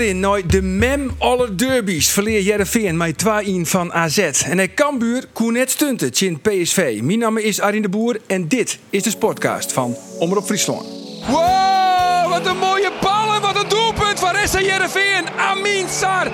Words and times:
In 0.00 0.06
de 0.06 0.12
oren 0.12 0.20
nooit 0.20 0.50
de 0.50 0.62
mem 0.62 1.10
alle 1.18 1.54
derbies 1.54 2.10
verleer 2.10 2.40
Jereveen 2.42 2.96
met 2.96 3.24
2-1 3.24 3.60
van 3.62 3.92
AZ. 3.92 4.18
En 4.18 4.56
hij 4.56 4.68
Kambuur 4.68 5.24
koen 5.32 5.52
net 5.52 5.70
stunten 5.70 6.10
in 6.26 6.40
PSV. 6.40 6.98
Mijn 7.02 7.18
naam 7.18 7.36
is 7.36 7.60
Arjen 7.60 7.82
de 7.82 7.88
Boer 7.88 8.20
en 8.26 8.48
dit 8.48 8.78
is 8.90 9.02
de 9.02 9.10
sportcast 9.10 9.72
van 9.72 9.96
Omroep 10.18 10.44
Friesland. 10.44 10.86
Wow, 11.26 12.28
wat 12.28 12.46
een 12.46 12.58
mooie 12.58 12.92
bal 13.00 13.34
en 13.34 13.40
wat 13.40 13.62
een 13.62 13.68
doelpunt 13.68 14.20
van 14.20 14.34
Ressa 14.34 14.60
Jereveen. 14.60 15.24
Amin 15.36 15.86
Sar. 15.88 16.28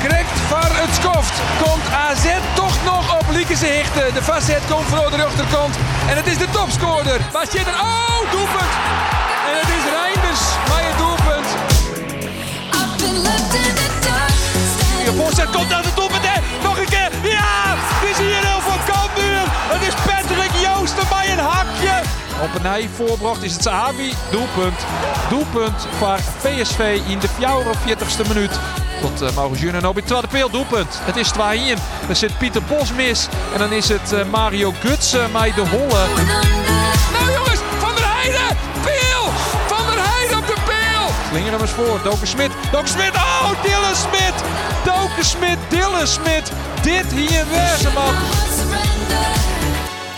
Correct 0.00 0.38
van 0.48 0.70
het 0.82 0.94
skoft. 0.94 1.40
Komt 1.62 1.86
AZ 1.92 2.26
toch 2.54 2.84
nog 2.84 3.20
op 3.20 3.26
Liekense 3.32 3.66
Hichten. 3.66 4.14
De 4.14 4.22
vastzet 4.22 4.62
komt 4.70 4.86
voor 4.86 5.10
de 5.10 5.16
rechterkant. 5.16 5.74
En 6.08 6.16
het 6.16 6.26
is 6.26 6.38
de 6.38 6.50
topscorer. 6.52 7.20
Waar 7.32 7.46
zit 7.46 7.66
er? 7.66 7.74
Oh, 7.80 8.32
doelpunt. 8.32 9.25
En 9.46 9.52
het 9.60 9.68
is 9.78 9.84
Reinders 9.98 10.42
bij 10.70 10.82
het 10.88 10.98
doelpunt. 10.98 11.48
De 15.04 15.12
voorzet 15.16 15.50
komt 15.50 15.72
aan 15.72 15.82
de 15.82 15.94
doelpunt. 15.94 16.22
hè. 16.26 16.40
Nog 16.62 16.78
een 16.78 16.88
keer. 16.88 17.10
Ja! 17.22 17.74
Het 17.76 18.10
is 18.10 18.18
hier 18.18 18.44
heel 18.46 18.60
van 18.60 18.78
Cambuur. 18.90 19.42
Het 19.74 19.82
is 19.88 19.94
Patrick 19.94 20.50
Joosten 20.62 21.08
bij 21.08 21.32
een 21.32 21.38
hakje. 21.38 22.02
Op 22.42 22.54
een 22.54 22.62
nij 22.62 22.88
voorbracht 22.96 23.42
is 23.42 23.52
het 23.52 23.62
Sahabi. 23.62 24.12
Doelpunt. 24.30 24.78
Doelpunt 25.28 25.86
voor 25.98 26.18
PSV 26.42 27.00
in 27.08 27.18
de 27.18 27.28
44ste 27.28 28.28
minuut. 28.28 28.58
Tot 29.00 29.22
uh, 29.22 29.34
Mauro 29.34 29.54
Junior 29.54 29.74
en 29.74 29.86
Obi 29.86 30.02
tweede 30.02 30.26
peel 30.26 30.50
doelpunt. 30.50 30.98
Het 31.02 31.16
is 31.16 31.32
2-1. 31.32 31.36
Er 32.08 32.16
zit 32.16 32.38
Pieter 32.38 32.62
Bos 32.62 32.92
mis. 32.92 33.28
En 33.52 33.58
dan 33.58 33.72
is 33.72 33.88
het 33.88 34.12
eh, 34.12 34.24
Mario 34.30 34.74
Gutsen 34.80 35.32
met 35.32 35.54
de 35.54 35.66
Holle. 35.68 36.65
Slinger 41.36 41.52
hem 41.52 41.60
eens 41.60 41.70
voor. 41.70 42.00
Doken 42.02 42.26
Smit. 42.26 42.50
Doken 42.72 42.88
Smit. 42.88 43.10
Oh, 43.14 43.62
Dylan 43.62 43.94
Smit. 43.94 44.34
Doken 44.84 45.24
Smit. 45.24 45.58
Dylan 45.68 46.06
Smit. 46.06 46.52
Dit 46.82 47.12
hier 47.12 47.44
wezen 47.48 47.92
man. 47.92 48.14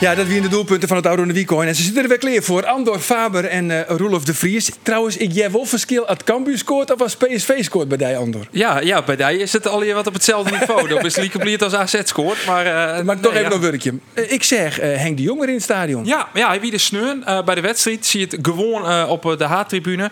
Ja, 0.01 0.15
dat 0.15 0.27
wie 0.27 0.37
in 0.37 0.43
de 0.43 0.49
doelpunten 0.49 0.89
van 0.89 0.97
het 0.97 1.07
oude 1.07 1.33
Wiecoin. 1.33 1.69
En 1.69 1.75
ze 1.75 1.83
zitten 1.83 2.03
er 2.03 2.09
weer 2.09 2.19
klaar 2.19 2.43
voor. 2.43 2.67
Andor 2.67 2.99
Faber 2.99 3.45
en 3.45 3.71
eh 3.71 3.97
Roelof 3.97 4.25
de 4.25 4.35
Vries. 4.35 4.71
Trouwens, 4.83 5.17
ik 5.17 5.33
jij 5.33 5.51
wel 5.51 5.65
verschil 5.65 6.07
als 6.07 6.19
Cambuur 6.25 6.59
scoort 6.59 6.93
of 6.93 7.01
als 7.01 7.17
PSV 7.17 7.65
scoort 7.65 7.89
bij 7.89 7.97
die 7.97 8.17
Andor. 8.17 8.47
Ja, 8.51 8.81
ja, 8.81 9.03
bij 9.03 9.17
die 9.17 9.39
is 9.39 9.53
het 9.53 9.67
alweer 9.67 9.95
wat 9.95 10.07
op 10.07 10.13
hetzelfde 10.13 10.51
niveau. 10.59 10.89
Dat 10.89 11.05
is 11.05 11.17
Lieke 11.17 11.39
Bliert 11.39 11.63
als 11.63 11.75
AZ 11.75 12.01
scoort. 12.05 12.47
Maar, 12.47 13.05
Maar 13.05 13.21
toch 13.21 13.33
nee, 13.33 13.41
even 13.41 13.51
ja. 13.51 13.57
een 13.57 13.71
werkje. 13.71 13.95
Eh, 14.15 14.33
ik 14.33 14.43
zeg, 14.43 14.77
Henk 14.81 15.17
de 15.17 15.23
Jonger 15.23 15.49
in 15.49 15.55
het 15.55 15.63
stadion. 15.63 16.05
Ja, 16.05 16.29
ja, 16.35 16.49
hij 16.49 16.61
wie 16.61 16.71
de 16.71 16.79
sneun 16.79 17.25
eh, 17.25 17.45
bij 17.45 17.55
de 17.55 17.61
wedstrijd. 17.61 18.07
Zie 18.07 18.21
je 18.21 18.27
het 18.27 18.39
gewoon 18.43 19.07
op 19.09 19.35
de 19.39 19.45
H-tribune. 19.45 20.11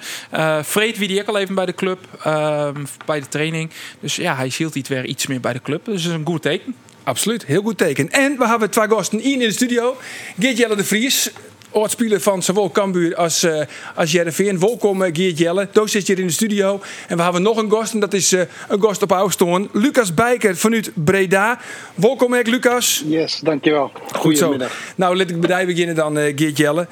Freed 0.64 0.98
wie 0.98 1.08
die 1.08 1.20
ook 1.20 1.28
al 1.28 1.38
even 1.38 1.54
bij 1.54 1.66
de 1.66 1.74
club. 1.74 1.98
eh, 2.22 2.68
bij 3.06 3.20
de 3.20 3.28
training. 3.28 3.70
Dus 4.00 4.16
ja, 4.16 4.36
hij 4.36 4.50
ziet 4.50 4.74
iets 4.74 4.88
weer 4.88 5.04
iets 5.04 5.26
meer 5.26 5.40
bij 5.40 5.52
de 5.52 5.62
club. 5.62 5.84
Dus 5.84 6.02
dat 6.02 6.12
is 6.12 6.18
een 6.18 6.26
goed 6.26 6.42
teken. 6.42 6.74
Absoluut, 7.06 7.46
heel 7.46 7.62
goed 7.62 7.78
teken. 7.78 8.10
En 8.10 8.38
we 8.38 8.48
hebben 8.48 8.70
twee 8.70 8.88
gasten 8.88 9.20
in 9.20 9.32
in 9.32 9.38
de 9.38 9.52
studio. 9.52 9.96
Geert 10.38 10.56
Jelle 10.56 10.76
de 10.76 10.84
Vries, 10.84 11.30
oud-speler 11.70 12.20
van 12.20 12.42
zowel 12.42 12.70
Cambuur 12.70 13.16
als, 13.16 13.42
eh 13.42 13.62
als 13.94 14.12
Jereveen. 14.12 14.58
Welkom 14.58 15.02
eh, 15.02 15.14
Geert 15.14 15.38
Jelle, 15.38 15.68
Doos 15.72 15.90
zit 15.90 16.06
hier 16.06 16.18
in 16.18 16.26
de 16.26 16.32
studio. 16.32 16.80
En 17.08 17.16
we 17.16 17.22
hebben 17.22 17.42
nog 17.42 17.56
een 17.56 17.70
gast 17.70 17.92
en 17.92 18.00
dat 18.00 18.12
is 18.14 18.32
eh, 18.32 18.40
een 18.68 18.82
gast 18.82 19.02
op 19.02 19.12
Oustoorn. 19.12 19.68
Lucas 19.72 20.14
Bijker 20.14 20.56
vanuit 20.56 20.90
Breda. 20.94 21.60
Welkom 21.94 22.32
hè, 22.32 22.40
Lucas. 22.40 23.02
Yes, 23.06 23.40
dankjewel. 23.42 23.92
Goed 24.12 24.38
zo. 24.38 24.46
Goedemiddag. 24.46 24.78
Nou, 24.96 25.16
laat 25.16 25.30
ik 25.30 25.40
bij 25.40 25.66
beginnen 25.66 25.94
dan 25.94 26.16
Geert 26.16 26.56
Jelle. 26.56 26.86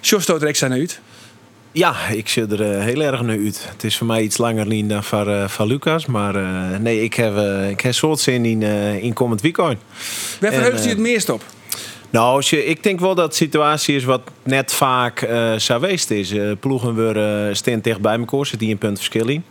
Jos 0.00 0.22
stoot 0.22 0.42
er 0.42 0.48
extra 0.48 0.68
naar 0.68 0.78
uit. 0.78 1.00
Ja, 1.78 2.08
ik 2.08 2.28
zit 2.28 2.52
er 2.52 2.72
eh, 2.72 2.84
heel 2.84 3.00
erg 3.00 3.22
naar 3.22 3.38
uit. 3.38 3.66
Het 3.70 3.84
is 3.84 3.96
voor 3.96 4.06
mij 4.06 4.22
iets 4.22 4.38
langer 4.38 4.66
niet 4.66 4.88
dan 4.88 5.04
voor, 5.04 5.28
eh, 5.28 5.48
van 5.48 5.66
Lucas. 5.66 6.06
Maar 6.06 6.34
eh, 6.34 6.78
nee, 6.78 7.02
ik 7.02 7.14
heb, 7.14 7.36
ik 7.70 7.80
heb 7.80 7.92
soort 7.94 8.20
zin 8.20 8.44
in, 8.44 8.62
in 9.02 9.12
komend 9.12 9.40
weekend. 9.40 9.78
Waar 10.40 10.52
verheugt 10.52 10.86
u 10.86 10.88
het 10.88 10.98
meest 10.98 11.28
op? 11.28 11.42
Nou, 12.10 12.34
als 12.34 12.50
je, 12.50 12.64
ik 12.64 12.82
denk 12.82 13.00
wel 13.00 13.14
dat 13.14 13.24
het 13.24 13.34
situatie 13.34 13.96
is 13.96 14.04
wat 14.04 14.20
net 14.42 14.72
vaak 14.72 15.28
geweest 15.56 16.10
is. 16.10 16.34
Ploegen 16.60 16.94
weer 16.94 17.56
staan 17.56 17.80
dicht 17.80 18.00
bij 18.00 18.18
elkaar, 18.18 18.46
zit 18.46 18.60
hier 18.60 18.70
een 18.70 18.78
punt 18.78 18.96
verschil 18.96 19.28
in. 19.28 19.44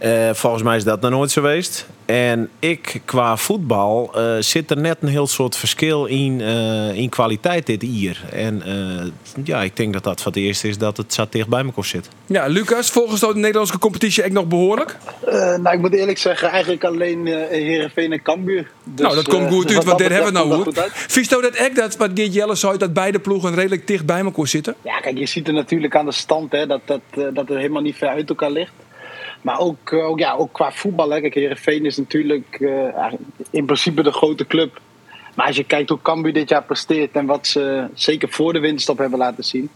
Eh, 0.00 0.30
volgens 0.32 0.62
mij 0.62 0.76
is 0.76 0.84
dat 0.84 1.00
nog 1.00 1.10
nooit 1.10 1.30
zo 1.30 1.40
geweest. 1.40 1.86
En 2.04 2.48
ik, 2.58 3.00
qua 3.04 3.36
voetbal, 3.36 4.10
eh, 4.14 4.36
zit 4.38 4.70
er 4.70 4.76
net 4.76 4.96
een 5.00 5.08
heel 5.08 5.26
soort 5.26 5.56
verschil 5.56 6.04
in, 6.04 6.40
eh, 6.40 6.94
in 6.94 7.08
kwaliteit 7.08 7.66
dit 7.66 7.82
hier. 7.82 8.24
En 8.32 8.62
eh, 8.62 9.06
ja, 9.44 9.62
ik 9.62 9.76
denk 9.76 9.92
dat 9.92 10.04
dat 10.04 10.22
voor 10.22 10.32
het 10.32 10.40
eerst 10.40 10.64
is 10.64 10.78
dat 10.78 10.96
het 10.96 11.14
zo 11.14 11.26
dicht 11.30 11.48
bij 11.48 11.64
elkaar 11.64 11.84
zit. 11.84 12.08
Ja, 12.26 12.46
Lucas, 12.46 12.90
volgens 12.90 13.20
de 13.20 13.34
Nederlandse 13.34 13.78
competitie 13.78 14.22
echt 14.22 14.32
nog 14.32 14.46
behoorlijk? 14.46 14.96
Eh, 15.26 15.32
nou, 15.34 15.70
ik 15.70 15.80
moet 15.80 15.94
eerlijk 15.94 16.18
zeggen, 16.18 16.48
eigenlijk 16.48 16.84
alleen 16.84 17.26
eh 17.26 17.48
Heerenveen 17.48 18.12
en 18.12 18.22
Cambuur. 18.22 18.70
Dus, 18.84 19.04
nou, 19.04 19.14
dat 19.14 19.28
komt 19.28 19.48
goed 19.48 19.66
dus 19.66 19.76
uit, 19.76 19.84
wat 19.84 19.84
want 19.84 19.98
daar 19.98 20.08
dat 20.08 20.32
hebben 20.32 20.42
we 20.42 20.48
nou 20.48 20.62
goed. 20.62 20.90
Vies 20.92 21.28
dat 21.28 21.44
echt 21.44 21.76
dat, 21.76 21.96
wat 21.96 22.10
Geert 22.14 22.34
Jelle 22.34 22.54
zei, 22.54 22.78
dat 22.78 22.92
beide 22.92 23.18
ploegen 23.18 23.54
redelijk 23.54 23.86
dicht 23.86 24.06
bij 24.06 24.20
elkaar 24.20 24.46
zitten? 24.46 24.74
Ja, 24.82 25.00
kijk, 25.00 25.18
je 25.18 25.26
ziet 25.26 25.48
er 25.48 25.54
natuurlijk 25.54 25.96
aan 25.96 26.06
de 26.06 26.12
stand 26.12 26.52
hè, 26.52 26.66
dat, 26.66 26.80
dat, 26.84 27.00
eh, 27.10 27.22
dat 27.34 27.48
het 27.48 27.56
helemaal 27.56 27.82
niet 27.82 27.96
ver 27.96 28.08
uit 28.08 28.28
elkaar 28.28 28.50
ligt. 28.50 28.72
Maar 29.42 29.58
ook, 29.58 29.92
eh, 29.92 30.08
ook, 30.08 30.18
ja, 30.18 30.32
ook 30.34 30.52
qua 30.52 30.72
voetbal. 30.72 31.10
Hè. 31.10 31.20
Kijk, 31.20 31.34
Heerenveen 31.34 31.84
is 31.84 31.96
natuurlijk 31.96 32.56
eh, 32.60 32.82
eigenlijk 32.82 33.22
in 33.50 33.64
principe 33.64 34.02
de 34.02 34.12
grote 34.12 34.46
club. 34.46 34.80
Maar 35.34 35.46
als 35.46 35.56
je 35.56 35.64
kijkt 35.64 35.88
hoe 35.88 36.02
Cambuur 36.02 36.32
dit 36.32 36.48
jaar 36.48 36.62
presteert 36.62 37.12
en 37.12 37.26
wat 37.26 37.46
ze 37.46 37.86
zeker 37.94 38.28
voor 38.28 38.52
de 38.52 38.58
winststop 38.58 38.98
hebben 38.98 39.18
laten 39.18 39.44
zien. 39.44 39.70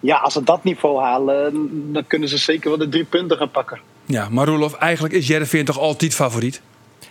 Ja, 0.00 0.16
als 0.16 0.32
ze 0.32 0.42
dat 0.42 0.64
niveau 0.64 1.02
halen, 1.02 1.70
dan 1.92 2.06
kunnen 2.06 2.28
ze 2.28 2.38
zeker 2.38 2.68
wel 2.68 2.78
de 2.78 2.88
drie 2.88 3.04
punten 3.04 3.36
gaan 3.36 3.50
pakken. 3.50 3.78
Ja, 4.04 4.28
maar 4.28 4.46
Roelof, 4.46 4.74
eigenlijk 4.74 5.14
is 5.14 5.26
Jereveen 5.26 5.64
toch 5.64 5.78
altijd 5.78 6.14
favoriet? 6.14 6.60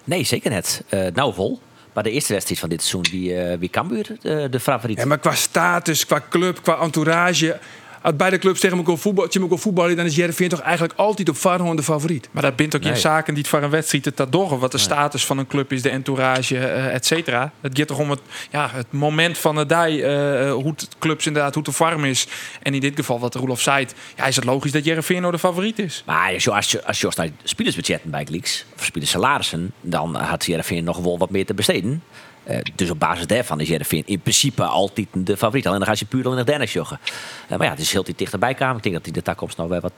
Nee, 0.03 0.23
zeker 0.23 0.49
net. 0.49 0.83
Eh, 0.89 1.05
nou 1.13 1.33
vol. 1.33 1.59
Maar 1.93 2.03
de 2.03 2.11
eerste 2.11 2.33
wedstrijd 2.33 2.59
van 2.59 2.69
dit 2.69 2.83
seizoen, 2.83 3.11
wie, 3.11 3.35
eh 3.35 3.59
wie 3.59 3.69
Cambuur 3.69 4.07
de 4.49 4.59
favoriet? 4.59 4.97
Ja, 4.97 5.05
maar 5.05 5.17
qua 5.17 5.35
status, 5.35 6.05
qua 6.05 6.23
club, 6.29 6.61
qua 6.61 6.79
entourage... 6.79 7.59
Als 8.03 8.15
beide 8.15 8.37
clubs 8.37 8.59
tegen 8.59 8.77
elkaar 8.77 8.97
voetbal, 8.97 9.25
tegen 9.25 9.41
elkaar 9.41 9.57
voetballen... 9.57 9.95
dan 9.95 10.05
is 10.05 10.15
Jereveen 10.15 10.49
toch 10.49 10.59
eigenlijk 10.59 10.93
altijd 10.99 11.29
op 11.29 11.37
voorhand 11.37 11.77
de 11.77 11.83
favoriet? 11.83 12.29
Maar 12.31 12.41
dat 12.41 12.55
bindt 12.55 12.75
ook 12.75 12.81
in 12.81 12.97
zaken 12.97 13.33
die 13.33 13.43
het 13.43 13.51
voor 13.51 13.61
een 13.61 13.69
wedstrijd 13.69 14.05
het 14.05 14.17
dat 14.17 14.31
door. 14.31 14.59
Wat 14.59 14.71
de 14.71 14.77
status 14.77 15.25
van 15.25 15.37
een 15.37 15.47
club 15.47 15.71
is, 15.71 15.81
de 15.81 15.89
entourage, 15.89 16.57
eh, 16.57 16.93
et 16.93 17.05
cetera. 17.05 17.51
Het 17.61 17.77
gaat 17.77 17.87
toch 17.87 17.99
om 17.99 18.09
het, 18.09 18.19
ja, 18.51 18.69
het 18.71 18.91
moment 18.91 19.37
van 19.37 19.55
de 19.55 19.65
dag, 19.65 19.87
eh, 19.87 20.51
hoe 20.51 20.73
het 20.75 20.87
clubs 20.99 21.25
inderdaad, 21.25 21.53
hoe 21.53 21.63
de 21.63 21.73
farm 21.73 22.05
is. 22.05 22.27
En 22.61 22.73
in 22.73 22.79
dit 22.79 22.95
geval, 22.95 23.19
wat 23.19 23.35
Roelof 23.35 23.61
zei, 23.61 23.87
ja, 24.15 24.25
is 24.25 24.35
het 24.35 24.45
logisch 24.45 24.71
dat 24.71 24.85
Jereveen 24.85 25.21
nou 25.21 25.33
de 25.33 25.39
favoriet 25.39 25.79
is. 25.79 26.03
Maar 26.05 26.33
als 26.33 26.43
je, 26.43 26.51
als 26.51 26.71
je, 26.71 26.85
als 26.85 27.01
je 27.01 27.11
naar 27.15 27.29
spelersbudgetten 27.43 28.09
bij 28.09 28.25
Gleeks, 28.25 28.65
of 28.77 28.85
spelerssalarissen, 28.85 29.71
dan 29.81 30.15
had 30.15 30.45
Jereveen 30.45 30.83
nog 30.83 30.97
wel 30.97 31.17
wat 31.17 31.29
meer 31.29 31.45
te 31.45 31.53
besteden. 31.53 32.03
Eh, 32.43 32.57
dus 32.75 32.89
op 32.89 32.99
basis 32.99 33.27
daarvan 33.27 33.59
is 33.59 33.67
Jereveen 33.67 34.03
in 34.05 34.19
principe 34.19 34.63
altijd 34.63 35.07
de 35.13 35.37
favoriet. 35.37 35.67
Alleen 35.67 35.79
dan 35.79 35.87
ga 35.87 35.95
je 35.97 36.05
puur 36.05 36.25
in 36.25 36.35
de 36.35 36.43
Dennis 36.43 36.73
joggen. 36.73 36.99
Eh, 37.47 37.57
maar 37.57 37.65
ja, 37.65 37.73
het 37.73 37.81
is 37.81 37.91
heel 37.91 38.05
dichterbij 38.15 38.53
komen. 38.53 38.77
Ik 38.77 38.83
denk 38.83 38.95
dat 38.95 39.03
die 39.03 39.13
de 39.13 39.21
toekomst 39.21 39.57
nou 39.57 39.69
weer 39.69 39.81
wat, 39.81 39.93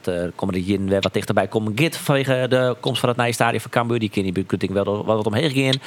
jaren 0.52 0.88
weer 0.88 1.00
wat 1.00 1.12
dichterbij 1.12 1.46
komen. 1.46 1.72
Git 1.76 1.96
vanwege 1.96 2.46
de 2.48 2.76
komst 2.80 3.00
van 3.00 3.08
het 3.08 3.18
nieuwe 3.18 3.32
stadion 3.32 3.60
van 3.60 3.70
Cambuur. 3.70 3.98
Die 3.98 4.10
kan 4.46 4.58
die 4.58 4.70
wel, 4.72 5.04
wat 5.04 5.26
omheen. 5.26 5.80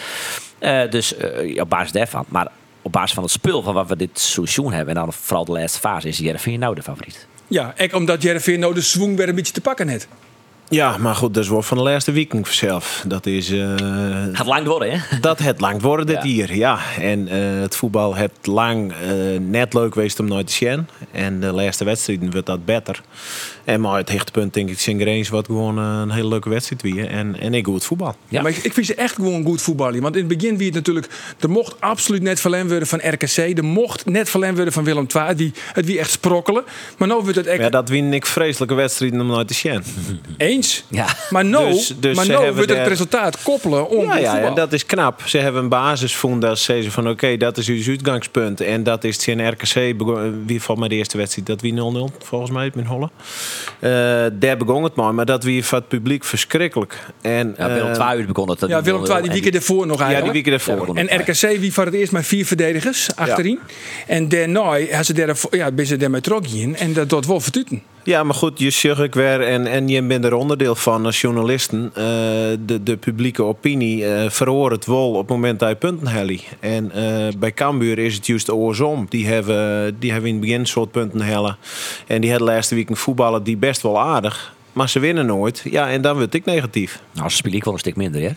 Eh, 0.60 0.90
dus 0.90 1.14
op 1.56 1.70
basis 1.70 1.92
daarvan. 1.92 2.26
Maar 2.28 2.48
op 2.82 2.92
basis 2.92 3.14
van 3.14 3.24
het 3.24 3.32
spul 3.32 3.62
van 3.62 3.74
wat 3.74 3.88
we 3.88 3.96
dit 3.96 4.20
seizoen 4.20 4.74
hebben. 4.74 4.96
En 4.96 5.04
dan 5.04 5.14
vooral 5.14 5.46
de 5.46 5.52
laatste 5.52 5.80
fase 5.80 6.08
is 6.08 6.18
Jereveen 6.18 6.60
nou 6.60 6.76
de 6.76 6.84
favoriet. 6.84 7.28
Ja, 7.48 7.74
ook 7.78 7.94
omdat 7.94 8.22
Jereveen 8.22 8.60
nou 8.60 8.74
de 8.74 8.82
swing 8.82 9.18
weer 9.18 9.30
een 9.30 9.36
beetje 9.36 9.54
te 9.54 9.62
pakken 9.62 9.88
heeft. 9.88 10.08
Ja, 10.70 10.98
maar 10.98 11.16
goed, 11.16 11.34
dat 11.34 11.44
is 11.44 11.50
wel 11.50 11.62
van 11.62 11.78
de 11.78 11.84
laatste 11.84 12.12
weekend 12.12 12.48
vanzelf. 12.48 13.04
Dat 13.08 13.26
is... 13.26 13.50
eh, 13.52 13.74
Gaat 14.34 14.46
lang 14.48 14.68
worden, 14.68 14.92
hè? 14.92 15.20
dat 15.22 15.40
het 15.40 15.60
lang 15.60 15.82
worden 15.82 16.06
dit 16.06 16.16
Ja. 16.16 16.22
hier, 16.24 16.56
ja. 16.56 16.80
En 17.00 17.28
eh, 17.28 17.62
het 17.62 17.76
voetbal 17.76 18.16
het 18.16 18.32
lang 18.44 18.92
eh, 18.92 19.40
net 19.40 19.74
leuk 19.74 19.94
geweest 19.94 20.20
om 20.20 20.28
nooit 20.28 20.48
te 20.48 20.54
zien. 20.54 20.88
En 21.12 21.40
de 21.40 21.52
laatste 21.52 21.84
wedstrijden 21.86 22.32
wordt 22.32 22.46
dat 22.46 22.66
beter. 22.66 23.02
En 23.70 23.82
maar 23.82 23.98
het 23.98 24.10
hechtpunt 24.10 24.54
denk 24.54 24.70
ik 24.70 24.80
Singereens 24.80 25.30
wat 25.30 25.46
gewoon 25.46 25.78
eh, 25.78 26.00
een 26.02 26.12
hele 26.12 26.28
leuke 26.28 26.50
wedstrijd 26.50 26.82
weer. 26.82 27.08
En, 27.08 27.40
en 27.40 27.54
ik 27.54 27.66
goed 27.66 27.84
voetbal. 27.84 28.16
Ja. 28.28 28.42
Maar 28.42 28.52
ik, 28.52 28.58
ik 28.58 28.74
vind 28.74 28.86
ze 28.86 28.96
echt 28.96 29.16
gewoon 29.16 29.46
goed 29.46 29.62
voetballen. 29.62 30.02
Want 30.02 30.16
in 30.16 30.28
het 30.28 30.38
begin 30.38 30.58
wie 30.58 30.66
het 30.66 30.76
natuurlijk... 30.76 31.08
Er 31.40 31.50
mocht 31.50 31.76
absoluut 31.82 32.22
net 32.22 32.40
verlend 32.40 32.70
worden 32.70 32.88
van 32.88 33.00
RKC. 33.04 33.58
Er 33.58 33.64
mocht 33.66 34.06
net 34.06 34.30
verlend 34.30 34.56
worden 34.56 34.74
van 34.74 34.84
Willem 34.84 35.08
II. 35.16 35.36
Die, 35.36 35.54
het 35.74 35.86
wie 35.86 36.00
echt 36.00 36.12
sprokkelen. 36.12 36.64
Maar 36.98 37.08
nu 37.08 37.14
wordt 37.14 37.36
het 37.36 37.48
echt 37.48 37.62
Ja, 37.62 37.70
dat 37.70 37.90
win 37.90 38.14
ik 38.14 38.26
vreselijke 38.26 38.74
wedstrijden 38.76 39.22
om 39.22 39.28
nooit 39.28 39.48
te 39.48 39.54
zien. 39.54 39.84
eens. 40.38 40.84
Ja. 40.88 41.08
Maar 41.30 41.46
nou, 41.46 41.70
Dus- 41.70 41.94
dus 42.00 42.16
maar 42.16 42.28
nou 42.28 42.54
wordt 42.54 42.70
het 42.70 42.88
resultaat 42.88 43.44
koppelen 43.44 43.90
om 43.90 44.18
Ja, 44.18 44.50
dat 44.50 44.74
is 44.74 44.86
knap. 44.86 45.22
Ze 45.26 45.38
hebben 45.38 45.62
een 45.64 45.70
basis 45.70 46.16
vonden 46.16 46.50
dat 46.50 46.60
ze 46.60 46.92
van 46.92 47.10
oké, 47.10 47.38
dat 47.38 47.58
is 47.58 47.68
uw 47.68 47.84
uitgangspunt. 47.88 48.62
En 48.62 48.84
dat 48.84 49.04
is 49.04 49.16
het 49.16 49.28
in 49.28 49.48
RKC. 49.50 49.96
Wie 50.46 50.62
valt 50.62 50.80
mij 50.80 50.88
de 50.88 50.96
eerste 50.96 51.18
wedstrijd? 51.18 51.48
Dat 51.48 51.62
wie 51.62 51.74
0-0 51.74 51.78
volgens 52.24 52.52
mij 52.52 52.72
met 52.74 52.86
Holle. 52.86 53.10
Eh 53.80 53.90
daar 54.34 54.58
begon 54.58 54.84
het 54.84 54.96
maar, 54.96 55.14
maar 55.14 55.26
dat 55.26 55.44
wie 55.44 55.66
van 55.66 55.80
het 55.80 55.88
publiek 55.88 56.24
verschrikkelijk. 56.24 56.98
En, 57.22 57.56
Ja, 57.58 57.68
Willem 57.74 57.92
eh, 57.92 58.10
II 58.14 58.26
begon 58.26 58.50
het. 58.50 58.60
ja, 58.68 58.82
Willem 58.82 59.06
II 59.06 59.22
die 59.22 59.32
weekend 59.32 59.56
ervoor 59.56 59.88
nog 59.88 60.00
Ja, 60.00 60.06
die 60.08 60.16
eigenlijk. 60.16 60.34
weken 60.34 60.54
ervoor. 60.54 60.96
Ja, 60.98 61.06
En 61.08 61.20
RKC 61.20 61.60
wie 61.60 61.74
voor 61.74 61.86
het 61.86 61.94
eerst 61.94 62.12
met 62.12 62.26
vier 62.26 62.46
verdedigers 62.46 63.10
achterin. 63.16 63.60
En 64.08 64.30
daarna 64.30 64.72
hebben 64.72 65.06
ze 65.06 65.14
daar, 65.14 65.36
ja, 65.52 65.72
ben 65.72 65.86
ze 65.86 65.98
daarmee 65.98 66.22
trok 66.22 66.48
in. 66.48 66.76
En 66.76 66.94
dat 66.94 67.10
doet 67.10 67.26
wel 67.26 67.40
vertuten. 67.40 67.82
Ja, 68.04 68.24
maar 68.24 68.36
goed, 68.36 68.60
je 68.60 68.70
zegt 68.70 69.00
ik 69.00 69.14
weer 69.14 69.42
en, 69.42 69.68
en 69.68 69.88
je 69.88 70.02
bent 70.02 70.26
er 70.26 70.34
onderdeel 70.34 70.76
van 70.76 71.06
als 71.06 71.22
journalisten. 71.22 71.92
eh, 71.94 72.04
de, 72.66 72.84
de 72.84 72.98
publieke 72.98 73.44
opinie 73.44 74.06
eh 74.06 74.30
verhoort 74.30 74.72
het 74.72 74.86
wel 74.86 75.10
op 75.10 75.18
het 75.20 75.30
moment 75.30 75.60
dat 75.60 75.70
je 75.70 75.76
punten. 75.76 76.08
En 76.60 76.92
eh, 76.92 77.34
bij 77.38 77.54
Cambuur 77.54 78.00
is 78.00 78.16
het 78.16 78.28
juist 78.28 78.52
oorsom. 78.52 79.06
Die 79.10 79.28
hebben, 79.28 79.96
die 80.00 80.12
hebben 80.12 80.30
in 80.30 80.36
het 80.36 80.46
begin 80.46 80.66
soort 80.66 80.92
punten 80.92 81.22
hellen. 81.22 81.58
En 82.08 82.22
die 82.22 82.30
hadden 82.30 82.48
laatste 82.48 82.76
week 82.76 82.90
een 82.90 82.96
voetballer 82.96 83.44
die 83.44 83.58
best 83.58 83.82
wel 83.82 84.00
aardig. 84.00 84.54
Maar 84.74 84.90
ze 84.90 85.00
winnen 85.00 85.26
nooit. 85.26 85.62
Ja, 85.70 85.90
en 85.90 86.02
dan 86.02 86.18
word 86.18 86.34
ik 86.34 86.46
negatief. 86.46 87.00
Nou, 87.12 87.30
ze 87.30 87.36
spelen 87.36 87.58
ik 87.58 87.64
wel 87.64 87.74
een 87.74 87.80
stuk 87.80 87.96
minder, 87.96 88.22
hè? 88.22 88.32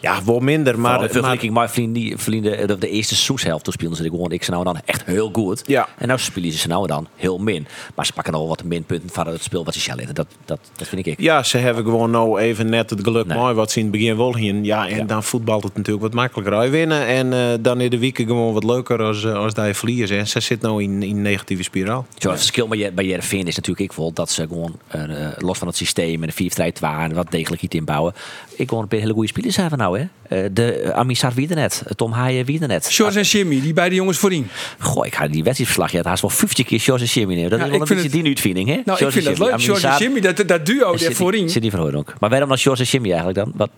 Ja, 0.00 0.24
wel 0.24 0.40
minder. 0.40 0.78
Maar 0.78 0.92
Maar, 0.92 1.02
in 1.02 1.10
vergelijking 1.10 1.52
met 1.54 1.70
vrienden, 1.70 2.18
vrienden 2.18 2.66
de, 2.66 2.78
de 2.78 2.88
eerste 2.88 3.14
seizoenshelft, 3.14 3.64
toen 3.64 3.72
speelden 3.72 3.96
ze 3.96 4.02
gewoon 4.04 4.32
ik 4.32 4.48
nou 4.48 4.64
dan 4.64 4.78
echt 4.84 5.04
heel 5.04 5.30
goed. 5.32 5.62
Ja. 5.66 5.88
En 5.98 6.06
nou 6.08 6.18
spelen 6.20 6.52
ze 6.52 6.68
nou 6.68 6.86
dan 6.86 7.06
heel 7.16 7.38
min. 7.38 7.66
Maar 7.94 8.06
ze 8.06 8.12
pakken 8.12 8.34
al 8.34 8.48
wat 8.48 8.64
minpunten 8.64 9.10
van 9.10 9.26
het 9.26 9.42
spel 9.42 9.64
wat 9.64 9.74
ze 9.74 9.80
zelf 9.80 9.98
Dat, 10.00 10.26
dat, 10.44 10.58
dat 10.76 10.88
vind 10.88 11.06
ik. 11.06 11.20
ja, 11.20 11.42
ze 11.42 11.58
hebben 11.58 11.84
gewoon 11.84 12.10
nou 12.10 12.40
even 12.40 12.68
net 12.68 12.90
het 12.90 13.00
geluk 13.02 13.26
Nee. 13.26 13.38
mooi 13.38 13.54
wat 13.54 13.70
ze 13.70 13.78
in 13.78 13.84
het 13.84 13.92
begin 13.94 14.16
wel. 14.16 14.36
Ja, 14.38 14.88
en 14.88 14.96
Ja. 14.96 15.04
dan 15.04 15.22
voetbalt 15.22 15.62
het 15.62 15.76
natuurlijk 15.76 16.04
wat 16.04 16.14
makkelijker. 16.14 16.56
Hij 16.56 16.70
winnen 16.70 17.06
en 17.06 17.32
eh, 17.32 17.40
dan 17.60 17.80
in 17.80 17.90
de 17.90 17.98
weken 17.98 18.26
gewoon 18.26 18.52
wat 18.52 18.64
leuker 18.64 19.02
als, 19.02 19.24
eh, 19.24 19.34
als 19.34 19.52
je 19.54 19.74
verliest. 19.74 20.10
En 20.12 20.28
ze 20.28 20.40
zit 20.40 20.60
nou 20.60 20.82
in, 20.82 21.02
in 21.02 21.16
een 21.16 21.22
negatieve 21.22 21.62
spiraal. 21.62 22.06
Zo, 22.18 22.28
het 22.30 22.38
verschil 22.38 22.68
bij, 22.68 22.78
Je- 22.78 22.92
bij 22.92 23.04
Jereveen 23.04 23.46
is 23.46 23.56
natuurlijk 23.56 23.90
ik 23.90 23.96
wel 23.96 24.12
dat 24.12 24.30
ze 24.30 24.46
gewoon 24.46 24.78
eh, 24.88 25.26
eh, 25.26 25.32
los 25.38 25.58
van 25.58 25.66
het 25.66 25.76
systeem 25.76 26.20
en 26.22 26.28
de 26.28 26.32
4 26.34 26.50
3 26.50 26.72
en 26.80 27.14
wat 27.14 27.30
degelijk 27.30 27.62
iets 27.62 27.74
inbouwen. 27.76 28.12
Ik 28.56 28.68
gewoon 28.68 28.86
een 28.88 28.98
hele 28.98 29.12
goede 29.12 29.28
spelers 29.28 29.56
hebben 29.56 29.78
nou, 29.78 29.89
hè? 29.98 30.04
Eh, 30.28 30.44
de 30.52 30.92
Amisar 30.94 31.32
Wiedenet, 31.34 31.82
Tom 31.96 32.12
Haaien 32.12 32.44
Wiedenet. 32.44 32.86
Sjors 32.90 33.14
en 33.16 33.22
Jimmy, 33.22 33.60
die 33.60 33.72
beide 33.72 33.94
jongens 33.94 34.18
voorin. 34.18 34.48
Goh, 34.78 35.06
ik 35.06 35.14
ga 35.14 35.28
die 35.28 35.42
wedstrijdverslag. 35.42 35.90
Ja, 35.90 35.96
het 35.98 36.06
haast 36.06 36.22
wel 36.22 36.30
50 36.30 36.66
keer 36.66 36.78
Sjors 36.78 37.00
en 37.02 37.06
Jimmy 37.08 37.34
neer. 37.34 37.48
Dat 37.50 37.58
Ja, 37.58 37.64
is 37.64 37.70
wel 37.70 37.80
een 37.80 37.86
beetje 37.86 38.08
die 38.08 38.24
uitvinding, 38.24 38.68
hè? 38.68 38.80
Nou, 38.84 39.04
ik 39.04 39.10
vind 39.12 39.24
dat 39.24 39.38
leuk. 39.38 39.58
Sjors 39.58 39.82
en 39.82 39.96
Jimmy, 39.98 40.20
dat, 40.20 40.36
dat 40.48 40.66
duo 40.66 40.90
daar 40.90 40.98
Zit 40.98 41.06
die- 41.08 41.16
voorin. 41.16 41.50
Zit 41.50 41.62
die 41.62 41.70
van 41.70 41.96
ook. 41.96 42.14
Maar 42.20 42.30
waarom 42.30 42.48
dan 42.48 42.58
Sjors 42.58 42.80
en 42.80 42.86
Jimmy 42.86 43.08
eigenlijk 43.08 43.38
dan? 43.38 43.52
Wat? 43.56 43.70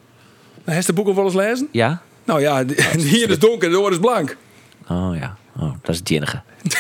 Heeft 0.65 0.87
de 0.87 0.93
boek 0.93 1.07
al 1.07 1.15
wel 1.15 1.25
eens 1.25 1.35
lezen? 1.35 1.69
Ja? 1.73 2.03
Nou 2.25 2.41
ja, 2.41 2.65
hier 2.97 3.31
is 3.31 3.39
donker, 3.39 3.71
de 3.71 3.81
oor 3.81 3.91
is 3.91 3.99
blank. 3.99 4.37
Oh 4.89 5.17
ja, 5.21 5.37
oh, 5.61 5.73
dat 5.83 5.89
is 5.95 5.99
het 5.99 6.11
enige. 6.11 6.43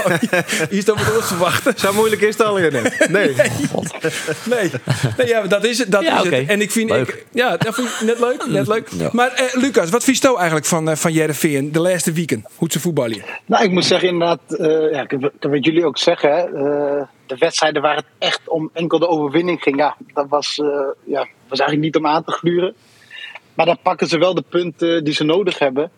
Hier 0.70 0.72
is 0.78 0.84
dat 0.84 1.04
wat 1.04 1.16
ons 1.16 1.26
verwachten. 1.26 1.78
Zo 1.78 1.92
moeilijk 1.92 2.20
is 2.22 2.36
het 2.38 2.46
al 2.46 2.54
net. 2.56 3.08
Nee. 3.10 3.34
Nee, 4.50 4.70
nee 5.16 5.26
ja, 5.28 5.42
dat 5.46 5.64
is 5.64 5.78
het. 5.78 5.90
Dat 5.92 6.02
Ja, 6.02 6.18
is 6.22 6.30
het. 6.30 6.48
En 6.48 6.60
ik 6.60 6.70
vind, 6.70 6.90
Leuk. 6.90 7.08
ik, 7.08 7.26
ja, 7.32 7.56
dat 7.56 7.74
vind 7.74 7.88
ik 7.88 8.00
net 8.00 8.18
leuk. 8.18 8.46
Net 8.58 8.66
leuk. 8.66 8.88
Ja. 8.98 9.08
Maar 9.12 9.32
eh, 9.32 9.54
Lucas, 9.54 9.90
wat 9.90 10.04
vies 10.04 10.20
jou 10.20 10.36
eigenlijk 10.36 10.66
van, 10.66 10.88
eh, 10.90 10.96
van 10.96 11.12
Jereveen 11.12 11.72
de 11.72 11.80
laatste 11.80 12.12
weekend? 12.12 12.46
Hoe 12.56 12.70
ze 12.70 12.80
voetballen? 12.80 13.22
Nou, 13.46 13.64
ik 13.64 13.70
moet 13.70 13.84
zeggen 13.84 14.08
inderdaad, 14.08 14.40
eh 14.58 14.90
ja, 14.92 15.02
ik- 15.08 15.20
dat 15.40 15.50
wat 15.50 15.64
jullie 15.64 15.84
ook 15.86 15.98
zeggen, 15.98 16.30
hè, 16.30 16.40
eh, 16.42 17.02
de 17.26 17.36
wedstrijden 17.38 17.82
waar 17.82 17.96
het 17.96 18.06
echt 18.18 18.40
om 18.48 18.70
enkel 18.72 18.98
de 18.98 19.08
overwinning 19.08 19.62
ging, 19.62 19.76
ja, 19.76 19.96
dat 20.14 20.26
was, 20.28 20.58
eh, 20.58 20.66
ja, 21.04 21.26
was 21.48 21.58
eigenlijk 21.58 21.80
niet 21.80 21.96
om 21.96 22.06
aan 22.06 22.24
te 22.24 22.32
gluren. 22.32 22.74
Maar 23.54 23.66
dan 23.66 23.78
pakken 23.82 24.06
ze 24.06 24.18
wel 24.18 24.34
de 24.34 24.44
punten 24.48 25.04
die 25.04 25.14
ze 25.14 25.24
nodig 25.24 25.58
hebben. 25.58 25.90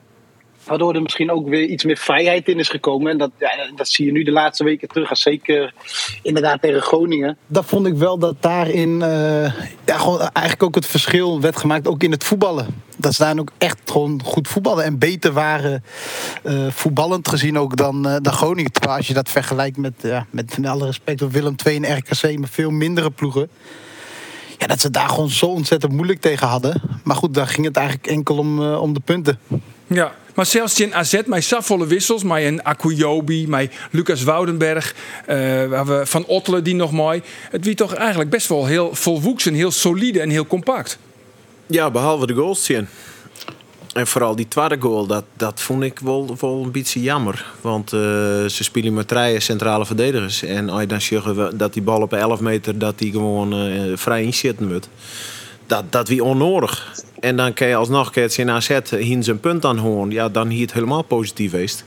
Waardoor 0.65 0.95
er 0.95 1.03
misschien 1.03 1.31
ook 1.31 1.49
weer 1.49 1.65
iets 1.65 1.85
meer 1.85 1.97
vrijheid 1.97 2.49
in 2.49 2.59
is 2.59 2.69
gekomen. 2.69 3.11
En 3.11 3.19
dat, 3.19 3.31
ja, 3.39 3.49
dat 3.77 3.89
zie 3.89 4.07
je 4.07 4.13
nu 4.13 4.23
de 4.23 4.31
laatste 4.31 4.65
weken 4.65 4.89
terug. 4.89 5.17
Zeker 5.17 5.75
inderdaad 6.23 6.63
tegen 6.63 6.83
Groningen. 6.83 7.39
Dat 7.47 7.65
vond 7.65 7.87
ik 7.87 7.95
wel 7.95 8.19
dat 8.19 8.37
daarin 8.41 9.03
eh, 9.03 9.53
ja, 9.85 9.99
gewoon 9.99 10.19
eigenlijk 10.19 10.63
ook 10.63 10.75
het 10.75 10.87
verschil 10.87 11.41
werd 11.41 11.57
gemaakt. 11.57 11.89
Ook 11.89 12.03
in 12.03 12.11
het 12.11 12.25
voetballen. 12.25 12.83
Dat 12.97 13.15
ze 13.15 13.23
daar 13.23 13.39
ook 13.39 13.53
echt 13.59 13.79
gewoon 13.85 14.21
goed 14.25 14.49
voetballen. 14.49 14.85
En 14.85 14.99
beter 14.99 15.33
waren 15.33 15.85
eh, 16.43 16.67
voetballend 16.71 17.29
gezien 17.29 17.59
ook 17.59 17.77
dan, 17.77 18.09
eh, 18.09 18.17
dan 18.23 18.33
Groningen. 18.33 18.73
Terwijl 18.73 18.97
als 18.97 19.07
je 19.07 19.15
dat 19.15 19.29
vergelijkt 19.29 19.77
met, 19.77 19.95
ja, 20.03 20.27
met, 20.31 20.59
alle 20.65 20.85
respect 20.85 21.23
op 21.23 21.33
Willem 21.33 21.55
II 21.65 21.77
en 21.77 21.97
RKC. 21.97 22.39
Met 22.39 22.51
veel 22.51 22.71
mindere 22.71 23.11
ploegen. 23.11 23.49
Ja, 24.59 24.67
dat 24.67 24.81
ze 24.81 24.91
daar 24.91 25.09
gewoon 25.09 25.29
zo 25.29 25.47
ontzettend 25.47 25.93
moeilijk 25.93 26.21
tegen 26.21 26.47
hadden. 26.47 26.83
Maar 27.05 27.17
goed, 27.17 27.35
daar 27.35 27.47
ging 27.47 27.67
het 27.67 27.77
eigenlijk 27.77 28.07
enkel 28.07 28.37
om, 28.37 28.75
om 28.75 28.95
de 28.95 29.01
punten. 29.01 29.39
Ja, 29.87 30.15
maar 30.35 30.47
zelfs 30.47 30.81
in 30.81 30.95
AZ, 30.95 31.21
met 31.27 31.45
safvolle 31.45 31.87
wissels, 31.87 32.23
een 32.23 32.63
Akuyobi, 32.63 33.49
met 33.49 33.75
Lucas 33.91 34.23
Woudenberg, 34.23 34.95
we 35.27 36.03
van 36.05 36.27
Ottelen 36.27 36.65
die 36.65 36.75
nog 36.75 36.93
mooi. 36.93 37.23
Het 37.51 37.65
wie 37.65 37.75
toch 37.75 37.95
eigenlijk 37.95 38.31
best 38.31 38.49
wel 38.49 38.67
heel 38.67 38.95
volwoeksen, 38.95 39.55
heel 39.55 39.71
solide 39.71 40.21
en 40.21 40.31
heel 40.31 40.47
compact. 40.47 40.99
Ja, 41.67 41.91
behalve 41.91 42.27
de 42.27 42.35
goals 42.35 42.65
zien. 42.65 42.89
En 43.95 44.07
vooral 44.07 44.37
die 44.37 44.49
tweede 44.49 44.77
goal, 44.81 45.07
dat, 45.07 45.25
dat 45.37 45.61
vond 45.61 45.83
ik 45.83 45.99
wel, 45.99 46.37
een 46.41 46.71
beetje 46.71 47.01
jammer. 47.01 47.47
Want 47.61 47.93
eh, 47.93 48.01
ze 48.01 48.59
spelen 48.59 48.95
met 48.95 49.09
drie 49.09 49.41
centrale 49.41 49.87
verdedigers. 49.87 50.43
En 50.43 50.69
als 50.69 50.81
je 50.81 50.87
dan 50.87 51.01
zegt 51.01 51.59
dat 51.59 51.73
die 51.73 51.83
bal 51.83 52.03
op 52.03 52.13
11 52.13 52.41
meter 52.41 52.79
dat 52.79 52.99
die 52.99 53.13
gewoon 53.13 53.53
eh, 53.53 53.83
vrij 53.95 54.23
inzitten 54.23 54.69
moet. 54.73 54.89
Dat, 55.67 55.85
dat 55.93 56.09
wie 56.09 56.25
onnodig. 56.25 56.93
En 57.21 57.37
dan 57.37 57.53
kan 57.53 57.67
je 57.69 57.75
alsnog 57.75 58.11
kan 58.11 58.23
het 58.23 58.49
AZ 58.49 58.79
hier 58.91 59.23
zijn 59.23 59.41
punt 59.41 59.65
aan. 59.65 60.11
Ja, 60.11 60.29
dan 60.29 60.49
hier 60.49 60.61
het 60.63 60.73
helemaal 60.73 61.03
positief 61.03 61.51
geweest. 61.51 61.85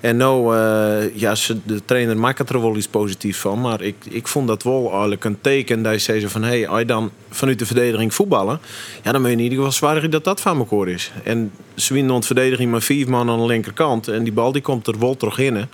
En 0.00 0.16
nou, 0.16 0.56
eh, 0.56 1.16
ja, 1.16 1.34
ze- 1.34 1.56
de 1.64 1.84
trainer 1.84 2.16
maakt 2.18 2.50
er 2.50 2.60
wel 2.60 2.76
iets 2.76 2.88
positiefs 2.88 3.38
van. 3.38 3.60
Maar 3.60 3.80
ik, 3.82 3.94
ik 4.08 4.28
vond 4.28 4.48
dat 4.48 4.62
wel 4.62 4.90
eigenlijk 4.90 5.24
een 5.24 5.40
teken 5.40 5.82
dat 5.82 5.92
zei 5.98 6.28
van... 6.28 6.42
hé, 6.42 6.48
hey, 6.48 6.68
als 6.68 6.78
je 6.78 6.84
dan 6.84 7.10
vanuit 7.30 7.58
de 7.58 7.66
verdediging 7.66 8.14
voetballen... 8.14 8.60
ja, 9.02 9.12
dan 9.12 9.20
moet 9.20 9.30
je 9.30 9.36
in 9.36 9.42
ieder 9.42 9.58
geval 9.58 9.72
zwaar 9.72 10.10
dat 10.10 10.24
dat 10.24 10.40
van 10.40 10.58
elkaar 10.58 10.88
is. 10.88 11.12
En 11.24 11.52
ze 11.74 11.94
winnen 11.94 12.12
de 12.20 12.26
verdediging 12.26 12.70
met 12.70 12.84
vier 12.84 13.10
man 13.10 13.30
aan 13.30 13.38
de 13.38 13.46
linkerkant. 13.46 14.08
En 14.08 14.24
die 14.24 14.32
bal 14.32 14.52
die 14.52 14.62
komt 14.62 14.86
er 14.86 14.98
wel 14.98 15.16
terug 15.16 15.38
in. 15.38 15.68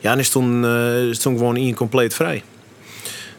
Ja, 0.00 0.12
en 0.12 0.18
is 0.18 0.30
toen, 0.30 0.64
eh, 0.64 1.02
is 1.08 1.18
toen 1.18 1.36
gewoon 1.38 1.56
incompleet 1.56 2.14
vrij. 2.14 2.42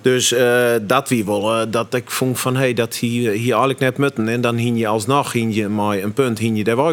Dus 0.01 0.31
eh, 0.31 0.73
dat 0.81 1.09
wie 1.09 1.25
eh, 1.25 1.61
dat 1.69 1.93
ik 1.93 2.11
vond 2.11 2.39
van 2.39 2.55
hey, 2.55 2.73
dat 2.73 2.95
hier, 2.95 3.31
hier 3.31 3.49
eigenlijk 3.49 3.79
net 3.79 3.97
mutten. 3.97 4.27
En 4.27 4.41
dan 4.41 4.55
hing 4.55 4.79
je 4.79 4.87
alsnog 4.87 5.31
hing 5.31 5.55
je 5.55 5.67
maar 5.67 5.97
een 5.97 6.13
punt, 6.13 6.39
hing 6.39 6.57
je 6.57 6.63
daar. 6.63 6.87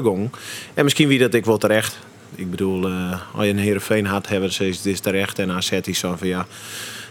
En 0.74 0.84
misschien 0.84 1.08
wie 1.08 1.18
dat 1.18 1.34
ik 1.34 1.44
wel 1.44 1.58
terecht. 1.58 1.98
Ik 2.34 2.50
bedoel, 2.50 2.86
eh, 2.86 3.20
als 3.34 3.44
je 3.44 3.50
een 3.50 3.58
Heerenveen 3.58 4.06
had, 4.06 4.28
hebben 4.28 4.52
ze 4.52 4.76
is 4.82 5.00
terecht. 5.00 5.38
En 5.38 5.50
AZ 5.50 5.70
is 5.70 5.98
zo 5.98 6.14
van 6.18 6.28
ja, 6.28 6.46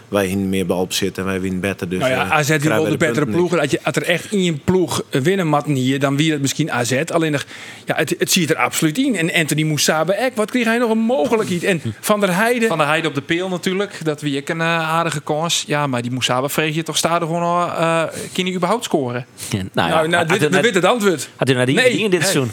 wij 0.08 0.26
hingen 0.26 0.48
meer 0.48 0.66
balbezit 0.66 1.18
en 1.18 1.24
wij 1.24 1.40
winnen 1.40 1.60
beter. 1.60 1.88
Dus, 1.88 1.98
nou 1.98 2.10
ja, 2.10 2.24
eh, 2.24 2.32
AZ 2.32 2.46
die 2.58 2.68
wel 2.68 2.84
de 2.84 2.96
betere 2.96 3.26
niet. 3.26 3.34
ploeg. 3.34 3.58
Als, 3.58 3.70
je, 3.70 3.80
als 3.82 3.96
er 3.96 4.02
echt 4.02 4.32
in 4.32 4.44
je 4.44 4.52
ploeg 4.52 5.02
winnen 5.10 5.46
matten 5.48 5.74
hier, 5.74 6.00
dan 6.00 6.16
wie 6.16 6.32
het 6.32 6.40
misschien 6.40 6.72
AZ. 6.72 7.02
Alleen 7.12 7.32
nog, 7.32 7.44
ja, 7.84 7.94
het, 7.96 8.14
het 8.18 8.30
ziet 8.30 8.50
er 8.50 8.56
absoluut 8.56 8.98
in. 8.98 9.16
En 9.16 9.32
Anthony 9.32 9.62
Moussabe, 9.62 10.14
ek, 10.14 10.36
wat 10.36 10.50
kreeg 10.50 10.64
hij 10.64 10.78
nog 10.78 10.90
een 10.90 10.98
mogelijkheid? 10.98 11.64
En 11.64 11.80
Van 12.00 12.20
der 12.20 12.34
Heijden. 12.34 12.68
Van 12.68 12.78
de 12.78 12.84
Heide 12.84 13.08
op 13.08 13.14
de 13.14 13.20
peel 13.22 13.48
natuurlijk. 13.48 14.00
Dat 14.04 14.20
wie 14.20 14.36
ik 14.36 14.48
een 14.48 14.60
eh, 14.60 14.90
aardige 14.90 15.20
kans. 15.20 15.64
Ja, 15.66 15.86
maar 15.86 16.02
die 16.02 16.10
Moesaba 16.10 16.48
vreeg 16.48 16.74
je 16.74 16.82
toch 16.82 16.96
staat 16.96 17.20
er 17.20 17.26
gewoon 17.26 17.42
al. 17.42 17.66
eh 17.66 18.02
kan 18.32 18.44
hij 18.44 18.54
überhaupt 18.54 18.84
scoren? 18.84 19.26
nou, 19.50 19.60
nou, 19.72 20.08
nou, 20.08 20.26
had 20.26 20.40
dit, 20.40 20.50
we 20.50 20.60
weten 20.60 20.74
het 20.80 20.84
antwoord. 20.90 21.28
Had 21.36 21.48
u 21.50 21.52
naar 21.52 21.66
die, 21.66 21.74
Nee, 21.74 21.98
in 21.98 22.10
dit 22.10 22.20
seizoen? 22.22 22.50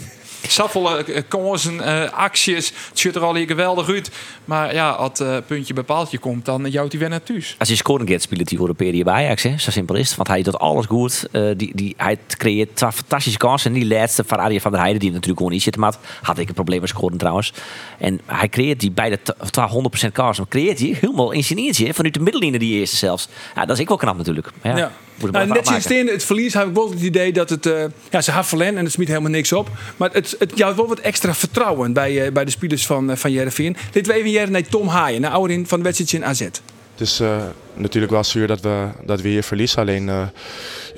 Eh, 0.48 1.22
kansen, 1.28 1.80
eh, 1.80 2.12
acties. 2.12 2.72
Het 2.88 2.98
ziet 2.98 3.14
er 3.14 3.22
al 3.22 3.34
hier 3.34 3.46
geweldig 3.46 3.88
uit. 3.88 4.10
Maar 4.44 4.74
ja, 4.74 4.90
als 4.90 5.18
het 5.18 5.20
eh, 5.20 5.36
puntje 5.46 5.74
bepaaltje 5.74 6.18
komt, 6.18 6.44
dan 6.44 6.70
jouwt 6.70 6.90
hij 6.90 7.00
weer 7.00 7.08
naar 7.08 7.22
thuis. 7.22 7.54
Als 7.58 7.68
hij 7.68 7.76
scoren 7.76 8.08
gaat, 8.08 8.22
speelt 8.22 8.48
hij 8.48 8.58
voor 8.58 8.68
de 8.68 8.74
periode 8.74 9.04
bij 9.04 9.14
Ajax. 9.14 9.42
Hè? 9.42 9.58
Zo 9.58 9.70
simpel 9.70 9.94
is 9.94 10.06
het. 10.08 10.16
Want 10.16 10.28
hij 10.28 10.42
doet 10.42 10.58
alles 10.58 10.86
goed. 10.86 11.28
Eh, 11.32 11.42
die, 11.56 11.72
die, 11.74 11.94
hij 11.96 12.18
creëert 12.26 12.76
twee 12.76 12.92
fantastische 12.92 13.38
kansen. 13.38 13.72
En 13.74 13.78
die 13.80 13.88
laatste 13.88 14.24
van 14.26 14.38
Arjen 14.38 14.60
van 14.60 14.70
der 14.70 14.80
Heijden, 14.80 15.00
die 15.00 15.10
natuurlijk 15.10 15.36
gewoon 15.38 15.52
niet 15.52 15.62
zit. 15.62 15.76
Maar 15.76 15.94
had 16.22 16.38
ik 16.38 16.48
een 16.48 16.54
probleem 16.54 16.80
met 16.80 16.88
scoren 16.88 17.18
trouwens. 17.18 17.52
En 17.98 18.20
hij 18.26 18.48
creëert 18.48 18.80
die 18.80 18.90
beide 18.90 19.18
t- 19.22 19.34
of 19.40 19.50
100% 19.50 20.12
kansen. 20.12 20.42
Maar 20.42 20.60
creëert 20.60 20.78
hij 20.78 20.96
helemaal 21.00 21.30
ingenieert 21.32 21.94
vanuit 21.94 22.14
de 22.14 22.20
middellijnen 22.20 22.60
die 22.60 22.78
eerste 22.78 22.96
zelfs. 22.96 23.28
Ja, 23.54 23.64
dat 23.64 23.76
is 23.76 23.82
ik 23.82 23.88
wel 23.88 23.96
knap 23.96 24.16
natuurlijk. 24.16 24.50
Ja. 24.62 24.92
Moet 25.20 25.30
Nou, 25.30 25.46
net 25.46 25.66
sinds 25.66 25.86
in 25.86 26.06
het 26.08 26.24
verlies 26.24 26.54
heb 26.54 26.66
ik 26.68 26.74
wel 26.74 26.90
het 26.90 27.00
idee 27.00 27.32
dat 27.32 27.50
het... 27.50 27.66
eh, 27.66 27.84
ja, 28.10 28.20
ze 28.20 28.30
hebben 28.30 28.48
verlen 28.48 28.76
en 28.76 28.84
het 28.84 28.92
smiet 28.92 29.08
helemaal 29.08 29.30
niks 29.30 29.52
op. 29.52 29.68
Maar 29.96 30.10
het, 30.12 30.36
het 30.38 30.52
jou 30.54 30.76
wel 30.76 30.86
wat 30.88 30.98
extra 30.98 31.34
vertrouwen 31.34 31.92
bij, 31.92 32.24
eh, 32.26 32.32
bij 32.32 32.44
de 32.44 32.50
spelers 32.50 32.86
van, 32.86 33.10
uh, 33.10 33.16
van 33.16 33.32
Jereveen. 33.32 33.76
Dit 33.92 34.06
we 34.06 34.12
even 34.12 34.30
jaren 34.30 34.52
naar 34.52 34.62
Tom 34.62 34.88
Haaien, 34.88 35.20
naar 35.20 35.30
ouderin 35.30 35.66
van 35.66 35.78
de 35.78 35.84
wedstrijd 35.84 36.12
in 36.12 36.24
AZ. 36.24 36.40
Het 36.40 37.06
is 37.06 37.20
eh, 37.20 37.36
natuurlijk 37.74 38.12
wel 38.12 38.24
zuur 38.24 38.46
dat 38.46 38.60
we, 38.60 38.86
dat 39.04 39.20
we 39.20 39.28
hier 39.28 39.42
verliezen. 39.42 39.78
Alleen 39.78 40.08
eh, 40.08 40.22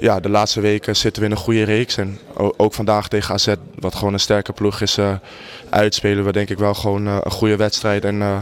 ja, 0.01 0.21
de 0.21 0.29
laatste 0.29 0.61
weken 0.61 0.97
zitten 0.97 1.23
we 1.23 1.29
in 1.29 1.35
een 1.35 1.41
goede 1.43 1.63
reeks. 1.63 1.97
En 1.97 2.19
ook 2.35 2.75
vandaag 2.75 3.09
tegen 3.09 3.35
AZ, 3.35 3.55
wat 3.79 3.95
gewoon 3.95 4.13
een 4.13 4.21
sterke 4.21 4.53
ploeg 4.53 4.81
is, 4.81 4.97
eh, 4.99 5.13
uitspelen 5.71 6.25
we 6.25 6.33
denk 6.33 6.51
ik 6.51 6.59
wel 6.59 6.75
gewoon 6.75 7.07
eh, 7.07 7.17
een 7.21 7.31
goede 7.31 7.57
wedstrijd. 7.57 8.05
En 8.05 8.23
eh, 8.23 8.39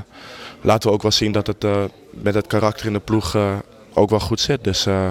laten 0.60 0.88
we 0.88 0.94
ook 0.94 1.02
wel 1.02 1.10
zien 1.10 1.32
dat 1.32 1.46
het 1.46 1.64
eh, 1.64 1.84
met 2.10 2.34
het 2.34 2.46
karakter 2.46 2.86
in 2.86 2.92
de 2.92 2.98
ploeg 3.00 3.34
eh, 3.34 3.52
ook 3.94 4.10
wel 4.10 4.20
goed 4.20 4.40
zit. 4.40 4.64
Dus 4.64 4.86
eh, 4.86 5.10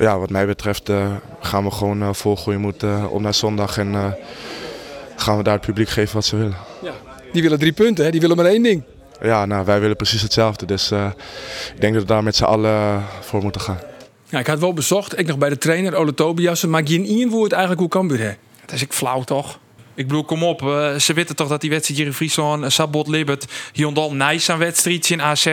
ja, 0.00 0.18
wat 0.18 0.30
mij 0.30 0.46
betreft 0.46 0.88
eh, 0.88 1.14
gaan 1.40 1.64
we 1.64 1.70
gewoon 1.70 2.02
uh, 2.02 2.08
vol 2.12 2.36
goede 2.36 2.58
moed 2.58 2.82
uh, 2.82 3.12
om 3.12 3.22
naar 3.22 3.34
zondag. 3.34 3.78
En 3.78 4.16
gaan 5.16 5.36
we 5.36 5.42
daar 5.42 5.54
het 5.54 5.66
publiek 5.66 5.88
geven 5.88 6.14
wat 6.14 6.24
ze 6.24 6.36
willen. 6.36 6.56
Ja. 6.82 6.92
Die 7.32 7.42
willen 7.42 7.58
drie 7.58 7.72
punten, 7.72 8.04
hè? 8.04 8.10
die 8.10 8.20
willen 8.20 8.36
maar 8.36 8.46
één 8.46 8.62
ding. 8.62 8.82
Ja, 9.22 9.46
nou, 9.46 9.64
wij 9.64 9.80
willen 9.80 9.96
precies 9.96 10.22
hetzelfde. 10.22 10.66
Dus 10.66 10.90
ik 11.74 11.80
denk 11.80 11.92
dat 11.92 12.02
we 12.02 12.08
daar 12.08 12.22
met 12.22 12.36
z'n 12.36 12.44
allen 12.44 13.02
voor 13.20 13.42
moeten 13.42 13.60
gaan. 13.60 13.78
Ja, 14.28 14.38
ik 14.38 14.46
had 14.46 14.58
wel 14.58 14.72
bezocht, 14.72 15.18
ik 15.18 15.26
nog 15.26 15.38
bij 15.38 15.48
de 15.48 15.58
trainer 15.58 15.94
Ole 15.94 16.14
Tobiassen. 16.14 16.70
Maar 16.70 16.86
geen 16.86 17.06
één 17.06 17.28
woord 17.28 17.52
eigenlijk 17.52 17.80
hoe 17.80 17.90
Cambuur 17.90 18.20
hè? 18.20 18.32
Het 18.60 18.72
is 18.72 18.82
ik 18.82 18.92
flauw 18.92 19.22
toch? 19.22 19.58
Ik 20.00 20.06
bedoel, 20.06 20.24
kom 20.24 20.42
op. 20.42 20.62
Uh, 20.62 20.94
ze 20.94 21.12
weten 21.12 21.36
toch 21.36 21.48
dat 21.48 21.60
die 21.60 21.70
wedstrijd 21.70 22.00
hier 22.00 22.08
in 22.08 22.14
Friesland, 22.14 22.62
uh, 22.62 22.68
Sabot 22.68 23.08
Libbert, 23.08 23.46
Hyundai 23.72 24.12
nice 24.12 24.52
aan 24.52 24.58
wedstrijd 24.58 25.10
in 25.10 25.22
AZ. 25.22 25.44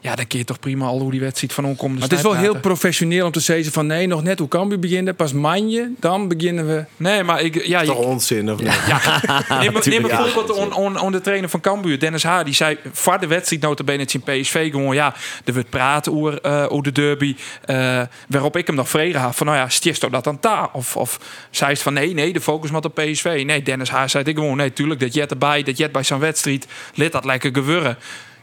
Ja, 0.00 0.14
dan 0.14 0.24
je 0.28 0.44
toch 0.44 0.58
prima 0.58 0.86
al 0.86 1.00
hoe 1.00 1.10
die 1.10 1.20
wedstrijd 1.20 1.52
van 1.52 1.64
omkomt. 1.64 1.92
Maar 1.92 2.02
het 2.02 2.12
is 2.12 2.22
wel 2.22 2.34
heel 2.34 2.60
professioneel 2.60 3.26
om 3.26 3.32
te 3.32 3.40
zeggen 3.40 3.72
van 3.72 3.86
nee, 3.86 4.06
nog 4.06 4.22
net 4.22 4.38
hoe 4.38 4.48
kan 4.48 4.68
we 4.68 4.78
beginnen. 4.78 5.14
Pas 5.14 5.32
manje, 5.32 5.90
dan 6.00 6.28
beginnen 6.28 6.66
we. 6.66 6.84
Nee, 6.96 7.22
maar 7.22 7.42
ik... 7.42 7.66
Ja, 7.66 7.84
toch 7.84 7.96
onzin 7.96 8.52
of 8.52 8.60
niet? 8.60 8.80
Ja, 8.86 9.00
ja. 9.22 9.58
neem, 9.60 9.72
neem 9.84 10.02
bijvoorbeeld 10.02 10.50
on, 10.50 10.72
on, 10.72 11.00
on, 11.00 11.12
de 11.12 11.20
trainer 11.20 11.48
van 11.48 11.60
Cambuur, 11.60 11.98
Dennis 11.98 12.22
Haar. 12.22 12.44
Die 12.44 12.54
zei 12.54 12.78
voor 12.92 13.20
de 13.20 13.26
wedstrijd 13.26 13.62
notabene 13.62 14.06
in 14.12 14.22
PSV 14.22 14.70
gewoon 14.70 14.94
ja, 14.94 15.14
er 15.44 15.52
wordt 15.52 15.70
praten 15.70 16.12
over, 16.12 16.38
uh, 16.46 16.66
over 16.68 16.82
de 16.82 16.92
derby. 16.92 17.36
waarop 18.28 18.56
ik 18.56 18.66
hem 18.66 18.76
nog 18.76 18.88
vregen 18.88 19.20
had 19.20 19.36
van 19.36 19.46
nou 19.46 19.58
ja, 19.58 19.68
stiest 19.68 20.10
dat 20.10 20.24
dan 20.24 20.40
ta? 20.40 20.70
Of, 20.72 20.96
of 20.96 21.20
zei 21.50 21.72
het 21.72 21.82
van 21.82 21.92
nee, 21.92 22.14
nee, 22.14 22.32
de 22.32 22.40
focus 22.40 22.70
moet 22.70 22.84
op 22.84 22.94
PSV. 22.94 23.42
Nee, 23.46 23.62
Dennis 23.62 23.87
Haar 23.88 24.10
zei 24.10 24.24
ik 24.24 24.36
gewoon, 24.36 24.56
nee, 24.56 24.72
tuurlijk, 24.72 25.00
dat 25.00 25.14
jet 25.14 25.30
erbij, 25.30 25.62
dat 25.62 25.78
jet 25.78 25.92
bij 25.92 26.02
zo'n 26.02 26.18
wedstrijd, 26.18 26.66
lid 26.94 27.12
dat 27.12 27.24
lekker 27.24 27.50
gewurren. 27.52 27.98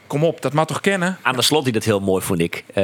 Kom 0.08 0.24
op, 0.24 0.42
dat 0.42 0.54
mag 0.54 0.66
toch 0.66 0.82
kennen? 0.82 1.18
Aan 1.22 1.36
de 1.36 1.42
slot 1.42 1.64
die 1.64 1.74
dat 1.74 1.84
heel 1.84 2.00
mooi 2.00 2.24
vond 2.24 2.40
ik. 2.40 2.64
Uh, 2.70 2.76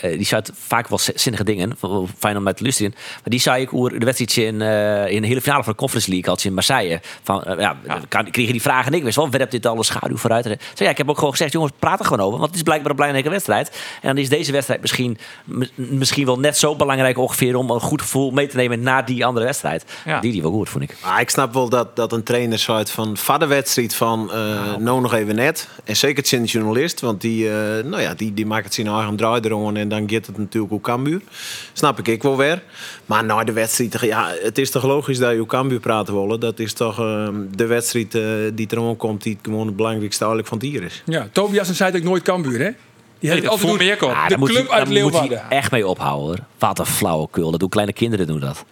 die 0.00 0.24
zei 0.24 0.42
vaak 0.52 0.88
wel 0.88 0.98
zinnige 1.14 1.44
dingen. 1.44 1.76
Fijn 2.18 2.36
om 2.36 2.42
met 2.42 2.56
te 2.56 2.62
luisteren. 2.62 2.92
Maar 2.94 3.20
die 3.24 3.40
zei 3.40 3.62
ik 3.62 3.74
over 3.74 3.98
de 3.98 4.04
wedstrijd 4.04 4.36
in, 4.36 4.60
uh, 4.60 5.10
in 5.10 5.20
de 5.20 5.28
hele 5.28 5.40
finale 5.40 5.62
van 5.62 5.72
de 5.72 5.78
Conference 5.78 6.10
League 6.10 6.30
had 6.30 6.42
je 6.42 6.48
in 6.48 6.54
Marseille. 6.54 7.00
Van, 7.22 7.44
uh, 7.48 7.58
ja, 7.58 7.76
ja. 7.86 8.00
Kan, 8.08 8.30
kregen 8.30 8.52
die 8.52 8.62
vragen 8.62 8.92
en 8.92 8.98
ik 8.98 9.04
wist 9.04 9.16
wel, 9.16 9.30
werpt 9.30 9.50
dit 9.50 9.66
alle 9.66 9.84
schaduw 9.84 10.16
vooruit? 10.16 10.44
Zei, 10.44 10.58
ja, 10.74 10.90
ik 10.90 10.96
heb 10.96 11.08
ook 11.08 11.16
gewoon 11.16 11.30
gezegd, 11.30 11.52
jongens, 11.52 11.72
praat 11.78 11.98
er 11.98 12.04
gewoon 12.04 12.26
over. 12.26 12.38
Want 12.38 12.46
het 12.46 12.56
is 12.56 12.62
blijkbaar 12.62 12.90
een 12.90 12.96
belangrijke 12.96 13.30
wedstrijd. 13.30 13.68
En 14.02 14.08
dan 14.08 14.18
is 14.18 14.28
deze 14.28 14.52
wedstrijd 14.52 14.80
misschien, 14.80 15.18
misschien 15.74 16.26
wel 16.26 16.38
net 16.38 16.58
zo 16.58 16.76
belangrijk 16.76 17.18
ongeveer 17.18 17.56
om 17.56 17.70
een 17.70 17.80
goed 17.80 18.02
gevoel 18.02 18.30
mee 18.30 18.46
te 18.46 18.56
nemen 18.56 18.82
na 18.82 19.02
die 19.02 19.24
andere 19.26 19.46
wedstrijd. 19.46 19.84
Ja. 20.04 20.20
Die 20.20 20.32
die 20.32 20.42
wel 20.42 20.50
goed, 20.50 20.68
vond 20.68 20.84
ik. 20.84 20.96
Maar 21.04 21.20
ik 21.20 21.30
snap 21.30 21.54
wel 21.54 21.68
dat, 21.68 21.96
dat 21.96 22.12
een 22.12 22.22
trainer 22.22 22.58
zei 22.58 22.86
van, 22.86 23.16
van 23.16 23.38
de 23.38 23.46
wedstrijd 23.46 23.94
van, 23.94 24.26
nou. 24.26 24.82
nou 24.82 25.00
nog 25.00 25.14
even 25.14 25.34
net. 25.34 25.68
En 25.84 25.96
zeker 25.96 26.22
journalist, 26.44 27.00
want 27.00 27.20
die, 27.20 27.44
uh, 27.44 27.52
nou 27.84 28.00
ja, 28.00 28.14
die, 28.14 28.34
die 28.34 28.46
maakt 28.46 28.64
het 28.64 28.74
zijn 28.74 28.86
eigen 28.86 29.16
draai 29.16 29.40
erom 29.40 29.76
en 29.76 29.88
dan 29.88 30.10
gaat 30.10 30.26
het 30.26 30.38
natuurlijk 30.38 30.72
ook 30.72 30.82
Cambuur. 30.82 31.20
Snap 31.72 31.98
ik 31.98 32.08
ik 32.08 32.22
wel 32.22 32.36
weer. 32.36 32.62
Maar 33.06 33.24
na 33.24 33.44
de 33.44 33.52
wedstrijd, 33.52 34.00
ja, 34.00 34.34
het 34.42 34.58
is 34.58 34.70
toch 34.70 34.84
logisch 34.84 35.18
dat 35.18 35.32
je 35.32 35.46
Cambuur 35.46 35.80
praten 35.80 36.14
willen. 36.14 36.40
Dat 36.40 36.58
is 36.58 36.72
toch 36.72 37.00
uh, 37.00 37.28
de 37.54 37.66
wedstrijd 37.66 38.14
uh, 38.14 38.24
die 38.54 38.66
erom 38.70 38.96
komt, 38.96 39.22
die 39.22 39.38
gewoon 39.42 39.66
het 39.66 39.76
belangrijkste 39.76 40.24
eigenlijk 40.24 40.48
van 40.48 40.58
het 40.58 40.66
hier 40.66 40.82
is. 40.82 41.02
Ja, 41.06 41.28
Tobias 41.32 41.68
en 41.68 41.74
zei 41.74 41.96
ook 41.96 42.02
nooit 42.02 42.22
Cambuur, 42.22 42.58
hè? 42.60 42.70
Die 43.18 43.30
heeft 43.30 43.42
nee, 43.42 43.50
altijd 43.50 43.78
meer 43.78 43.98
ah, 43.98 44.28
de 44.28 44.38
club 44.38 44.68
hij, 44.68 44.78
uit 44.78 44.88
Leeuwarden. 44.88 45.30
Moet 45.30 45.40
echt 45.48 45.70
mee 45.70 45.86
ophouden. 45.86 46.26
Hoor. 46.26 46.38
Wat 46.58 46.78
een 46.78 46.86
flauwekul. 46.86 47.50
Dat 47.50 47.60
doen 47.60 47.68
kleine 47.68 47.92
kinderen 47.92 48.26
doen 48.26 48.40
dat. 48.40 48.64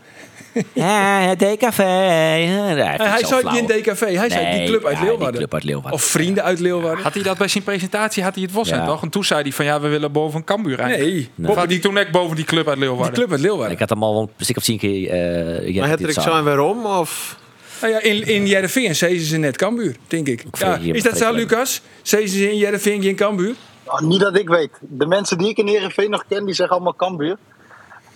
Ja, 0.73 1.21
het 1.21 1.39
DKV. 1.39 1.79
Ja, 1.79 2.97
hij 2.97 3.25
zei 3.25 3.51
niet 3.51 3.61
in 3.61 3.67
DKV, 3.67 4.01
hij 4.01 4.15
nee, 4.15 4.31
zei 4.31 4.59
die 4.59 4.67
club 4.67 4.85
uit, 4.85 4.97
ja, 4.97 5.03
Leeuwarden. 5.03 5.31
Die 5.31 5.39
club 5.39 5.55
uit 5.55 5.65
Leeuwarden. 5.65 5.93
Of 5.93 6.03
vrienden 6.03 6.45
uit 6.45 6.61
Leeuwarden. 6.61 7.05
Had 7.05 7.15
hij 7.15 7.23
dat 7.23 7.39
bij 7.39 7.49
zijn 7.49 7.65
presentatie, 7.65 8.23
had 8.23 8.35
hij 8.35 8.43
het 8.43 8.53
was 8.53 8.69
ja. 8.69 8.87
toch? 8.87 9.03
En 9.03 9.09
toen 9.09 9.25
zei 9.25 9.43
hij 9.43 9.53
van 9.53 9.65
ja, 9.65 9.81
we 9.81 9.89
willen 9.89 10.13
boven 10.13 10.45
Cambuur 10.45 10.79
eigenlijk. 10.79 11.11
Nee. 11.11 11.31
nee. 11.35 11.57
Had 11.57 11.69
hij 11.69 11.79
toen 11.79 11.95
net 11.95 12.11
boven 12.11 12.37
die 12.37 12.45
club 12.45 12.69
uit 12.69 12.79
Leeuwarden? 12.79 13.07
Die 13.07 13.15
club 13.15 13.31
uit 13.31 13.41
Leeuwarden. 13.41 13.73
Ik 13.73 13.79
had 13.79 13.89
hem 13.89 14.03
al 14.03 14.21
een 14.21 14.45
stuk 14.45 14.57
of 14.57 14.63
tien 14.63 14.79
keer... 14.79 15.65
Uh, 15.67 15.81
maar 15.81 15.89
het 15.89 16.01
ik 16.01 16.11
zo 16.11 16.43
waarom? 16.43 16.87
Of... 16.87 17.39
Nou 17.81 17.93
ja, 17.93 18.01
in, 18.01 18.27
in 18.27 18.47
Jereveen 18.47 18.97
zeiden 18.97 19.23
ze 19.23 19.37
net 19.37 19.57
Cambuur, 19.57 19.97
denk 20.07 20.29
ik. 20.29 20.45
Ja, 20.59 20.79
is 20.83 21.03
dat 21.03 21.19
zo, 21.19 21.33
Lucas? 21.33 21.81
Zeiden 22.03 22.31
ze 22.31 22.51
in 22.51 22.57
Jereveen 22.57 23.03
geen 23.03 23.15
Cambuur? 23.17 23.55
Oh, 23.85 24.01
niet 24.01 24.21
dat 24.21 24.39
ik 24.39 24.49
weet. 24.49 24.71
De 24.81 25.07
mensen 25.07 25.39
die 25.39 25.49
ik 25.49 25.59
in 25.59 25.67
Heerenveen 25.67 26.11
nog 26.11 26.25
ken, 26.29 26.45
die 26.45 26.55
zeggen 26.55 26.75
allemaal 26.75 26.97
Cambuur. 26.97 27.37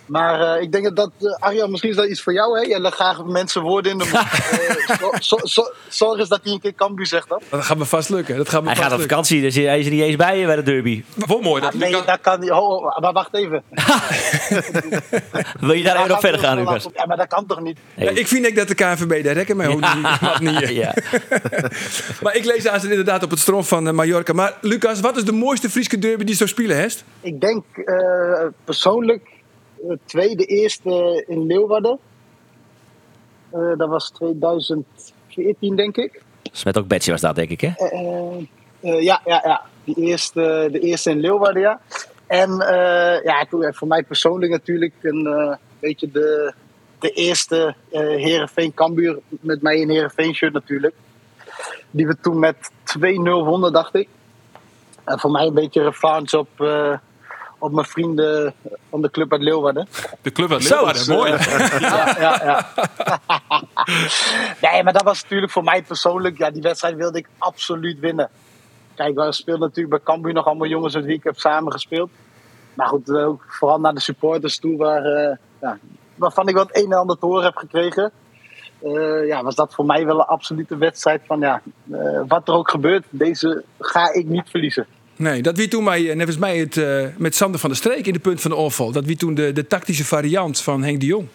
Maar 0.05 0.57
uh, 0.57 0.61
ik 0.61 0.71
denk 0.71 0.95
dat, 0.95 1.11
uh, 1.19 1.35
Arjan, 1.39 1.69
misschien 1.69 1.89
is 1.89 1.95
dat 1.95 2.07
iets 2.07 2.21
voor 2.21 2.33
jou, 2.33 2.59
hè? 2.59 2.65
Jij 2.65 2.79
legt 2.79 2.95
graag 2.95 3.23
mensen 3.23 3.61
woorden 3.61 3.91
in 3.91 3.97
de 3.97 4.09
mond. 4.11 4.25
uh, 5.13 5.19
zo, 5.19 5.37
zo, 5.43 5.69
zorg 5.87 6.19
eens 6.19 6.29
dat 6.29 6.39
hij 6.43 6.53
een 6.53 6.59
keer 6.59 6.75
Cambuur 6.75 7.05
zegt 7.05 7.29
dan. 7.29 7.41
Dat 7.49 7.63
gaat 7.63 7.77
me 7.77 7.85
vast 7.85 8.09
lukken. 8.09 8.37
Dat 8.37 8.49
gaat 8.49 8.61
me 8.61 8.67
hij 8.67 8.75
vast 8.75 8.87
gaat 8.87 8.97
op 8.97 9.01
vakantie, 9.01 9.41
dus 9.41 9.55
hij 9.55 9.79
is 9.79 9.85
er 9.85 9.91
niet 9.91 10.01
eens 10.01 10.15
bij 10.15 10.45
bij 10.45 10.55
de 10.55 10.63
derby. 10.63 11.03
Wat 11.13 11.41
mooi. 11.41 11.61
Dat 11.61 11.73
ah, 11.73 11.79
nee, 11.79 11.91
dat 11.91 12.19
kan 12.21 12.39
niet. 12.39 12.51
Oh, 12.51 12.85
oh, 12.85 12.99
maar 12.99 13.13
wacht 13.13 13.33
even. 13.33 13.63
Wil 15.59 15.73
je 15.73 15.83
daar 15.83 15.95
even 15.95 16.07
nog 16.07 16.19
verder 16.19 16.39
gaan, 16.39 16.57
Lucas? 16.57 16.87
Ja, 16.93 17.05
maar 17.05 17.17
dat 17.17 17.27
kan 17.27 17.45
toch 17.45 17.61
niet? 17.61 17.79
Nee. 17.95 18.13
ik 18.13 18.27
vind 18.27 18.45
ik 18.45 18.55
dat 18.55 18.67
de 18.67 18.75
KNVB 18.75 19.23
daar 19.23 19.33
rekken 19.33 19.57
mee 19.57 19.67
houdt. 19.67 20.39
niet. 20.39 20.69
ja. 20.69 20.93
maar 22.21 22.35
ik 22.35 22.45
lees 22.45 22.67
aan 22.67 22.81
inderdaad 22.81 23.23
op 23.23 23.29
het 23.29 23.39
stroom 23.39 23.63
van 23.63 23.95
Mallorca. 23.95 24.33
Maar 24.33 24.57
Lucas, 24.61 24.99
wat 24.99 25.17
is 25.17 25.25
de 25.25 25.31
mooiste 25.31 25.69
Friese 25.69 25.99
derby 25.99 26.23
die 26.23 26.35
zo 26.35 26.45
spelen, 26.45 26.77
Hest? 26.77 27.03
Ik 27.21 27.41
denk 27.41 27.63
persoonlijk 28.63 29.34
tweede 30.05 30.45
eerste 30.45 31.23
in 31.27 31.45
Leeuwarden. 31.45 31.99
Uh, 33.53 33.77
dat 33.77 33.89
was 33.89 34.09
2014, 34.09 35.75
denk 35.75 35.97
ik. 35.97 36.21
Met 36.63 36.77
ook 36.77 36.87
Betje 36.87 37.11
was 37.11 37.21
dat, 37.21 37.35
denk 37.35 37.49
ik, 37.49 37.61
hè? 37.61 37.71
Uh, 37.77 38.37
uh, 38.81 39.01
ja, 39.01 39.21
ja, 39.25 39.41
ja. 39.43 39.61
De 39.83 39.93
eerste, 39.93 40.69
de 40.71 40.79
eerste 40.79 41.09
in 41.09 41.19
Leeuwarden, 41.19 41.61
ja. 41.61 41.79
En 42.27 42.49
ja, 43.23 43.45
voor 43.49 43.87
mij 43.87 44.03
persoonlijk 44.03 44.51
natuurlijk 44.51 44.93
een 45.01 45.57
beetje 45.79 46.11
de, 46.11 46.53
de 46.99 47.09
eerste 47.09 47.75
Herenveen 47.91 48.73
Kambuur 48.73 49.19
met 49.29 49.61
mij 49.61 49.77
in 49.77 49.89
Herenveen 49.89 50.35
shirt 50.35 50.53
natuurlijk. 50.53 50.95
Die 51.91 52.07
we 52.07 52.17
toen 52.21 52.39
met 52.39 52.71
2-0 52.97 53.01
wonnen, 53.23 53.73
dacht 53.73 53.95
ik. 53.95 54.07
En 55.03 55.19
voor 55.19 55.31
mij 55.31 55.45
een 55.45 55.53
beetje 55.53 55.83
revanche 55.83 56.39
op 56.39 56.49
op 57.57 57.71
mijn 57.71 57.87
vrienden 57.87 58.53
van 58.89 59.01
de 59.01 59.11
club 59.11 59.31
uit 59.31 59.41
Leeuwarden. 59.41 59.87
De 60.21 60.31
club 60.31 60.51
uit 60.51 60.69
Leeuwarden, 60.69 61.01
Zo, 61.01 61.15
mooi. 61.15 61.31
ja, 61.31 62.15
ja, 62.19 62.41
ja. 62.43 62.67
nee, 64.71 64.83
maar 64.83 64.93
dat 64.93 65.03
was 65.03 65.21
natuurlijk 65.21 65.51
voor 65.51 65.63
mij 65.63 65.83
persoonlijk. 65.83 66.37
Ja, 66.37 66.51
die 66.51 66.61
wedstrijd 66.61 66.95
wilde 66.95 67.17
ik 67.17 67.27
absoluut 67.37 67.99
winnen. 67.99 68.29
Kijk, 68.95 69.15
we 69.15 69.31
speelden 69.31 69.67
natuurlijk 69.67 69.95
bij 69.95 70.13
Cambuur 70.13 70.33
nog 70.33 70.45
allemaal 70.45 70.67
jongens 70.67 70.95
uit 70.95 71.05
wie 71.05 71.15
ik 71.15 71.23
heb 71.23 71.39
samen 71.39 71.71
gespeeld. 71.71 72.09
Maar 72.73 72.87
goed, 72.87 73.09
eh, 73.09 73.27
ook 73.27 73.43
vooral 73.47 73.79
naar 73.79 73.93
de 73.93 73.99
supporters 73.99 74.59
toe, 74.59 74.77
waar, 74.77 75.05
uh, 75.05 75.35
ja, 75.61 75.77
waarvan 76.15 76.47
ik 76.47 76.55
wat 76.55 76.69
een 76.71 76.91
en 76.91 76.97
ander 76.97 77.17
te 77.17 77.25
horen 77.25 77.43
heb 77.43 77.55
gekregen. 77.55 78.11
Uh, 78.83 79.27
ja, 79.27 79.43
was 79.43 79.55
dat 79.55 79.73
voor 79.73 79.85
mij 79.85 80.05
wel 80.05 80.19
een 80.19 80.25
absolute 80.25 80.77
wedstrijd 80.77 81.21
van 81.25 81.39
ja, 81.39 81.61
wat 82.27 82.47
er 82.47 82.53
ook 82.53 82.69
gebeurt, 82.69 83.05
deze 83.09 83.63
ga 83.79 84.13
ik 84.13 84.25
niet 84.25 84.49
verliezen. 84.49 84.87
Nee, 85.15 85.41
dat 85.41 85.57
wie 85.57 85.67
toen 85.67 85.83
mij, 85.83 86.09
eh, 86.09 86.15
nevens 86.15 86.37
mij 86.37 86.57
het, 86.57 86.75
uh, 86.75 87.05
met 87.17 87.35
Sander 87.35 87.59
van 87.59 87.69
der 87.69 87.77
Streek 87.77 88.07
in 88.07 88.13
de 88.13 88.19
punt 88.19 88.41
van 88.41 88.51
de 88.51 88.57
oorval. 88.57 88.91
Dat 88.91 89.05
wie 89.05 89.15
toen 89.15 89.33
de, 89.33 89.51
de 89.53 89.67
tactische 89.67 90.05
variant 90.05 90.61
van 90.61 90.83
Henk 90.83 90.99
de 90.99 91.05
Jong. 91.05 91.27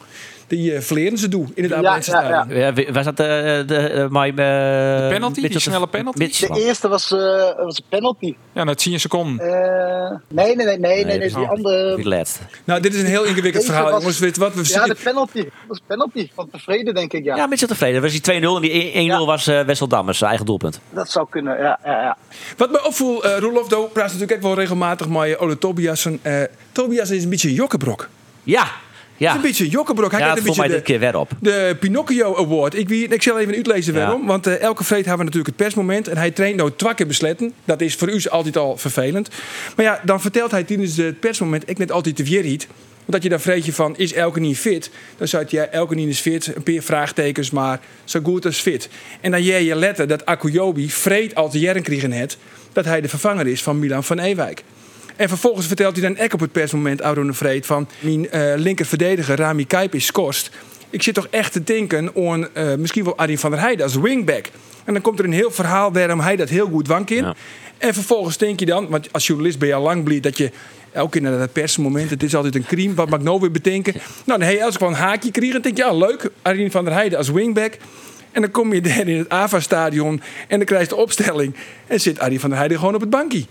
Die 0.50 0.72
uh, 0.72 0.80
verleren 0.80 1.18
ze 1.18 1.28
doen 1.28 1.52
in 1.54 1.62
het 1.62 1.72
Abrahamse 1.72 2.10
ja, 2.10 2.28
ja, 2.28 2.46
ja. 2.48 2.72
ja, 2.74 2.92
was 2.92 3.04
dat 3.04 3.16
de, 3.16 3.62
de, 3.66 4.06
my, 4.10 4.34
de 4.34 5.06
penalty? 5.10 5.48
Die 5.48 5.58
snelle 5.58 5.86
penalty? 5.86 6.30
De 6.38 6.64
eerste 6.64 6.88
was, 6.88 7.10
uh, 7.10 7.18
was 7.56 7.76
een 7.76 7.84
penalty. 7.88 8.36
Ja, 8.52 8.64
na 8.64 8.74
10 8.74 9.00
seconden. 9.00 9.46
Uh, 9.46 10.18
nee, 10.28 10.56
nee, 10.56 10.66
nee, 10.66 10.78
nee, 10.78 11.04
nee, 11.04 11.18
nee, 11.18 11.28
die 11.28 11.46
andere. 11.46 11.96
Die 11.96 12.08
laatste. 12.08 12.40
Nou, 12.64 12.80
dit 12.80 12.94
is 12.94 13.00
een 13.00 13.06
heel 13.06 13.24
ingewikkeld 13.24 13.64
verhaal, 13.64 13.90
jongens. 13.90 14.18
Weet 14.18 14.36
wat 14.36 14.54
we 14.54 14.62
ja, 14.64 14.84
de 14.84 14.96
penalty. 15.02 15.42
Dat 15.42 15.52
was 15.66 15.80
penalty 15.86 16.30
van 16.34 16.50
tevreden, 16.50 16.94
denk 16.94 17.12
ik. 17.12 17.24
Ja, 17.24 17.36
ja 17.36 17.46
Mitchell 17.46 17.68
tevreden. 17.68 18.02
Was 18.02 18.20
die 18.20 18.40
2-0 18.40 18.44
en 18.44 18.60
die 18.60 19.10
1-0 19.10 19.24
was 19.24 19.48
uh, 19.48 19.60
Wessel 19.60 19.88
Dammers, 19.88 20.18
zijn 20.18 20.30
eigen 20.30 20.46
doelpunt. 20.46 20.80
Dat 20.90 21.10
zou 21.10 21.26
kunnen, 21.30 21.58
ja. 21.58 21.78
ja, 21.84 22.02
ja. 22.02 22.16
Wat 22.56 22.70
me 22.70 22.84
opvoel, 22.84 23.26
uh, 23.26 23.38
Roelof 23.38 23.68
Do 23.68 23.86
praat 23.86 24.06
natuurlijk 24.06 24.32
ook 24.32 24.42
wel 24.42 24.54
regelmatig 24.54 25.08
met 25.08 25.38
Ole 25.38 25.58
Tobiasen. 25.58 26.20
Uh, 26.22 26.42
Tobias 26.72 27.10
is 27.10 27.24
een 27.24 27.30
beetje 27.30 27.52
jokkenbrok. 27.52 28.08
Ja, 28.42 28.66
ja. 29.20 29.32
Het 29.32 29.36
is 29.36 29.44
een 29.44 29.50
beetje 29.50 29.68
jokkenbrok. 29.68 30.10
Hij 30.10 30.20
ja, 30.20 30.36
een 30.36 30.42
beetje 30.42 30.60
mij 30.60 30.68
dit 30.68 30.82
keer 30.82 30.98
weer 30.98 31.16
op. 31.16 31.30
De 31.40 31.76
Pinocchio 31.80 32.36
Award. 32.36 32.74
Ik, 32.74 32.88
wie, 32.88 33.08
ik 33.08 33.22
zal 33.22 33.38
even 33.38 33.54
uitlezen 33.54 33.94
ja. 33.94 34.00
waarom. 34.00 34.26
Want 34.26 34.46
uh, 34.46 34.60
elke 34.60 34.84
vreed 34.84 35.06
hebben 35.06 35.18
we 35.18 35.24
natuurlijk 35.24 35.46
het 35.46 35.56
persmoment. 35.56 36.08
En 36.08 36.16
hij 36.16 36.30
traint 36.30 36.56
nou 36.56 36.70
twee 36.76 36.94
keer 36.94 37.06
besletten. 37.06 37.52
Dat 37.64 37.80
is 37.80 37.94
voor 37.94 38.10
u 38.10 38.22
altijd 38.28 38.56
al 38.56 38.76
vervelend. 38.76 39.28
Maar 39.76 39.84
ja, 39.84 40.00
dan 40.04 40.20
vertelt 40.20 40.50
hij 40.50 40.64
tijdens 40.64 40.96
het 40.96 41.20
persmoment... 41.20 41.68
ik 41.68 41.78
net 41.78 41.92
altijd 41.92 42.16
te 42.16 42.24
weer 42.24 42.58
omdat 43.04 43.22
je 43.22 43.28
dan 43.28 43.40
vreet 43.40 43.64
je 43.64 43.72
van, 43.72 43.96
is 43.96 44.12
elke 44.12 44.40
niet 44.40 44.58
fit? 44.58 44.90
Dan 45.16 45.28
zou 45.28 45.44
je, 45.48 45.56
ja, 45.56 45.66
elke 45.66 45.94
niet 45.94 46.08
is 46.08 46.20
fit, 46.20 46.52
een 46.56 46.62
paar 46.62 46.82
vraagtekens, 46.82 47.50
maar 47.50 47.80
zo 48.04 48.20
goed 48.22 48.46
als 48.46 48.60
fit. 48.60 48.88
En 49.20 49.30
dan 49.30 49.42
jij 49.42 49.64
je 49.64 49.74
letter 49.74 50.08
dat 50.08 50.26
Akuyobi 50.26 50.90
vreed 50.90 51.34
al 51.34 51.50
te 51.50 51.58
jaren 51.58 51.82
kregen 51.82 52.12
het... 52.12 52.36
dat 52.72 52.84
hij 52.84 53.00
de 53.00 53.08
vervanger 53.08 53.46
is 53.46 53.62
van 53.62 53.78
Milan 53.78 54.04
van 54.04 54.18
Ewijk. 54.18 54.62
En 55.20 55.28
vervolgens 55.28 55.66
vertelt 55.66 55.96
hij 55.96 56.12
dan 56.12 56.24
ook 56.24 56.32
op 56.32 56.40
het 56.40 56.52
persmoment, 56.52 57.00
Auron 57.00 57.26
de 57.26 57.32
Vreed, 57.32 57.66
van 57.66 57.88
mijn 58.00 58.28
uh, 58.34 58.52
linker 58.56 58.86
verdediger 58.86 59.36
Rami 59.36 59.66
Kijp 59.66 59.94
is 59.94 60.12
kost. 60.12 60.50
Ik 60.90 61.02
zit 61.02 61.14
toch 61.14 61.26
echt 61.30 61.52
te 61.52 61.64
denken 61.64 62.12
aan 62.16 62.48
uh, 62.54 62.74
misschien 62.74 63.04
wel 63.04 63.16
Arjen 63.16 63.38
van 63.38 63.50
der 63.50 63.60
Heijden 63.60 63.84
als 63.84 63.96
wingback. 63.96 64.50
En 64.84 64.92
dan 64.92 65.02
komt 65.02 65.18
er 65.18 65.24
een 65.24 65.32
heel 65.32 65.50
verhaal 65.50 65.92
waarom 65.92 66.20
hij 66.20 66.36
dat 66.36 66.48
heel 66.48 66.66
goed 66.66 66.86
wank 66.86 67.10
in. 67.10 67.24
Ja. 67.24 67.34
En 67.78 67.94
vervolgens 67.94 68.36
denk 68.36 68.60
je 68.60 68.66
dan, 68.66 68.88
want 68.88 69.12
als 69.12 69.26
journalist 69.26 69.58
ben 69.58 69.68
je 69.68 69.74
al 69.74 69.82
lang 69.82 70.04
blij 70.04 70.20
dat 70.20 70.36
je 70.36 70.50
Elke 70.92 71.10
keer 71.10 71.22
naar 71.22 71.38
dat 71.38 71.52
persmoment. 71.52 72.10
Het 72.10 72.22
is 72.22 72.34
altijd 72.34 72.54
een 72.54 72.66
crime. 72.66 72.94
Wat 72.94 73.08
mag 73.08 73.18
ik 73.18 73.24
nou 73.24 73.40
weer 73.40 73.50
bedenken? 73.50 73.92
Nou, 74.24 74.38
dan 74.38 74.48
heb 74.48 74.56
je 74.56 74.64
als 74.64 74.74
ik 74.74 74.80
wel 74.80 74.88
een 74.88 74.94
haakje 74.94 75.30
kreeg. 75.30 75.52
Dan 75.52 75.60
denk 75.60 75.76
je, 75.76 75.82
ja, 75.82 75.92
leuk. 75.92 76.30
Arjen 76.42 76.70
van 76.70 76.84
der 76.84 76.94
Heijden 76.94 77.18
als 77.18 77.30
wingback. 77.30 77.76
En 78.32 78.40
dan 78.40 78.50
kom 78.50 78.74
je 78.74 78.80
daar 78.90 79.08
in 79.08 79.18
het 79.18 79.28
AVA-stadion. 79.28 80.22
En 80.48 80.56
dan 80.56 80.66
krijg 80.66 80.82
je 80.82 80.88
de 80.88 80.96
opstelling. 80.96 81.54
En 81.86 82.00
zit 82.00 82.18
Arjen 82.18 82.40
van 82.40 82.48
der 82.48 82.58
Heijden 82.58 82.78
gewoon 82.78 82.94
op 82.94 83.00
het 83.00 83.10
bankje. 83.10 83.44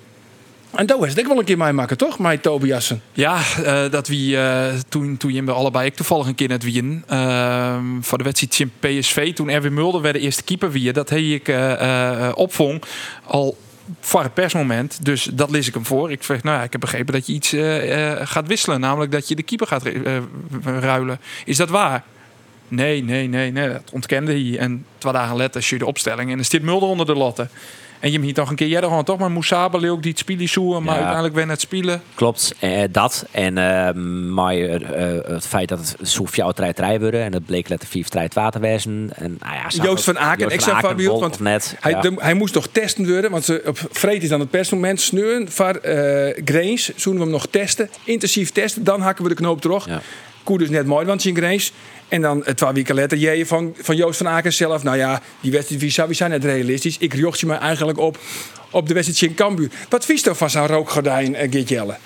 En 0.75 0.85
dat 0.85 0.99
was 0.99 1.19
ook 1.19 1.27
wel 1.27 1.39
een 1.39 1.45
keer 1.45 1.57
mij 1.57 1.73
maken, 1.73 1.97
toch? 1.97 2.19
Mij 2.19 2.37
Tobiassen. 2.37 3.01
Ja, 3.13 3.41
eh, 3.63 3.91
dat 3.91 4.07
wie 4.07 4.35
uh, 4.35 4.65
toen, 4.89 5.17
toen 5.17 5.45
we 5.45 5.51
allebei 5.51 5.85
ik 5.85 5.95
toevallig 5.95 6.27
een 6.27 6.35
keer 6.35 6.47
net 6.47 6.63
wien. 6.63 7.03
Uh, 7.11 7.77
voor 8.01 8.17
de 8.17 8.23
wedstrijd 8.23 8.59
in 8.59 8.71
PSV, 8.79 9.33
toen 9.33 9.49
Erwin 9.49 9.73
Mulder 9.73 10.01
werd 10.01 10.15
de 10.15 10.21
eerste 10.21 10.43
keeper 10.43 10.71
wie. 10.71 10.93
Dat 10.93 11.09
heb 11.09 11.19
ik 11.19 11.47
uh, 11.47 12.31
opvong 12.35 12.83
al 13.23 13.57
voor 13.99 14.23
het 14.23 14.33
persmoment. 14.33 15.05
Dus 15.05 15.23
dat 15.23 15.49
lees 15.49 15.67
ik 15.67 15.73
hem 15.73 15.85
voor. 15.85 16.11
Ik 16.11 16.23
zeg, 16.23 16.43
nou 16.43 16.57
ja, 16.57 16.63
ik 16.63 16.71
heb 16.71 16.81
begrepen 16.81 17.13
dat 17.13 17.27
je 17.27 17.33
iets 17.33 17.55
gaat 18.29 18.47
wisselen. 18.47 18.79
Namelijk 18.79 19.11
dat 19.11 19.27
je 19.27 19.35
de 19.35 19.43
keeper 19.43 19.67
gaat 19.67 19.83
ruilen. 20.63 21.19
Is 21.45 21.57
dat 21.57 21.69
waar? 21.69 22.03
Nee, 22.67 23.03
nee, 23.03 23.27
nee, 23.27 23.51
nee. 23.51 23.67
Dat 23.67 23.81
ontkende 23.91 24.31
hij. 24.31 24.57
En 24.57 24.85
twee 24.97 25.13
dagen 25.13 25.37
later 25.37 25.61
zie 25.61 25.77
je 25.77 25.83
de 25.83 25.89
opstelling. 25.89 26.31
En 26.31 26.37
er 26.37 26.45
zit 26.45 26.61
Mulder 26.61 26.89
onder 26.89 27.05
de 27.05 27.15
latten. 27.15 27.49
En 27.99 28.11
je 28.11 28.19
hier 28.19 28.33
toch 28.33 28.49
een 28.49 28.55
keer 28.55 28.67
jij 28.67 28.81
gewoon 28.81 29.03
toch 29.03 29.19
maar 29.19 29.31
Moesaba 29.31 29.89
ook 29.89 30.01
die 30.01 30.11
het 30.11 30.19
spelen 30.19 30.49
zoeken, 30.49 30.83
maar 30.83 30.93
ja. 30.93 30.99
uiteindelijk 30.99 31.33
ben 31.33 31.49
het 31.49 31.61
spelen. 31.61 32.01
Klopt, 32.15 32.55
eh, 32.59 32.83
dat. 32.91 33.25
En 33.31 33.57
uh, 33.57 33.91
maar 34.33 34.57
uh, 34.57 34.77
het 35.25 35.47
feit 35.47 35.69
dat 35.69 35.79
het 35.79 36.09
zo 36.09 36.25
jouw 36.31 36.51
strijd 36.51 36.99
worden 36.99 37.23
en 37.23 37.31
dat 37.31 37.45
bleek 37.45 37.69
letter 37.69 37.87
4 37.89 38.05
strijd 38.05 38.33
waterwezen. 38.33 39.09
En 39.15 39.37
nou 39.39 39.55
ja, 39.55 39.83
Joost 39.83 40.03
van 40.03 40.19
Aken, 40.19 40.49
Joost 40.49 40.67
ik 40.67 40.73
Fabio, 40.75 41.19
want 41.19 41.39
net, 41.39 41.75
hij, 41.79 41.91
ja. 41.91 42.01
de, 42.01 42.13
hij 42.17 42.33
moest 42.33 42.53
toch 42.53 42.67
testen 42.67 43.07
worden, 43.07 43.31
want 43.31 43.45
ze 43.45 43.63
op 43.65 43.77
vreed 43.91 44.23
is 44.23 44.31
aan 44.31 44.39
het 44.39 44.49
persmoment 44.49 45.01
sneuren 45.01 45.51
voor 45.51 45.79
uh, 45.85 46.43
Grains, 46.45 46.95
zullen 46.95 47.17
we 47.17 47.23
hem 47.23 47.33
nog 47.33 47.47
testen, 47.47 47.89
intensief 48.03 48.51
testen, 48.51 48.83
dan 48.83 49.01
hakken 49.01 49.23
we 49.23 49.29
de 49.29 49.35
knoop 49.35 49.61
terug. 49.61 49.85
Ja. 49.85 50.01
Koer 50.43 50.57
dus 50.57 50.69
net 50.69 50.85
mooi, 50.85 51.05
want 51.05 51.21
zijn 51.21 51.35
Grains. 51.35 51.73
En 52.09 52.21
dan 52.21 52.41
het 52.45 52.57
twee 52.57 52.71
weken 52.71 52.95
later, 52.95 53.17
jij 53.17 53.45
van, 53.45 53.75
van 53.81 53.95
Joost 53.95 54.17
van 54.17 54.27
Aken 54.27 54.53
zelf. 54.53 54.83
Nou 54.83 54.97
ja, 54.97 55.21
die 55.39 55.51
wedstrijd 55.51 55.81
wie 56.07 56.15
zijn 56.15 56.29
net 56.29 56.43
realistisch. 56.43 56.97
Ik 56.97 57.15
jocht 57.15 57.39
je 57.39 57.45
me 57.45 57.53
eigenlijk 57.53 57.97
op 57.97 58.17
op 58.71 58.87
de 58.87 58.93
wedstrijd 58.93 59.21
in 59.21 59.35
Cambuur. 59.35 59.69
Wat 59.89 60.05
vies 60.05 60.21
toch 60.21 60.37
van 60.37 60.49
zo'n 60.49 60.67
rookgordijn, 60.67 61.33
uh, 61.33 61.51
Geert 61.51 61.69
Jelle? 61.69 61.97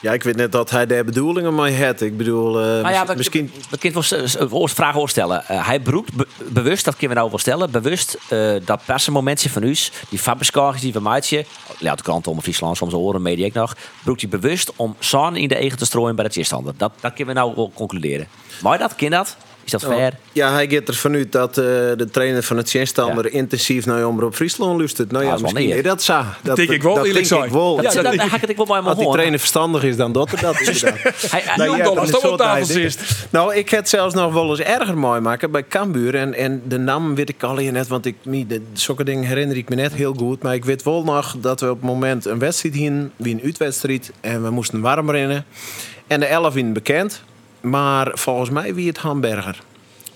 Ja, 0.00 0.12
ik 0.12 0.22
weet 0.22 0.36
net 0.36 0.52
dat 0.52 0.70
hij 0.70 0.86
de 0.86 1.04
bedoelingen 1.04 1.54
mee 1.54 1.84
had. 1.84 2.00
Ik 2.00 2.16
bedoel, 2.16 2.60
uh, 2.60 2.66
nou 2.66 2.90
ja, 2.90 3.06
we, 3.06 3.14
misschien... 3.14 3.52
We 3.70 3.78
kunnen 3.78 4.02
wel 4.50 4.68
vragen 4.68 4.94
voorstellen. 4.94 5.44
Uh, 5.50 5.66
hij 5.66 5.82
beroept 5.82 6.12
be 6.12 6.26
bewust, 6.48 6.84
dat 6.84 6.96
kunnen 6.96 7.16
we 7.16 7.16
nou 7.16 7.30
wel 7.30 7.38
stellen, 7.38 7.70
bewust 7.70 8.18
uh, 8.30 8.54
dat 8.64 8.84
persmomentje 8.84 9.50
van 9.50 9.62
u, 9.62 9.76
die 10.08 10.18
fabrikage 10.18 10.80
die 10.80 10.92
van 10.92 11.02
Maatje, 11.02 11.44
ja, 11.78 11.94
de 11.94 12.02
krant 12.02 12.26
om 12.26 12.40
Friesland, 12.40 12.76
soms 12.76 12.92
horen 12.92 13.22
media 13.22 13.46
ik 13.46 13.54
nog, 13.54 13.76
beroept 14.02 14.20
hij 14.20 14.30
bewust 14.30 14.72
om 14.76 14.96
zon 14.98 15.36
in 15.36 15.48
de 15.48 15.56
egen 15.56 15.78
te 15.78 15.84
strooien 15.84 16.16
bij 16.16 16.24
de 16.24 16.30
tegenstander. 16.30 16.74
Dat, 16.76 16.92
dat 17.00 17.12
kunnen 17.12 17.34
we 17.34 17.40
nou 17.40 17.52
wel 17.56 17.72
concluderen. 17.74 18.28
Maar 18.62 18.78
dat, 18.78 18.94
kind 18.94 19.12
dat? 19.12 19.36
Is 19.66 19.72
dat 19.72 19.84
fair? 19.84 20.12
Ja, 20.32 20.52
hij 20.52 20.68
gaat 20.68 20.88
ervan 20.88 21.14
uit 21.14 21.32
dat 21.32 21.58
uh, 21.58 21.64
de 21.64 22.08
trainer 22.10 22.42
van 22.42 22.56
het 22.56 22.70
tegenstander 22.70 23.24
ja. 23.24 23.30
intensief 23.30 23.86
naar 23.86 24.06
Omroep 24.06 24.34
Friesland 24.34 24.78
luistert. 24.78 25.10
Nou 25.10 25.24
ja, 25.24 25.34
ja 25.34 25.38
misschien 25.40 25.68
nee, 25.68 25.82
dat 25.82 26.02
zo. 26.02 26.22
Dat 26.42 26.56
denk 26.56 26.70
ik 26.70 26.82
wel, 26.82 26.94
dat 26.94 27.04
denk 27.04 27.16
ik 27.16 27.50
wel. 27.50 27.76
Dat, 27.76 27.84
ja, 27.92 28.02
dat, 28.02 28.16
dat, 28.16 28.30
dat 28.40 28.48
ik 28.48 28.56
wel 28.56 28.66
bij 28.66 28.80
Als 28.80 28.98
die 28.98 29.10
trainer 29.10 29.38
verstandig 29.38 29.82
is 29.82 29.96
dan 29.96 30.12
dat 30.12 30.30
dat 30.40 30.60
is. 30.60 30.80
hij, 31.32 31.42
nou, 31.56 31.96
als 31.96 32.10
dat 32.10 32.30
op 32.30 32.38
tafel 32.38 32.64
zit. 32.64 33.26
Nou, 33.30 33.54
ik 33.54 33.70
heb 33.70 33.86
zelfs 33.86 34.14
nog 34.14 34.32
wel 34.32 34.50
eens 34.50 34.60
erger 34.60 34.98
mooi 34.98 35.20
maken 35.20 35.50
bij 35.50 35.66
Cambuur. 35.68 36.14
En, 36.14 36.34
en 36.34 36.62
de 36.68 36.78
naam 36.78 37.14
weet 37.14 37.28
ik 37.28 37.42
al 37.42 37.60
je 37.60 37.70
net, 37.70 37.88
want 37.88 38.06
ik, 38.06 38.16
de, 38.22 38.62
zulke 38.72 39.04
dingen 39.04 39.24
herinner 39.24 39.56
ik 39.56 39.68
me 39.68 39.74
net 39.74 39.94
heel 39.94 40.14
goed. 40.14 40.42
Maar 40.42 40.54
ik 40.54 40.64
weet 40.64 40.82
wel 40.82 41.04
nog 41.04 41.36
dat 41.40 41.60
we 41.60 41.70
op 41.70 41.76
het 41.76 41.86
moment 41.86 42.24
een 42.24 42.38
wedstrijd 42.38 42.74
hien, 42.74 43.12
wie 43.16 43.34
een 43.34 43.42
uitwedstrijd. 43.44 44.12
En 44.20 44.42
we 44.42 44.50
moesten 44.50 44.80
warm 44.80 45.10
rennen. 45.10 45.44
En 46.06 46.20
de 46.20 46.26
11 46.26 46.56
in 46.56 46.72
bekend. 46.72 47.22
Maar 47.68 48.10
volgens 48.14 48.50
mij 48.50 48.74
wie 48.74 48.88
het 48.88 48.98
Hamburger 48.98 49.58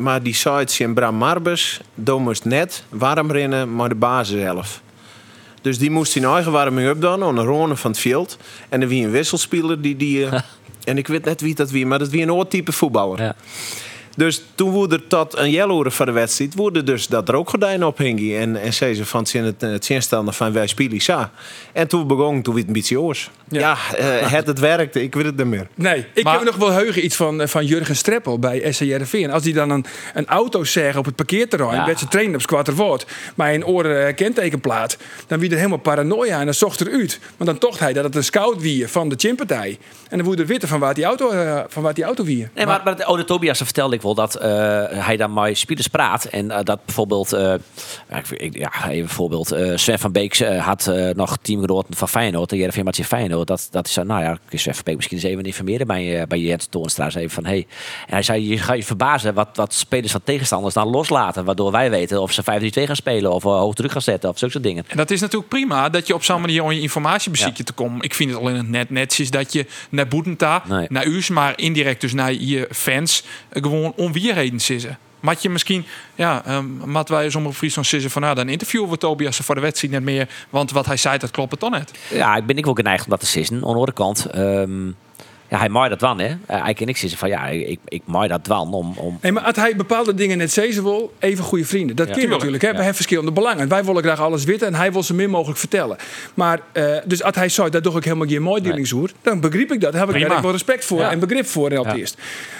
maar 0.00 0.23
die 0.23 0.35
sites 0.35 0.80
in 0.80 0.95
Bram 0.95 1.14
Marbus, 1.14 1.80
moest 2.04 2.45
net 2.45 2.85
warm 2.88 3.30
rennen, 3.30 3.75
maar 3.75 3.88
de 3.88 3.95
basis 3.95 4.40
zelf. 4.40 4.83
Dus 5.62 5.78
die 5.78 5.90
moest 5.90 6.16
in 6.16 6.25
eigen 6.25 6.52
warming-up 6.52 7.00
doen, 7.00 7.23
aan 7.23 7.35
de 7.35 7.42
ronde 7.42 7.76
van 7.76 7.90
het 7.90 8.00
veld. 8.00 8.38
En 8.69 8.83
er 8.83 8.88
wie 8.88 9.04
een 9.04 9.11
wisselspeler 9.11 9.80
die... 9.80 9.97
die 9.97 10.26
en 10.84 10.99
ik 10.99 11.06
weet 11.06 11.25
net 11.25 11.41
wie 11.41 11.54
dat 11.54 11.71
wie, 11.71 11.86
maar 11.86 11.99
dat 11.99 12.08
wie 12.08 12.23
een 12.23 12.30
oud 12.30 12.50
type 12.50 12.73
voetballer. 12.73 13.23
Ja. 13.23 13.34
Dus 14.16 14.44
toen 14.54 14.70
woerde 14.70 15.06
tot 15.06 15.36
een 15.36 15.50
jelloeren 15.50 15.92
van 15.92 16.06
de 16.06 16.12
wedstrijd, 16.12 16.54
woerde 16.54 16.82
dus 16.82 17.06
dat 17.06 17.28
er 17.28 17.34
ook 17.34 17.50
gordijn 17.50 17.84
op 17.84 17.99
hing. 17.99 18.34
En, 18.34 18.56
en 18.56 18.73
zei 18.73 18.94
ze 18.94 19.06
van 19.06 19.26
het, 19.32 19.60
het 19.60 19.84
zinstelde 19.84 20.32
van 20.32 20.52
wij 20.52 20.66
spelen 20.66 21.00
sa. 21.00 21.30
En 21.73 21.88
toen 21.88 22.06
begon 22.06 22.42
toen 22.42 22.54
weer 22.54 22.64
een 22.66 22.73
beetje 22.73 23.00
oors. 23.00 23.30
Ja, 23.49 23.60
ja 23.60 23.76
uh, 24.23 24.32
het, 24.32 24.46
het 24.46 24.58
werkte, 24.58 25.02
ik 25.02 25.14
weet 25.14 25.25
het 25.25 25.36
niet 25.36 25.46
meer. 25.46 25.68
Nee, 25.75 26.06
ik 26.14 26.25
maar, 26.25 26.34
heb 26.34 26.44
nog 26.44 26.56
wel 26.56 26.70
heugen 26.70 27.04
iets 27.04 27.16
van, 27.16 27.49
van 27.49 27.66
Jurgen 27.66 27.96
Streppel 27.96 28.38
bij 28.38 28.73
SCRV. 28.73 29.20
En 29.23 29.30
als 29.30 29.42
die 29.42 29.54
dan 29.54 29.70
een, 29.70 29.84
een 30.14 30.26
auto 30.26 30.64
zeggen 30.64 30.99
op 30.99 31.04
het 31.04 31.16
parkeerterrein, 31.16 31.75
ja. 31.75 31.86
werd 31.86 31.99
ze 31.99 32.08
trainen 32.08 32.34
op 32.34 32.40
Squatterwoord, 32.40 33.06
maar 33.34 33.54
een 33.54 33.66
oren 33.66 34.14
kentekenplaat, 34.14 34.96
dan 35.26 35.38
wie 35.38 35.50
er 35.50 35.56
helemaal 35.56 35.78
paranoia 35.78 36.38
en 36.38 36.44
dan 36.44 36.54
zocht 36.54 36.80
er 36.80 36.90
uit. 36.92 37.18
Want 37.36 37.50
dan 37.50 37.58
tocht 37.58 37.78
hij 37.78 37.92
dat 37.92 38.04
het 38.04 38.16
een 38.16 38.25
scout 38.25 38.60
wie 38.60 38.88
van 38.88 39.08
de 39.08 39.14
Chimpartij. 39.18 39.78
En 40.08 40.16
dan 40.16 40.26
woerde 40.26 40.46
weten 40.46 40.68
van 40.68 40.80
waar 40.80 40.94
die 40.94 41.04
auto, 41.04 41.32
uh, 41.32 41.60
van 41.68 41.82
waar 41.82 41.94
die 41.94 42.04
auto 42.04 42.25
wie. 42.25 42.36
Nee, 42.54 42.66
maar, 42.66 42.80
maar, 42.84 42.96
maar 42.96 43.06
Ode 43.06 43.25
Tobias 43.25 43.58
vertelde 43.58 43.94
ik 43.94 44.00
wel 44.02 44.15
dat 44.15 44.36
uh, 44.36 44.43
hij 44.89 45.17
dan 45.17 45.32
met 45.32 45.58
spelers 45.58 45.86
praat. 45.86 46.25
En 46.25 46.47
uh, 46.47 46.58
dat 46.63 46.84
bijvoorbeeld, 46.84 47.34
uh, 47.34 47.54
ja, 48.50 48.89
even 48.89 49.08
voorbeeld, 49.08 49.56
Sven 49.75 49.99
van 49.99 50.13
Beek 50.13 50.39
had 50.39 50.93
nog 51.15 51.36
teamgenoten 51.43 51.97
van 51.97 52.08
Feyenoord. 52.08 52.52
En 52.52 52.58
Jervin 52.58 52.84
Matje 52.84 53.04
Feyenoord. 53.04 53.47
Dat, 53.47 53.69
dat 53.71 53.86
is 53.86 53.95
nou 53.95 54.23
ja, 54.23 54.39
Sven 54.50 54.75
van 54.75 54.84
Beek 54.84 54.97
misschien 54.97 55.17
eens 55.17 55.26
even 55.26 55.43
informeren 55.45 55.86
bij, 55.86 56.26
bij 56.26 56.39
Jens 56.39 56.67
Toornstra. 56.67 57.06
Even 57.06 57.30
van, 57.30 57.45
hey. 57.45 57.67
En 58.06 58.13
hij 58.13 58.23
zei, 58.23 58.49
je 58.49 58.58
gaat 58.58 58.76
je 58.76 58.84
verbazen 58.84 59.34
wat, 59.34 59.49
wat 59.54 59.75
spelers 59.75 60.13
van 60.13 60.23
tegenstanders 60.25 60.75
dan 60.75 60.89
loslaten. 60.89 61.45
Waardoor 61.45 61.73
wij 61.73 61.91
weten 61.91 62.21
of 62.21 62.32
ze 62.32 62.43
5-3-2 62.43 62.45
gaan 62.71 62.97
spelen 62.97 63.32
of 63.32 63.43
hoog 63.43 63.75
druk 63.75 63.93
gaan 63.93 64.02
zetten 64.02 64.30
of 64.30 64.39
zulke 64.39 64.60
dingen. 64.60 64.84
En 64.89 64.97
dat 64.97 65.10
is 65.10 65.21
natuurlijk 65.21 65.50
prima 65.50 65.89
dat 65.89 66.06
je 66.06 66.15
op 66.15 66.25
zo'n 66.25 66.41
manier 66.41 66.63
om 66.63 66.73
je 66.73 66.80
informatiebeziekje 66.80 67.54
ja. 67.56 67.65
te 67.65 67.73
komen. 67.73 68.02
Ik 68.02 68.15
vind 68.15 68.30
het 68.30 68.39
alleen 68.39 68.56
het 68.56 68.69
net 68.69 68.91
netjes 68.91 69.30
dat 69.30 69.52
je 69.52 69.67
naar 69.91 70.08
Boetenta, 70.08 70.63
nee. 70.69 70.86
naar 70.89 71.06
U's, 71.06 71.28
maar 71.28 71.58
indirect 71.58 72.00
dus 72.00 72.13
naar 72.13 72.32
je 72.32 72.69
fans 72.71 73.25
gewoon 73.50 73.89
onwierheden 73.96 74.60
zitten. 74.60 74.98
Mat 75.20 75.42
je 75.42 75.50
misschien, 75.50 75.84
ja, 76.14 76.56
um, 76.56 76.82
mat 76.84 77.08
wij 77.08 77.30
zonder 77.30 77.52
Friesland 77.52 77.86
zeggen 77.86 78.10
van 78.10 78.22
nou, 78.22 78.34
dan 78.34 78.48
interviewen 78.48 78.90
we 78.90 78.96
Tobias 78.96 79.36
voor 79.36 79.54
de 79.54 79.60
wedstrijd 79.60 79.92
net 79.92 80.02
meer, 80.02 80.28
want 80.50 80.70
wat 80.70 80.86
hij 80.86 80.96
zei, 80.96 81.18
dat 81.18 81.30
klopt 81.30 81.60
dan 81.60 81.70
net. 81.70 81.90
Ja, 82.10 82.36
ik 82.36 82.46
ben 82.46 82.56
ik 82.56 82.64
wel 82.64 82.74
geneigd 82.74 83.04
om 83.04 83.10
dat 83.10 83.20
te 83.20 83.26
sissen. 83.26 83.54
Aan 83.56 83.60
de 83.60 83.66
andere 83.66 83.92
kant, 83.92 84.26
um, 84.36 84.96
ja, 85.50 85.58
hij 85.58 85.69
maakt 85.69 85.91
dat 85.91 86.00
wel, 86.00 86.17
hè? 86.17 86.28
Ik 86.69 86.80
en 86.80 86.89
ik 86.89 86.97
zeggen 86.97 87.19
van 87.19 87.28
ja, 87.28 87.47
ik, 87.47 87.80
ik 87.89 88.02
dat 88.06 88.47
wel 88.47 88.60
om, 88.60 88.93
om. 88.97 89.19
Nee, 89.21 89.32
maar 89.32 89.43
als 89.43 89.56
hij 89.56 89.76
bepaalde 89.76 90.15
dingen 90.15 90.39
net 90.39 90.52
zeggen 90.52 90.82
wil, 90.82 91.15
even 91.19 91.45
goede 91.45 91.65
vrienden. 91.65 91.97
Dat 91.97 92.08
ja, 92.08 92.15
kan 92.15 92.28
natuurlijk. 92.28 92.63
Hè? 92.63 92.69
Ja. 92.69 92.73
We 92.73 92.78
hebben 92.78 92.97
verschillende 92.97 93.32
belangen. 93.32 93.69
Wij 93.69 93.84
willen 93.84 94.02
graag 94.02 94.21
alles 94.21 94.45
weten 94.45 94.67
en 94.67 94.75
hij 94.75 94.93
wil 94.93 95.02
ze 95.02 95.15
min 95.15 95.30
mogelijk 95.30 95.58
vertellen. 95.58 95.97
Maar 96.34 96.60
uh, 96.73 96.97
dus 97.04 97.23
als 97.23 97.34
hij 97.34 97.49
zei 97.49 97.71
dat 97.71 97.82
doe 97.82 97.97
ik 97.97 98.04
helemaal 98.04 98.28
geen 98.28 98.43
mooi 98.43 98.63
delingshoer, 98.63 99.06
nee. 99.06 99.15
dan 99.23 99.41
begreep 99.41 99.73
ik 99.73 99.80
dat. 99.80 99.93
Daar 99.93 100.06
heb 100.06 100.17
ik 100.17 100.30
er 100.30 100.43
wel 100.43 100.52
respect 100.52 100.84
voor 100.84 101.02
en 101.02 101.19
begrip 101.19 101.47
voor 101.47 101.71
het 101.71 101.97
eerst. 101.97 102.17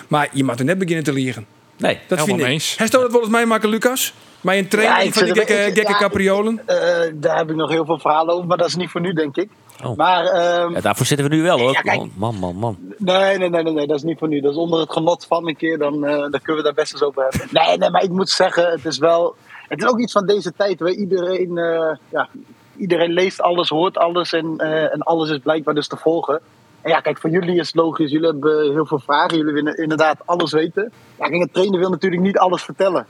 Maar 0.09 0.29
je 0.33 0.45
mag 0.45 0.59
er 0.59 0.65
net 0.65 0.79
beginnen 0.79 1.05
te 1.05 1.13
liegen. 1.13 1.47
Nee, 1.77 1.99
dat 2.07 2.23
vind 2.25 2.41
ik. 2.41 2.47
Eens. 2.47 2.75
Hij 2.77 2.87
stond 2.87 3.03
het 3.03 3.13
volgens 3.13 3.33
mij 3.33 3.47
maken, 3.47 3.69
Lucas. 3.69 4.15
Maar 4.41 4.57
een 4.57 4.69
training 4.69 5.15
ja, 5.15 5.21
van 5.21 5.25
die 5.25 5.35
gekke, 5.35 5.53
gekke 5.53 5.81
ja, 5.81 5.99
capriolen? 5.99 6.61
Uh, 6.67 6.77
daar 7.15 7.37
heb 7.37 7.51
ik 7.51 7.57
nog 7.57 7.71
heel 7.71 7.85
veel 7.85 7.99
verhalen 7.99 8.35
over, 8.35 8.47
maar 8.47 8.57
dat 8.57 8.67
is 8.67 8.77
niet 8.77 8.91
voor 8.91 9.01
nu, 9.01 9.13
denk 9.13 9.37
ik. 9.37 9.51
Oh. 9.85 9.97
Maar, 9.97 10.25
um, 10.63 10.73
ja, 10.75 10.81
daarvoor 10.81 11.07
zitten 11.07 11.29
we 11.29 11.35
nu 11.35 11.43
wel 11.43 11.59
hoor. 11.59 11.73
Ja, 11.73 11.81
kijk, 11.81 12.03
man, 12.15 12.35
man, 12.35 12.57
man. 12.57 12.77
Nee, 12.99 13.39
nee, 13.39 13.51
nee, 13.51 13.63
nee, 13.63 13.73
nee, 13.73 13.87
dat 13.87 13.97
is 13.97 14.03
niet 14.03 14.19
voor 14.19 14.29
nu. 14.29 14.41
Dat 14.41 14.51
is 14.53 14.57
onder 14.57 14.81
het 14.81 14.93
genot 14.93 15.27
van 15.27 15.49
een 15.49 15.57
keer, 15.57 15.79
dan, 15.79 16.05
uh, 16.05 16.11
dan 16.11 16.41
kunnen 16.43 16.57
we 16.57 16.63
daar 16.63 16.75
best 16.75 16.93
eens 16.93 17.03
over 17.03 17.23
hebben. 17.23 17.49
Nee, 17.63 17.79
nee, 17.79 17.91
maar 17.91 18.03
ik 18.03 18.11
moet 18.11 18.31
zeggen, 18.31 18.71
het 18.71 18.85
is 18.85 18.99
wel. 18.99 19.35
Het 19.69 19.83
is 19.83 19.89
ook 19.89 20.01
iets 20.01 20.13
van 20.13 20.27
deze 20.27 20.53
tijd 20.57 20.81
waar 20.81 20.91
iedereen, 20.91 21.57
uh, 21.57 21.97
ja, 22.09 22.29
iedereen 22.77 23.13
leest 23.13 23.41
alles, 23.41 23.69
hoort 23.69 23.99
alles 23.99 24.33
en, 24.33 24.59
en 24.93 25.01
alles 25.01 25.31
is 25.31 25.39
blijkbaar 25.39 25.75
dus 25.75 25.89
te 25.89 25.97
volgen. 25.97 26.41
En 26.81 26.91
ja, 26.91 27.01
kijk, 27.01 27.19
voor 27.19 27.31
jullie 27.31 27.61
is 27.61 27.67
het 27.67 27.77
logisch. 27.77 28.11
Jullie 28.11 28.27
hebben 28.27 28.73
heel 28.73 28.87
veel 28.87 28.99
vragen. 28.99 29.37
Jullie 29.37 29.53
willen 29.53 29.77
inderdaad 29.77 30.19
alles 30.25 30.53
weten. 30.53 30.93
Ja, 31.19 31.27
kijk, 31.29 31.43
een 31.43 31.51
trainer 31.53 31.79
wil 31.79 31.91
natuurlijk 31.91 32.23
niet 32.23 32.39
alles 32.39 32.63
vertellen. 32.63 33.07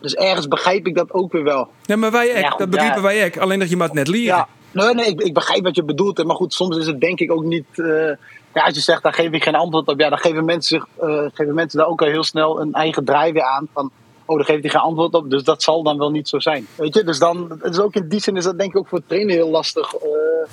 Dus 0.00 0.14
ergens 0.14 0.48
begrijp 0.48 0.86
ik 0.86 0.94
dat 0.94 1.12
ook 1.12 1.32
weer 1.32 1.44
wel. 1.44 1.68
Ja, 1.82 1.96
maar 1.96 2.10
wij, 2.10 2.26
ja, 2.26 2.54
dat 2.56 2.70
begrijpen 2.70 3.02
ja. 3.02 3.06
wij 3.06 3.26
ook. 3.26 3.36
Alleen 3.36 3.58
dat 3.58 3.70
je 3.70 3.76
maar 3.76 3.86
het 3.86 3.96
net 3.96 4.08
leren. 4.08 4.26
Ja, 4.26 4.48
nee, 4.70 4.94
nee, 4.94 5.06
ik, 5.06 5.20
ik, 5.20 5.34
begrijp 5.34 5.64
wat 5.64 5.76
je 5.76 5.84
bedoelt. 5.84 6.24
Maar 6.24 6.36
goed, 6.36 6.52
soms 6.52 6.76
is 6.76 6.86
het 6.86 7.00
denk 7.00 7.20
ik 7.20 7.32
ook 7.32 7.44
niet... 7.44 7.66
Uh, 7.74 8.12
ja, 8.54 8.64
als 8.64 8.74
je 8.74 8.80
zegt, 8.80 9.02
daar 9.02 9.14
geef 9.14 9.30
ik 9.30 9.42
geen 9.42 9.54
antwoord 9.54 9.88
op. 9.88 10.00
Ja, 10.00 10.08
dan 10.08 10.18
geven 10.18 10.44
mensen, 10.44 10.78
zich, 10.78 11.08
uh, 11.08 11.24
geven 11.32 11.54
mensen 11.54 11.78
daar 11.78 11.88
ook 11.88 12.02
al 12.02 12.08
heel 12.08 12.24
snel 12.24 12.60
een 12.60 12.72
eigen 12.72 13.04
draai 13.04 13.32
weer 13.32 13.42
aan. 13.42 13.68
Van, 13.72 13.90
oh, 14.26 14.36
daar 14.36 14.46
geeft 14.46 14.62
hij 14.62 14.70
geen 14.70 14.80
antwoord 14.80 15.14
op. 15.14 15.30
Dus 15.30 15.44
dat 15.44 15.62
zal 15.62 15.82
dan 15.82 15.98
wel 15.98 16.10
niet 16.10 16.28
zo 16.28 16.38
zijn. 16.38 16.66
Weet 16.74 16.94
je, 16.94 17.04
dus 17.04 17.18
dan... 17.18 17.60
Dus 17.62 17.78
ook 17.78 17.94
in 17.94 18.08
die 18.08 18.20
zin 18.20 18.36
is 18.36 18.44
dat 18.44 18.58
denk 18.58 18.70
ik 18.70 18.76
ook 18.76 18.88
voor 18.88 18.98
het 18.98 19.08
trainen 19.08 19.34
heel 19.34 19.50
lastig... 19.50 19.94
Uh, 19.94 20.00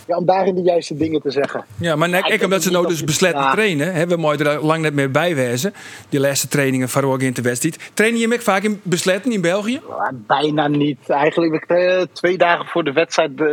ja, 0.08 0.18
om 0.18 0.26
daarin 0.26 0.56
de 0.56 0.62
juiste 0.62 0.96
dingen 0.96 1.22
te 1.22 1.32
zeggen. 1.32 1.66
Ja, 1.78 1.96
maar 1.96 2.10
nek, 2.10 2.26
ik 2.28 2.44
omdat 2.44 2.64
ze 2.64 2.72
nou 2.72 2.88
dus 2.88 3.04
besletten 3.04 3.44
ja. 3.44 3.52
trainen, 3.52 3.94
hebben 3.94 4.16
we 4.16 4.22
mooi 4.22 4.38
er 4.38 4.66
lang 4.66 4.82
net 4.82 4.94
meer 4.94 5.12
bijwijzen. 5.12 5.74
Die 6.10 6.20
laatste 6.20 6.48
trainingen 6.48 6.90
van 6.90 7.04
ook 7.04 7.22
in 7.22 7.34
de 7.34 7.42
wedstrijd. 7.42 7.92
Trainen 7.94 8.20
je 8.20 8.28
me 8.28 8.40
vaak 8.40 8.64
in 8.64 8.80
besletten 8.84 9.32
in 9.32 9.42
België? 9.42 9.82
Ja, 9.90 10.12
bijna 10.14 10.68
niet. 10.68 11.10
Eigenlijk 11.10 11.66
twee 12.14 12.38
dagen 12.38 12.66
voor 12.66 12.84
de 12.84 12.92
wedstrijd 12.92 13.32
uh, 13.32 13.48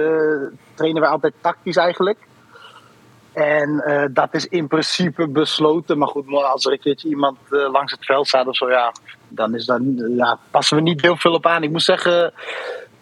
trainen 0.74 1.02
we 1.02 1.08
altijd 1.08 1.32
tactisch 1.40 1.76
eigenlijk. 1.76 2.18
En 3.32 3.80
eh, 3.80 4.04
dat 4.10 4.34
is 4.34 4.46
in 4.46 4.66
principe 4.66 5.28
besloten. 5.28 5.98
Maar 5.98 6.08
goed, 6.08 6.32
als 6.32 6.64
er 6.64 6.72
een 6.72 6.80
keertje 6.80 7.08
iemand 7.08 7.38
eh, 7.50 7.70
langs 7.72 7.92
het 7.92 8.04
veld 8.04 8.28
staat 8.28 8.46
of 8.46 8.56
zo, 8.56 8.70
ja, 8.70 8.92
dan 9.30 9.54
is 9.54 9.70
ja, 10.16 10.38
passen 10.50 10.76
we 10.76 10.82
niet 10.82 11.00
heel 11.00 11.16
veel 11.16 11.32
op 11.32 11.46
aan. 11.46 11.62
Ik 11.62 11.70
moet 11.70 11.82
zeggen, 11.82 12.32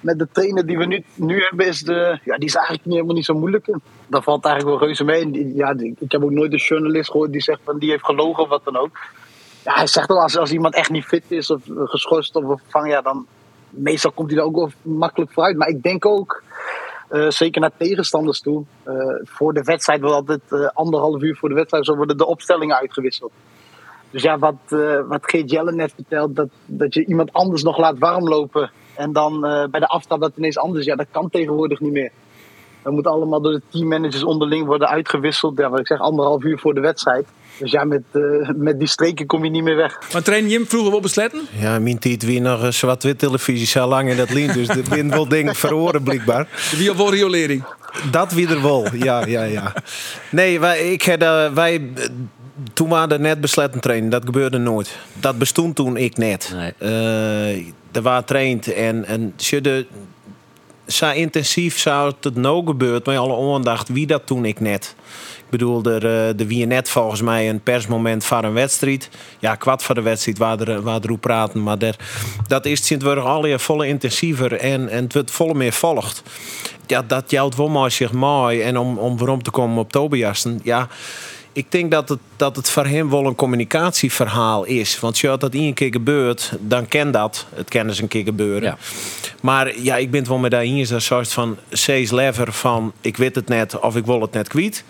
met 0.00 0.18
de 0.18 0.28
trainer 0.32 0.66
die 0.66 0.78
we 0.78 0.84
nu, 0.84 1.04
nu 1.14 1.40
hebben, 1.42 1.66
is, 1.66 1.80
de, 1.80 2.18
ja, 2.24 2.36
die 2.36 2.48
is 2.48 2.54
eigenlijk 2.54 2.84
niet, 2.84 2.94
helemaal 2.94 3.14
niet 3.14 3.24
zo 3.24 3.34
moeilijk. 3.34 3.66
Dat 4.06 4.24
valt 4.24 4.44
eigenlijk 4.44 4.78
wel 4.78 4.86
reuze 4.86 5.04
mee. 5.04 5.54
Ja, 5.54 5.74
ik 5.78 6.12
heb 6.12 6.24
ook 6.24 6.30
nooit 6.30 6.52
een 6.52 6.58
journalist 6.58 7.10
gehoord 7.10 7.32
die 7.32 7.42
zegt 7.42 7.60
van 7.64 7.78
die 7.78 7.90
heeft 7.90 8.04
gelogen 8.04 8.42
of 8.42 8.48
wat 8.48 8.64
dan 8.64 8.76
ook. 8.76 8.96
Ja, 9.64 9.74
hij 9.74 9.86
zegt 9.86 10.08
wel, 10.08 10.22
als, 10.22 10.36
als 10.36 10.52
iemand 10.52 10.74
echt 10.74 10.90
niet 10.90 11.04
fit 11.04 11.24
is 11.28 11.50
of 11.50 11.62
geschorst 11.66 12.36
of 12.36 12.60
vervangen, 12.60 12.90
ja, 12.90 13.00
dan 13.00 13.26
meestal 13.70 14.12
komt 14.12 14.30
hij 14.30 14.38
er 14.38 14.44
ook 14.44 14.56
wel 14.56 14.70
makkelijk 14.82 15.32
vooruit. 15.32 15.56
Maar 15.56 15.68
ik 15.68 15.82
denk 15.82 16.06
ook, 16.06 16.42
eh, 17.08 17.30
zeker 17.30 17.60
naar 17.60 17.76
tegenstanders 17.76 18.40
toe, 18.40 18.64
eh, 18.82 18.94
voor 19.24 19.52
de 19.52 19.62
wedstrijd 19.62 20.00
wordt 20.00 20.14
altijd 20.14 20.40
eh, 20.48 20.68
anderhalf 20.74 21.22
uur 21.22 21.36
voor 21.36 21.48
de 21.48 21.54
wedstrijd, 21.54 21.84
zo 21.84 21.96
worden 21.96 22.16
de 22.16 22.26
opstellingen 22.26 22.76
uitgewisseld. 22.76 23.32
Dus 24.10 24.22
ja, 24.22 24.38
wat, 24.38 24.54
eh 24.68 25.00
wat 25.08 25.20
Geert 25.22 25.50
Jelle 25.50 25.72
net 25.72 25.92
vertelt, 25.94 26.36
dat, 26.36 26.48
dat 26.66 26.94
je 26.94 27.04
iemand 27.04 27.32
anders 27.32 27.62
nog 27.62 27.78
laat 27.78 27.98
warmlopen 27.98 28.70
en 28.94 29.12
dan 29.12 29.46
eh, 29.46 29.68
bij 29.70 29.80
de 29.80 29.86
aftrap 29.86 30.20
dat 30.20 30.32
ineens 30.36 30.58
anders, 30.58 30.84
ja, 30.84 30.96
dat 30.96 31.06
kan 31.10 31.30
tegenwoordig 31.30 31.80
niet 31.80 31.92
meer. 31.92 32.10
Dat 32.82 32.92
moet 32.92 33.06
allemaal 33.06 33.40
door 33.40 33.52
de 33.52 33.62
teammanagers 33.68 34.24
onderling 34.24 34.66
worden 34.66 34.88
uitgewisseld. 34.88 35.58
Ja, 35.58 35.70
wat 35.70 35.80
ik 35.80 35.86
zeg, 35.86 36.00
anderhalf 36.00 36.42
uur 36.42 36.58
voor 36.58 36.74
de 36.74 36.80
wedstrijd. 36.80 37.26
Dus 37.58 37.70
ja, 37.70 37.84
met, 37.84 38.02
eh, 38.12 38.48
met 38.54 38.78
die 38.78 38.88
streken 38.88 39.26
kom 39.26 39.44
je 39.44 39.50
niet 39.50 39.62
meer 39.62 39.76
weg. 39.76 40.12
Maar 40.12 40.22
train 40.22 40.48
Jim 40.48 40.66
vroeger 40.66 40.90
wel 40.90 41.00
besletten? 41.00 41.40
Ja, 41.58 41.78
mijn 41.78 41.98
tijd 41.98 42.24
weer 42.24 42.40
nog 42.40 42.62
een 42.62 42.72
zwart-wit 42.72 43.18
televisie 43.18 43.66
zo 43.66 43.86
lang 43.88 44.10
in 44.10 44.16
dat 44.16 44.30
lint. 44.30 44.54
Dus 44.54 44.68
er 44.68 44.84
zijn 44.84 45.10
wel 45.10 45.28
dingen 45.28 45.54
verhoren 45.54 46.02
blijkbaar. 46.02 46.48
Wie 46.76 46.92
wel 46.92 47.10
riolering? 47.10 47.64
Dat 48.10 48.32
weer 48.32 48.50
er 48.50 48.62
wel, 48.62 48.86
ja, 48.94 49.26
ja, 49.26 49.42
ja. 49.42 49.72
Nee, 50.30 50.60
wij, 50.60 50.92
ik 50.92 51.02
had, 51.04 51.52
wij, 51.52 51.92
toen 52.72 52.88
waren 52.88 53.10
er 53.10 53.20
net 53.20 53.40
besletten 53.40 53.80
trainen. 53.80 54.10
Dat 54.10 54.24
gebeurde 54.24 54.58
nooit. 54.58 54.98
Dat 55.20 55.38
bestond 55.38 55.76
toen 55.76 55.96
ik 55.96 56.16
net. 56.16 56.54
Nee. 56.54 56.72
Eh, 56.78 57.56
er 57.92 58.02
waren 58.02 58.24
traind 58.24 58.72
en, 58.72 59.04
en 59.04 59.32
ze 59.36 59.60
de, 59.60 59.86
zo 60.86 61.10
intensief 61.10 61.78
zou 61.78 62.12
het 62.20 62.34
nou 62.34 62.66
gebeurd 62.66 63.06
met 63.06 63.16
alle 63.16 63.54
aandacht 63.54 63.88
wie 63.88 64.06
dat 64.06 64.26
toen 64.26 64.44
ik 64.44 64.60
net. 64.60 64.94
Ik 65.38 65.50
bedoel, 65.50 65.84
er, 65.84 66.04
eh, 66.04 66.40
er 66.40 66.46
wie 66.46 66.66
net 66.66 66.90
volgens 66.90 67.22
mij 67.22 67.48
een 67.48 67.60
persmoment 67.60 68.24
voor 68.24 68.44
een 68.44 68.52
wedstrijd. 68.52 69.08
Ja, 69.38 69.54
kwart 69.54 69.82
voor 69.82 69.94
de 69.94 70.02
wedstrijd 70.02 70.38
waar 70.38 70.60
er, 70.60 70.82
waar 70.82 71.00
er 71.00 71.18
praten. 71.18 71.62
Maar 71.62 71.78
der, 71.78 71.96
dat 72.46 72.66
is 72.66 72.88
we 72.88 73.14
alle 73.20 73.58
volle 73.58 73.86
intensiever 73.86 74.52
en, 74.52 74.88
en 74.88 75.04
het 75.04 75.12
wordt 75.12 75.30
volle 75.30 75.54
meer 75.54 75.72
volgt. 75.72 76.22
Ja, 76.86 77.02
dat 77.02 77.30
jouwt 77.30 77.56
wel 77.56 77.68
maar 77.68 77.90
zich 77.90 78.12
mooi. 78.12 78.60
En 78.60 78.78
om, 78.78 78.98
om 78.98 79.18
waarom 79.18 79.42
te 79.42 79.50
komen 79.50 79.78
op 79.78 79.92
Tobiasen, 79.92 80.60
ja... 80.62 80.88
Ik 81.52 81.72
denk 81.72 81.90
dat 81.90 82.08
het, 82.08 82.18
dat 82.36 82.56
het 82.56 82.70
voor 82.70 82.86
hem 82.86 83.10
wel 83.10 83.26
een 83.26 83.34
communicatieverhaal 83.34 84.64
is. 84.64 85.00
Want 85.00 85.26
als 85.26 85.38
dat 85.38 85.54
één 85.54 85.74
keer 85.74 85.92
gebeurt, 85.92 86.52
dan 86.60 86.88
ken 86.88 87.10
dat. 87.10 87.46
Het 87.54 87.68
kan 87.68 87.86
eens 87.88 88.00
een 88.00 88.08
keer 88.08 88.24
gebeuren. 88.24 88.62
Ja. 88.62 88.78
Maar 89.42 89.80
ja, 89.80 89.96
ik 89.96 90.10
ben 90.10 90.20
het 90.20 90.28
wel 90.28 90.38
met 90.38 90.52
eens. 90.52 90.88
Dat 90.88 91.02
soort 91.02 91.32
van 91.32 91.56
C's 91.70 92.10
lever 92.10 92.52
van 92.52 92.92
ik 93.00 93.16
weet 93.16 93.34
het 93.34 93.48
net 93.48 93.78
of 93.78 93.96
ik 93.96 94.06
wil 94.06 94.20
het 94.20 94.32
net 94.32 94.48
kwijt. 94.48 94.84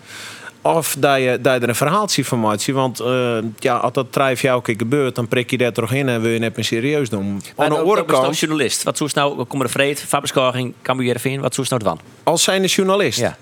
Of 0.61 0.95
dat 0.99 1.17
je, 1.17 1.37
dat 1.41 1.53
je 1.53 1.59
er 1.59 1.69
een 1.69 1.75
verhaaltje 1.75 2.25
van 2.25 2.39
maakt. 2.39 2.67
Want 2.67 2.99
eh, 2.99 3.37
ja, 3.59 3.77
als 3.77 3.93
dat 3.93 4.11
drijf 4.11 4.41
jou 4.41 4.57
een 4.57 4.63
keer 4.63 4.75
gebeurt, 4.77 5.15
dan 5.15 5.27
prik 5.27 5.51
je 5.51 5.57
dat 5.57 5.73
toch 5.73 5.91
in 5.91 6.09
en 6.09 6.21
wil 6.21 6.31
je 6.31 6.39
net 6.39 6.55
meer 6.55 6.65
serieus 6.65 7.09
doen. 7.09 7.19
Aan 7.19 7.41
Maar 7.55 7.69
de 7.69 7.77
andere 7.77 8.01
ook 8.01 8.11
als 8.11 8.21
kant, 8.21 8.39
journalist. 8.39 8.83
Wat 8.83 8.97
zoest 8.97 9.15
nou, 9.15 9.43
kom 9.43 9.61
er 9.61 9.69
vreed, 9.69 10.05
Faberskoging, 10.07 10.73
Cambuur 10.81 11.05
Heerenveen, 11.05 11.41
wat 11.41 11.55
zoest 11.55 11.69
nou 11.69 11.83
van? 11.83 11.99
als 12.23 12.43
zijnde 12.43 12.67
journalist. 12.67 13.19
Ja. 13.19 13.37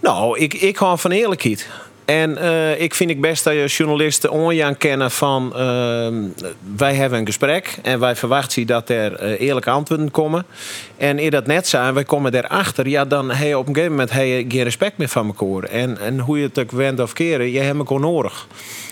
Nou, 0.00 0.38
ik, 0.38 0.54
ik 0.54 0.76
hou 0.76 0.98
van 0.98 1.10
eerlijkheid. 1.10 1.68
En 2.10 2.36
eh, 2.36 2.80
ik 2.80 2.94
vind 2.94 3.10
het 3.10 3.20
best 3.20 3.44
dat 3.44 3.52
je 3.52 3.66
journalisten 3.66 4.30
onjaan 4.30 4.76
kennen 4.76 5.10
van... 5.10 5.56
ehm, 5.56 6.14
wij 6.76 6.94
hebben 6.94 7.18
een 7.18 7.26
gesprek 7.26 7.78
en 7.82 8.00
wij 8.00 8.16
verwachten 8.16 8.66
dat 8.66 8.88
er 8.88 9.14
eh, 9.14 9.40
eerlijke 9.40 9.70
antwoorden 9.70 10.10
komen. 10.10 10.44
En 10.96 11.18
eer 11.18 11.30
dat 11.30 11.46
net 11.46 11.68
zijn, 11.68 11.94
wij 11.94 12.04
komen 12.04 12.32
daarachter... 12.32 12.88
ja, 12.88 13.04
dan 13.04 13.30
heb 13.30 13.48
je 13.48 13.58
op 13.58 13.68
een 13.68 13.74
gegeven 13.74 13.96
moment 13.96 14.12
je 14.12 14.44
geen 14.48 14.62
respect 14.62 14.98
meer 14.98 15.08
van 15.08 15.26
elkaar. 15.26 15.70
En, 15.70 15.98
en 15.98 16.18
hoe 16.18 16.38
je 16.38 16.46
het 16.46 16.58
ook 16.58 16.70
wendt 16.70 17.00
of 17.00 17.12
keren, 17.12 17.50
je 17.50 17.60
hebt 17.60 17.78
elkaar 17.78 18.00
nodig. 18.00 18.46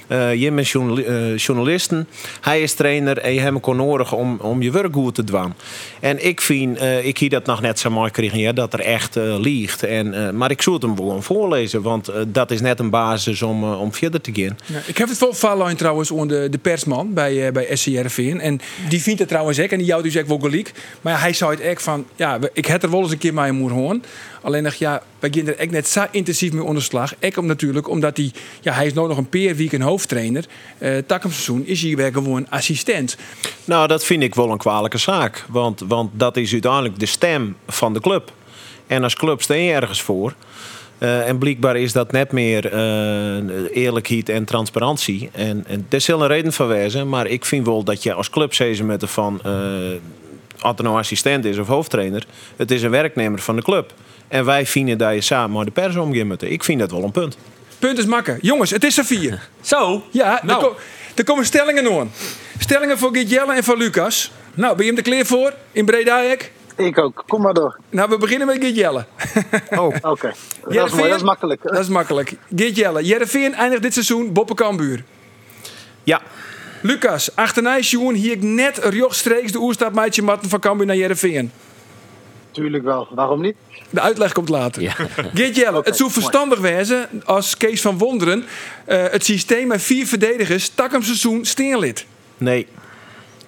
Eh, 0.07 0.35
je 0.35 0.53
bent 0.53 0.69
journali- 0.69 1.35
journalisten, 1.37 2.09
hij 2.41 2.63
is 2.63 2.75
trainer 2.75 3.19
en 3.19 3.35
je 3.35 3.41
hebt 3.41 3.55
elkaar 3.55 3.75
nodig 3.75 4.13
om, 4.13 4.39
om 4.41 4.63
je 4.63 4.71
werk 4.71 4.95
goed 4.95 5.15
te 5.15 5.25
doen. 5.25 5.55
En 6.01 6.27
ik 6.27 6.41
vind, 6.41 6.81
ik 7.03 7.19
hier 7.19 7.31
dat 7.31 7.47
nog 7.47 7.61
net 7.61 7.79
zo 7.79 7.91
mooi 7.91 8.11
kregen, 8.11 8.39
ja, 8.39 8.53
dat 8.53 8.73
er 8.73 8.81
echt 8.81 9.15
liegt. 9.39 9.83
En, 9.83 10.37
maar 10.37 10.51
ik 10.51 10.63
zou 10.63 10.77
het 10.77 10.85
hem 10.85 10.97
gewoon 10.97 11.23
voorlezen, 11.23 11.83
want 11.83 12.13
dat 12.29 12.51
is 12.51 12.61
net 12.61 12.79
een 12.79 12.91
basis 12.91 13.08
om, 13.43 13.63
eh, 13.63 13.81
om 13.81 13.93
verder 13.93 14.21
te 14.21 14.31
gaan. 14.35 14.59
Ja, 14.67 14.81
ik 14.87 14.99
heb 14.99 15.09
het 15.09 15.19
wel 15.19 15.75
trouwens 15.77 16.11
onder 16.11 16.41
de, 16.41 16.49
de 16.49 16.59
persman 16.59 17.15
bij, 17.15 17.47
eh 17.47 17.53
bij 17.53 17.77
SCRV. 17.77 18.37
En 18.41 18.61
die 18.89 19.03
vindt 19.03 19.19
het 19.19 19.29
trouwens 19.29 19.61
ook. 19.61 19.71
En 19.71 19.79
die 19.79 19.87
jouwt 19.87 20.03
dus 20.03 20.17
ook 20.17 20.27
wel 20.27 20.39
gelijk. 20.39 20.73
Maar 21.01 21.13
ja, 21.13 21.19
hij 21.19 21.33
zei 21.33 21.51
het 21.51 21.61
echt 21.61 21.83
van... 21.83 22.07
Ja, 22.17 22.39
ik 22.53 22.67
heb 22.67 22.83
er 22.83 22.91
wel 22.91 23.03
eens 23.03 23.11
een 23.11 23.19
keer 23.19 23.35
mee 23.35 23.53
moer 23.53 23.71
hoorn. 23.71 24.05
Alleen 24.43 24.63
nog, 24.63 24.75
ja, 24.75 25.03
wij 25.19 25.31
gaan 25.33 25.47
er 25.47 25.57
echt 25.57 25.71
net 25.71 25.89
zo 25.89 26.07
intensief 26.11 26.53
mee 26.53 26.65
onderslag. 26.65 27.15
Ik 27.19 27.37
om 27.37 27.47
natuurlijk, 27.47 27.89
omdat 27.89 28.17
hij... 28.17 28.33
Ja, 28.61 28.73
hij 28.73 28.87
is 28.87 28.93
nou 28.93 29.09
nog 29.09 29.17
een 29.17 29.29
peer 29.29 29.57
week 29.57 29.73
een 29.73 29.81
hoofdtrainer. 29.81 30.45
Eh 30.79 30.97
takem 31.07 31.31
seizoen 31.31 31.67
is 31.67 31.83
hij 31.83 31.97
weer 31.97 32.13
gewoon 32.13 32.51
assistent. 32.51 33.17
Nou, 33.65 33.87
dat 33.87 34.05
vind 34.05 34.23
ik 34.23 34.35
wel 34.35 34.51
een 34.51 34.59
kwalijke 34.59 34.99
zaak. 34.99 35.45
Want, 35.49 35.83
want 35.89 36.11
dat 36.15 36.37
is 36.37 36.53
uiteindelijk 36.53 36.99
de 36.99 37.07
stem 37.07 37.57
van 37.67 37.93
de 37.93 38.01
club. 38.01 38.33
En 38.87 39.03
als 39.03 39.15
club 39.15 39.43
steen 39.43 39.65
je 39.65 39.73
ergens 39.73 40.03
voor. 40.03 40.35
Eh, 40.99 41.29
en 41.29 41.39
blijkbaar 41.39 41.77
is 41.77 41.93
dat 41.93 42.13
net 42.13 42.33
meer 42.33 42.73
eh, 42.73 43.83
eerlijkheid 43.83 44.29
en 44.29 44.45
transparantie. 44.45 45.31
En, 45.33 45.65
en 45.67 45.87
daar 45.89 46.01
zal 46.01 46.23
een 46.23 46.29
reden 46.29 46.53
van 46.53 46.67
wezen. 46.67 47.09
Maar 47.09 47.27
ik 47.27 47.45
vind 47.45 47.67
wel 47.67 47.83
dat 47.83 48.03
je 48.03 48.13
als 48.13 48.31
club 48.31 48.55
zezen 48.55 48.87
met 48.87 49.01
de 49.01 49.07
van... 49.07 49.41
eh 49.45 49.53
of 50.63 50.71
het 50.71 50.83
nou 50.83 50.99
assistent 50.99 51.45
is 51.45 51.59
of 51.59 51.67
hoofdtrainer... 51.67 52.27
het 52.57 52.71
is 52.71 52.83
een 52.83 52.91
werknemer 52.91 53.39
van 53.39 53.57
de 53.57 53.63
club. 53.63 53.93
En 54.29 54.45
wij 54.45 54.67
vinden 54.67 54.99
dat 54.99 55.15
je 55.15 55.21
samen 55.21 55.57
met 55.57 55.67
de 55.67 55.81
pers 55.81 55.97
omgaat 55.97 56.25
met 56.25 56.43
Ik 56.43 56.65
vind 56.65 56.81
dat 56.81 56.91
wel 56.91 57.03
een 57.03 57.11
punt. 57.11 57.39
Punt 57.79 57.99
is 57.99 58.05
makken. 58.07 58.39
Jongens, 58.43 58.71
het 58.71 58.85
is 58.85 58.99
er 58.99 59.05
vier. 59.05 59.49
Zo, 59.61 60.05
Ja, 60.11 60.41
Nou. 60.43 60.65
er, 60.65 60.73
er 61.15 61.25
komen 61.25 61.45
stellingen 61.45 61.99
aan. 61.99 62.13
Stellingen 62.59 62.99
voor 62.99 63.15
Gitjelle 63.15 63.55
en 63.55 63.65
voor 63.65 63.77
Lucas. 63.77 64.31
Nou, 64.55 64.77
ben 64.77 64.85
je 64.85 64.91
hem 64.91 65.01
er 65.01 65.11
klaar 65.11 65.27
voor? 65.27 65.53
In 65.73 65.85
Breda 65.85 66.23
ek? 66.23 66.53
Ik 66.79 66.99
ook. 66.99 67.23
Kom 67.27 67.43
maar 67.43 67.55
door. 67.55 67.79
Nou, 67.91 68.09
we 68.09 68.19
beginnen 68.19 68.47
met 68.47 68.57
Gitjelle. 68.65 69.05
Oh, 69.71 69.95
Oké. 70.03 70.33
Dat 70.69 70.87
is 70.87 70.93
mooi. 70.93 71.09
Dat 71.09 71.17
is 71.19 71.23
makkelijk. 71.23 71.63
Dat 71.63 71.79
is 71.79 71.89
makkelijk. 71.89 72.35
Gitjelle, 72.57 73.05
Jereveen 73.05 73.55
eindigt 73.55 73.83
dit 73.83 73.93
seizoen 73.93 74.33
Boppe 74.33 74.55
Kambuur. 74.55 75.05
ja. 76.03 76.21
Lucas, 76.83 77.37
achterna 77.37 77.83
Sjoen 77.83 78.15
hier 78.15 78.33
ik 78.33 78.43
net 78.43 78.79
rechtstreeks 78.79 79.53
de 79.53 79.59
oerstapmeidje 79.59 80.23
Marten 80.23 80.49
van 80.49 80.61
Cambuur 80.61 80.87
naar 80.87 80.97
Jereveen. 80.97 81.53
Tuurlijk 82.51 82.85
wel. 82.85 83.09
Waarom 83.11 83.41
niet? 83.41 83.57
De 83.91 84.01
uitleg 84.01 84.33
komt 84.33 84.49
later. 84.49 84.83
Ja. 84.83 84.93
Geert 85.35 85.57
Jelle, 85.57 85.77
het 85.77 85.97
zou 85.97 86.11
mooi. 86.11 86.13
verstandig 86.13 86.59
wezen 86.59 87.09
als 87.25 87.57
Kees 87.57 87.81
van 87.81 87.99
Wonderen 87.99 88.45
eh, 88.85 89.05
het 89.11 89.25
systeem 89.25 89.67
met 89.67 89.83
vier 89.83 90.07
verdedigers 90.07 90.69
tak 90.69 90.93
hem 90.93 91.03
seizoen 91.03 91.45
steenlid. 91.45 92.07
Nee. 92.37 92.67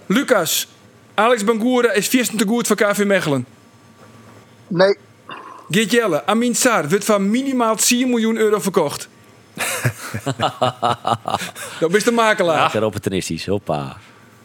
Lucas, 0.06 0.68
Alex 1.14 1.44
Bangoura 1.44 1.92
is 1.92 2.08
vierste 2.08 2.36
te 2.36 2.46
goed 2.46 2.66
voor 2.66 2.76
KV 2.76 3.04
Mechelen. 3.04 3.46
Nee. 4.66 4.96
Geert 5.70 5.90
Jelle, 5.90 6.26
Amin 6.26 6.54
Saar 6.54 6.88
wordt 6.88 7.04
van 7.04 7.30
minimaal 7.30 7.76
10 7.76 8.08
miljoen 8.08 8.36
euro 8.36 8.60
verkocht. 8.60 9.08
Dat 11.80 11.94
is 11.94 12.04
de 12.04 12.10
makelaar. 12.10 12.62
Lekker 12.62 12.84
opportunistisch, 12.84 13.46
hoppa. 13.46 13.96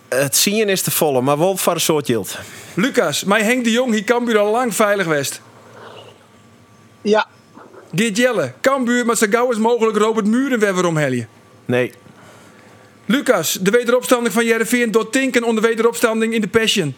Het 0.07 0.35
zien 0.35 0.69
is 0.69 0.81
te 0.81 0.91
volle, 0.91 1.21
maar 1.21 1.37
wel 1.37 1.57
voor 1.57 1.73
een 1.73 1.81
soort 1.81 2.07
yield. 2.07 2.37
Lucas, 2.73 3.23
mij 3.23 3.43
Henk 3.43 3.63
de 3.63 3.71
Jong 3.71 3.93
hier 3.93 4.03
Cambuur 4.03 4.37
al 4.37 4.51
lang 4.51 4.75
veilig 4.75 5.05
west. 5.05 5.41
Ja. 7.01 7.27
Geert 7.95 8.17
Jelle, 8.17 8.53
Cambuur 8.61 9.05
met 9.05 9.17
zo 9.17 9.27
gauw 9.29 9.47
als 9.47 9.57
mogelijk 9.57 9.97
Robert 9.97 10.25
Muren 10.25 10.59
weer 10.59 10.73
weer. 10.73 11.27
Nee. 11.65 11.93
Lucas, 13.05 13.57
de 13.61 13.71
wederopstanding 13.71 14.33
van 14.33 14.45
Jereveen 14.45 14.91
door 14.91 15.09
Tinken 15.09 15.43
onder 15.43 15.63
wederopstanding 15.63 16.33
in 16.33 16.41
de 16.41 16.47
Passion. 16.47 16.95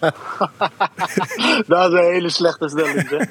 Dat 1.66 1.92
is 1.92 1.98
een 1.98 2.12
hele 2.12 2.30
slechte 2.30 2.68
stelling. 2.68 3.08
Zeg. 3.08 3.26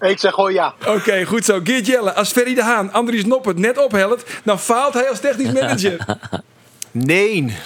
Ik 0.10 0.18
zeg 0.18 0.34
gewoon 0.34 0.52
ja. 0.52 0.74
Oké, 0.86 1.24
goed 1.24 1.44
zo. 1.44 1.60
Geert 1.64 1.86
Jelle, 1.86 2.12
als 2.12 2.32
Ferry 2.32 2.54
de 2.54 2.62
Haan 2.62 2.92
Andries 2.92 3.24
Noppert 3.24 3.58
net 3.58 3.78
ophelpt, 3.78 4.40
dan 4.44 4.60
faalt 4.60 4.94
hij 4.94 5.08
als 5.08 5.20
technisch 5.20 5.52
manager. 5.52 5.96
Nee. 6.90 7.56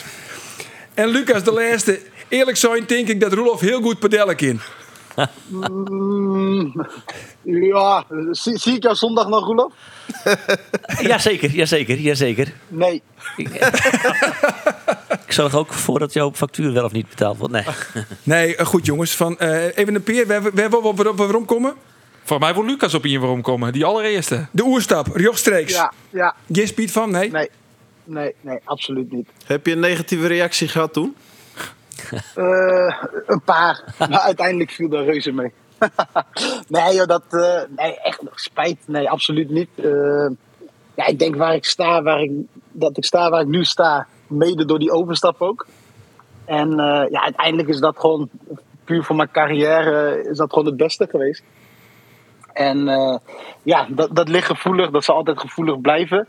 en 0.94 1.08
Lucas, 1.08 1.44
de 1.44 1.52
laatste. 1.52 2.00
Eerlijk 2.28 2.56
zijn, 2.56 2.84
denk 2.86 3.08
ik 3.08 3.20
dat 3.20 3.32
Roelof 3.32 3.60
heel 3.60 3.80
goed 3.80 3.98
padellen 3.98 4.36
kan. 4.36 4.60
Mm, 5.48 6.86
ja. 7.42 8.04
Zie, 8.30 8.58
zie 8.58 8.74
ik 8.74 8.82
jou 8.82 8.94
zondag 8.94 9.28
nog, 9.28 9.44
Roelof? 9.44 9.72
Jazeker, 11.10 11.50
jazeker, 11.50 11.98
jazeker. 11.98 12.52
Nee. 12.68 13.02
Ik 15.26 15.36
zorg 15.36 15.54
ook 15.54 15.72
voor 15.72 15.98
dat 15.98 16.12
jouw 16.12 16.32
factuur 16.34 16.72
wel 16.72 16.84
of 16.84 16.92
niet 16.92 17.08
betaald 17.08 17.38
wordt. 17.38 17.52
Nee. 17.52 17.64
Nee, 18.22 18.56
eh, 18.56 18.66
goed 18.66 18.86
jongens. 18.86 19.16
Van, 19.16 19.38
eh, 19.38 19.76
even 19.78 19.94
een 19.94 20.02
peer. 20.02 20.26
Waar, 20.26 20.42
waar, 20.42 20.70
waar, 20.70 20.94
waar, 20.94 21.14
waarom 21.14 21.44
komen? 21.44 21.74
Voor 22.24 22.38
mij 22.38 22.54
wil 22.54 22.64
Lucas 22.64 22.94
op 22.94 23.02
hier 23.02 23.20
waarom 23.20 23.42
komen. 23.42 23.72
Die 23.72 23.84
allereerste. 23.84 24.46
De 24.50 24.64
oerstap, 24.64 25.06
rechtstreeks. 25.14 25.72
Ja, 25.72 25.92
ja. 26.10 26.34
Speed 26.66 26.90
van? 26.90 27.10
Nee. 27.10 27.30
Nee. 27.30 27.50
Nee, 28.04 28.34
nee, 28.40 28.58
absoluut 28.64 29.12
niet. 29.12 29.28
Heb 29.46 29.66
je 29.66 29.72
een 29.72 29.80
negatieve 29.80 30.26
reactie 30.26 30.68
gehad 30.68 30.92
toen? 30.92 31.16
Eh, 32.34 32.96
een 33.26 33.42
paar, 33.44 33.84
maar 33.98 34.18
uiteindelijk 34.18 34.70
viel 34.70 34.88
daar 34.88 35.04
reuze 35.04 35.32
mee. 35.32 35.52
nee, 36.68 36.94
joh, 36.94 37.06
dat. 37.06 37.22
eh, 37.30 37.62
nee, 37.76 38.00
echt 38.00 38.20
spijt. 38.34 38.78
Nee, 38.86 39.10
absoluut 39.10 39.50
niet. 39.50 39.68
Eh, 39.74 40.30
ja, 40.94 41.06
ik 41.06 41.18
denk 41.18 41.36
waar 41.36 41.54
ik 41.54 41.64
sta, 41.64 42.02
waar 42.02 42.20
ik, 42.20 42.30
dat 42.72 42.96
ik 42.96 43.04
sta 43.04 43.30
waar 43.30 43.40
ik 43.40 43.46
nu 43.46 43.64
sta, 43.64 44.06
mede 44.26 44.64
door 44.64 44.78
die 44.78 44.92
overstap 44.92 45.40
ook. 45.42 45.66
En 46.44 46.70
ja, 47.10 47.22
uiteindelijk 47.22 47.68
is 47.68 47.78
dat 47.78 47.98
gewoon, 47.98 48.28
puur 48.84 49.04
voor 49.04 49.16
mijn 49.16 49.30
carrière, 49.30 50.24
is 50.30 50.36
dat 50.36 50.48
gewoon 50.52 50.66
het 50.66 50.76
beste 50.76 51.06
geweest. 51.10 51.42
En 52.52 52.78
ja, 53.62 53.86
dat, 53.90 54.16
dat 54.16 54.28
ligt 54.28 54.46
gevoelig, 54.46 54.90
dat 54.90 55.04
zal 55.04 55.14
altijd 55.14 55.40
gevoelig 55.40 55.80
blijven. 55.80 56.26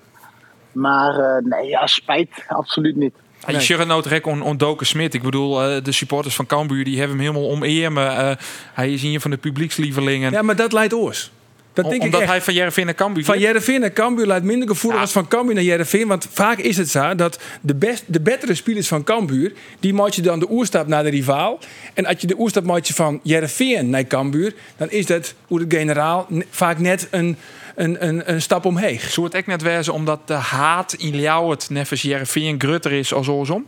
Maar 0.72 1.41
nee, 1.44 1.67
ja, 1.67 1.88
spijt, 1.88 2.46
absoluut 2.48 2.96
niet. 2.96 3.15
Ja, 3.48 3.54
je 3.54 3.62
zegt 3.62 3.88
nou 3.88 4.22
on, 4.22 4.42
on 4.42 4.58
Doken 4.58 4.86
Smit. 4.86 5.14
Ik 5.14 5.22
bedoel, 5.22 5.64
eh, 5.64 5.84
de 5.84 5.92
supporters 5.92 6.36
van 6.36 6.46
Cambuur 6.46 6.84
die 6.84 7.00
hebben 7.00 7.18
hem 7.18 7.26
helemaal 7.26 7.52
omeermen. 7.52 8.18
Eh 8.18 8.32
hij 8.74 8.94
is 8.94 9.02
hier 9.02 9.20
van 9.20 9.32
de 9.32 9.38
publiekslievelingen. 9.38 10.32
Ja, 10.32 10.42
maar 10.42 10.56
dat 10.56 10.74
leidt 10.74 10.94
oors. 10.94 11.32
Dat 11.74 11.86
denk 11.86 11.96
ik 11.96 12.04
Omdat 12.04 12.24
hij 12.24 12.42
van 12.42 12.54
Jereveen 12.54 12.86
naar 12.86 12.96
Cambuur 12.96 13.26
Van. 13.26 13.40
Jereveen 13.40 13.80
naar 13.80 13.94
Cambuur 13.94 14.26
leidt 14.26 14.46
minder 14.46 14.68
gevoelig 14.68 14.98
Ja. 14.98 15.04
als 15.04 15.12
van 15.12 15.28
Cambuur 15.28 15.56
naar 15.56 15.64
Jereveen. 15.64 16.08
Want 16.08 16.28
vaak 16.32 16.58
is 16.58 16.78
het 16.78 16.90
zo 16.90 17.16
dat 17.16 17.40
de, 17.62 17.76
best, 17.76 18.04
de 18.06 18.22
betere 18.22 18.56
spelers 18.56 18.88
van 18.88 19.04
Cambuur... 19.04 19.54
die 19.80 19.94
maak 19.94 20.10
je 20.10 20.22
dan 20.22 20.40
de 20.40 20.52
oerstap 20.52 20.88
naar 20.88 21.04
de 21.04 21.10
rivaal. 21.10 21.60
En 21.94 22.06
als 22.06 22.16
je 22.20 22.28
de 22.28 22.40
oerstap 22.40 22.64
maakt 22.64 22.88
je 22.88 22.94
van 22.94 23.20
Jereveen 23.24 23.90
naar 23.90 24.08
Cambuur... 24.08 24.54
dan 24.78 24.90
is 24.90 25.06
dat, 25.06 25.34
hoe 25.48 25.66
de 25.66 25.78
generaal, 25.78 26.26
ne- 26.30 26.46
vaak 26.50 26.80
net 26.80 27.08
een, 27.12 27.38
een, 27.76 28.08
een, 28.08 28.32
een 28.32 28.42
stap 28.42 28.66
omheen. 28.66 29.00
Zou 29.00 29.26
het 29.26 29.36
echt 29.36 29.48
net 29.48 29.62
wezen 29.62 29.94
omdat 29.94 30.28
de 30.28 30.34
haat 30.34 30.94
in 30.94 31.16
Ljouwert 31.16 31.70
nevens 31.70 32.02
Jereveen 32.02 32.62
grutter 32.62 32.92
is 32.92 33.14
als 33.14 33.30
andersom? 33.30 33.66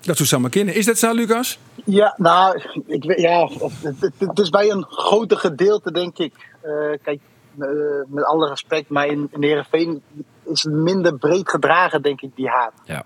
Dat 0.00 0.16
zou 0.16 0.28
samen 0.28 0.50
kunnen. 0.50 0.74
Is 0.74 0.86
dat 0.86 0.98
zo, 0.98 1.14
Lucas? 1.14 1.58
Ja, 1.84 2.14
nou, 2.16 2.60
ik, 2.86 3.04
weet- 3.04 3.20
ja, 3.20 3.48
het, 4.18 4.38
is 4.38 4.50
bij 4.50 4.70
een 4.70 4.84
groter 4.84 5.36
gedeelte, 5.36 5.92
denk 5.92 6.18
ik. 6.18 6.34
Eh, 6.60 6.72
kijk, 7.02 7.20
eh, 7.58 7.68
met 8.06 8.24
alle 8.24 8.48
respect, 8.48 8.88
maar 8.88 9.06
in, 9.06 9.28
in 9.32 9.42
Heerenveen 9.42 10.02
is 10.44 10.62
het 10.62 10.72
minder 10.72 11.18
breed 11.18 11.50
gedragen, 11.50 12.02
denk 12.02 12.20
ik, 12.20 12.30
die 12.34 12.48
haat. 12.48 12.72
Ja. 12.84 13.04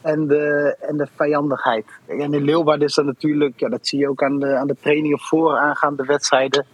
En 0.00 0.26
de, 0.26 0.76
en 0.80 0.96
de 0.96 1.06
vijandigheid. 1.16 1.86
En 2.06 2.34
in 2.34 2.44
Leeuwarden 2.44 2.86
is 2.86 2.94
dat 2.94 3.04
natuurlijk, 3.04 3.60
ja, 3.60 3.68
dat 3.68 3.86
zie 3.86 3.98
je 3.98 4.08
ook 4.08 4.22
aan 4.22 4.38
de, 4.38 4.56
aan 4.56 4.66
de 4.66 4.76
trainingen 4.80 5.18
vooraangaande 5.18 6.04
wedstrijden. 6.04 6.66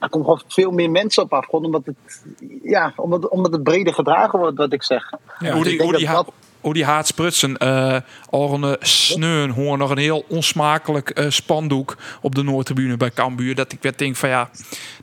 Daar 0.00 0.08
komt 0.08 0.24
gewoon 0.24 0.42
veel 0.48 0.70
meer 0.70 0.90
mensen 0.90 1.22
op 1.22 1.32
af, 1.32 1.44
gewoon 1.44 1.64
omdat 1.64 1.82
het, 1.84 2.22
ja, 2.62 2.92
omdat, 2.96 3.28
omdat 3.28 3.52
het 3.52 3.62
breder 3.62 3.94
gedragen 3.94 4.38
wordt, 4.38 4.58
wat 4.58 4.72
ik 4.72 4.82
zeg. 4.82 5.10
Ja, 5.38 5.52
hoe, 5.52 5.64
die, 5.64 5.82
hoe, 5.82 5.92
die 5.96 6.06
dat 6.06 6.14
ha- 6.16 6.22
dat- 6.22 6.32
hoe 6.60 6.74
die 6.74 6.84
haat 6.84 7.06
sprutsen. 7.06 7.56
eh 7.56 7.96
al 8.30 8.62
een 8.62 8.76
sneun 8.80 9.50
hoor 9.50 9.78
nog 9.78 9.90
een 9.90 9.98
heel 9.98 10.24
onsmakelijk 10.28 11.10
eh, 11.10 11.26
spandoek 11.30 11.96
op 12.20 12.34
de 12.34 12.42
Noordtribune 12.42 12.96
bij 12.96 13.10
Cambuur. 13.10 13.54
Dat 13.54 13.72
ik 13.72 13.78
werd 13.82 13.98
denk 13.98 14.16
van 14.16 14.28
ja, 14.28 14.50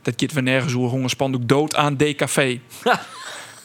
dat 0.02 0.14
gaat 0.16 0.32
weer 0.32 0.42
nergens 0.42 0.72
hoe 0.72 0.88
een 1.02 1.08
spandoek 1.08 1.48
dood 1.48 1.76
aan 1.76 1.96
DKV. 1.96 2.58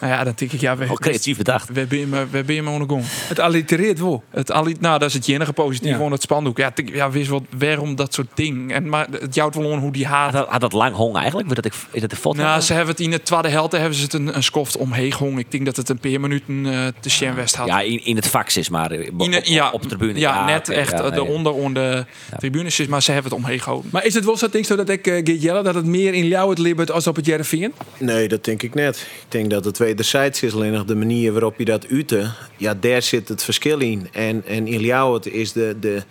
nou 0.04 0.16
ja, 0.16 0.24
dat 0.24 0.40
denk 0.40 0.52
ik 0.52 0.60
ja, 0.62 0.78
we, 0.78 0.86
Al 0.88 0.96
creatief 0.96 1.38
bedacht. 1.38 1.70
we 1.74 1.80
hebben 1.80 2.00
hem, 2.00 2.10
we 2.10 2.36
hebben 2.38 2.56
hem 2.56 2.68
ondergong. 2.68 3.04
Het 3.08 3.40
allitereert 3.40 4.00
wel. 4.00 4.24
Het 4.30 4.52
ali- 4.52 4.76
nou, 4.80 5.00
dat 5.00 5.08
is 5.10 5.14
het 5.14 5.28
enige 5.28 5.54
positief 5.54 5.90
Ja. 5.92 5.98
van 5.98 6.12
het 6.12 6.22
spandoek. 6.22 6.58
Ja, 6.58 6.72
ik- 6.76 6.94
ja, 6.96 7.12
wist 7.12 7.30
wat 7.30 7.44
waarom 7.58 7.96
dat 7.96 8.14
soort 8.14 8.28
ding. 8.34 8.72
En 8.74 8.90
maar 8.90 9.08
het 9.20 9.36
jouwt 9.36 9.56
wel 9.56 9.78
hoe 9.78 9.92
die 9.92 10.06
haat. 10.06 10.24
Had 10.24 10.42
dat, 10.44 10.50
had 10.52 10.62
dat 10.62 10.74
lang 10.74 10.96
hong 10.96 11.16
eigenlijk? 11.16 11.48
Wordt 11.48 11.64
dat 11.64 11.74
ik, 11.74 11.80
is 11.92 12.02
dat 12.02 12.10
de 12.10 12.16
foto? 12.16 12.42
Nou, 12.42 12.62
ze 12.62 12.74
hebben 12.74 12.92
het 12.92 13.04
in 13.04 13.12
de 13.12 13.22
tweede 13.24 13.48
helft 13.50 13.72
hebben 13.72 13.94
ze 13.94 14.04
het 14.04 14.14
een, 14.14 14.36
een 14.36 14.44
skoft 14.44 14.78
omheen 14.78 15.12
gehongen. 15.12 15.40
Ik 15.40 15.52
denk 15.52 15.66
dat 15.66 15.76
het 15.76 15.90
een 15.90 16.00
paar 16.00 16.20
minuten 16.20 16.66
eh 16.66 16.88
te 17.00 17.10
Sjen 17.10 17.36
West 17.36 17.56
had. 17.56 17.68
ja, 17.68 17.82
in, 17.82 18.06
in 18.06 18.16
het 18.16 18.28
fax 18.28 18.58
is 18.58 18.70
maar 18.70 18.92
eh, 18.92 19.14
op, 19.14 19.22
In 19.22 19.32
de- 19.32 19.38
op, 19.38 19.44
ja, 19.44 19.70
op 19.72 19.82
de 19.82 19.88
tribune. 19.88 20.20
Ja, 20.20 20.46
net 20.46 20.70
echt 20.70 20.92
ja, 20.92 20.98
eh, 20.98 21.10
nee. 21.10 21.20
eronder 21.20 21.54
onder 21.54 21.74
de 21.84 22.06
tribunes 22.38 22.80
is, 22.80 22.88
maar 22.88 23.02
ze 23.02 23.12
hebben 23.12 23.32
het 23.32 23.40
omheen 23.42 23.60
gehouden. 23.60 23.90
Maar 23.94 24.06
is 24.06 24.14
het 24.14 24.26
wel 24.26 24.38
zo, 24.38 24.50
denk 24.50 24.66
je, 24.66 24.76
dat 24.76 24.90
ik 24.90 25.08
uh, 25.08 25.42
Jelle, 25.42 25.64
dat 25.64 25.76
het 25.76 25.86
meer 25.86 26.14
in 26.14 26.26
Ljouwert 26.26 26.60
libbert 26.60 26.92
als 26.92 27.08
op 27.08 27.16
het 27.16 27.26
Jereveen? 27.26 27.74
Nee, 27.98 28.28
dat 28.28 28.44
denk 28.46 28.64
ik 28.64 28.74
net. 28.74 28.98
Ik 28.98 29.26
denk 29.32 29.50
dat 29.50 29.66
het 29.66 29.78
wederzijds 29.94 30.44
is. 30.44 30.54
Alleen 30.54 30.72
nog 30.72 30.86
de 30.86 30.96
manier 30.96 31.32
waarop 31.32 31.58
je 31.58 31.66
dat 31.66 31.90
ute, 31.90 32.32
ja, 32.58 32.74
daar 32.74 33.02
zit 33.02 33.28
het 33.28 33.44
verschil 33.44 33.80
in. 33.80 34.08
En, 34.12 34.44
en 34.46 34.68
in 34.68 34.80
Ljouwert 34.80 35.26
is 35.26 35.52
de, 35.52 35.76
de, 35.80 36.04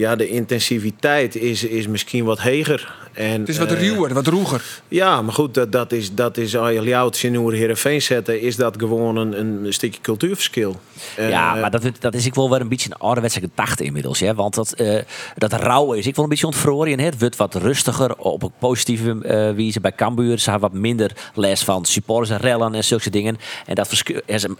ja, 0.00 0.16
de 0.16 0.28
intensiviteit 0.28 1.36
is, 1.36 1.64
is 1.64 1.86
misschien 1.86 2.24
wat 2.24 2.40
heger. 2.42 2.98
En, 3.12 3.40
Het 3.40 3.48
is 3.48 3.58
wat 3.58 3.72
eh, 3.72 3.80
ruwer, 3.88 4.14
wat 4.14 4.26
roeger. 4.26 4.62
Ja, 4.88 5.22
maar 5.22 5.34
goed, 5.34 5.54
dat, 5.54 5.72
dat 5.72 5.92
is, 5.92 6.14
dat 6.14 6.36
is 6.36 6.56
als 6.56 6.70
je 6.72 6.82
Ljouwert 6.82 7.22
in 7.22 7.36
Oer 7.36 7.52
Heerenveen 7.52 8.02
zetten, 8.02 8.40
is 8.40 8.56
dat 8.56 8.74
gewoon 8.78 9.16
een, 9.16 9.40
een 9.64 9.72
stukje 9.72 10.00
cultuurverschil. 10.00 10.80
Ja, 11.16 11.54
Eh, 11.54 11.60
maar 11.60 11.70
dat, 11.70 11.82
dat 12.00 12.14
is 12.14 12.26
ik 12.26 12.34
wel 12.34 12.50
weer 12.50 12.60
een 12.60 12.68
beetje 12.68 12.90
een 12.90 12.96
ouderwetse 12.98 13.40
gedachte 13.40 13.84
inmiddels. 13.84 14.20
Hè? 14.20 14.34
Want 14.34 14.54
dat, 14.54 14.72
eh 14.72 15.02
dat 15.36 15.52
rouwen 15.52 15.98
is 15.98 16.06
ik 16.06 16.14
wel 16.14 16.24
een 16.24 16.30
beetje 16.30 16.46
ontvroren. 16.46 16.98
Het 17.00 17.18
wordt 17.20 17.36
wat 17.36 17.54
rustiger 17.54 18.16
op 18.16 18.42
een 18.42 18.52
positieve 18.58 19.10
eh 19.22 19.54
wijze 19.54 19.80
bij 19.80 19.92
Cambuur. 19.92 20.38
Ze 20.38 20.50
hebben 20.50 20.70
wat 20.70 20.80
minder 20.80 21.10
les 21.34 21.62
van 21.64 21.84
supporters 21.84 22.30
en 22.30 22.38
rellen 22.38 22.74
en 22.74 22.84
zulke 22.84 23.10
dingen. 23.10 23.36
En 23.66 23.74
dat 23.74 23.88
verschil 23.88 24.20
is 24.26 24.42
een- 24.42 24.58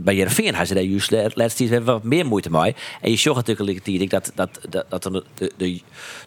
bij 0.00 0.14
Jereveen 0.14 0.46
hebben 0.46 0.66
ze 0.66 0.74
daar 0.74 0.82
juist 0.82 1.08
tijd 1.56 1.58
hebben 1.70 1.84
wat 1.94 2.02
meer 2.02 2.26
moeite 2.26 2.50
mee. 2.50 2.74
En 3.00 3.10
je 3.10 3.16
zag 3.16 3.34
natuurlijk 3.36 3.84
die- 3.84 4.08
dat, 4.08 4.32
dat, 4.34 4.60
dat, 4.70 4.84
dat 4.88 5.02
de, 5.34 5.52
de, 5.56 5.80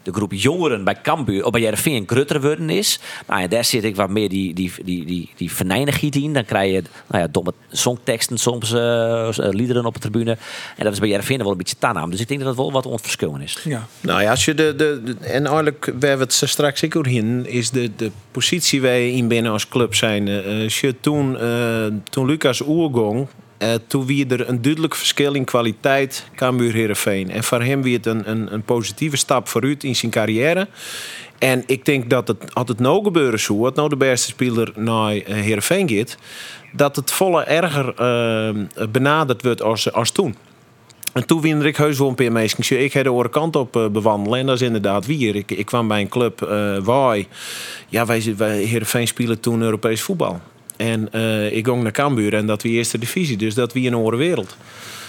de 0.03 0.13
groep 0.13 0.33
jongeren 0.33 0.83
bij 0.83 0.97
Cambuur, 1.03 1.45
of 1.45 1.51
bij 1.51 1.61
Jereveen 1.61 2.03
grutter 2.07 2.41
worden 2.41 2.69
is. 2.69 2.99
Nou 3.27 3.41
ja, 3.41 3.47
daar 3.47 3.65
zit 3.65 3.83
ik 3.83 3.95
wat 3.95 4.09
meer 4.09 4.29
die, 4.29 4.53
die, 4.53 4.71
die, 4.83 5.05
die, 5.05 5.29
die 5.35 5.51
venijnigheid 5.51 6.15
in. 6.15 6.33
Dan 6.33 6.45
krijg 6.45 6.71
je 6.73 6.81
nou 7.07 7.21
ja, 7.23 7.27
domme 7.31 7.53
songteksten, 7.71 8.37
soms 8.37 8.73
eh, 8.73 9.27
liederen 9.37 9.85
op 9.85 9.93
de 9.93 9.99
tribune. 9.99 10.37
En 10.77 10.83
dat 10.83 10.93
is 10.93 10.99
bij 10.99 11.09
Jereveen 11.09 11.37
wel 11.37 11.51
een 11.51 11.57
beetje 11.57 11.75
tanaam. 11.79 12.11
Dus 12.11 12.19
ik 12.19 12.27
denk 12.27 12.39
dat 12.39 12.49
het 12.49 12.57
wel 12.57 12.71
wat 12.71 12.85
ontverschillen 12.85 13.41
is. 13.41 13.57
Ja. 13.63 13.87
Nou 14.01 14.21
ja, 14.21 14.29
als 14.29 14.45
je 14.45 14.53
de, 14.53 14.75
de, 14.75 15.01
de- 15.05 15.15
en 15.27 15.45
eigenlijk, 15.45 15.85
we 15.99 16.07
hebben 16.07 16.25
het 16.27 16.33
zo 16.35 16.45
straks 16.45 16.81
ik 16.83 16.95
ook 16.95 17.07
in, 17.07 17.45
is 17.47 17.69
de, 17.69 17.91
de 17.95 18.11
positie 18.31 18.81
waar 18.81 18.91
je 18.97 19.11
in 19.11 19.27
binnen 19.27 19.51
als 19.51 19.67
club 19.67 19.95
zijn. 19.95 20.27
eh, 20.27 20.63
als 20.63 20.79
je 20.79 20.95
toen, 20.99 21.37
eh, 21.39 21.85
toen 22.09 22.25
Lucas 22.25 22.61
oergong, 22.61 23.27
eh, 23.57 23.73
toen 23.87 24.05
wie 24.05 24.27
er 24.27 24.49
een 24.49 24.61
duidelijk 24.61 24.95
verschil 24.95 25.33
in 25.33 25.43
kwaliteit 25.43 26.29
Cambuur 26.35 26.73
Heerenveen. 26.73 27.31
En 27.31 27.43
voor 27.43 27.61
hem 27.61 27.81
wie 27.81 27.95
het 27.95 28.05
een, 28.05 28.29
een, 28.29 28.53
een 28.53 28.63
positieve 28.63 29.17
stap 29.17 29.47
vooruit 29.47 29.83
in 29.83 29.95
zijn 29.95 30.11
carrière. 30.11 30.67
En 31.37 31.63
ik 31.65 31.85
denk 31.85 32.09
dat 32.09 32.27
het, 32.27 32.55
als 32.55 32.67
het 32.67 32.79
nou 32.79 33.03
gebeuren 33.03 33.39
zou, 33.39 33.59
wat 33.59 33.75
nou 33.75 33.89
de 33.89 33.97
beste 33.97 34.27
speler 34.27 34.71
naar 34.75 35.15
eh, 35.15 35.35
Heerenveen 35.35 35.89
gaat, 35.89 36.17
dat 36.71 36.95
het 36.95 37.11
volle 37.11 37.43
erger 37.43 37.93
eh, 37.93 38.87
benaderd 38.89 39.41
wordt 39.43 39.61
als, 39.61 39.91
als 39.91 40.11
toen. 40.11 40.35
En 41.15 41.25
toen 41.25 41.41
wien 41.41 41.61
ik 41.61 41.77
heus 41.77 41.97
wel 41.97 42.13
een. 42.15 42.37
Ik 42.69 42.93
heb 42.93 43.03
de 43.03 43.09
andere 43.09 43.29
kant 43.29 43.55
op 43.55 43.75
eh, 43.75 43.87
bewandelen. 43.87 44.39
En 44.39 44.45
dat 44.45 44.55
is 44.55 44.61
inderdaad 44.61 45.05
wie. 45.05 45.33
Ik, 45.33 45.51
ik 45.51 45.65
kwam 45.65 45.87
bij 45.87 46.01
een 46.01 46.07
club 46.07 46.41
uh, 46.41 46.77
waar... 46.77 47.23
Ja, 47.89 48.05
wij, 48.05 48.33
wij 48.37 48.57
Heerenveen 48.57 49.07
spelen 49.07 49.39
toen 49.39 49.61
Europees 49.61 50.01
voetbal. 50.01 50.41
En 50.77 51.09
uh, 51.11 51.51
ik 51.51 51.65
ging 51.65 51.83
naar 51.83 51.91
Cambuur 51.91 52.33
en 52.33 52.45
dat 52.45 52.61
wie 52.61 52.71
eerste 52.71 52.97
divisie. 52.97 53.37
Dus 53.37 53.53
dat 53.53 53.73
wie 53.73 53.87
een 53.87 53.93
andere 53.93 54.17
wereld. 54.17 54.55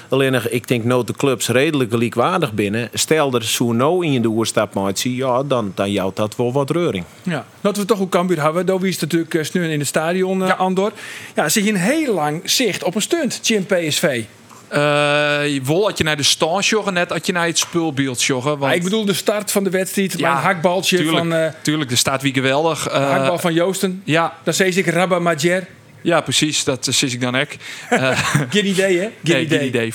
Alleen 0.08 0.32
nog, 0.32 0.48
ik 0.48 0.68
denk 0.68 0.84
nou 0.84 1.04
de 1.04 1.12
clubs 1.12 1.48
redelijk 1.48 1.90
gelijkwaardig 1.90 2.52
binnen. 2.52 2.88
Stel 2.92 3.34
er 3.34 3.44
zo 3.44 3.72
nou 3.72 4.06
in 4.06 4.22
de 4.22 4.28
oerstap 4.28 4.74
maakt, 4.74 5.00
ja, 5.00 5.42
dan, 5.42 5.72
dan 5.74 5.92
jouwt 5.92 6.16
dat 6.16 6.36
wel 6.36 6.52
wat 6.52 6.70
reuring. 6.70 7.04
Ja, 7.22 7.46
dat 7.60 7.76
we 7.76 7.84
toch 7.84 8.00
ook 8.00 8.10
Cambuur 8.10 8.42
hebben. 8.42 8.66
Daar 8.66 8.84
is 8.84 8.98
natuurlijk 8.98 9.34
uh, 9.34 9.42
sneun 9.42 9.70
in 9.70 9.78
het 9.78 9.88
stadion, 9.88 10.40
uh, 10.40 10.46
Ja. 10.46 10.54
Andor. 10.54 10.92
Ja, 11.34 11.48
zie 11.48 11.64
je 11.64 11.70
een 11.70 11.76
heel 11.76 12.14
lang 12.14 12.40
zicht 12.44 12.84
op 12.84 12.94
een 12.94 13.02
stunt, 13.02 13.40
Jim 13.42 13.66
PSV. 13.66 14.24
Eh 14.68 15.60
wel 15.64 15.84
had 15.84 15.98
je 15.98 16.04
naar 16.04 16.16
de 16.16 16.22
stand 16.22 16.66
joggen, 16.66 16.92
net 16.92 17.10
had 17.10 17.26
je 17.26 17.32
naar 17.32 17.46
het 17.46 17.58
spulbeeld 17.58 18.22
joggen. 18.22 18.58
Want, 18.58 18.74
ik 18.74 18.82
bedoel 18.82 19.04
de 19.04 19.12
start 19.14 19.50
van 19.52 19.64
de 19.64 19.70
wedstrijd. 19.70 20.18
Ja, 20.18 20.30
een 20.30 20.36
hakbaltje 20.42 20.96
tuurlijk, 20.96 21.18
van, 21.18 21.32
uh, 21.32 21.46
tuurlijk, 21.62 21.90
er 21.90 21.96
staat 21.96 22.22
wie 22.22 22.32
geweldig. 22.32 22.88
Eh, 22.88 23.10
hakbal 23.10 23.38
van 23.38 23.54
Joosten. 23.54 24.02
ja, 24.04 24.34
Dan 24.44 24.54
zei 24.54 24.70
ik 24.76 24.86
Rabba 24.86 25.18
Majer. 25.18 25.66
ja, 26.00 26.20
precies, 26.20 26.64
dat 26.64 26.86
zie 26.90 27.10
ik 27.10 27.20
dan 27.20 27.36
ook. 27.36 27.48
Eh, 27.90 28.20
Geen 28.50 28.66
idee, 28.66 28.98
hè? 28.98 29.02
Geen 29.02 29.12
Nee, 29.22 29.44
idee. 29.44 29.58
geen 29.58 29.68
idee. 29.68 29.92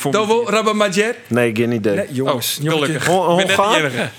Rabba 0.50 0.74
Majer. 0.74 1.16
Nee, 1.28 1.52
geen 1.56 1.72
idee. 1.72 1.96
Nee, 1.96 2.06
jongens. 2.12 2.60
oh, 2.64 2.72
gelukkig. 2.72 3.06
Hon- 3.06 3.40
Ik 3.40 3.46
ben 3.48 3.48
net 3.48 3.56
de 3.56 3.62
Hongaar? 3.64 4.12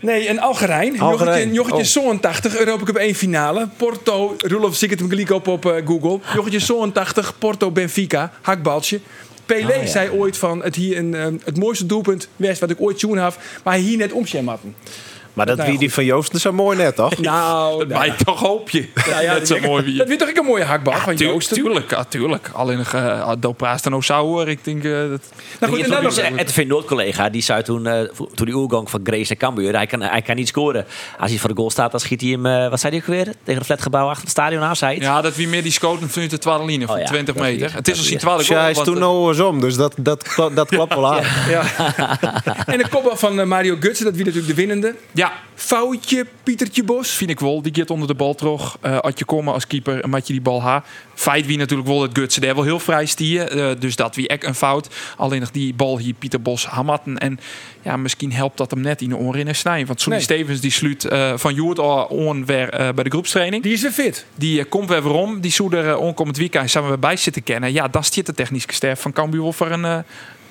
Nee, 0.00 0.28
een 0.28 0.40
Algerijn. 0.40 1.00
Algerijn. 1.00 1.52
Jochetje, 1.52 2.00
Oh. 2.00 2.08
82, 2.10 2.56
Europa 2.56 2.84
Cup 2.84 2.96
1 2.96 3.14
finale. 3.14 3.68
Porto, 3.76 4.36
ik 4.82 4.90
het 4.90 4.98
hem 4.98 5.08
op 5.30 5.48
op 5.48 5.66
eh, 5.66 5.86
Google. 5.86 6.18
Jochetje 6.34 6.58
82, 6.58 7.38
Porto 7.38 7.70
Benfica, 7.70 8.32
hakbaltje. 8.42 9.00
Pelé 9.46 9.76
Oh, 9.76 9.82
ja. 9.82 9.86
zei 9.86 10.10
ooit 10.10 10.36
van 10.36 10.62
het 10.62 10.74
hier 10.74 10.98
een, 10.98 11.14
eh, 11.14 11.26
het 11.44 11.58
mooiste 11.58 11.86
doelpunt 11.86 12.28
west 12.36 12.60
wat 12.60 12.70
ik 12.70 12.80
ooit 12.80 12.98
tjoen 12.98 13.18
heb, 13.18 13.38
maar 13.64 13.76
hier 13.76 13.96
net 13.96 14.12
omschermatten. 14.12 14.74
Maar 15.34 15.46
dat 15.46 15.56
Nou, 15.56 15.70
wie 15.70 15.78
die 15.78 15.92
van 15.92 16.04
Joosten 16.04 16.40
zo 16.40 16.52
mooi 16.52 16.76
net, 16.76 16.96
toch? 16.96 17.18
Nou, 17.18 17.78
Dat 17.88 17.88
nou, 17.88 18.12
toch 18.24 18.40
hoop 18.40 18.70
je. 18.70 18.88
ja, 19.06 19.20
ja, 19.20 19.34
dat 19.38 19.46
zo 19.46 19.58
mooi 19.60 19.84
wie. 19.84 19.96
Dat 19.96 20.18
toch 20.18 20.28
ik 20.28 20.36
een 20.36 20.44
mooie 20.44 20.64
hakbal 20.64 20.94
van 20.94 21.16
Joosten. 21.16 21.56
Tuurlijk, 21.56 21.90
ja, 21.90 22.04
tuurlijk. 22.04 22.50
Alleen 22.52 22.84
uh, 22.94 23.32
dan 23.82 23.94
ook 23.94 24.04
zou 24.04 24.26
hoor. 24.26 24.48
Ik 24.48 24.64
denk 24.64 24.84
eh, 24.84 24.90
dat. 24.90 25.20
Nou 25.60 25.72
goed, 25.72 25.82
en 25.82 25.90
dan 25.90 26.02
nog... 26.02 26.16
En 26.16 26.36
de 26.36 26.64
Noord-collega, 26.64 27.28
die 27.28 27.42
zei 27.42 27.62
toen, 27.62 27.86
eh, 27.86 28.00
toen 28.34 28.46
die 28.46 28.54
oergang 28.54 28.90
van 28.90 29.00
Grace 29.04 29.30
en 29.30 29.36
Cambuur, 29.36 29.74
hij 29.74 29.86
kan, 29.86 30.00
hij 30.00 30.22
kan 30.22 30.36
niet 30.36 30.48
scoren. 30.48 30.86
Als 31.18 31.30
hij 31.30 31.40
voor 31.40 31.48
de 31.48 31.56
goal 31.56 31.70
staat, 31.70 31.90
dan 31.90 32.00
schiet 32.00 32.20
hij 32.20 32.30
hem, 32.30 32.46
eh, 32.46 32.68
wat 32.68 32.80
zei 32.80 32.92
hij 32.92 33.02
ook 33.02 33.08
weer? 33.08 33.24
Tegen 33.24 33.54
het 33.54 33.64
flatgebouw 33.64 34.06
achter 34.06 34.22
het 34.22 34.30
stadion 34.30 34.62
aan, 34.62 34.76
zei 34.76 34.94
het. 34.94 35.02
Ja, 35.02 35.20
dat 35.20 35.36
wie 35.36 35.48
meer 35.48 35.62
die 35.62 35.72
schoten 35.72 36.10
vanuit 36.10 36.30
de 36.30 36.38
twaalfline 36.38 36.86
van 36.86 36.94
Oh 36.94 37.00
ja, 37.00 37.06
20 37.06 37.34
dat 37.34 37.44
meter. 37.44 37.72
Het 37.74 37.88
is 37.88 37.98
als 37.98 38.06
die 38.06 38.18
twaalfde 38.18 38.54
Ja, 38.54 38.60
hij 38.60 38.74
goal. 38.74 38.86
is 38.86 38.92
toen 38.92 39.28
eens 39.28 39.40
om, 39.40 39.60
dus 39.60 39.76
dat, 39.76 39.94
dat, 39.98 40.28
klopt 40.68 40.94
wel 40.94 41.14
aan. 41.14 41.22
Ja. 41.48 41.62
en 42.66 42.78
de 42.78 42.88
kopbal 42.88 43.16
van 43.16 43.40
eh, 43.40 43.46
Mario 43.46 43.76
Gutsen, 43.80 44.04
dat 44.04 44.14
wie 44.14 44.24
natuurlijk 44.24 44.54
de 44.54 44.60
winnende. 44.60 44.94
Ja, 45.24 45.32
Foutje, 45.54 46.26
Pietertje 46.42 46.84
Bos. 46.84 47.10
vind 47.10 47.30
ik 47.30 47.40
wel. 47.40 47.62
Die 47.62 47.74
gaat 47.74 47.90
onder 47.90 48.08
de 48.08 48.14
bal 48.14 48.34
terug. 48.34 48.76
Eh 48.80 48.98
als 48.98 49.12
je 49.16 49.24
komen 49.24 49.52
als 49.52 49.66
keeper 49.66 50.00
en 50.00 50.10
maak 50.10 50.24
je 50.24 50.32
die 50.32 50.42
bal 50.42 50.62
ha. 50.62 50.84
Feit 51.14 51.46
wie 51.46 51.58
natuurlijk 51.58 51.88
wel 51.88 51.98
dat 51.98 52.10
Gutsen 52.12 52.42
daar 52.42 52.54
wel 52.54 52.64
heel 52.64 52.78
vrij 52.78 53.06
stieren. 53.06 53.50
Eh, 53.50 53.80
dus 53.80 53.96
dat 53.96 54.14
wie 54.14 54.28
echt 54.28 54.44
een 54.44 54.54
fout. 54.54 54.88
Alleen 55.16 55.40
nog 55.40 55.50
die 55.50 55.74
bal 55.74 55.98
hier 55.98 56.14
Pieter 56.14 56.42
Bos 56.42 56.66
hamatten. 56.66 57.18
En 57.18 57.38
ja, 57.82 57.96
misschien 57.96 58.32
helpt 58.32 58.56
dat 58.56 58.70
hem 58.70 58.80
net 58.80 59.00
in 59.00 59.08
de 59.08 59.16
oren 59.16 59.48
in 59.48 59.54
snijden. 59.54 59.86
Want 59.86 60.00
Sonny 60.00 60.18
Nee. 60.18 60.24
Stevens 60.26 60.60
die 60.60 60.70
sluit 60.70 61.04
eh, 61.04 61.32
van 61.36 61.54
Joert 61.54 61.78
on 62.08 62.46
weer 62.46 62.70
eh, 62.70 62.88
bij 62.94 63.04
de 63.04 63.10
groepstraining. 63.10 63.62
Die 63.62 63.72
is 63.72 63.82
weer 63.82 63.90
fit. 63.90 64.26
Die 64.34 64.60
eh, 64.60 64.64
komt 64.68 64.88
weer 64.88 65.02
weer 65.02 65.12
om. 65.12 65.40
Die 65.40 65.52
er 65.70 65.86
uh, 65.86 65.98
onkomend 65.98 66.36
weekend 66.36 66.70
samen 66.70 66.88
weer 66.88 66.98
bij 66.98 67.16
zitten 67.16 67.42
kennen. 67.42 67.72
Ja, 67.72 67.88
dat 67.88 68.02
is 68.02 68.10
de 68.10 68.34
technische 68.34 68.68
sterf 68.72 69.00
van 69.00 69.12
Cambuur 69.12 69.52
voor 69.52 69.70
een 69.70 69.84
eh, 69.84 69.98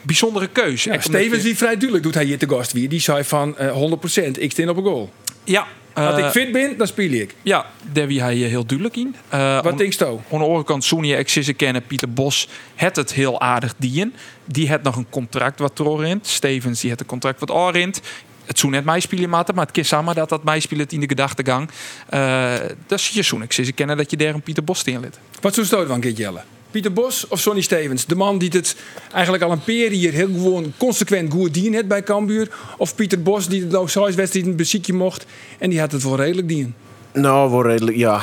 bijzondere 0.03 0.47
keuze. 0.47 0.91
Ja, 0.91 1.01
Stevens, 1.01 1.37
je- 1.41 1.47
die 1.47 1.57
vrij 1.57 1.69
duidelijk 1.71 2.03
doet 2.03 2.13
hij 2.13 2.23
hier 2.25 2.37
te 2.37 2.49
gast 2.49 2.71
weer. 2.71 2.89
Die 2.89 2.99
zei 2.99 3.23
van 3.23 3.57
eh 3.57 3.71
100%, 3.71 4.41
ik 4.41 4.51
steen 4.51 4.69
op 4.69 4.77
een 4.77 4.83
goal. 4.83 5.11
Ja, 5.43 5.67
Als 5.93 6.17
eh, 6.17 6.25
ik 6.25 6.31
fit 6.31 6.51
ben, 6.51 6.77
dan 6.77 6.87
speel 6.87 7.11
ik. 7.11 7.35
Ja, 7.41 7.65
daar 7.91 8.07
wie 8.07 8.21
hij 8.21 8.43
eh, 8.43 8.49
heel 8.49 8.65
duidelijk 8.65 8.97
in. 8.97 9.15
Eh, 9.29 9.61
Wat 9.63 9.77
denk 9.77 9.93
je? 9.93 10.05
Aan 10.05 10.39
de 10.39 10.45
andere 10.45 10.63
kant, 10.63 10.83
zie 11.29 11.43
ze 11.43 11.53
kennen, 11.53 11.85
Pieter 11.85 12.13
Bos, 12.13 12.47
het 12.75 12.95
het 12.95 13.13
heel 13.13 13.41
aardig 13.41 13.73
dien. 13.77 14.13
Die 14.45 14.69
had 14.69 14.83
nog 14.83 14.95
een 14.95 15.07
contract 15.09 15.59
wat 15.59 15.79
rint. 15.99 16.27
Stevens, 16.27 16.81
die 16.81 16.89
had 16.89 16.99
een 16.99 17.05
contract 17.05 17.39
wat 17.39 17.51
oorint. 17.51 18.01
Het 18.45 18.59
zou 18.59 18.71
net 18.71 18.85
meespelen, 18.85 19.29
maten, 19.29 19.55
maar 19.55 19.63
het 19.65 19.73
kies 19.73 19.87
samen 19.87 20.15
dat 20.15 20.29
dat 20.29 20.43
meespelen 20.43 20.85
in 20.89 20.99
de 20.99 21.07
gedachtegang. 21.07 21.69
Eh 22.09 22.53
dat 22.87 22.99
is 22.99 23.07
je 23.09 23.21
zoen. 23.21 23.41
Ik 23.41 23.51
zie 23.53 23.65
ze 23.65 23.71
kennen 23.71 23.97
dat 23.97 24.11
je 24.11 24.17
daar 24.17 24.33
een 24.33 24.41
Pieter 24.41 24.63
Bos 24.63 24.83
in 24.83 24.99
lid. 24.99 25.19
Wat 25.41 25.53
zou 25.53 25.65
stoot 25.65 25.87
van 25.87 25.99
Kit 25.99 26.17
Jelle? 26.17 26.41
Pieter 26.73 26.93
Bos 26.93 27.27
of 27.27 27.39
Sonny 27.39 27.61
Stevens? 27.61 28.05
De 28.05 28.15
man 28.15 28.37
die 28.37 28.49
het 28.53 28.75
eigenlijk 29.13 29.43
al 29.43 29.51
een 29.51 29.91
hier 29.91 30.11
heel 30.11 30.27
gewoon 30.27 30.73
consequent 30.77 31.31
goed 31.31 31.53
dien 31.53 31.73
heeft 31.73 31.87
bij 31.87 32.03
Cambuur. 32.03 32.49
Of 32.77 32.95
Pieter 32.95 33.21
Bos 33.21 33.47
die 33.47 33.67
het 33.67 33.91
zoals 33.91 34.15
wedstrijd 34.15 34.45
een 34.45 34.55
beziekje 34.55 34.93
mocht. 34.93 35.25
En 35.59 35.69
die 35.69 35.79
had 35.79 35.91
het 35.91 36.03
wel 36.03 36.15
redelijk 36.15 36.47
dien. 36.47 36.75
Nou, 37.13 37.51
wel 37.51 37.63
redelijk, 37.63 37.97
ja. 37.97 38.21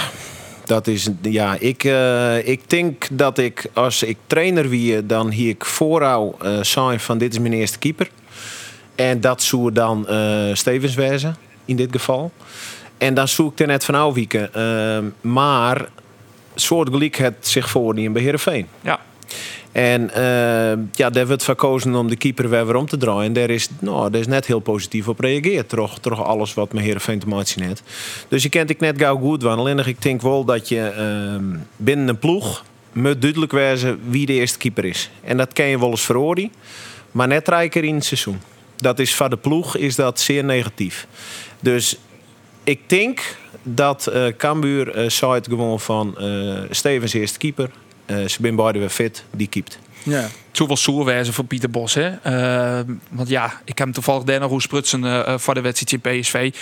Dat 0.65 0.87
is, 0.87 1.09
ja, 1.23 1.57
ik, 1.59 1.85
eh, 1.85 2.49
ik 2.49 2.71
denk 2.71 3.07
dat 3.13 3.39
ik, 3.39 3.71
als 3.73 4.03
ik 4.03 4.17
trainer 4.27 4.69
wie, 4.69 5.07
dan 5.07 5.31
hier 5.31 5.49
ik 5.49 5.65
vooral 5.65 6.37
eh 6.43 6.59
zijn 6.63 7.01
van 7.01 7.19
dit 7.19 7.33
is 7.33 7.39
mijn 7.39 7.53
eerste 7.53 7.79
keeper. 7.79 8.11
En 8.95 9.21
dat 9.21 9.43
zou 9.43 9.73
dan 9.73 10.09
eh, 10.09 10.55
Stevens 10.55 10.97
in 11.65 11.77
dit 11.77 11.89
geval. 11.91 12.33
En 12.99 13.15
dan 13.15 13.29
zoek 13.29 13.53
ik 13.53 13.61
er 13.61 13.67
net 13.67 13.85
van 13.85 13.95
afwieken. 13.95 14.55
Eh, 14.55 14.99
maar 15.21 15.89
soortgelijk 16.55 17.17
het 17.17 17.35
zich 17.41 17.71
voor 17.71 17.95
bij 17.95 18.23
Heerenveen. 18.23 18.67
Ja. 18.81 19.01
En 19.73 20.11
eh, 20.11 20.79
ja, 20.93 21.11
daar 21.11 21.27
wordt 21.27 21.45
verkozen 21.45 21.95
om 21.95 22.09
de 22.09 22.17
keeper 22.17 22.49
weer 22.49 22.67
weer 22.67 22.77
om 22.77 22.87
te 22.87 22.97
draaien. 22.97 23.23
En 23.23 23.33
daar 23.33 23.51
is, 23.51 23.69
nou, 23.81 24.11
daar 24.11 24.21
is 24.21 24.27
net 24.27 24.47
heel 24.47 24.61
positief 24.61 25.09
op 25.09 25.21
reageerd. 25.21 25.69
Toch, 25.69 25.99
toch 25.99 26.25
alles 26.25 26.55
wat 26.55 26.73
mijn 26.73 26.85
Heerenveen 26.85 27.19
te 27.19 27.29
maken 27.29 27.63
heeft. 27.63 27.83
Dus 28.29 28.43
je 28.43 28.49
kent 28.49 28.71
ik 28.71 28.81
net 28.81 28.99
gauw 28.99 29.19
goed 29.19 29.43
van. 29.43 29.59
Alleen 29.59 29.79
ik 29.79 30.03
denk 30.03 30.23
wel 30.23 30.45
dat 30.45 30.69
je 30.69 30.81
eh, 30.81 31.59
binnen 31.77 32.09
een 32.09 32.19
ploeg 32.19 32.65
moet 32.93 33.23
duidelijk 33.23 33.53
wezen 33.53 34.01
wie 34.09 34.27
de 34.27 34.33
eerste 34.33 34.59
keeper 34.59 34.85
is. 34.85 35.11
En 35.25 35.37
dat 35.37 35.53
ken 35.53 35.67
je 35.67 35.79
wel 35.79 35.91
eens 35.91 36.05
verhoren. 36.05 36.53
Maar 37.11 37.29
net 37.29 37.45
drie 37.45 37.69
keer 37.69 37.85
in 37.85 37.95
het 37.95 38.05
seizoen. 38.05 38.41
Dat 38.77 38.99
is 38.99 39.15
voor 39.15 39.31
de 39.31 39.37
ploeg 39.37 39.77
is 39.77 39.95
dat 39.95 40.21
zeer 40.21 40.45
negatief. 40.45 41.07
Dus 41.61 41.97
ik 42.65 42.89
denk 42.89 43.37
dat 43.63 44.07
eh 44.07 44.27
Cambuur 44.37 44.95
eh 44.95 45.09
zei 45.09 45.33
het 45.33 45.47
gewoon 45.47 45.81
van 45.81 46.19
eh, 46.19 46.59
Stevens 46.71 47.13
eerste 47.13 47.39
keeper. 47.39 47.71
Eh, 48.07 48.17
ze 48.17 48.29
zijn 48.41 48.57
beide 48.57 48.79
weer 48.79 48.89
fit, 48.89 49.25
die 49.31 49.49
keept. 49.49 49.79
Ja. 50.03 50.21
Het 50.21 50.59
zou 50.59 50.69
wel 50.69 50.77
zoer 50.77 51.05
wezen 51.05 51.35
voor 51.35 51.45
Pieter 51.45 51.71
Bos. 51.71 51.95
Hè? 51.95 52.09
Eh, 52.09 52.85
want 53.11 53.29
ja, 53.29 53.45
ik 53.65 53.79
heb 53.79 53.79
hem 53.79 53.93
toevallig 53.93 54.23
daar 54.23 54.41
nog 54.41 54.51
hoe 54.51 54.63
sprutsen 54.63 55.05
eh, 55.05 55.39
voor 55.39 55.55
de 55.55 55.61
wedstrijd 55.61 56.05
in 56.05 56.21
PSV. 56.21 56.55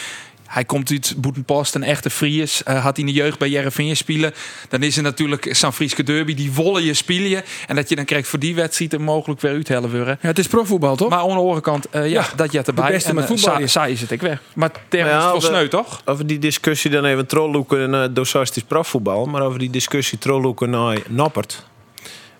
Hij 0.49 0.65
komt 0.65 0.91
uit 0.91 1.15
Boetenpost, 1.17 1.75
een 1.75 1.83
echte 1.83 2.11
Fries. 2.11 2.63
Eh, 2.63 2.83
had 2.85 2.99
in 2.99 3.07
de 3.07 3.13
jeugd 3.13 3.39
bij 3.39 3.49
Jereveen 3.49 3.97
spelen. 3.97 4.35
Dan 4.69 4.83
is 4.83 4.97
er 4.97 5.03
natuurlijk 5.03 5.49
San 5.51 5.73
Frieske 5.73 6.03
Derby. 6.03 6.35
Die 6.35 6.53
wollen 6.53 6.83
je 6.85 6.95
spelen. 6.95 7.43
En 7.67 7.77
dat 7.77 7.89
je 7.89 7.97
dan 7.97 8.05
krijgt 8.05 8.29
voor 8.29 8.39
die 8.39 8.55
wedstrijd 8.55 8.93
er 8.93 9.01
mogelijk 9.01 9.41
weer 9.41 9.51
uithellen 9.53 9.91
ja, 10.05 10.17
het 10.21 10.39
is 10.39 10.47
profvoetbal 10.47 10.97
toch? 10.97 11.09
Maar 11.09 11.19
aan 11.19 11.29
de 11.29 11.35
andere 11.35 11.61
kant, 11.61 11.89
eh, 11.91 12.01
ja, 12.03 12.07
Ja, 12.21 12.27
dat 12.37 12.53
je 12.53 12.59
erbij. 12.63 12.87
de 12.87 12.93
beste 12.93 13.09
en, 13.09 13.15
met 13.15 13.25
eh, 13.25 13.31
voetbal 13.31 13.69
saai 13.69 13.93
is 13.93 14.01
het 14.01 14.11
ik 14.11 14.21
weg. 14.21 14.43
Maar 14.55 14.71
tegen 14.89 15.07
Ja, 15.09 15.17
is 15.19 15.23
het 15.23 15.33
wel 15.33 15.41
we- 15.41 15.47
sneu, 15.47 15.69
toch? 15.69 16.03
Over 16.05 16.27
die 16.27 16.39
discussie 16.39 16.91
dan 16.91 17.05
even 17.05 17.27
trolloeken 17.27 17.81
en 17.95 18.03
uh, 18.03 18.15
docentisch 18.15 18.63
profvoetbal. 18.63 19.27
Maar 19.27 19.43
over 19.43 19.59
die 19.59 19.71
discussie 19.71 20.19
trolloeken 20.19 20.71
naar 20.71 20.99
Noppert. 21.09 21.65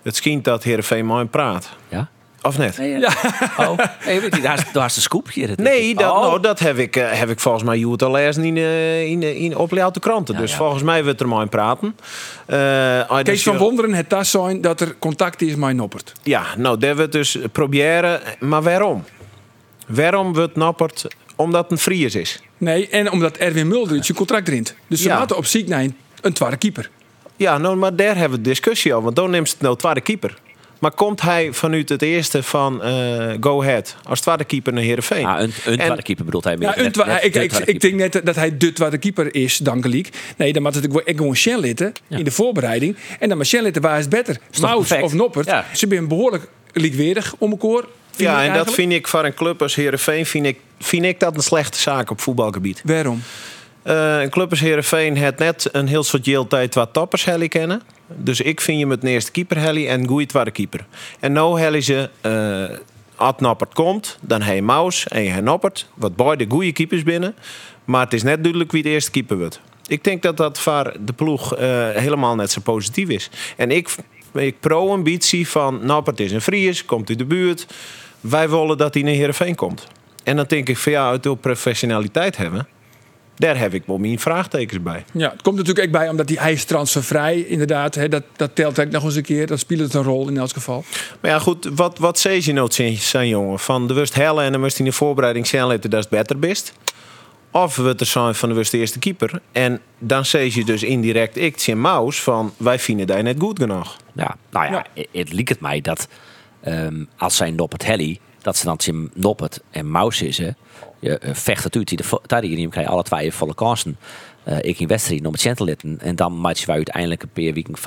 Het 0.03 0.15
schijnt 0.15 0.43
dat 0.43 0.63
Heerenveen 0.63 1.05
mooi 1.05 1.25
praat. 1.25 1.69
Ja? 1.89 2.09
Of 2.41 2.57
net? 2.57 2.77
Nee, 2.77 2.99
ja. 2.99 3.09
Oh, 3.57 3.77
hey, 3.97 4.21
weet 4.21 4.35
je, 4.35 4.41
daar, 4.41 4.57
is, 4.57 4.63
daar 4.73 4.85
is 4.85 4.93
de 4.93 5.01
scoop 5.01 5.31
hier. 5.31 5.49
Nee, 5.55 5.95
dat, 5.95 6.11
oh. 6.11 6.21
nou, 6.21 6.41
dat 6.41 6.59
heb 6.59 6.77
ik, 6.77 6.95
eh, 6.95 7.11
heb 7.11 7.29
ik 7.29 7.39
volgens 7.39 7.63
mij 7.63 7.77
Joet 7.77 8.03
al 8.03 8.11
lezen 8.11 8.43
in, 8.43 8.57
eh, 8.57 9.03
in, 9.05 9.23
in, 9.23 9.57
op 9.57 9.69
de 9.69 9.91
kranten. 9.99 10.35
Ja, 10.35 10.41
dus 10.41 10.51
ja. 10.51 10.57
volgens 10.57 10.83
mij 10.83 11.03
wordt 11.03 11.19
er 11.21 11.27
mooi 11.27 11.45
praten. 11.45 11.95
Eh, 12.45 13.09
als 13.09 13.21
Kees 13.21 13.43
je- 13.43 13.49
van 13.49 13.57
Wonderen, 13.57 13.93
het 13.93 14.09
tas 14.09 14.31
zijn 14.31 14.61
dat 14.61 14.81
er 14.81 14.95
contact 14.99 15.41
is 15.41 15.55
met 15.55 15.75
Noppert. 15.75 16.13
Ja, 16.23 16.43
nou, 16.57 16.77
dat 16.77 16.95
we 16.97 17.09
dus 17.09 17.37
proberen. 17.51 18.21
Maar 18.39 18.61
waarom? 18.63 19.03
Waarom 19.87 20.33
wordt 20.33 20.55
Noppert? 20.55 21.07
Omdat 21.35 21.61
het 21.63 21.71
een 21.71 21.77
Fries 21.77 22.15
is. 22.15 22.41
Nee, 22.57 22.87
en 22.89 23.11
omdat 23.11 23.37
Erwin 23.37 23.67
Mulder 23.67 24.03
zijn 24.03 24.17
contract 24.17 24.47
rint. 24.47 24.75
Dus 24.87 25.01
ze 25.01 25.07
Ja. 25.07 25.17
moeten 25.17 25.37
op 25.37 25.45
zoek 25.45 25.67
naar 25.67 25.79
een, 25.81 25.95
een 26.21 26.33
tweede 26.33 26.57
keeper. 26.57 26.89
Ja, 27.35 27.57
nou, 27.57 27.75
maar 27.75 27.95
daar 27.95 28.17
hebben 28.17 28.37
we 28.37 28.43
discussie 28.43 28.91
over. 28.91 29.03
Want 29.03 29.15
dan 29.15 29.29
neemt 29.29 29.49
het 29.51 29.61
nou 29.61 29.75
tweede 29.77 30.01
keeper. 30.01 30.37
Maar 30.79 30.91
komt 30.91 31.21
hij 31.21 31.53
vanuit 31.53 31.89
het 31.89 32.01
eerste 32.01 32.43
van 32.43 32.83
eh, 32.83 33.33
Go 33.39 33.61
Ahead 33.61 33.95
als 34.03 34.19
tweede 34.21 34.43
keeper 34.43 34.73
naar 34.73 34.83
Heerenveen? 34.83 35.25
Ah, 35.25 35.41
een, 35.41 35.51
een 35.65 35.77
En- 35.79 35.85
tweede 35.85 36.01
keeper 36.03 36.25
bedoelt 36.25 36.43
hij. 36.43 36.55
Ja, 36.59 36.73
meer. 36.75 36.83
Net- 36.83 37.05
net 37.05 37.23
ik, 37.23 37.35
ik, 37.35 37.57
ik 37.57 37.79
denk 37.81 37.93
net 37.95 38.21
dat 38.25 38.35
hij 38.35 38.57
de 38.57 38.73
tweede 38.73 38.97
keeper 38.97 39.35
is, 39.35 39.57
dankelijk. 39.57 40.09
Nee, 40.37 40.53
dan 40.53 40.61
moet 40.63 40.75
het 40.75 40.89
ook 40.89 41.01
gewoon 41.05 41.35
Shell 41.35 41.59
litten 41.59 41.93
in 42.07 42.23
de 42.23 42.31
voorbereiding. 42.31 42.95
En 43.19 43.27
dan 43.27 43.37
maar 43.37 43.45
Shell 43.45 43.61
litten, 43.61 43.81
waar 43.81 43.95
is 43.97 44.05
het 44.05 44.09
beter? 44.13 44.37
Maus 44.61 44.77
perfect? 44.77 45.03
of 45.03 45.13
Noppert. 45.13 45.45
Ja. 45.45 45.65
Ze 45.73 45.87
zijn 45.89 46.07
behoorlijk 46.07 46.47
likwerig 46.73 47.35
om 47.37 47.51
elkaar. 47.51 47.83
ja, 48.15 48.41
ik 48.41 48.47
en 48.49 48.53
dat 48.57 48.73
vind 48.73 48.91
ik 48.91 49.07
voor 49.07 49.25
een 49.25 49.33
club 49.33 49.61
als 49.61 49.75
Heerenveen 49.75 50.25
vind 50.25 50.45
ik, 50.45 50.57
vind 50.79 51.05
ik 51.05 51.19
dat 51.19 51.35
een 51.35 51.43
slechte 51.43 51.79
zaak 51.79 52.09
op 52.11 52.21
voetbalgebied. 52.21 52.81
Waarom? 52.85 53.21
Eh, 53.81 54.21
een 54.21 54.29
club 54.29 54.49
als 54.49 54.59
Heerenveen 54.59 55.17
heeft 55.17 55.37
net 55.37 55.69
een 55.71 55.87
heel 55.87 56.03
soort 56.03 56.49
tijd 56.49 56.75
wat 56.75 56.93
toppers 56.93 57.25
heli 57.25 57.47
kennen. 57.47 57.81
Dus 58.07 58.41
ik 58.41 58.61
vind 58.61 58.79
je 58.79 58.85
met 58.85 59.03
eerste 59.03 59.31
keeper 59.31 59.57
heli 59.57 59.87
en 59.87 60.07
goede 60.07 60.25
tweede 60.25 60.51
keeper. 60.51 60.85
En 61.19 61.31
nou 61.31 61.59
heli 61.59 61.81
ze, 61.81 62.09
eh 62.21 62.77
als 63.19 63.33
Noppert 63.37 63.73
komt, 63.73 64.17
dan 64.21 64.55
je 64.55 64.61
Maus 64.61 65.07
en 65.07 65.23
je 65.23 65.41
Noppert. 65.41 65.87
Wat 65.93 66.15
beide 66.15 66.45
goede 66.49 66.71
keepers 66.71 67.03
binnen. 67.03 67.35
Maar 67.85 68.03
het 68.03 68.13
is 68.13 68.23
net 68.23 68.41
duidelijk 68.41 68.71
wie 68.71 68.83
de 68.83 68.89
eerste 68.89 69.11
keeper 69.11 69.37
wordt. 69.37 69.61
Ik 69.87 70.03
denk 70.03 70.21
dat 70.21 70.37
dat 70.37 70.59
voor 70.59 70.95
de 71.05 71.13
ploeg 71.13 71.55
eh, 71.55 71.89
helemaal 71.89 72.35
net 72.35 72.51
zo 72.51 72.61
positief 72.61 73.09
is. 73.09 73.29
En 73.57 73.71
ik, 73.71 73.95
ik 74.33 74.59
pro-ambitie 74.59 75.47
van 75.47 75.85
Noppert 75.85 76.19
is 76.19 76.31
een 76.31 76.41
Fries, 76.41 76.85
komt 76.85 77.09
uit 77.09 77.17
de 77.17 77.25
buurt. 77.25 77.67
Wij 78.19 78.49
willen 78.49 78.77
dat 78.77 78.93
hij 78.93 79.03
naar 79.03 79.13
Heerenveen 79.13 79.55
komt. 79.55 79.87
En 80.23 80.35
dan 80.35 80.45
denk 80.47 80.69
ik 80.69 80.77
van 80.77 80.91
ja, 80.91 81.09
uit 81.09 81.23
de 81.23 81.35
professionaliteit 81.35 82.37
hebben... 82.37 82.67
Daar 83.39 83.57
heb 83.59 83.73
ik 83.73 83.83
wel 83.85 83.97
mijn 83.97 84.19
vraagtekens 84.19 84.81
bij. 84.83 85.05
Ja, 85.13 85.29
het 85.31 85.41
komt 85.41 85.57
natuurlijk 85.57 85.85
ook 85.85 85.91
bij 85.91 86.09
omdat 86.09 86.27
die, 86.27 86.39
hij 86.39 86.51
is 86.51 86.63
transfervrij, 86.65 87.39
inderdaad. 87.39 87.95
Hè, 87.95 88.07
dat, 88.09 88.23
dat 88.35 88.55
telt 88.55 88.79
ook 88.79 88.89
nog 88.89 89.03
eens 89.03 89.15
een 89.15 89.23
keer. 89.23 89.47
Dat 89.47 89.59
speelt 89.59 89.79
het 89.79 89.93
een 89.93 90.03
rol 90.03 90.27
in 90.27 90.37
elk 90.37 90.49
geval. 90.53 90.83
Maar 91.21 91.31
ja, 91.31 91.39
goed, 91.39 91.69
wat, 91.75 91.97
wat 91.97 92.19
zei 92.19 92.41
je 92.43 92.53
nou 92.53 92.71
zijn, 92.71 92.97
zijn 92.97 93.27
jongen? 93.27 93.59
Van 93.59 93.87
de 93.87 93.93
wust 93.93 94.15
hellen 94.15 94.43
en 94.43 94.51
dan 94.51 94.61
moest 94.61 94.77
hij 94.77 94.85
in 94.85 94.91
de 94.91 94.97
voorbereiding 94.97 95.47
zijn 95.47 95.63
laten 95.65 95.89
dat 95.89 95.99
het 95.99 96.09
beter 96.09 96.39
best. 96.39 96.73
Of 97.51 97.75
we 97.75 97.95
er 97.97 98.05
zijn 98.05 98.35
van 98.35 98.49
de 98.49 98.55
wust 98.55 98.71
de 98.71 98.77
eerste 98.77 98.99
keeper. 98.99 99.41
En 99.51 99.79
dan 99.99 100.25
zei 100.25 100.51
je 100.53 100.65
dus 100.65 100.83
indirect 100.83 101.37
ik 101.37 101.59
zijn 101.59 101.81
Maus 101.81 102.21
van 102.21 102.53
wij 102.57 102.79
vinden 102.79 103.07
dat 103.07 103.21
net 103.21 103.35
goed 103.39 103.59
genoeg. 103.59 103.97
Ja, 104.13 104.35
nou 104.51 104.65
ja, 104.65 104.85
Ja. 104.93 105.03
het 105.11 105.33
liep 105.33 105.47
het 105.47 105.59
mij 105.59 105.81
dat 105.81 106.07
ehm, 106.61 107.03
als 107.17 107.35
zijn 107.35 107.55
Noppert 107.55 107.85
Helly, 107.85 108.19
dat 108.41 108.57
ze 108.57 108.65
dan 108.65 108.75
zijn 108.81 109.11
Noppert 109.13 109.59
en 109.71 109.91
Maus 109.91 110.21
is, 110.21 110.37
hè, 110.37 110.49
je 110.99 111.17
eh, 111.17 111.33
vecht 111.33 111.63
het 111.63 111.75
uit, 111.75 111.87
die 111.87 111.97
de 111.97 112.19
Tarium 112.25 112.69
krijg 112.69 112.87
je 112.87 112.93
alle 112.93 113.03
twee 113.03 113.31
volle 113.31 113.53
kansen. 113.53 113.97
Eh, 114.43 114.57
ik 114.61 114.79
in 114.79 114.87
wedstrijd 114.87 115.25
om 115.25 115.31
het 115.31 115.41
cent 115.41 115.57
te 115.57 115.63
litten. 115.63 115.99
En 116.01 116.15
dan 116.15 116.33
je 116.57 116.65
wij 116.65 116.75
uiteindelijk 116.75 117.23
een 117.23 117.29
paar 117.29 117.53
weken 117.53 117.77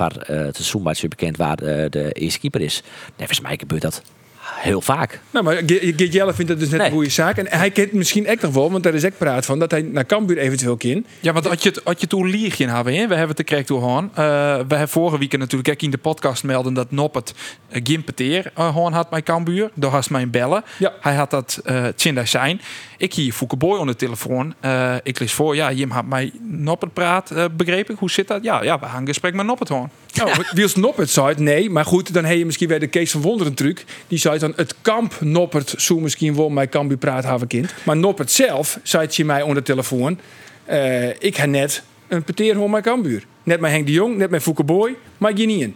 seizoen 0.55 0.81
maak 0.81 0.95
je 0.95 1.07
bekend 1.07 1.37
waar 1.37 1.59
eh, 1.59 1.89
de 1.89 2.11
eerste 2.11 2.39
keeper 2.39 2.61
is. 2.61 2.81
Nee, 2.81 3.11
volgens 3.17 3.41
mij 3.41 3.57
gebeurt 3.57 3.81
dat 3.81 4.01
heel 4.43 4.81
vaak. 4.81 5.19
Nou, 5.31 5.45
maar 5.45 5.55
Ge- 5.55 5.93
Geert 5.97 6.13
Jelle 6.13 6.33
vindt 6.33 6.51
dat 6.51 6.59
dus 6.59 6.69
net 6.69 6.77
Nee. 6.77 6.87
een 6.87 6.93
goede 6.93 7.09
zaak. 7.09 7.37
En 7.37 7.47
hij 7.59 7.71
kent 7.71 7.93
misschien 7.93 8.25
echt 8.25 8.41
nog 8.41 8.53
wel, 8.53 8.71
want 8.71 8.83
daar 8.83 8.93
is 8.93 9.03
echt 9.03 9.17
praat 9.17 9.45
van, 9.45 9.59
dat 9.59 9.71
hij 9.71 9.81
naar 9.81 10.05
Cambuur 10.05 10.37
eventueel 10.37 10.77
kan. 10.77 11.05
Ja, 11.19 11.33
want 11.33 11.49
als 11.49 11.63
je, 11.63 11.69
het- 11.69 11.85
als 11.85 11.95
je 11.99 12.07
toen 12.07 12.27
liegje 12.29 12.67
hebben, 12.67 12.93
hè? 12.93 12.99
we 13.07 13.07
hebben 13.15 13.27
het 13.27 13.35
te 13.35 13.43
krijgen 13.43 13.67
toe 13.67 13.79
hoorn. 13.79 14.09
Eh, 14.13 14.15
we 14.55 14.75
hebben 14.75 14.89
vorige 14.89 15.17
week 15.17 15.37
natuurlijk 15.37 15.69
ook 15.69 15.81
in 15.81 15.91
de 15.91 15.97
podcast 15.97 16.43
melden 16.43 16.73
dat 16.73 16.91
Noppert 16.91 17.33
uh, 17.71 17.79
Gimpeteer 17.83 18.51
uh, 18.57 18.73
hoorn 18.73 18.93
had 18.93 19.09
mijn 19.11 19.23
Cambuur. 19.23 19.69
Door 19.73 19.91
had 19.91 20.09
mijn 20.09 20.29
bellen. 20.29 20.63
Ja. 20.77 20.93
Hij 21.01 21.15
had 21.15 21.29
dat 21.31 21.61
uh, 21.65 22.23
zijn. 22.23 22.61
Ik 22.97 23.13
hier 23.13 23.33
Fouke 23.33 23.55
Boy 23.55 23.77
onder 23.77 23.97
de 23.97 24.05
telefoon. 24.05 24.53
Eh, 24.59 24.95
ik 25.03 25.19
lees 25.19 25.33
voor, 25.33 25.55
ja, 25.55 25.71
Jim 25.71 25.89
had 25.91 26.05
mij 26.05 26.31
Noppert 26.41 26.93
praat, 26.93 27.31
eh, 27.31 27.45
begreep 27.57 27.89
ik. 27.89 27.97
Hoe 27.97 28.11
zit 28.11 28.27
dat? 28.27 28.43
Ja, 28.43 28.63
ja 28.63 28.79
we 28.79 28.85
gaan 28.85 29.01
een 29.01 29.07
gesprek 29.07 29.33
met 29.33 29.45
Noppert 29.45 29.69
hoorn. 29.69 29.89
Nou, 30.13 30.29
Wiels 30.53 30.75
Noppert 30.75 31.09
zei 31.09 31.27
het, 31.27 31.39
nee. 31.39 31.69
Maar 31.69 31.85
goed, 31.85 32.13
dan 32.13 32.25
heb 32.25 32.37
je 32.37 32.45
misschien 32.45 32.67
weer 32.67 32.79
de 32.79 32.87
Kees 32.87 33.11
van 33.11 33.21
Wonderen 33.21 33.53
truc. 33.53 33.85
Die 34.07 34.17
zei 34.19 34.32
dan, 34.39 34.53
het 34.55 34.75
kamp 34.81 35.17
Noppert 35.19 35.73
zou 35.77 36.01
misschien 36.01 36.35
wel 36.35 36.49
mijn 36.49 36.69
Cambuur 36.69 36.97
praat 36.97 37.23
hebben 37.23 37.47
kind. 37.47 37.73
Maar 37.83 37.97
Noppert 37.97 38.31
zelf 38.31 38.79
zei 38.83 39.03
het 39.03 39.15
je 39.15 39.25
mij 39.25 39.41
onder 39.41 39.55
de 39.55 39.63
telefoon. 39.63 40.19
eh, 40.65 41.09
ik 41.09 41.35
heb 41.35 41.49
net 41.49 41.83
een 42.07 42.23
peteer 42.23 42.55
hoor 42.55 42.69
mijn 42.69 42.83
Cambuur. 42.83 43.25
Net 43.43 43.59
met 43.59 43.71
Henk 43.71 43.85
de 43.85 43.91
Jong, 43.91 44.17
net 44.17 44.29
met 44.29 44.41
Fouke 44.41 44.63
Boy, 44.63 44.95
maar 45.17 45.37
je 45.37 45.45
niet 45.45 45.61
in. 45.61 45.75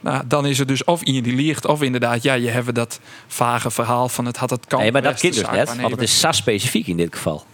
Nou, 0.00 0.22
dan 0.26 0.46
is 0.46 0.58
het 0.58 0.68
dus 0.68 0.84
of 0.84 1.02
iemand 1.02 1.24
die 1.24 1.34
liegt, 1.34 1.66
of 1.66 1.82
inderdaad, 1.82 2.22
ja, 2.22 2.34
je 2.34 2.48
hebt 2.48 2.74
dat 2.74 3.00
vage 3.26 3.70
verhaal 3.70 4.08
van 4.08 4.26
het 4.26 4.36
had 4.36 4.50
het 4.50 4.66
kan. 4.66 4.80
Nee, 4.80 4.92
maar 4.92 5.02
dat 5.02 5.20
kind 5.20 5.34
dus 5.34 5.50
net, 5.50 5.80
want 5.80 5.90
het 5.92 6.02
is 6.02 6.20
SAS 6.20 6.36
specifiek 6.36 6.86
in 6.86 6.96
dit 6.96 7.14
geval. 7.14 7.44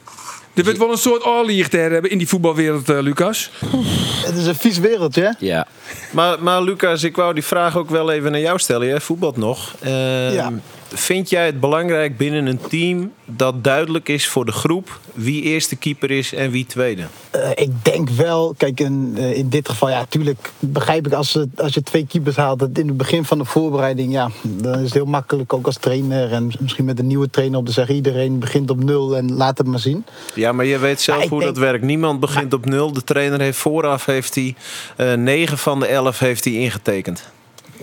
Er 0.54 0.62
wordt 0.64 0.78
wel 0.78 0.90
een 0.90 0.98
soort 0.98 1.26
oorlicht 1.26 1.72
hebben 1.72 2.10
in 2.10 2.18
die 2.18 2.28
voetbalwereld, 2.28 2.88
eh, 2.88 2.98
Lucas. 3.00 3.50
Het 4.26 4.36
is 4.36 4.46
een 4.46 4.54
vies 4.54 4.78
wereldje. 4.78 5.22
hè? 5.22 5.30
Ja. 5.46 5.66
Maar, 6.10 6.42
maar 6.42 6.62
Lucas, 6.62 7.02
ik 7.02 7.16
wou 7.16 7.34
die 7.34 7.44
vraag 7.44 7.76
ook 7.76 7.90
wel 7.90 8.10
even 8.12 8.30
naar 8.32 8.40
jou 8.40 8.58
stellen. 8.58 8.86
Jij 8.86 9.00
voetbalt 9.00 9.36
nog. 9.36 9.74
Ehm, 9.80 10.32
Ja. 10.32 10.52
Vind 10.94 11.30
jij 11.30 11.46
het 11.46 11.60
belangrijk 11.60 12.16
binnen 12.16 12.46
een 12.46 12.60
team 12.68 13.12
dat 13.24 13.64
duidelijk 13.64 14.08
is 14.08 14.28
voor 14.28 14.44
de 14.44 14.52
groep 14.52 15.00
wie 15.14 15.42
eerste 15.42 15.76
keeper 15.76 16.10
is 16.10 16.34
en 16.34 16.50
wie 16.50 16.66
tweede? 16.66 17.02
Eh, 17.30 17.50
ik 17.54 17.70
denk 17.82 18.08
wel, 18.08 18.54
kijk, 18.56 18.80
in, 18.80 19.12
eh, 19.16 19.36
in 19.36 19.48
dit 19.48 19.68
geval, 19.68 19.88
ja, 19.90 19.98
natuurlijk 19.98 20.52
begrijp 20.58 21.06
ik 21.06 21.12
als, 21.12 21.38
als 21.56 21.74
je 21.74 21.82
twee 21.82 22.06
keepers 22.06 22.36
haalt, 22.36 22.58
dat 22.58 22.68
in 22.78 22.88
het 22.88 22.96
begin 22.96 23.24
van 23.24 23.38
de 23.38 23.44
voorbereiding, 23.44 24.12
ja, 24.12 24.30
dan 24.42 24.74
is 24.74 24.84
het 24.84 24.92
heel 24.94 25.04
makkelijk 25.04 25.52
ook 25.52 25.66
als 25.66 25.76
trainer 25.76 26.32
en 26.32 26.50
misschien 26.60 26.84
met 26.84 26.98
een 26.98 27.06
nieuwe 27.06 27.30
trainer 27.30 27.58
om 27.58 27.64
te 27.64 27.72
zeggen, 27.72 27.94
iedereen 27.94 28.38
begint 28.38 28.70
op 28.70 28.84
nul 28.84 29.16
en 29.16 29.32
laat 29.32 29.58
het 29.58 29.66
maar 29.66 29.78
zien. 29.78 30.04
Ja, 30.34 30.52
maar 30.52 30.64
je 30.64 30.78
weet 30.78 31.00
zelf 31.00 31.18
Maar 31.18 31.28
hoe 31.28 31.40
denk- 31.40 31.54
dat 31.54 31.64
werkt. 31.64 31.84
Niemand 31.84 32.20
begint 32.20 32.52
op 32.54 32.64
nul. 32.66 32.92
De 32.92 33.04
trainer 33.04 33.40
heeft 33.40 33.58
vooraf 33.58 34.04
heeft 34.06 34.34
hij, 34.34 34.54
eh 34.96 35.12
9 35.14 35.58
van 35.58 35.80
de 35.80 35.86
11 35.86 36.18
heeft 36.18 36.44
hij 36.44 36.52
ingetekend. 36.54 37.30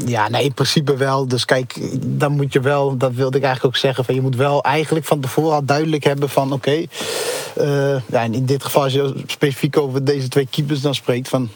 Ja, 0.05 0.29
nee, 0.29 0.43
in 0.43 0.53
principe 0.53 0.97
wel. 0.97 1.27
Dus 1.27 1.45
kijk, 1.45 1.75
dan 2.05 2.31
moet 2.31 2.53
je 2.53 2.59
wel, 2.59 2.97
dat 2.97 3.13
wilde 3.13 3.37
ik 3.37 3.43
eigenlijk 3.43 3.75
ook 3.75 3.81
zeggen, 3.81 4.05
van 4.05 4.15
je 4.15 4.21
moet 4.21 4.35
wel 4.35 4.63
eigenlijk 4.63 5.05
van 5.05 5.19
tevoren 5.19 5.55
al 5.55 5.65
duidelijk 5.65 6.03
hebben 6.03 6.29
van 6.29 6.51
oké, 6.51 6.83
eh, 7.55 8.01
ja, 8.05 8.21
in 8.21 8.45
dit 8.45 8.63
geval 8.63 8.83
als 8.83 8.93
je 8.93 9.23
specifiek 9.25 9.77
over 9.77 10.03
deze 10.03 10.27
twee 10.27 10.47
keepers 10.49 10.81
dan 10.81 10.95
spreekt 10.95 11.29
van, 11.29 11.49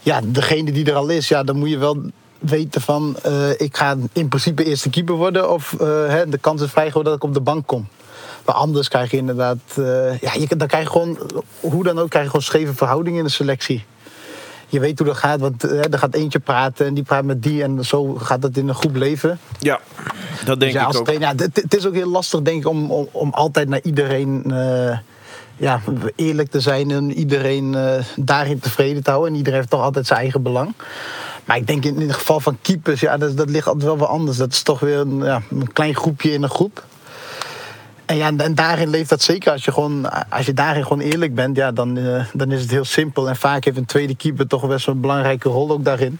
ja, 0.00 0.20
degene 0.24 0.72
die 0.72 0.84
er 0.84 0.94
al 0.94 1.08
is, 1.08 1.28
ja, 1.28 1.42
dan 1.42 1.56
moet 1.56 1.70
je 1.70 1.78
wel 1.78 1.96
weten 2.38 2.80
van, 2.80 3.16
eh, 3.22 3.50
ik 3.56 3.76
ga 3.76 3.96
in 4.12 4.28
principe 4.28 4.64
eerste 4.64 4.90
keeper 4.90 5.14
worden 5.14 5.50
of 5.50 5.72
eh, 5.80 5.86
hè, 6.06 6.28
de 6.28 6.38
kans 6.38 6.62
is 6.62 6.70
vrij 6.70 6.90
dat 6.90 7.14
ik 7.14 7.24
op 7.24 7.34
de 7.34 7.40
bank 7.40 7.66
kom. 7.66 7.88
Maar 8.44 8.54
anders 8.54 8.88
krijg 8.88 9.10
je 9.10 9.16
inderdaad, 9.16 9.58
ja, 10.20 10.32
je, 10.38 10.56
dan 10.56 10.68
krijg 10.68 10.84
je 10.84 10.90
gewoon, 10.90 11.18
hoe 11.60 11.84
dan 11.84 11.98
ook, 11.98 12.10
krijg 12.10 12.24
je 12.24 12.30
gewoon 12.30 12.46
scheve 12.46 12.74
verhoudingen 12.74 13.18
in 13.18 13.24
de 13.24 13.30
selectie 13.30 13.84
je 14.74 14.80
weet 14.80 14.98
hoe 14.98 15.06
dat 15.06 15.16
gaat, 15.16 15.40
want 15.40 15.64
eh, 15.64 15.92
er 15.92 15.98
gaat 15.98 16.14
eentje 16.14 16.38
praten 16.38 16.86
en 16.86 16.94
die 16.94 17.02
praat 17.02 17.24
met 17.24 17.42
die 17.42 17.62
en 17.62 17.84
zo 17.84 18.14
gaat 18.14 18.42
dat 18.42 18.56
in 18.56 18.68
een 18.68 18.74
groep 18.74 18.96
leven. 18.96 19.38
Ja, 19.58 19.80
dat 20.44 20.60
denk 20.60 20.72
Dus 20.72 20.82
ja, 20.82 20.88
ik 20.88 20.96
ook. 20.96 21.04
trainer, 21.04 21.28
het, 21.28 21.56
het 21.56 21.74
is 21.74 21.86
ook 21.86 21.94
heel 21.94 22.10
lastig 22.10 22.42
denk 22.42 22.60
ik 22.60 22.68
om, 22.68 22.90
om, 22.90 23.08
om 23.10 23.30
altijd 23.32 23.68
naar 23.68 23.80
iedereen 23.82 24.44
eh, 24.46 24.98
ja, 25.56 25.80
eerlijk 26.16 26.50
te 26.50 26.60
zijn 26.60 26.90
en 26.90 27.12
iedereen 27.12 27.74
eh, 27.74 28.04
daarin 28.16 28.58
tevreden 28.58 29.02
te 29.02 29.10
houden. 29.10 29.32
En 29.32 29.38
iedereen 29.38 29.58
heeft 29.58 29.70
toch 29.70 29.82
altijd 29.82 30.06
zijn 30.06 30.20
eigen 30.20 30.42
belang. 30.42 30.74
Maar 31.44 31.56
ik 31.56 31.66
denk 31.66 31.84
in, 31.84 32.00
in 32.00 32.06
het 32.06 32.16
geval 32.16 32.40
van 32.40 32.58
keepers, 32.62 33.00
ja, 33.00 33.16
dat, 33.16 33.36
dat 33.36 33.50
ligt 33.50 33.66
altijd 33.66 33.84
wel 33.84 33.96
wat 33.96 34.08
anders. 34.08 34.36
Dat 34.36 34.52
is 34.52 34.62
toch 34.62 34.80
weer 34.80 34.98
een, 34.98 35.18
ja, 35.18 35.42
een 35.50 35.72
klein 35.72 35.94
groepje 35.94 36.32
in 36.32 36.42
een 36.42 36.50
groep. 36.50 36.84
En, 38.06 38.16
ja, 38.16 38.32
en 38.36 38.54
daarin 38.54 38.88
leeft 38.88 39.08
dat 39.08 39.22
zeker. 39.22 39.52
Als 39.52 39.64
je, 39.64 39.72
gewoon, 39.72 40.28
als 40.30 40.46
je 40.46 40.52
daarin 40.52 40.82
gewoon 40.82 41.00
eerlijk 41.00 41.34
bent, 41.34 41.56
ja, 41.56 41.72
dan, 41.72 41.98
eh, 41.98 42.24
dan 42.32 42.52
is 42.52 42.60
het 42.60 42.70
heel 42.70 42.84
simpel. 42.84 43.28
En 43.28 43.36
vaak 43.36 43.64
heeft 43.64 43.76
een 43.76 43.84
tweede 43.84 44.16
keeper 44.16 44.46
toch 44.46 44.68
best 44.68 44.86
wel 44.86 44.94
een 44.94 45.00
belangrijke 45.00 45.48
rol 45.48 45.70
ook 45.70 45.84
daarin. 45.84 46.18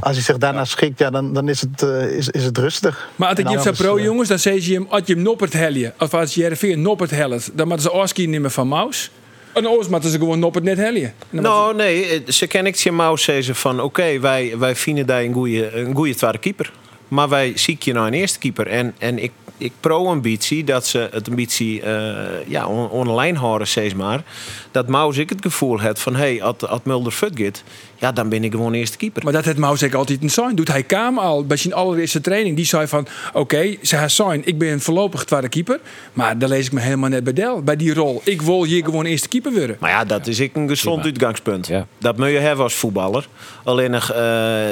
Als 0.00 0.14
hij 0.16 0.24
zich 0.24 0.38
daarna 0.38 0.64
schikt, 0.64 0.98
ja, 0.98 1.10
dan, 1.10 1.32
dan 1.32 1.48
is, 1.48 1.60
het, 1.60 1.82
eh, 1.82 2.16
is, 2.16 2.28
is 2.28 2.44
het 2.44 2.58
rustig. 2.58 3.08
Maar 3.16 3.28
als 3.28 3.38
ik 3.38 3.48
je 3.48 3.72
pro 3.72 3.96
eh, 3.96 4.04
jongens, 4.04 4.28
dan 4.28 4.38
zeg 4.38 4.66
je 4.66 4.74
hem, 4.74 4.86
als 4.88 5.02
je 5.04 5.14
hem 5.14 5.22
noppert 5.22 5.52
helje. 5.52 5.92
Of 5.98 6.14
als 6.14 6.34
je 6.34 6.40
Jereveen 6.40 6.82
noppert 6.82 7.10
hellet, 7.10 7.50
dan 7.54 7.68
moeten 7.68 7.86
ze 7.86 7.92
Oski 7.92 8.26
nemen 8.26 8.50
van 8.50 8.68
Maus. 8.68 9.10
En 9.52 9.66
anders 9.66 9.88
moeten 9.88 10.10
ze 10.10 10.18
gewoon 10.18 10.38
noppert 10.38 10.64
net 10.64 10.76
helje. 10.76 11.12
Nou, 11.30 11.76
nee, 11.76 12.22
ze 12.28 12.46
ken 12.46 12.66
ik 12.66 12.76
je 12.76 12.92
Maus 12.92 13.22
zeggen 13.22 13.54
van 13.54 13.80
oké, 13.80 14.20
wij, 14.20 14.58
wij 14.58 14.76
vinden 14.76 15.06
daar 15.06 15.22
een 15.22 15.32
goede, 15.32 15.76
een 15.78 15.94
goede 15.94 16.14
tweede 16.14 16.38
keeper. 16.38 16.72
Maar 17.08 17.28
wij 17.28 17.52
ziek 17.54 17.82
je 17.82 17.92
nou 17.92 18.06
een 18.06 18.12
eerste 18.12 18.38
keeper. 18.38 18.66
En, 18.66 18.94
en 18.98 19.18
ik, 19.18 19.32
ik 19.58 19.72
pro-ambitie 19.80 20.64
dat 20.64 20.86
ze 20.86 21.08
het 21.10 21.28
ambitie 21.28 21.82
eh 21.82 22.46
ja, 22.46 22.66
on, 22.66 22.90
online 22.90 23.38
houden, 23.38 23.66
steeds 23.66 23.94
maar. 23.94 24.22
Dat 24.70 24.88
Maus 24.88 25.16
ik 25.16 25.28
het 25.28 25.42
gevoel 25.42 25.80
had 25.80 26.00
van 26.00 26.14
hé, 26.14 26.36
hey, 26.36 26.42
als 26.42 26.80
Mulder 26.82 27.12
fut 27.12 27.32
gaat, 27.34 27.62
ja, 27.98 28.12
dan 28.12 28.28
ben 28.28 28.44
ik 28.44 28.52
gewoon 28.52 28.72
eerste 28.72 28.96
keeper. 28.96 29.24
Maar 29.24 29.32
dat 29.32 29.44
het 29.44 29.58
Maus 29.58 29.84
ook 29.84 29.94
altijd 29.94 30.22
een 30.22 30.30
sign. 30.30 30.54
Doet 30.54 30.68
hij 30.68 30.82
Kaam 30.82 31.18
al 31.18 31.46
bij 31.46 31.56
zijn 31.56 31.74
allereerste 31.74 32.20
training. 32.20 32.56
Die 32.56 32.64
zei 32.64 32.86
van, 32.86 33.06
oké, 33.32 33.76
ze 33.82 33.96
haar 33.96 34.10
sign, 34.10 34.42
ik 34.44 34.58
ben 34.58 34.80
voorlopig 34.80 35.24
tweede 35.24 35.48
keeper. 35.48 35.80
Maar 36.12 36.38
dan 36.38 36.48
lees 36.48 36.66
ik 36.66 36.72
me 36.72 36.80
helemaal 36.80 37.08
net 37.08 37.24
bij 37.24 37.32
Del. 37.32 37.62
Bij 37.62 37.76
die 37.76 37.94
rol. 37.94 38.20
Ik 38.24 38.42
wil 38.42 38.64
hier 38.64 38.84
gewoon 38.84 39.04
eerste 39.04 39.28
keeper 39.28 39.52
worden. 39.52 39.76
Maar 39.80 39.90
ja, 39.90 40.04
dat 40.04 40.26
is 40.26 40.40
ik 40.40 40.56
een 40.56 40.68
gezond 40.68 41.04
uitgangspunt. 41.04 41.66
Ja. 41.66 41.86
Dat 41.98 42.16
moet 42.16 42.28
je 42.28 42.38
hebben 42.38 42.64
als 42.64 42.74
voetballer. 42.74 43.26
Alleen 43.64 43.90
nog, 43.90 44.10
eh, 44.10 44.64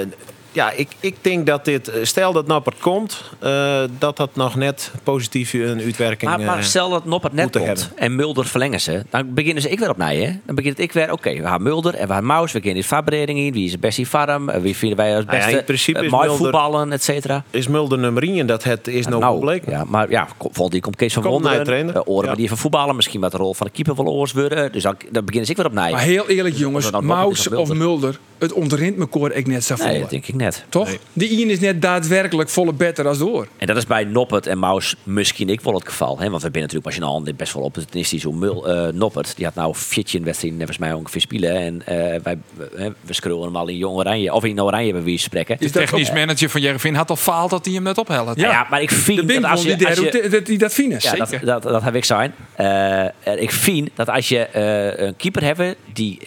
ja, 0.53 0.71
ik, 0.71 0.89
ik 1.01 1.17
denk 1.21 1.47
dat 1.47 1.65
dit, 1.65 1.89
eh, 1.89 2.05
stel 2.05 2.33
dat 2.33 2.47
Nappert 2.47 2.79
komt, 2.81 3.23
eh, 3.39 3.83
dat 3.99 4.17
dat 4.17 4.37
nog 4.37 4.55
net 4.55 4.91
positief 5.03 5.53
een 5.53 5.81
uitwerking 5.81 6.31
Maar, 6.31 6.41
maar 6.41 6.59
eh, 6.59 6.63
stel 6.65 6.91
dat 6.91 7.05
Noppert 7.05 7.33
net 7.33 7.51
komt 7.51 7.65
hebben. 7.67 7.85
en 7.97 8.17
Mulder 8.17 8.47
verlengen 8.47 8.81
ze. 8.81 9.03
Dan 9.11 9.35
beginnen 9.35 9.63
ze 9.63 9.69
ik 9.71 9.79
weer 9.79 9.91
opnieuw. 9.91 10.07
Hè? 10.21 10.31
Dan 10.47 10.55
begint 10.55 10.79
ik 10.79 10.93
weer, 10.93 11.13
oké, 11.13 11.33
we 11.35 11.43
gaan 11.43 11.63
Mulder 11.63 11.95
en 11.95 12.07
we 12.07 12.13
gaan 12.13 12.27
Maus. 12.27 12.53
We 12.53 12.61
gaan 12.63 12.75
in 12.77 12.85
verbreding 12.85 13.39
in. 13.39 13.53
Wie 13.53 13.65
is 13.65 13.73
het 13.73 13.81
beste 13.81 14.07
farm? 14.07 14.61
Wie 14.61 14.77
vinden 14.77 14.99
wij 14.99 15.17
als 15.17 15.25
Nou 15.25 15.37
ja, 15.37 15.43
beste? 15.45 15.59
in 15.59 15.65
principe 15.65 16.05
is 16.05 16.11
mooi 16.11 16.27
Mulder- 16.29 16.43
voetballen, 16.45 16.93
et 16.93 17.03
cetera. 17.03 17.45
is 17.51 17.69
Mulder 17.69 17.99
nummer 17.99 18.23
1 18.23 18.39
en 18.39 18.47
dat 18.47 18.65
het 18.65 18.89
is 18.89 19.07
nog 19.07 19.21
Nou, 19.21 19.35
gebleken. 19.35 19.73
ja, 19.73 19.85
maar 19.89 20.11
ja, 20.11 20.29
volgende 20.39 20.71
die 20.71 20.81
komt 20.81 20.97
Kees 20.97 21.13
van 21.13 21.23
Wonderen. 21.23 21.65
trainer. 21.65 21.95
Uh, 21.97 22.01
oren 22.05 22.29
Ja. 22.29 22.35
die 22.35 22.49
van 22.49 22.59
voetballen. 22.59 22.97
Misschien 22.97 23.21
wat 23.21 23.31
de 23.33 23.37
rol 23.37 23.55
van 23.55 23.67
de 23.67 23.73
keeper 23.73 23.95
wel 24.05 24.13
oors 24.15 24.33
worden. 24.33 24.73
Dus 24.73 24.83
dan, 24.83 24.95
dan 25.11 25.25
beginnen 25.25 25.45
ze 25.47 25.51
ik 25.51 25.57
weer 25.57 25.67
opnieuw. 25.67 25.91
Maar 25.91 26.01
heel 26.01 26.29
eerlijk 26.29 26.57
jongens, 26.57 26.91
nou 26.91 27.05
Noppert 27.05 27.25
Maus 27.27 27.49
of 27.49 27.73
Mulder, 27.73 28.19
het 28.39 28.53
ontrint 28.53 28.97
me 28.97 29.07
koor 29.07 29.31
ik 29.33 29.47
net 29.47 29.65
zo 29.65 29.75
nee, 29.79 30.01
dat 30.01 30.11
denk 30.11 30.27
ik 30.27 30.35
net. 30.43 30.65
Toch? 30.69 30.91
Die 31.13 31.29
Ian 31.29 31.49
is 31.49 31.61
net 31.61 31.83
daadwerkelijk 31.83 32.49
volle 32.49 32.73
beter 32.73 33.09
als 33.09 33.19
door. 33.19 33.47
En 33.59 33.67
dat 33.67 33.77
is 33.77 33.87
bij 33.87 34.05
Noppert 34.05 34.47
en 34.47 34.59
Maus 34.59 34.97
misschien 35.03 35.49
ik 35.49 35.61
wel 35.61 35.75
het 35.75 35.89
geval. 35.89 36.19
Hè? 36.19 36.31
Want 36.31 36.43
we 36.43 36.49
zijn 36.53 36.63
natuurlijk 36.63 36.85
machinaal 36.85 37.23
best 37.37 37.53
wel 37.55 37.63
opportunistisch. 37.63 38.23
Hoe 38.23 38.35
Mul, 38.35 38.69
eh, 38.69 38.93
Noppert, 38.93 39.37
die 39.37 39.45
had 39.45 39.55
nou 39.55 39.75
14 39.75 40.25
wedstrijden 40.25 40.59
volgens 40.59 40.79
mij 40.79 40.93
ongeveer 40.93 41.21
spelen. 41.21 41.57
En 41.57 41.87
eh, 41.87 42.21
wij, 42.23 42.39
we, 42.57 42.93
we 43.01 43.13
scrollen 43.13 43.45
hem 43.45 43.57
al 43.57 43.69
in 43.69 43.77
jong 43.77 43.97
oranje. 43.97 44.33
Of 44.33 44.45
in 44.45 44.63
oranje 44.63 44.93
bij 44.93 45.03
wie 45.03 45.19
spreken. 45.19 45.57
De 45.59 45.71
technisch 45.71 46.13
manager 46.13 46.51
van 46.51 46.61
Jereveen 46.61 46.95
had 46.95 47.11
al 47.11 47.17
faald 47.17 47.51
dat 47.51 47.65
hij 47.65 47.75
hem 47.75 47.83
net 47.83 47.99
ophelt. 47.99 48.41
Ja. 48.41 48.51
ja, 48.51 48.67
maar 48.71 48.83
ik 48.83 48.89
De 48.89 48.95
vind 48.95 49.29
dat 49.29 49.45
als 49.45 49.63
die, 49.63 49.79
je... 49.79 49.87
Als 49.87 49.99
je 49.99 50.29
dat- 50.31 50.47
die 50.47 50.59
dat 50.59 50.75
vinden. 50.75 50.99
ja, 51.01 51.15
dat, 51.15 51.35
dat, 51.43 51.63
dat 51.63 51.83
heb 51.83 51.95
ik 51.95 52.05
zijn. 52.05 52.35
Eh, 52.55 53.05
ik 53.37 53.51
vind 53.51 53.91
dat 53.95 54.09
als 54.09 54.29
je 54.29 54.57
een 54.99 55.17
keeper 55.17 55.43
hebt 55.45 55.77
die 55.93 56.19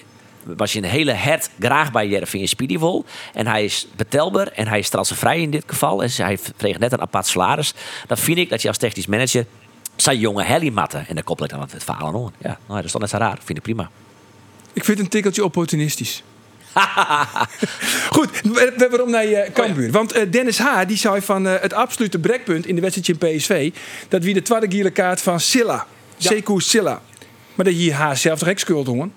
was 0.45 0.73
je 0.73 0.79
een 0.79 0.89
hele 0.89 1.11
hert 1.11 1.49
graag 1.59 1.91
bij 1.91 2.07
Jereveen 2.07 2.47
Speedy 2.47 2.79
wil. 2.79 3.05
En 3.33 3.47
hij 3.47 3.63
is 3.63 3.87
betelbaar 3.95 4.47
en 4.47 4.67
hij 4.67 4.79
is 4.79 4.85
strafvrij 4.85 5.41
in 5.41 5.51
dit 5.51 5.63
geval. 5.67 6.03
En 6.03 6.09
hij 6.15 6.39
kreeg 6.57 6.79
net 6.79 6.91
een 6.91 7.01
apart 7.01 7.27
salaris. 7.27 7.73
Dan 8.07 8.17
vind 8.17 8.37
ik 8.37 8.49
dat 8.49 8.61
je 8.61 8.67
als 8.67 8.77
technisch 8.77 9.07
manager 9.07 9.45
zijn 9.95 10.19
jonge 10.19 10.43
Helly 10.43 10.69
matten. 10.69 11.07
En 11.07 11.15
dan 11.15 11.23
koppel 11.23 11.45
ik 11.45 11.51
dan 11.51 11.59
het 11.59 11.83
verhaal 11.83 12.07
aan. 12.07 12.33
Ja, 12.37 12.57
nou, 12.65 12.75
dat 12.75 12.83
is 12.83 12.91
toch 12.91 13.01
net 13.01 13.09
zo 13.09 13.17
raar. 13.17 13.37
Vind 13.43 13.57
ik 13.57 13.63
prima. 13.63 13.89
Ik 14.73 14.83
vind 14.83 14.97
het 14.97 14.99
een 14.99 15.11
tikkeltje 15.11 15.43
opportunistisch. 15.43 16.23
Goed, 18.15 18.29
waarom 18.77 19.09
naar 19.09 19.25
je 19.25 19.49
Cambuur? 19.53 19.91
Want 19.91 20.11
eh, 20.11 20.31
Dennis 20.31 20.57
H. 20.57 20.85
die 20.87 20.97
zei 20.97 21.21
van 21.21 21.47
eh, 21.47 21.61
het 21.61 21.73
absolute 21.73 22.19
brekpunt 22.19 22.65
in 22.65 22.75
de 22.75 22.81
wedstrijd 22.81 23.21
in 23.21 23.37
PSV... 23.37 23.73
dat 24.07 24.23
wie 24.23 24.33
de 24.33 24.41
tweede 24.41 24.67
gele 24.69 24.91
kaart 24.91 25.21
van 25.21 25.39
Silla. 25.39 25.87
Sekou 26.17 26.61
Silla. 26.61 27.01
Maar 27.55 27.65
dat 27.65 27.81
je 27.81 27.93
H. 27.93 28.13
zelf 28.13 28.39
toch 28.39 28.49
ook 28.49 28.59
schuld, 28.59 28.87
jongen? 28.87 29.13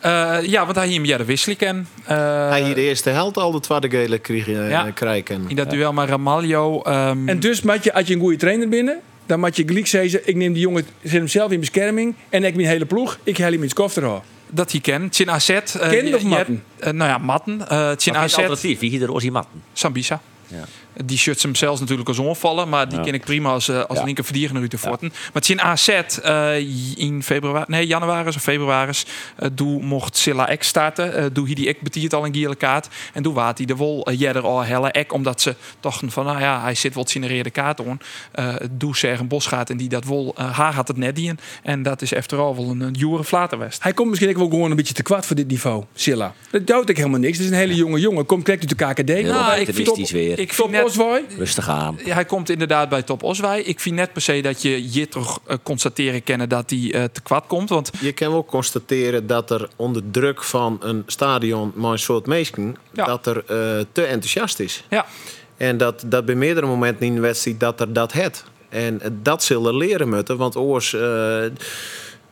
Eh, 0.00 0.38
ja, 0.42 0.64
want 0.64 0.76
hij 0.76 0.86
hier 0.86 0.94
hem 0.94 1.04
de 1.18 1.24
wisseling 1.24 1.58
ken. 1.58 1.88
Eh, 2.04 2.48
Hij 2.48 2.62
hier 2.62 2.74
de 2.74 2.80
eerste 2.80 3.10
helft 3.10 3.36
al 3.36 3.50
de 3.52 3.60
tweede 3.60 3.90
gele 3.90 4.18
kreeg, 4.18 4.48
eh, 4.48 4.70
Ja. 4.70 4.90
krijgen. 4.90 5.44
in 5.48 5.56
dat 5.56 5.70
duel 5.70 5.92
met 5.92 6.08
Ramaljo. 6.08 6.82
ehm, 6.82 7.28
En 7.28 7.40
dus 7.40 7.62
je, 7.84 7.92
als 7.94 8.06
je 8.08 8.14
een 8.14 8.20
goede 8.20 8.36
trainer 8.36 8.68
binnen... 8.68 8.98
dan 9.26 9.40
moet 9.40 9.56
je 9.56 9.62
gelijk 9.66 9.86
zeggen... 9.86 10.20
ik 10.24 10.34
neem 10.36 10.52
die 10.52 10.62
jongen, 10.62 10.86
zet 11.02 11.12
hem 11.12 11.28
zelf 11.28 11.50
in 11.50 11.60
bescherming... 11.60 12.14
en 12.28 12.44
ik 12.44 12.54
mijn 12.54 12.68
hele 12.68 12.84
ploeg, 12.86 13.18
ik 13.22 13.36
hel 13.36 13.46
hem 13.46 13.54
in 13.54 13.62
het 13.62 13.72
koffer 13.74 14.02
houden. 14.02 14.24
dat 14.50 14.70
hij 14.70 14.80
ken. 14.80 15.08
Chin 15.10 15.30
AZ. 15.30 15.48
eh, 15.48 15.62
Ken 15.88 16.06
je- 16.06 16.14
of 16.14 16.22
Matten? 16.22 16.62
nou 16.80 16.96
ja, 17.10 17.18
Matten. 17.18 17.68
eh 17.68 17.68
Maar 17.68 17.96
geen 17.98 18.16
AZ. 18.16 18.34
Alternatief. 18.34 18.78
Wie 18.78 18.90
hier 18.90 18.98
de 19.00 19.06
matten? 19.30 19.62
Sambisa. 19.72 20.20
Ja. 20.46 20.64
Die 21.04 21.18
shirts 21.18 21.42
hem 21.42 21.54
zelfs 21.54 21.80
natuurlijk 21.80 22.08
als 22.08 22.18
onvallen. 22.18 22.68
Maar 22.68 22.88
die 22.88 23.00
ken 23.00 23.14
ik 23.14 23.24
prima 23.24 23.50
als, 23.50 23.68
eh, 23.68 23.84
als 23.84 23.98
Ja. 23.98 24.04
linker 24.04 24.24
verdediger 24.24 24.68
de 24.68 24.78
Forten. 24.78 25.08
Maar 25.08 25.30
het 25.32 25.42
is 25.44 25.50
in 25.50 25.60
AZ 25.60 25.88
eh, 25.88 26.56
in 26.98 27.22
februari, 27.22 27.64
nee, 27.68 27.86
januari 27.86 28.28
of 28.28 28.34
februari. 28.34 28.92
eh 29.36 29.48
doe 29.52 29.82
mocht 29.82 30.16
Silla 30.16 30.48
Ek 30.48 30.62
starten. 30.62 31.14
eh 31.14 31.24
doe 31.32 31.44
hij 31.46 31.54
die 31.54 31.68
Ek 31.68 31.80
betiert 31.82 32.14
al 32.14 32.24
een 32.26 32.34
gele 32.34 32.54
kaart. 32.54 32.88
En 33.12 33.22
doe 33.22 33.34
waat 33.34 33.56
hij 33.58 33.66
de 33.66 33.76
wol 33.76 34.10
jeder 34.10 34.42
al 34.42 34.64
helle 34.64 34.90
Ek. 34.90 35.12
Omdat 35.12 35.40
ze 35.40 35.54
dachten 35.80 36.10
van, 36.10 36.24
nou 36.24 36.40
ja, 36.40 36.60
hij 36.62 36.74
zit 36.74 36.94
wel 36.94 37.06
signaleerde 37.06 37.50
kaart 37.50 37.80
on. 37.80 38.00
Eh 38.32 38.54
doe 38.70 38.96
ze 38.96 39.08
een 39.08 39.28
bos 39.28 39.46
gaat 39.46 39.70
en 39.70 39.76
die 39.76 39.88
dat 39.88 40.04
wol. 40.04 40.34
haar 40.36 40.74
had 40.74 40.88
het 40.88 40.96
net 40.96 41.16
die 41.16 41.28
in. 41.28 41.38
En 41.62 41.82
dat 41.82 42.02
is 42.02 42.12
al 42.32 42.56
wel 42.56 42.70
een, 42.70 42.80
een 42.80 42.94
jure 42.94 43.24
flaterwest. 43.24 43.82
Hij 43.82 43.92
komt 43.92 44.08
misschien 44.08 44.30
ook 44.30 44.36
wel 44.36 44.48
gewoon 44.48 44.70
een 44.70 44.76
beetje 44.76 44.94
te 44.94 45.02
kwad 45.02 45.26
voor 45.26 45.36
dit 45.36 45.48
niveau, 45.48 45.84
Silla. 45.94 46.34
Dat 46.50 46.66
duidt 46.66 46.88
ik 46.90 46.96
helemaal 46.96 47.20
niks. 47.20 47.36
Het 47.36 47.46
is 47.46 47.52
een 47.52 47.58
hele 47.58 47.74
jonge 47.74 48.00
jongen. 48.00 48.26
Komt 48.26 48.44
direct 48.46 48.60
uit 48.78 48.96
de 48.96 49.02
KKD. 49.02 49.08
Heel 49.08 49.32
Nou, 49.32 49.60
ik 49.60 49.68
optimistisch 49.68 50.10
weer. 50.10 50.38
Ik 50.38 50.52
vind 50.52 50.70
net, 50.70 50.85
Rustig 51.38 51.68
aan. 51.68 51.98
Hij 52.02 52.24
komt 52.24 52.50
inderdaad 52.50 52.88
bij 52.88 53.02
Top 53.02 53.22
Oswij. 53.22 53.60
Ik 53.62 53.80
vind 53.80 53.94
net 53.96 54.12
per 54.12 54.22
se 54.22 54.40
dat 54.42 54.62
je 54.62 54.92
je 54.92 55.08
toch 55.08 55.40
eh, 55.46 55.56
constateren 55.62 56.22
kennen 56.22 56.48
dat 56.48 56.70
hij 56.70 56.92
eh, 56.92 57.04
te 57.04 57.20
kwad 57.22 57.44
komt. 57.46 57.68
Want 57.68 57.90
Je 58.00 58.12
kan 58.12 58.30
wel 58.30 58.44
constateren 58.44 59.26
dat 59.26 59.50
er 59.50 59.68
onder 59.76 60.02
druk 60.10 60.42
van 60.44 60.78
een 60.80 61.02
stadion 61.06 61.72
maar 61.74 61.92
een 61.92 61.98
soort 61.98 62.26
mensen 62.26 62.76
Ja. 62.92 63.04
dat 63.04 63.26
er 63.26 63.36
eh, 63.36 63.84
te 63.92 64.02
enthousiast 64.02 64.60
is. 64.60 64.84
ja, 64.90 65.06
En 65.56 65.76
dat, 65.76 66.02
dat 66.06 66.24
bij 66.24 66.34
meerdere 66.34 66.66
momenten 66.66 67.06
in 67.06 67.14
de 67.14 67.20
wedstrijd 67.20 67.60
dat 67.60 67.80
er 67.80 67.92
dat 67.92 68.12
het. 68.12 68.44
En 68.68 69.00
dat 69.22 69.42
zullen 69.44 69.76
leren 69.76 70.08
moeten, 70.08 70.36
want 70.36 70.56
oors. 70.56 70.92
eh, 70.94 71.00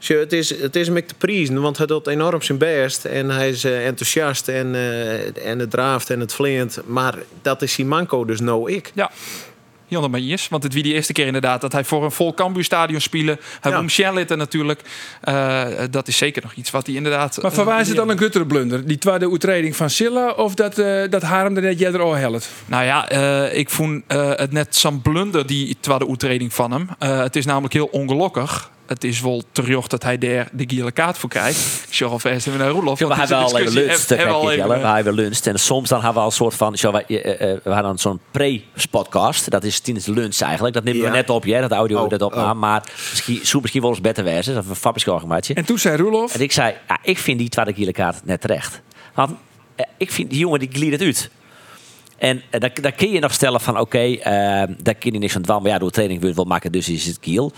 tja, 0.04 0.16
het 0.16 0.32
is, 0.32 0.60
het 0.60 0.76
is 0.76 0.86
hem 0.86 1.06
te 1.06 1.14
prijzen, 1.18 1.60
want 1.60 1.76
hij 1.78 1.86
doet 1.86 2.06
enorm 2.06 2.42
zijn 2.42 2.58
best. 2.58 3.04
En 3.04 3.30
hij 3.30 3.48
is 3.48 3.64
eh, 3.64 3.86
enthousiast 3.86 4.48
en, 4.48 4.74
eh, 4.74 5.46
en 5.46 5.58
het 5.58 5.70
draaft 5.70 6.10
en 6.10 6.20
het 6.20 6.34
vleent. 6.34 6.80
Maar 6.86 7.14
dat 7.42 7.62
is 7.62 7.72
Simanko 7.72 8.24
dus 8.24 8.40
nou 8.40 8.72
ik. 8.72 8.92
ja. 8.94 9.10
Jan 9.86 10.10
maar 10.10 10.20
is. 10.20 10.48
Want 10.48 10.62
het 10.62 10.72
wie 10.72 10.82
die 10.82 10.94
eerste 10.94 11.12
keer 11.12 11.26
inderdaad 11.26 11.60
dat 11.60 11.72
hij 11.72 11.84
voor 11.84 12.04
een 12.04 12.10
vol 12.10 12.34
Cambuurstadion 12.34 13.00
spelen. 13.00 13.38
Hij 13.60 13.72
Ja. 13.72 13.88
Shellitten 13.88 14.38
natuurlijk. 14.38 14.80
Eh, 15.20 15.66
dat 15.90 16.08
is 16.08 16.16
zeker 16.16 16.42
nog 16.42 16.52
iets 16.54 16.70
wat 16.70 16.86
hij 16.86 16.94
inderdaad... 16.94 17.42
Maar 17.42 17.52
van 17.52 17.64
waar 17.64 17.80
is 17.80 17.88
het 17.88 17.96
dan 17.96 18.08
een 18.10 18.18
guttere 18.18 18.46
blunder? 18.46 18.86
Die 18.86 18.98
tweede 18.98 19.26
oetreding 19.26 19.76
van 19.76 19.90
Silla 19.90 20.30
of 20.30 20.54
dat, 20.54 20.78
eh 20.78 21.02
dat 21.10 21.22
Harem 21.22 21.56
er 21.56 21.62
net 21.62 21.78
jij 21.78 21.92
er 21.92 22.00
al 22.00 22.14
helpt? 22.14 22.50
Nou 22.66 22.84
ja, 22.84 23.08
eh, 23.08 23.58
ik 23.58 23.70
vond 23.70 24.02
eh, 24.06 24.30
het 24.34 24.52
net 24.52 24.76
zo'n 24.76 25.02
blunder, 25.02 25.46
die 25.46 25.76
tweede 25.80 26.08
oetreding 26.08 26.54
van 26.54 26.72
hem. 26.72 26.88
Eh, 26.98 27.18
het 27.18 27.36
is 27.36 27.44
namelijk 27.44 27.74
heel 27.74 27.88
ongelukkig. 27.92 28.70
Het 28.86 29.04
is 29.04 29.20
wel 29.20 29.42
terug 29.52 29.86
dat 29.86 30.02
hij 30.02 30.18
daar 30.18 30.48
de 30.52 30.64
gele 30.66 30.92
kaart 30.92 31.18
voor 31.18 31.28
krijgt. 31.28 31.84
Ik 31.88 31.94
zeg 31.94 32.08
alvast 32.08 32.46
even 32.46 32.58
naar 32.58 32.68
Roelof. 32.68 32.98
Ja, 32.98 33.08
we 33.08 33.14
want 33.14 33.28
hebben 33.28 33.46
het 33.46 33.54
al 33.54 33.58
is 33.58 33.64
een 33.64 33.68
even 33.68 33.88
discussie. 33.88 34.16
lunch. 34.16 34.24
Hebben 34.24 34.40
we 34.40 34.46
al 34.46 34.52
even, 34.52 34.80
We 34.82 34.94
hebben 34.94 35.14
lunch. 35.14 35.38
En 35.38 35.58
soms 35.58 35.88
dan 35.88 35.98
hebben 35.98 36.14
we 36.14 36.20
al 36.20 36.26
een 36.26 36.32
soort 36.32 36.54
van... 36.54 36.76
Zo, 36.76 36.92
wij, 36.92 37.04
eh, 37.06 37.50
eh, 37.52 37.58
we 37.64 37.70
hadden 37.70 37.98
zo'n 37.98 38.20
pre-podcast. 38.30 39.50
Dat 39.50 39.64
is 39.64 39.80
tijdens 39.80 40.06
de 40.06 40.12
lunch 40.12 40.40
eigenlijk. 40.40 40.74
Dat 40.74 40.84
nemen 40.84 41.02
we 41.02 41.08
net 41.08 41.30
op, 41.30 41.44
ja, 41.44 41.60
dat 41.60 41.72
audio 41.72 42.02
Oh, 42.02 42.08
dat 42.08 42.22
op. 42.22 42.34
oh. 42.34 42.52
Maar 42.52 42.82
misschien, 43.10 43.40
zou 43.42 43.60
misschien 43.60 43.82
wel 43.82 43.90
eens 43.90 44.00
beter 44.00 44.24
wezen. 44.24 44.54
Dat 44.54 44.64
we 44.64 44.90
een 44.92 45.20
gemaakt. 45.20 45.50
En 45.50 45.64
toen 45.64 45.78
zei 45.78 45.96
Roelof... 45.96 46.34
En 46.34 46.40
ik 46.40 46.52
zei, 46.52 46.74
ja, 46.88 46.98
ik 47.02 47.18
vind 47.18 47.38
die 47.38 47.48
tweede 47.48 47.74
gele 47.74 47.92
kaart 47.92 48.24
net 48.24 48.40
terecht. 48.40 48.80
Want 49.14 49.30
eh, 49.74 49.86
ik 49.96 50.10
vind 50.10 50.30
die 50.30 50.38
jongen 50.38 50.58
die 50.58 50.68
glied 50.72 50.92
het 50.92 51.00
uit. 51.00 51.30
En 52.18 52.42
eh, 52.50 52.60
dan, 52.60 52.70
dan 52.80 52.94
kun 52.94 53.10
je 53.10 53.20
nog 53.20 53.32
stellen 53.32 53.60
van 53.60 53.78
oké, 53.78 53.98
eh, 53.98 54.32
daar 54.78 54.94
kun 54.94 55.12
je 55.12 55.18
niks 55.18 55.32
van 55.32 55.42
doen. 55.42 55.62
Maar 55.62 55.70
ja, 55.70 55.78
door 55.78 55.90
training 55.90 56.20
wil 56.20 56.28
je 56.28 56.34
het 56.34 56.44
wel 56.44 56.52
maken, 56.54 56.72
dus 56.72 56.88
is 56.88 57.06
het 57.06 57.18
kiel. 57.18 57.52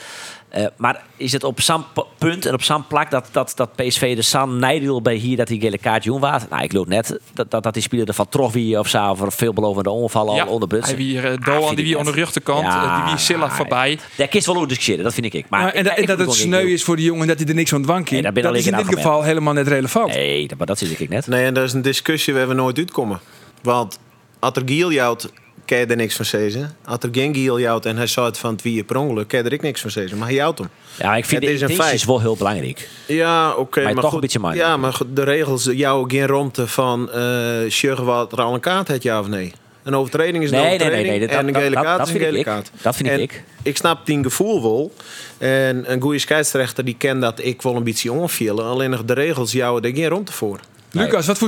Eh, 0.49 0.67
maar 0.77 1.05
is 1.17 1.33
het 1.33 1.45
op 1.45 1.61
zo'n 1.61 1.85
punt 2.19 2.47
en 2.47 2.53
op 2.55 2.63
zo'n 2.63 2.87
plak 2.87 3.11
dat, 3.11 3.29
dat, 3.33 3.53
dat 3.57 3.75
PSV 3.77 4.17
de 4.17 4.23
San 4.23 4.59
Nijdel 4.59 5.03
bij 5.03 5.15
hier 5.15 5.37
dat 5.37 5.47
die 5.47 5.61
gele 5.61 5.79
kaart 5.79 6.05
jong 6.05 6.21
was? 6.21 6.43
Nou, 6.51 6.63
ik 6.63 6.71
geloof 6.71 6.87
net 6.87 7.19
dat, 7.35 7.51
dat, 7.51 7.63
dat 7.63 7.75
die 7.75 7.83
speler 7.83 8.09
ervan 8.09 8.29
trof 8.29 8.53
wie 8.53 8.79
of 8.79 8.89
zo, 8.89 9.11
of 9.11 9.21
een 9.21 9.31
veelbelovende 9.31 9.91
ongeval 9.91 10.29
al 10.29 10.35
Ja, 10.35 10.47
onder 10.47 10.69
Bruts. 10.69 10.87
hij 10.87 10.97
wie, 10.97 11.21
eh, 11.21 11.33
Ah, 11.33 11.45
Doan, 11.45 11.63
vind 11.63 11.69
die 11.77 11.79
ik 11.79 11.85
wie 11.85 11.99
aan 11.99 12.05
de 12.05 12.11
rechterkant, 12.11 12.61
Ja, 12.63 12.85
eh, 12.85 13.05
die 13.05 13.13
wie 13.15 13.21
Silla 13.23 13.49
voorbij. 13.51 13.99
Daar 14.17 14.29
je 14.31 14.43
wel 14.45 14.55
over 14.57 14.69
discussiëren, 14.69 15.05
dat 15.05 15.15
vind 15.15 15.35
ik. 15.35 15.45
Maar, 15.49 15.61
Maar 15.63 15.73
en, 15.73 15.83
dat- 15.85 15.93
ik- 15.93 15.97
en 15.97 16.03
ik 16.03 16.09
dat 16.09 16.19
moet 16.19 16.27
het 16.27 16.37
sneu 16.37 16.67
is 16.73 16.85
voor 16.85 16.97
die 16.97 17.05
jongen 17.05 17.27
dat 17.27 17.39
hij 17.39 17.47
er 17.49 17.55
niks 17.55 17.71
van 17.71 17.83
dwang 17.83 18.11
Nee, 18.11 18.23
dat 18.23 18.35
is 18.35 18.43
in 18.45 18.53
dit 18.65 18.75
argument. 18.81 18.97
geval 19.07 19.23
helemaal 19.23 19.53
net 19.53 19.69
relevant. 19.69 20.09
Nee, 20.15 20.49
dat- 20.49 20.59
maar 20.59 20.67
dat 20.67 20.79
zie 20.79 20.95
ik 20.99 21.09
net. 21.09 21.27
Nee, 21.27 21.45
en 21.45 21.55
dat 21.55 21.65
is 21.65 21.73
een 21.73 21.83
discussie 21.83 22.35
waar 22.35 22.49
we 22.49 22.55
nooit 22.55 22.79
uitkomen. 22.79 23.21
Want 23.63 23.99
als 24.39 24.53
er 24.57 24.63
Giel 24.67 24.93
jouwt, 24.93 25.33
kan 25.67 25.79
je 25.79 25.87
er 25.87 25.97
niks 25.97 26.17
van 26.17 26.25
zeggen. 26.25 26.77
Als 26.85 26.99
er 27.01 27.09
geen 27.13 27.35
Giel 27.35 27.61
jouwt 27.61 27.87
en 27.87 27.97
hij 27.97 28.07
zou 28.07 28.27
het 28.27 28.39
van 28.39 28.53
het 28.53 28.63
wie 28.63 28.85
per 28.85 28.97
ongeluk, 28.97 29.33
je 29.33 29.37
er 29.43 29.53
ik 29.53 29.63
niks 29.63 29.81
van 29.81 29.91
zeggen. 29.91 30.19
Maar 30.19 30.27
hij 30.27 30.37
jouwt 30.37 30.59
hem. 30.59 30.69
Ja, 30.99 31.17
ik 31.17 31.25
vind 31.25 31.43
Het 31.43 31.53
is 31.53 31.61
een 31.61 31.71
feit. 31.71 31.95
is 31.95 32.05
wel 32.05 32.21
heel 32.21 32.37
belangrijk. 32.37 32.89
Ja, 33.07 33.55
oké. 33.55 33.83
Maar 33.83 33.93
maar 33.95 34.03
toch 34.03 34.13
goed, 34.13 34.35
een 34.35 34.41
beetje. 34.43 34.57
Ja, 34.59 34.77
maar 34.77 34.99
de 35.15 35.23
regels 35.23 35.65
jou 35.73 36.11
geen 36.11 36.27
romte 36.27 36.67
van 36.67 37.11
eh 37.13 37.83
uh, 37.83 37.99
wat 37.99 38.33
er 38.33 38.43
al 38.43 38.55
een 38.55 38.61
kaart 38.61 38.89
heeft, 38.89 39.03
ja 39.03 39.21
of 39.21 39.29
nee. 39.29 39.53
Een 39.83 39.95
overtreding 39.95 40.45
is 40.45 40.51
een 40.51 40.57
Nee, 40.57 40.63
nee, 40.69 40.79
nee, 40.79 40.87
overtreding 40.89 41.19
nee, 41.19 41.29
dat- 41.29 41.39
en 41.39 41.49
een 41.49 41.55
gele 41.55 41.75
dat- 41.75 41.85
kaart 41.85 41.99
dat 41.99 42.07
is 42.09 42.13
een 42.13 42.19
vind 42.21 42.29
gele 42.31 42.39
ik. 42.39 42.45
kaart. 42.45 42.71
Dat 42.83 42.97
vind 42.97 43.09
En 43.09 43.21
ik. 43.21 43.43
Ik 43.63 43.77
snap 43.77 44.07
die 44.07 44.23
gevoel 44.23 44.63
wel. 44.63 44.93
En 45.39 45.93
een 45.93 46.01
goede 46.01 46.19
scheidsrechter 46.19 46.85
die 46.85 46.95
kent 46.99 47.21
dat 47.21 47.41
ik 47.45 47.63
wel 47.63 47.77
een 47.77 47.85
beetje 47.85 48.13
onvielen. 48.13 48.65
Alleen 48.65 48.91
nog 48.91 49.05
de 49.05 49.13
regels 49.13 49.53
jou 49.53 49.89
er 49.89 49.95
geen 49.95 50.09
romte 50.09 50.33
voor. 50.33 50.61
Lucas, 50.97 51.27
wat 51.27 51.39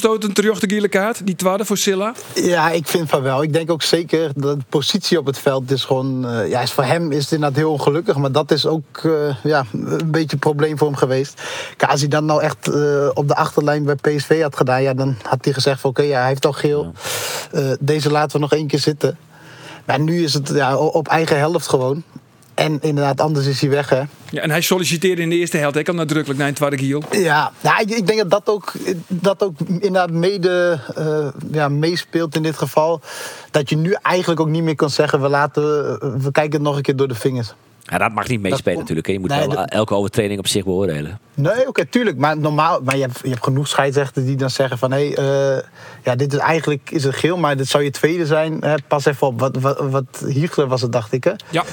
jou 0.00 0.14
het 0.14 0.24
een 0.24 0.32
de 0.60 0.68
gele 0.68 0.88
kaart? 0.88 1.26
Die 1.26 1.36
tweede 1.36 1.64
voor 1.64 1.76
Silla? 1.76 2.14
Ja, 2.34 2.70
ik 2.70 2.86
vind 2.86 3.08
van 3.08 3.22
wel. 3.22 3.42
Ik 3.42 3.52
denk 3.52 3.70
ook 3.70 3.82
zeker 3.82 4.30
dat 4.34 4.58
de 4.58 4.64
positie 4.68 5.18
op 5.18 5.26
het 5.26 5.38
veld 5.38 5.70
is 5.70 5.84
gewoon... 5.84 6.28
eh, 6.28 6.48
ja, 6.48 6.60
is 6.60 6.72
voor 6.72 6.84
hem 6.84 7.12
is 7.12 7.22
het 7.22 7.32
inderdaad 7.32 7.58
heel 7.58 7.72
ongelukkig. 7.72 8.16
Maar 8.16 8.32
dat 8.32 8.50
is 8.50 8.66
ook 8.66 9.00
eh, 9.02 9.34
ja, 9.42 9.64
een 9.72 10.10
beetje 10.10 10.32
een 10.32 10.38
probleem 10.38 10.78
voor 10.78 10.86
hem 10.86 10.96
geweest. 10.96 11.42
Kijk, 11.76 11.90
als 11.90 12.00
hij 12.00 12.08
dan 12.08 12.24
nou 12.24 12.42
echt 12.42 12.68
eh, 12.68 13.08
op 13.14 13.28
de 13.28 13.34
achterlijn 13.34 13.84
bij 13.84 13.94
PSV 13.94 14.42
had 14.42 14.56
gedaan... 14.56 14.82
Ja, 14.82 14.94
dan 14.94 15.16
had 15.22 15.44
hij 15.44 15.52
gezegd 15.52 15.80
van 15.80 15.90
oké, 15.90 16.02
ja, 16.02 16.18
hij 16.18 16.28
heeft 16.28 16.46
al 16.46 16.52
geel. 16.52 16.92
Deze 17.80 18.10
laten 18.10 18.32
we 18.32 18.38
nog 18.38 18.52
één 18.52 18.66
keer 18.66 18.78
zitten. 18.78 19.18
Maar 19.84 20.00
nu 20.00 20.22
is 20.22 20.34
het 20.34 20.48
ja, 20.54 20.76
op 20.76 21.08
eigen 21.08 21.38
helft 21.38 21.68
gewoon. 21.68 22.02
En 22.56 22.78
inderdaad, 22.80 23.20
anders 23.20 23.46
is 23.46 23.60
hij 23.60 23.70
weg, 23.70 23.88
hè. 23.88 24.02
Ja, 24.30 24.42
en 24.42 24.50
hij 24.50 24.60
solliciteerde 24.60 25.22
in 25.22 25.28
de 25.28 25.36
eerste 25.36 25.56
helft. 25.56 25.76
Ik 25.76 25.88
al 25.88 25.94
nadrukkelijk 25.94 26.38
naar 26.38 26.48
een 26.48 26.54
tweede 26.54 26.78
giel. 26.78 27.02
Ja, 27.10 27.52
ja 27.60 27.78
ik, 27.78 27.90
ik 27.90 28.06
denk 28.06 28.18
dat 28.18 28.30
dat 28.30 28.54
ook, 28.54 28.72
dat 29.08 29.42
ook 29.42 29.54
inderdaad 29.68 30.10
mede 30.10 30.80
eh, 30.94 31.28
ja, 31.52 31.68
meespeelt 31.68 32.34
in 32.34 32.42
dit 32.42 32.56
geval. 32.56 33.00
Dat 33.50 33.68
je 33.68 33.76
nu 33.76 33.96
eigenlijk 34.02 34.40
ook 34.40 34.48
niet 34.48 34.62
meer 34.62 34.74
kan 34.74 34.90
zeggen... 34.90 35.22
we, 35.22 35.28
laten, 35.28 35.62
we 36.22 36.32
kijken 36.32 36.52
het 36.52 36.62
nog 36.62 36.76
een 36.76 36.82
keer 36.82 36.96
door 36.96 37.08
de 37.08 37.14
vingers. 37.14 37.54
Ja, 37.88 37.98
dat 37.98 38.12
mag 38.12 38.28
niet 38.28 38.40
meespelen 38.40 38.78
natuurlijk. 38.78 39.06
hè. 39.06 39.12
Je 39.12 39.18
moet 39.18 39.28
Nee, 39.28 39.38
wel 39.38 39.48
dat- 39.48 39.70
elke 39.70 39.94
overtreding 39.94 40.38
op 40.38 40.46
zich 40.46 40.64
beoordelen. 40.64 41.18
Nee, 41.34 41.68
oké, 41.68 41.84
tuurlijk. 41.86 42.16
Maar 42.16 42.38
normaal, 42.38 42.80
maar 42.84 42.96
je 42.96 43.02
hebt, 43.02 43.18
je 43.22 43.28
hebt 43.28 43.44
genoeg 43.44 43.68
scheidsrechters 43.68 44.24
die 44.24 44.36
dan 44.36 44.50
zeggen 44.50 44.78
van... 44.78 44.92
hé, 44.92 45.08
hey, 45.08 45.16
eh, 45.56 45.62
ja, 46.02 46.14
dit 46.16 46.32
is 46.32 46.38
eigenlijk 46.38 46.90
is 46.90 47.04
het 47.04 47.14
geel, 47.14 47.36
maar 47.36 47.56
dit 47.56 47.68
zou 47.68 47.84
je 47.84 47.90
tweede 47.90 48.26
zijn. 48.26 48.56
Hè, 48.60 48.74
pas 48.88 49.04
even 49.04 49.26
op. 49.26 49.40
Wat, 49.40 49.56
wat, 49.56 49.80
wat 49.90 50.24
Hiegler 50.28 50.66
was 50.66 50.82
het, 50.82 50.92
dacht 50.92 51.12
ik, 51.12 51.24
hè? 51.24 51.32
Ja, 51.50 51.64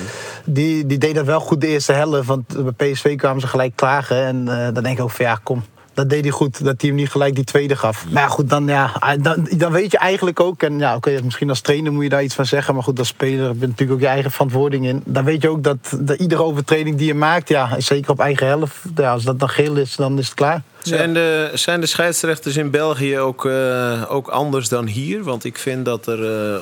Die, 0.45 0.86
die 0.86 0.97
deed 0.97 1.16
dat 1.16 1.26
wel 1.26 1.39
goed 1.39 1.61
de 1.61 1.68
eerste 1.68 1.93
helft. 1.93 2.28
Want 2.28 2.76
bij 2.76 2.91
PSV 2.91 3.16
kwamen 3.16 3.41
ze 3.41 3.47
gelijk 3.47 3.76
klagen. 3.76 4.18
En 4.26 4.47
eh, 4.47 4.74
dan 4.74 4.84
denk 4.84 4.97
ik 4.97 5.03
ook 5.03 5.11
van 5.11 5.26
ja, 5.26 5.39
kom. 5.43 5.64
Dat 5.93 6.09
deed 6.09 6.23
hij 6.23 6.31
goed, 6.31 6.63
dat 6.63 6.81
hij 6.81 6.89
hem 6.89 6.99
niet 6.99 7.09
gelijk 7.09 7.35
die 7.35 7.43
tweede 7.43 7.75
gaf. 7.75 8.05
Maar 8.09 8.23
ja, 8.23 8.29
goed, 8.29 8.49
dan, 8.49 8.67
ja, 8.67 9.15
dan, 9.21 9.47
dan 9.57 9.71
weet 9.71 9.91
je 9.91 9.97
eigenlijk 9.97 10.39
ook... 10.39 10.63
en 10.63 10.79
ja, 10.79 10.95
oké, 10.95 11.19
misschien 11.23 11.49
als 11.49 11.61
trainer 11.61 11.91
moet 11.91 12.03
je 12.03 12.09
daar 12.09 12.23
iets 12.23 12.35
van 12.35 12.45
zeggen... 12.45 12.73
maar 12.73 12.83
goed, 12.83 12.99
als 12.99 13.07
speler 13.07 13.47
heb 13.47 13.59
je 13.59 13.67
natuurlijk 13.67 13.91
ook 13.91 13.99
je 13.99 14.07
eigen 14.07 14.31
verantwoording 14.31 14.85
in. 14.85 15.01
Dan 15.05 15.23
weet 15.23 15.41
je 15.41 15.49
ook 15.49 15.63
dat, 15.63 15.77
dat 15.99 16.19
iedere 16.19 16.43
overtreding 16.43 16.97
die 16.97 17.07
je 17.07 17.13
maakt... 17.13 17.49
ja, 17.49 17.79
zeker 17.79 18.11
op 18.11 18.19
eigen 18.19 18.47
helft, 18.47 18.77
ja, 18.95 19.11
als 19.11 19.23
dat 19.23 19.39
dan 19.39 19.49
geel 19.49 19.75
is, 19.75 19.95
dan 19.95 20.17
is 20.17 20.25
het 20.25 20.35
klaar. 20.35 20.61
Zijn, 20.81 21.13
de, 21.13 21.51
zijn 21.53 21.79
de 21.81 21.87
scheidsrechters 21.87 22.57
in 22.57 22.71
België 22.71 23.19
ook, 23.19 23.45
eh, 23.45 24.03
ook 24.07 24.27
anders 24.27 24.69
dan 24.69 24.85
hier? 24.87 25.23
Want 25.23 25.43
ik 25.43 25.57
vind 25.57 25.85
dat 25.85 26.07
er. 26.07 26.53
eh, 26.53 26.61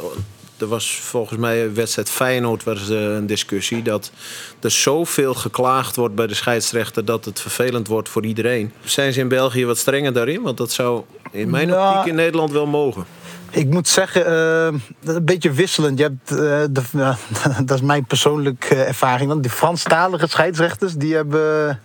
er 0.62 0.68
was 0.68 1.00
volgens 1.02 1.40
mij 1.40 1.64
een 1.64 1.74
wedstrijd 1.74 2.10
Feyenoord 2.10 2.64
was 2.64 2.90
eh, 2.90 3.14
een 3.14 3.26
discussie 3.28 3.82
dat 3.82 4.12
er 4.60 4.72
zoveel 4.72 5.34
geklaagd 5.34 5.96
wordt 5.96 6.16
bij 6.16 6.28
de 6.28 6.34
scheidsrechter 6.34 7.06
dat 7.06 7.26
het 7.26 7.40
vervelend 7.42 7.88
wordt 7.88 8.10
voor 8.10 8.26
iedereen. 8.26 8.72
Zijn 8.84 9.14
ze 9.14 9.20
in 9.20 9.28
België 9.28 9.66
wat 9.66 9.78
strenger 9.78 10.14
daarin? 10.14 10.42
Want 10.42 10.58
dat 10.58 10.72
zou 10.72 11.04
in 11.32 11.50
mijn 11.50 11.68
Ja. 11.68 11.90
optiek 11.92 12.10
in 12.10 12.16
Nederland 12.16 12.52
wel 12.52 12.66
mogen. 12.66 13.06
Ik 13.52 13.70
moet 13.70 13.88
zeggen, 13.88 14.26
eh, 14.26 14.80
een 15.16 15.26
beetje 15.26 15.52
wisselend. 15.52 15.98
Je 15.98 16.04
hebt, 16.04 16.32
eh, 16.32 16.38
de, 16.70 17.16
dat 17.66 17.78
is 17.78 17.82
mijn 17.82 18.06
persoonlijke 18.06 18.76
ervaring. 18.76 19.30
Want 19.30 19.42
die 19.44 19.52
Franstalige 19.52 20.28
scheidsrechters, 20.28 20.94
die 20.94 21.16
hebben, 21.16 21.80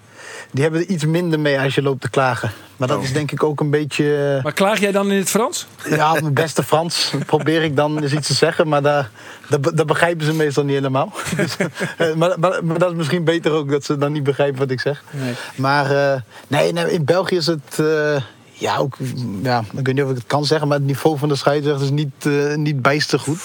die 0.50 0.62
hebben 0.62 0.80
er 0.80 0.86
iets 0.86 1.04
minder 1.04 1.40
mee 1.40 1.60
als 1.60 1.74
je 1.74 1.82
loopt 1.82 2.00
te 2.00 2.10
klagen. 2.10 2.50
Maar 2.76 2.88
dat 2.88 3.02
is 3.02 3.12
denk 3.12 3.32
ik 3.32 3.42
ook 3.42 3.60
een 3.60 3.70
beetje... 3.70 4.34
eh, 4.36 4.42
Maar 4.44 4.52
klaag 4.52 4.80
jij 4.80 4.92
dan 4.92 5.10
in 5.10 5.18
het 5.18 5.28
Frans? 5.30 5.66
ja, 5.88 6.12
op 6.12 6.20
mijn 6.20 6.34
beste 6.34 6.62
Frans 6.62 7.12
probeer 7.26 7.62
ik 7.62 7.76
dan 7.76 8.02
eens 8.02 8.12
iets 8.12 8.26
te 8.26 8.34
zeggen. 8.34 8.68
Maar 8.68 8.82
daar, 8.82 9.10
dat, 9.48 9.76
dat 9.76 9.86
begrijpen 9.86 10.26
ze 10.26 10.32
meestal 10.34 10.64
niet 10.64 10.74
helemaal. 10.74 11.12
Dus, 11.36 11.56
eh, 11.56 12.14
maar, 12.14 12.38
maar, 12.38 12.64
maar 12.64 12.78
dat 12.78 12.90
is 12.90 12.96
misschien 12.96 13.24
beter 13.24 13.52
ook, 13.52 13.70
dat 13.70 13.84
ze 13.84 13.96
dan 13.98 14.12
niet 14.12 14.22
begrijpen 14.22 14.58
wat 14.58 14.70
ik 14.70 14.80
zeg. 14.80 15.02
Nee. 15.10 15.34
Maar 15.56 15.90
eh, 16.12 16.20
nee, 16.48 16.72
nee, 16.72 16.92
in 16.92 17.04
België 17.04 17.36
is 17.36 17.46
het... 17.46 17.78
eh, 17.78 18.16
ja, 18.52 18.76
ook, 18.76 18.96
ja, 19.42 19.58
ik 19.76 19.86
weet 19.86 19.94
niet 19.94 20.04
of 20.04 20.10
ik 20.10 20.16
het 20.16 20.26
kan 20.26 20.44
zeggen, 20.44 20.68
maar 20.68 20.76
het 20.76 20.86
niveau 20.86 21.18
van 21.18 21.28
de 21.28 21.36
scheidsrechter 21.36 21.84
is 21.84 21.90
niet, 21.90 22.24
niet 22.56 22.82
bijster 22.82 23.18
goed. 23.18 23.40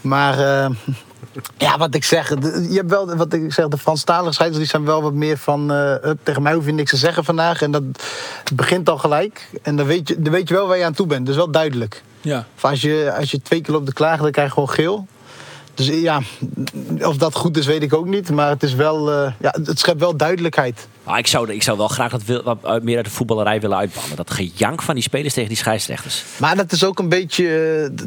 Maar 0.00 0.38
eh, 0.38 0.70
ja, 1.56 1.78
wat 1.78 1.94
ik 1.94 2.04
zeg, 2.04 2.28
de- 2.34 2.66
je 2.70 2.76
hebt 2.76 2.90
wel, 2.90 3.16
wat 3.16 3.32
ik 3.32 3.52
zeg, 3.52 3.68
de 3.68 3.78
Franstalige 3.78 4.32
scheidsrechters 4.32 4.58
die 4.58 4.66
zijn 4.66 4.84
wel 4.84 5.02
wat 5.02 5.12
meer 5.12 5.38
van, 5.38 5.72
eh, 5.72 5.94
hup, 6.00 6.18
tegen 6.22 6.42
mij 6.42 6.54
hoef 6.54 6.66
je 6.66 6.72
niks 6.72 6.90
te 6.90 6.96
zeggen 6.96 7.24
vandaag. 7.24 7.62
En 7.62 7.70
dat 7.70 7.82
begint 8.54 8.88
al 8.88 8.98
gelijk. 8.98 9.50
En 9.62 9.76
dan 9.76 9.86
weet 9.86 10.08
je, 10.08 10.22
dan 10.22 10.32
weet 10.32 10.48
je 10.48 10.54
wel 10.54 10.66
waar 10.66 10.78
je 10.78 10.84
aan 10.84 10.92
toe 10.92 11.06
bent, 11.06 11.26
dus 11.26 11.36
wel 11.36 11.50
duidelijk. 11.50 12.02
Ja. 12.20 12.46
Of 12.56 12.64
als 12.64 12.80
je, 12.80 13.14
als 13.18 13.30
je 13.30 13.42
twee 13.42 13.60
keer 13.60 13.74
loopt 13.74 13.86
te 13.86 13.92
klagen, 13.92 14.22
dan 14.22 14.30
krijg 14.32 14.46
je 14.48 14.54
gewoon 14.54 14.70
geel. 14.70 15.06
Dus 15.74 15.86
ja, 15.86 16.20
of 17.00 17.16
dat 17.16 17.34
goed 17.34 17.56
is, 17.56 17.66
weet 17.66 17.82
ik 17.82 17.94
ook 17.94 18.06
niet. 18.06 18.30
Maar 18.30 18.48
het 18.48 18.62
is 18.62 18.74
wel, 18.74 19.10
eh, 19.12 19.32
ja, 19.40 19.54
het 19.64 19.78
schept 19.78 20.00
wel 20.00 20.16
duidelijkheid. 20.16 20.88
Ah, 21.04 21.18
ik, 21.18 21.26
zou, 21.26 21.50
ik 21.52 21.62
zou 21.62 21.78
wel 21.78 21.88
graag 21.88 22.10
dat 22.10 22.24
wil, 22.24 22.42
wat 22.42 22.58
uit- 22.62 22.82
meer 22.82 22.96
uit 22.96 23.04
de 23.04 23.10
voetballerij 23.10 23.60
willen 23.60 23.76
uitbannen. 23.76 24.16
Dat 24.16 24.30
gejank 24.30 24.82
van 24.82 24.94
die 24.94 25.02
spelers 25.02 25.34
tegen 25.34 25.48
die 25.48 25.58
scheidsrechters. 25.58 26.24
Maar 26.36 26.56
dat 26.56 26.72
is 26.72 26.84
ook 26.84 26.98
een 26.98 27.08
beetje. 27.08 27.44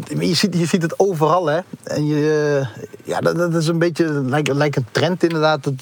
eh, 0.09 0.27
je, 0.27 0.33
ziet, 0.35 0.57
je 0.57 0.65
ziet 0.65 0.81
het 0.81 0.99
overal, 0.99 1.45
hè? 1.45 1.59
En 1.83 2.07
je, 2.07 2.59
eh, 2.75 2.83
ja, 3.03 3.19
dat, 3.19 3.35
dat 3.37 3.53
is 3.55 3.67
een 3.67 3.79
beetje. 3.79 4.05
Lijkt, 4.25 4.53
lijkt 4.53 4.75
een 4.75 4.85
trend, 4.91 5.23
inderdaad. 5.23 5.65
Het, 5.65 5.81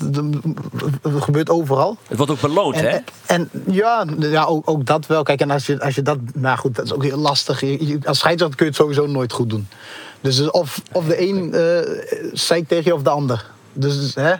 gebeurt 1.23 1.49
overal. 1.49 1.97
Het 2.07 2.17
wordt 2.17 2.31
ook 2.31 2.41
beloond, 2.41 2.75
hè? 2.75 2.88
En, 2.88 3.03
en 3.25 3.49
ja, 3.71 4.05
ja 4.19 4.43
ook, 4.43 4.69
ook 4.69 4.86
dat 4.86 5.05
wel. 5.07 5.23
Kijk, 5.23 5.41
en 5.41 5.51
als 5.51 5.65
je, 5.65 5.81
als 5.81 5.95
je 5.95 6.01
dat. 6.01 6.17
Nou 6.33 6.57
goed, 6.57 6.75
dat 6.75 6.86
is 6.86 6.93
ook 6.93 7.03
heel 7.03 7.17
lastig. 7.17 7.59
Je- 7.61 7.99
als 8.03 8.19
scheidsrechter 8.19 8.57
kun 8.57 8.65
je 8.65 8.71
het 8.71 8.81
sowieso 8.81 9.05
nooit 9.07 9.31
goed 9.33 9.49
doen. 9.49 9.67
Dus 10.22 10.49
of, 10.51 10.82
of 10.91 11.05
de 11.05 11.22
een 11.22 11.53
eh 11.53 12.30
zeikt 12.34 12.70
tegen 12.70 12.84
je 12.86 12.93
of 12.93 13.01
de 13.01 13.09
ander. 13.09 13.45
Dus, 13.74 14.16
hè? 14.16 14.34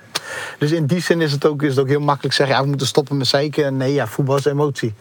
dus 0.57 0.71
in 0.71 0.86
die 0.86 1.01
zin 1.01 1.21
is 1.21 1.32
het 1.32 1.45
ook, 1.45 1.61
is 1.61 1.69
het 1.69 1.80
ook 1.80 1.88
heel 1.88 1.99
makkelijk 1.99 2.34
zeggen: 2.34 2.55
ja, 2.55 2.61
we 2.61 2.67
moeten 2.67 2.88
stoppen 2.88 3.17
met 3.17 3.28
zeiken. 3.28 3.65
En 3.65 3.78
nee, 3.78 3.93
ja, 3.93 4.07
voetbal 4.07 4.38
is 4.38 4.45
emotie. 4.45 4.93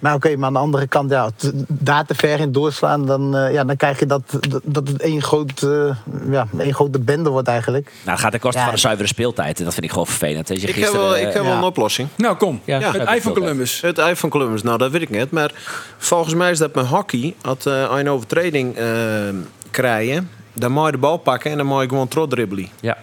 Maar 0.00 0.14
oké, 0.14 0.36
maar 0.36 0.46
aan 0.46 0.52
de 0.52 0.58
andere 0.58 0.86
kant, 0.86 1.10
ja, 1.10 1.30
daar 1.68 2.06
te 2.06 2.14
ver 2.14 2.40
in 2.40 2.52
doorslaan, 2.52 3.06
dan, 3.06 3.36
eh, 3.36 3.52
ja, 3.52 3.64
dan 3.64 3.76
krijg 3.76 3.98
je 3.98 4.06
dat, 4.06 4.22
dat, 4.48 4.62
dat 4.64 4.88
het 4.88 5.02
één, 5.02 5.22
groot, 5.22 5.62
eh, 5.62 5.96
ja, 6.30 6.46
één 6.58 6.74
grote 6.74 6.98
bende 6.98 7.30
wordt 7.30 7.48
eigenlijk. 7.48 7.84
Nou, 7.86 8.10
dat 8.10 8.20
gaat 8.20 8.30
ten 8.30 8.40
koste 8.40 8.58
Ja. 8.58 8.64
van 8.64 8.74
de 8.74 8.80
zuivere 8.80 9.08
speeltijd. 9.08 9.58
En 9.58 9.64
dat 9.64 9.72
vind 9.72 9.84
ik 9.84 9.90
gewoon 9.90 10.06
vervelend. 10.06 10.48
Je 10.48 10.54
Ik 10.54 10.60
heb 10.60 10.74
gisteren, 10.74 11.00
wel, 11.00 11.16
ik 11.16 11.32
heb 11.32 11.42
wel 11.42 11.52
een 11.52 11.62
oplossing. 11.62 12.08
Nou, 12.16 12.36
kom. 12.36 12.60
Ja, 12.64 12.80
het 12.80 12.96
ei 12.96 13.20
van 13.20 13.32
Columbus. 13.32 13.80
Het 13.80 13.98
ei 13.98 14.16
van 14.16 14.28
Columbus, 14.28 14.62
nou 14.62 14.78
dat 14.78 14.90
weet 14.90 15.02
ik 15.02 15.10
niet. 15.10 15.30
Maar 15.30 15.52
volgens 15.98 16.34
mij 16.34 16.50
is 16.50 16.58
dat 16.58 16.74
met 16.74 16.86
hockey. 16.86 17.34
Als 17.42 17.66
uh, 17.66 17.92
een 17.96 18.08
overtreding 18.10 18.76
krijgen, 19.70 20.30
dan 20.52 20.72
moet 20.72 20.86
je 20.86 20.92
de 20.92 20.98
bal 20.98 21.16
pakken 21.16 21.50
en 21.50 21.56
dan 21.56 21.66
moet 21.66 21.82
je 21.82 21.88
gewoon 21.88 22.08
trot 22.08 22.30
dribbelen. 22.30 22.68
ja. 22.80 22.96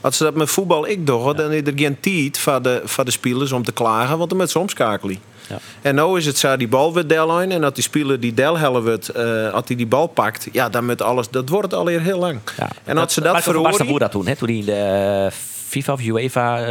Als 0.00 0.16
ze 0.16 0.24
dat 0.24 0.34
met 0.34 0.50
voetbal 0.50 0.88
ik 0.88 1.06
doe, 1.06 1.34
dan 1.34 1.50
is 1.50 1.60
er 1.64 1.72
geen 1.76 2.00
tijd 2.00 2.38
voor 2.38 2.62
de, 2.62 2.82
voor 2.84 3.04
de 3.04 3.10
spelers 3.10 3.52
om 3.52 3.64
te 3.64 3.72
klagen, 3.72 4.18
want 4.18 4.30
dan 4.30 4.38
met 4.38 4.50
ze 4.50 4.58
omschakelen. 4.58 5.18
Ja. 5.48 5.58
En 5.82 5.94
nu 5.94 6.16
is 6.16 6.26
het 6.26 6.38
zo, 6.38 6.56
die 6.56 6.68
bal 6.68 6.92
wordt 6.92 7.08
deel 7.08 7.40
en 7.40 7.60
dat 7.60 7.74
die 7.74 7.84
speler 7.84 8.20
die 8.20 8.34
deel 8.34 8.58
hellen 8.58 8.84
wordt, 8.84 9.08
eh, 9.08 9.52
als 9.52 9.62
hij 9.66 9.76
die 9.76 9.86
bal 9.86 10.06
pakt, 10.06 10.48
ja, 10.52 10.68
dan 10.68 10.86
met 10.86 11.02
alles, 11.02 11.28
dat 11.30 11.48
wordt 11.48 11.74
alweer 11.74 12.00
heel 12.00 12.18
lang. 12.18 12.38
Ja. 12.56 12.68
En 12.84 12.98
als 12.98 13.14
ze 13.14 13.20
dat 13.20 13.32
Maar 13.32 13.42
verhoren... 13.42 13.98
Dat 13.98 14.10
toen, 14.10 14.26
hè? 14.26 14.36
Toen 14.36 14.48
hij 14.48 14.56
in 14.56 14.64
de 14.64 14.72
eh, 14.72 15.32
FIFA 15.72 15.92
of 15.92 16.00
UEFA 16.00 16.58
eh, 16.58 16.64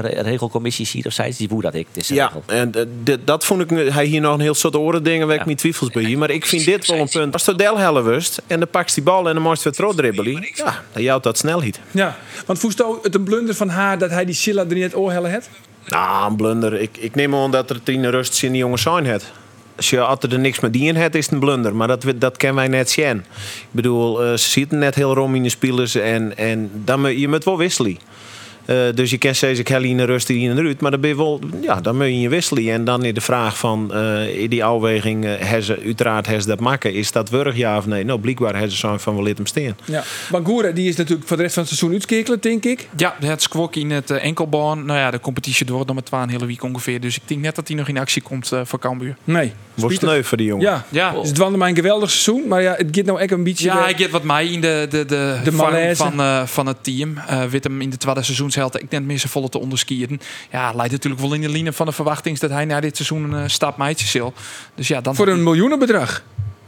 re- 0.00 0.20
regelcommissie 0.22 0.86
ziet 0.86 1.06
of 1.06 1.12
zei, 1.12 1.32
die 1.36 1.48
woer 1.48 1.62
dat 1.62 1.74
ik. 1.74 1.86
De 1.92 2.00
Ja, 2.14 2.32
en 2.46 2.72
eh, 3.04 3.14
dat 3.24 3.44
vond 3.44 3.70
ik. 3.70 3.92
Hij 3.92 4.04
hier 4.04 4.20
nog 4.20 4.34
een 4.34 4.40
heel 4.40 4.54
soort 4.54 4.76
oren 4.76 5.02
dingen 5.02 5.26
waar 5.26 5.36
ik 5.36 5.44
mijn 5.44 5.56
twijfels 5.56 5.90
bij 5.90 6.02
hier. 6.02 6.18
Maar 6.18 6.30
ik 6.30 6.46
vind 6.46 6.64
dit 6.64 6.86
wel 6.86 6.98
een 6.98 7.08
punt. 7.08 7.32
Als 7.32 7.44
je 7.44 7.54
del 7.54 7.78
helle 7.78 8.02
wust 8.02 8.42
en 8.46 8.58
dan 8.58 8.68
pak 8.68 8.88
je 8.88 8.94
die 8.94 9.04
bal 9.04 9.28
en 9.28 9.34
dan 9.34 9.42
moest 9.42 9.62
weer 9.62 9.72
dribbelen. 9.94 10.48
Ja, 10.54 10.82
dan 10.92 11.02
jouwt 11.02 11.22
dat 11.22 11.38
snelheid. 11.38 11.80
Ja, 11.90 12.16
want 12.46 12.58
Voesto, 12.58 12.98
het 13.02 13.14
een 13.14 13.24
blunder 13.24 13.54
van 13.54 13.68
haar 13.68 13.98
dat 13.98 14.10
hij 14.10 14.24
die 14.24 14.34
Silla 14.34 14.60
er 14.68 14.74
niet 14.74 14.82
het 14.82 14.96
oorhellen 14.96 15.32
had? 15.32 15.48
Nou, 15.86 16.30
een 16.30 16.36
blunder. 16.36 16.80
Ik, 16.80 16.96
ik 16.98 17.14
neem 17.14 17.34
aan 17.34 17.50
dat 17.50 17.70
er 17.70 17.82
tien 17.82 18.10
rust 18.10 18.42
in 18.42 18.50
die 18.52 18.60
jongen 18.60 18.78
zijn 18.78 19.06
het. 19.06 19.24
Als 19.76 19.90
je 19.90 20.16
er 20.30 20.38
niks 20.38 20.60
met 20.60 20.72
die 20.72 20.86
in 20.88 20.96
hebt, 20.96 21.14
is 21.14 21.24
het 21.24 21.34
een 21.34 21.40
blunder. 21.40 21.74
Maar 21.76 21.88
dat, 21.88 22.02
we- 22.02 22.18
dat 22.18 22.36
kennen 22.36 22.56
wij 22.58 22.68
net 22.68 22.90
zien. 22.90 23.16
Ik 23.16 23.24
bedoel, 23.70 24.22
eh, 24.24 24.30
ze 24.32 24.48
zitten 24.50 24.78
net 24.78 24.94
heel 24.94 25.14
rom 25.14 25.34
in 25.34 25.42
de 25.42 25.48
spelers. 25.48 25.94
En, 25.94 26.36
en 26.36 26.70
dan, 26.84 27.18
je 27.18 27.28
moet 27.28 27.44
wel 27.44 27.56
wisselen. 27.58 27.98
Eh, 28.64 28.76
dus 28.94 29.10
je 29.10 29.18
kent 29.18 29.36
steeds 29.36 29.58
ik 29.58 29.68
hel 29.68 29.82
in 29.82 29.96
de 29.96 30.04
rust 30.04 30.28
in 30.28 30.50
en 30.50 30.58
eruit. 30.58 30.80
Maar 30.80 30.90
dan 30.90 31.00
ben 31.00 31.10
je 31.10 31.16
wel, 31.16 31.40
ja, 31.60 31.80
dan 31.80 31.96
moet 31.96 32.20
je 32.20 32.28
wisselen. 32.28 32.72
En 32.72 32.84
dan 32.84 33.04
is 33.04 33.14
de 33.14 33.20
vraag 33.20 33.58
van, 33.58 33.94
eh, 33.94 34.40
in 34.40 34.50
die 34.50 34.64
afweging, 34.64 35.24
eh, 35.24 35.30
hebben 35.38 35.62
ze, 35.62 35.80
uiteraard 35.84 36.26
ze 36.26 36.46
dat 36.46 36.60
maken. 36.60 36.94
Is 36.94 37.12
dat 37.12 37.30
wurg 37.30 37.56
ja 37.56 37.76
of 37.76 37.86
nee? 37.86 38.04
Nou, 38.04 38.20
blijkbaar 38.20 38.52
hebben 38.52 38.70
ze 38.70 38.76
zo 38.76 38.96
van, 38.96 39.16
we 39.16 39.22
laten 39.22 39.36
hem 39.36 39.46
staan. 39.46 39.76
Ja. 39.84 40.02
Bangura 40.30 40.70
die 40.70 40.88
is 40.88 40.96
natuurlijk 40.96 41.28
voor 41.28 41.36
de 41.36 41.42
rest 41.42 41.54
van 41.54 41.62
het 41.62 41.72
seizoen 41.72 41.92
uitskekelen, 41.92 42.40
denk 42.40 42.64
ik. 42.64 42.88
Ja, 42.96 43.16
het 43.20 43.42
squawk 43.42 43.76
in 43.76 43.90
het 43.90 44.10
eh, 44.10 44.24
enkelbaan. 44.24 44.84
Nou 44.86 44.98
ja, 44.98 45.10
de 45.10 45.20
competitie 45.20 45.66
door 45.66 45.82
nog 45.86 45.94
met 45.94 46.06
twaalf 46.06 46.30
hele 46.30 46.46
week 46.46 46.62
ongeveer. 46.62 47.00
Dus 47.00 47.16
ik 47.16 47.22
denk 47.26 47.40
net 47.40 47.54
dat 47.54 47.68
hij 47.68 47.76
nog 47.76 47.88
in 47.88 47.98
actie 47.98 48.22
komt 48.22 48.52
voor 48.64 48.78
Cambuur. 48.78 49.16
Nee. 49.24 49.52
Wordt 49.74 49.96
sneu 49.96 50.22
voor 50.22 50.36
die 50.36 50.46
jongen. 50.46 50.64
Ja. 50.66 50.84
Ja. 50.88 51.10
Dus 51.10 51.28
het 51.28 51.38
was 51.38 51.56
maar 51.56 51.68
een 51.68 51.74
geweldig 51.74 52.10
seizoen. 52.10 52.48
Maar 52.48 52.62
ja, 52.62 52.74
het 52.76 52.88
gaat 52.90 53.04
nou 53.04 53.20
echt 53.20 53.30
een 53.30 53.44
beetje... 53.44 53.64
Ja, 53.64 53.88
ik 53.88 53.96
get 53.96 54.10
wat 54.10 54.22
mij 54.22 54.46
in 54.46 54.60
de, 54.60 54.86
de, 54.90 55.04
de, 55.04 55.92
van, 55.94 56.48
van 56.48 56.66
het 56.66 56.76
team. 56.80 57.18
Eh 57.26 57.44
wit 57.44 57.64
hem 57.64 57.80
in 57.80 57.90
de 57.90 57.96
tweede 57.96 58.22
Ik 58.54 58.90
net 58.90 59.04
meer 59.04 59.22
volle 59.26 59.48
te 59.48 59.58
onderskiën. 59.58 60.20
Ja, 60.50 60.72
leidt 60.72 60.92
natuurlijk 60.92 61.22
wel 61.22 61.32
in 61.32 61.40
de 61.40 61.48
linie 61.48 61.72
van 61.72 61.86
de 61.86 61.92
verwachting 61.92 62.38
dat 62.38 62.50
hij 62.50 62.64
na 62.64 62.80
dit 62.80 62.96
seizoen 62.96 63.32
een 63.32 63.42
eh, 63.42 63.48
stap 63.48 63.76
meidje 63.76 64.06
zal. 64.06 64.32
Dus 64.74 64.88
ja, 64.88 65.00
dan 65.00 65.14
Voor 65.14 65.28
een 65.28 65.42
miljoenenbedrag. 65.42 66.22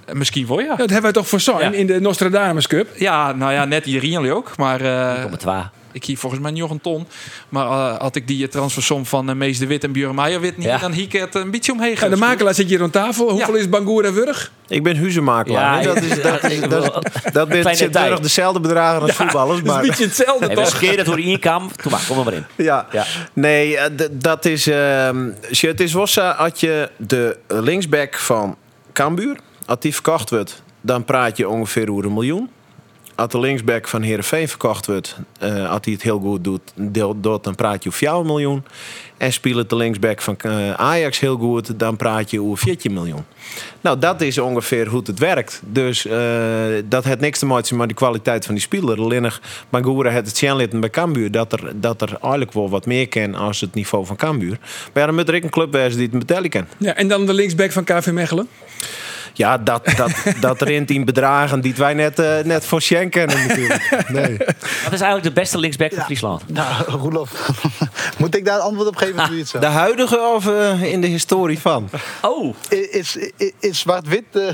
Eh, 0.04 0.14
misschien 0.14 0.46
wel 0.46 0.60
ja. 0.60 0.68
Dat 0.68 0.78
hebben 0.78 1.02
wij 1.02 1.12
toch 1.12 1.28
voor 1.28 1.40
zijn 1.40 1.72
Ja. 1.72 1.78
in 1.78 1.86
de 1.86 2.00
Nostradamus 2.00 2.66
Cup. 2.66 2.88
Ja, 2.96 3.32
nou 3.32 3.52
ja, 3.52 3.64
net 3.64 3.84
hier 3.84 4.04
jullie 4.04 4.32
ook. 4.32 4.56
Maar 4.56 4.80
eh, 4.80 5.22
Kom 5.22 5.32
het 5.32 5.42
waar. 5.42 5.70
Ik 5.96 6.04
hier 6.04 6.18
volgens 6.18 6.42
mij 6.42 6.50
nog 6.50 6.70
een 6.70 6.80
ton. 6.80 7.06
Maar 7.48 7.66
eh, 7.66 7.98
had 8.00 8.16
ik 8.16 8.26
die 8.26 8.44
eh, 8.44 8.50
transfersom 8.50 9.06
van 9.06 9.28
uh, 9.30 9.34
Mees 9.36 9.58
de 9.58 9.66
Wit 9.66 9.84
en 9.84 9.92
Björn 9.92 10.14
Meijer 10.14 10.40
wit 10.40 10.56
niet, 10.56 10.66
Ja. 10.66 10.78
dan 10.78 10.92
hiek 10.92 11.12
het 11.12 11.34
een 11.34 11.50
beetje 11.50 11.72
omheen. 11.72 11.96
Ja, 12.00 12.08
de 12.08 12.16
makelaar 12.16 12.54
zit 12.54 12.68
hier 12.68 12.78
rond 12.78 12.92
tafel. 12.92 13.30
Hoeveel 13.30 13.54
is 13.54 13.68
Bangura 13.68 14.12
Wurg? 14.12 14.52
Ik 14.68 14.82
ben 14.82 14.96
huizenmakelaar. 14.96 15.82
Ja, 15.82 15.94
dat 15.94 16.02
is, 16.02 16.22
dat 16.22 16.44
is, 16.44 16.52
ik 16.58 16.70
dat 16.70 17.02
dat 17.92 18.22
dezelfde 18.22 18.60
bedragen 18.60 19.02
als 19.02 19.12
voetballers. 19.12 19.56
Dat 19.62 19.66
is 19.66 19.72
Maar, 19.72 19.82
een 19.82 19.88
beetje 19.88 20.04
hetzelfde, 20.04 20.44
En 20.46 20.54
we 20.56 20.62
toch? 20.62 20.68
scheren 20.68 20.96
het 20.96 21.06
door 21.06 21.16
één 21.18 21.40
kam. 21.40 21.70
Toen 21.82 21.92
maar, 21.92 22.04
kom 22.08 22.18
er 22.18 22.24
maar 22.24 22.32
in. 22.34 22.44
Ja. 22.56 22.86
Ja. 22.92 23.04
Nee, 23.32 23.76
eh, 23.76 24.08
dat 24.12 24.44
is. 24.44 24.66
ehm, 24.66 25.30
het 25.50 25.80
is 25.80 25.90
zo, 25.90 26.20
als 26.20 26.60
je 26.60 26.90
de 26.96 27.38
linksback 27.48 28.16
van 28.16 28.56
Cambuur, 28.92 29.36
als 29.66 29.80
die 29.80 29.92
verkocht 29.94 30.30
wordt, 30.30 30.62
dan 30.80 31.04
praat 31.04 31.36
je 31.36 31.48
ongeveer 31.48 31.90
over 31.90 32.04
een 32.04 32.12
miljoen. 32.12 32.50
Als 33.16 33.28
de 33.32 33.40
linksback 33.40 33.88
van 33.88 34.02
Heerenveen 34.02 34.48
verkocht 34.48 34.86
wordt, 34.86 35.16
eh, 35.38 35.70
als 35.70 35.80
hij 35.82 35.92
het 35.92 36.02
heel 36.02 36.18
goed 36.18 36.44
doet, 36.44 36.72
dan 37.32 37.54
praat 37.54 37.82
je 37.82 37.88
over 37.88 37.98
4 37.98 38.24
miljoen. 38.24 38.64
En 39.16 39.32
speelt 39.32 39.70
de 39.70 39.76
linksback 39.76 40.22
van 40.22 40.36
eh, 40.38 40.72
Ajax 40.72 41.20
heel 41.20 41.36
goed, 41.36 41.78
dan 41.78 41.96
praat 41.96 42.30
je 42.30 42.42
over 42.42 42.58
14 42.58 42.92
miljoen. 42.92 43.24
Nou, 43.80 43.98
dat 43.98 44.20
is 44.20 44.38
ongeveer 44.38 44.88
hoe 44.88 45.02
het 45.04 45.18
werkt. 45.18 45.60
Dus 45.64 46.06
eh, 46.06 46.18
dat 46.84 47.04
heeft 47.04 47.20
niks 47.20 47.38
te 47.38 47.46
maken 47.46 47.76
met 47.76 47.88
de 47.88 47.94
kwaliteit 47.94 48.44
van 48.44 48.54
die 48.54 48.62
speler. 48.62 48.98
Alleen 48.98 49.30
Bangura 49.68 50.10
heeft 50.10 50.26
het 50.26 50.36
zien 50.36 50.56
laten 50.56 50.80
bij 50.80 50.90
Cambuur 50.90 51.30
dat 51.30 51.52
er, 51.52 51.72
dat 51.74 52.02
er 52.02 52.08
eigenlijk 52.20 52.52
wel 52.52 52.68
wat 52.68 52.86
meer 52.86 53.08
kan 53.08 53.34
als 53.34 53.60
het 53.60 53.74
niveau 53.74 54.06
van 54.06 54.16
Cambuur. 54.16 54.58
Maar 54.60 55.02
ja, 55.02 55.06
dan 55.06 55.14
moet 55.14 55.28
er 55.28 55.34
een 55.34 55.50
club 55.50 55.72
die 55.72 55.80
het 55.80 56.10
betalen 56.10 56.50
kan. 56.50 56.66
Ja, 56.78 56.94
en 56.94 57.08
dan 57.08 57.26
de 57.26 57.34
linksback 57.34 57.72
van 57.72 57.84
KV 57.84 58.10
Mechelen. 58.10 58.48
Ja, 59.36 59.58
dat, 59.58 59.92
dat, 59.96 60.12
dat 60.40 60.60
er 60.60 60.68
in 60.68 61.04
bedragen 61.04 61.60
die 61.60 61.74
wij 61.76 61.94
net, 61.94 62.18
eh, 62.18 62.38
net 62.44 62.64
voor 62.64 62.80
Shen 62.80 63.10
kennen 63.10 63.46
natuurlijk. 63.46 64.04
Nee. 64.08 64.36
Wat 64.84 64.92
is 64.92 65.00
eigenlijk 65.00 65.22
de 65.22 65.32
beste 65.32 65.58
linksback 65.58 65.92
van 65.94 66.04
Friesland? 66.04 66.48
Nou, 66.48 66.84
Roelof, 66.90 67.50
moet 68.18 68.36
ik 68.36 68.44
daar 68.44 68.58
antwoord 68.58 68.88
op 68.88 68.96
geven? 68.96 69.46
zo? 69.46 69.58
De 69.58 69.66
huidige 69.66 70.20
of 70.20 70.46
eh, 70.46 70.82
in 70.82 71.00
de 71.00 71.06
historie 71.06 71.58
van? 71.58 71.88
Oh, 72.22 72.54
Is, 72.68 73.16
is, 73.36 73.52
is 73.60 73.78
zwart-wit, 73.78 74.24
eh, 74.32 74.48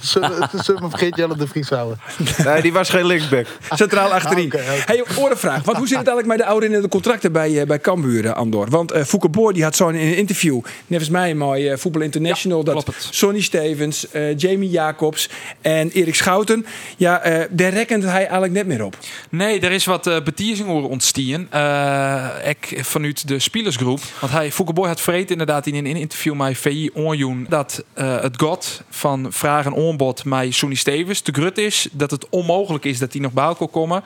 zullen 0.00 0.90
we 0.90 1.12
Jelle 1.14 1.36
de 1.36 1.46
Vries 1.46 1.68
houden? 1.68 2.00
Nee, 2.44 2.62
die 2.62 2.72
was 2.72 2.90
geen 2.90 3.06
linksback. 3.06 3.46
Centraal 3.70 4.12
achterin. 4.12 4.46
Oké, 4.46 4.56
oké. 4.56 4.64
Hey, 4.64 5.04
orenvraag. 5.16 5.62
Want 5.64 5.76
hoe 5.76 5.88
zit 5.88 5.98
het 5.98 6.06
eigenlijk 6.06 6.26
met 6.26 6.46
de 6.46 6.52
oude 6.52 6.66
in 6.68 6.82
de 6.82 6.88
contracten 6.88 7.32
bij, 7.32 7.60
eh, 7.60 7.66
bij 7.66 7.78
Cambuur, 7.80 8.32
Andor? 8.32 8.70
Want 8.70 8.92
eh 8.92 9.04
Fouke 9.04 9.28
Boer 9.28 9.52
die 9.52 9.62
had 9.62 9.76
zo 9.76 9.88
in 9.88 9.94
een 9.94 10.16
interview, 10.16 10.60
nevens 10.86 11.08
mij 11.08 11.34
mooi, 11.34 11.68
eh, 11.68 11.76
Voetbal 11.78 12.02
International, 12.02 12.64
dat. 12.64 12.86
Sonny 13.10 13.40
Stevens, 13.40 14.06
eh, 14.10 14.36
Jamie 14.36 14.70
Jacobs 14.70 15.28
en 15.60 15.90
Erik 15.90 16.14
Schouten, 16.14 16.66
ja, 16.96 17.20
eh, 17.20 17.44
daar 17.50 17.72
rekent 17.72 18.02
hij 18.02 18.20
eigenlijk 18.20 18.52
net 18.52 18.66
meer 18.66 18.84
op. 18.84 18.96
Nee, 19.30 19.60
er 19.60 19.72
is 19.72 19.84
wat 19.84 20.06
uh, 20.06 20.20
betiersing 20.20 20.68
over 20.68 20.90
ontstien. 20.90 21.46
Eh 21.50 22.46
ik 22.48 22.78
vanuit 22.84 23.28
de 23.28 23.38
spielersgroep. 23.38 24.00
Want 24.20 24.32
hij, 24.32 24.52
Foukeboy 24.52 24.88
had 24.88 25.00
vreed 25.00 25.30
inderdaad 25.30 25.66
in 25.66 25.74
een 25.74 25.86
interview 25.96 26.34
met 26.34 26.58
VI 26.58 26.90
onjoen 26.94 27.46
dat 27.48 27.84
eh, 27.92 28.20
het 28.20 28.40
god 28.40 28.82
van 28.90 29.26
vraag 29.30 29.64
en 29.64 29.76
aanbod 29.76 30.24
met 30.24 30.54
Sonny 30.54 30.74
Stevens 30.74 31.20
te 31.20 31.32
grut 31.32 31.58
is. 31.58 31.88
Dat 31.92 32.10
het 32.10 32.28
onmogelijk 32.28 32.84
is 32.84 32.98
dat 32.98 33.12
hij 33.12 33.20
nog 33.20 33.32
bij 33.32 33.44
elkaar 33.44 33.68
komen. 33.68 34.02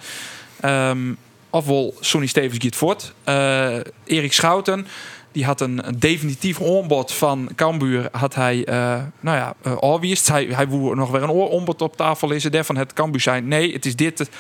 Ehm 0.60 1.12
ofwel 1.50 1.94
Sonny 2.00 2.26
Stevens 2.26 2.64
gaat 2.64 2.76
voort. 2.76 3.12
Eh, 3.24 3.76
Erik 4.04 4.32
Schouten. 4.32 4.86
Die 5.32 5.44
had 5.44 5.60
een, 5.60 5.82
definitief 5.98 6.62
aanbod 6.62 7.12
van 7.12 7.50
Cambuur. 7.54 8.08
Had 8.12 8.34
hij, 8.34 8.64
eh, 8.64 9.00
nou 9.20 9.36
ja, 9.36 9.54
uh, 9.66 9.76
afwist. 9.76 10.28
Hij, 10.28 10.44
hij 10.44 10.68
woer 10.68 10.96
nog 10.96 11.10
weer 11.10 11.22
een 11.22 11.52
aanbod 11.52 11.82
op 11.82 11.96
tafel 11.96 12.30
is. 12.30 12.42
Daarvan 12.42 12.76
het 12.76 12.92
Cambuur 12.92 13.20
zijn. 13.20 13.48
Nee, 13.48 13.72
het 13.72 13.86
is 13.86 13.96
dit. 13.96 14.30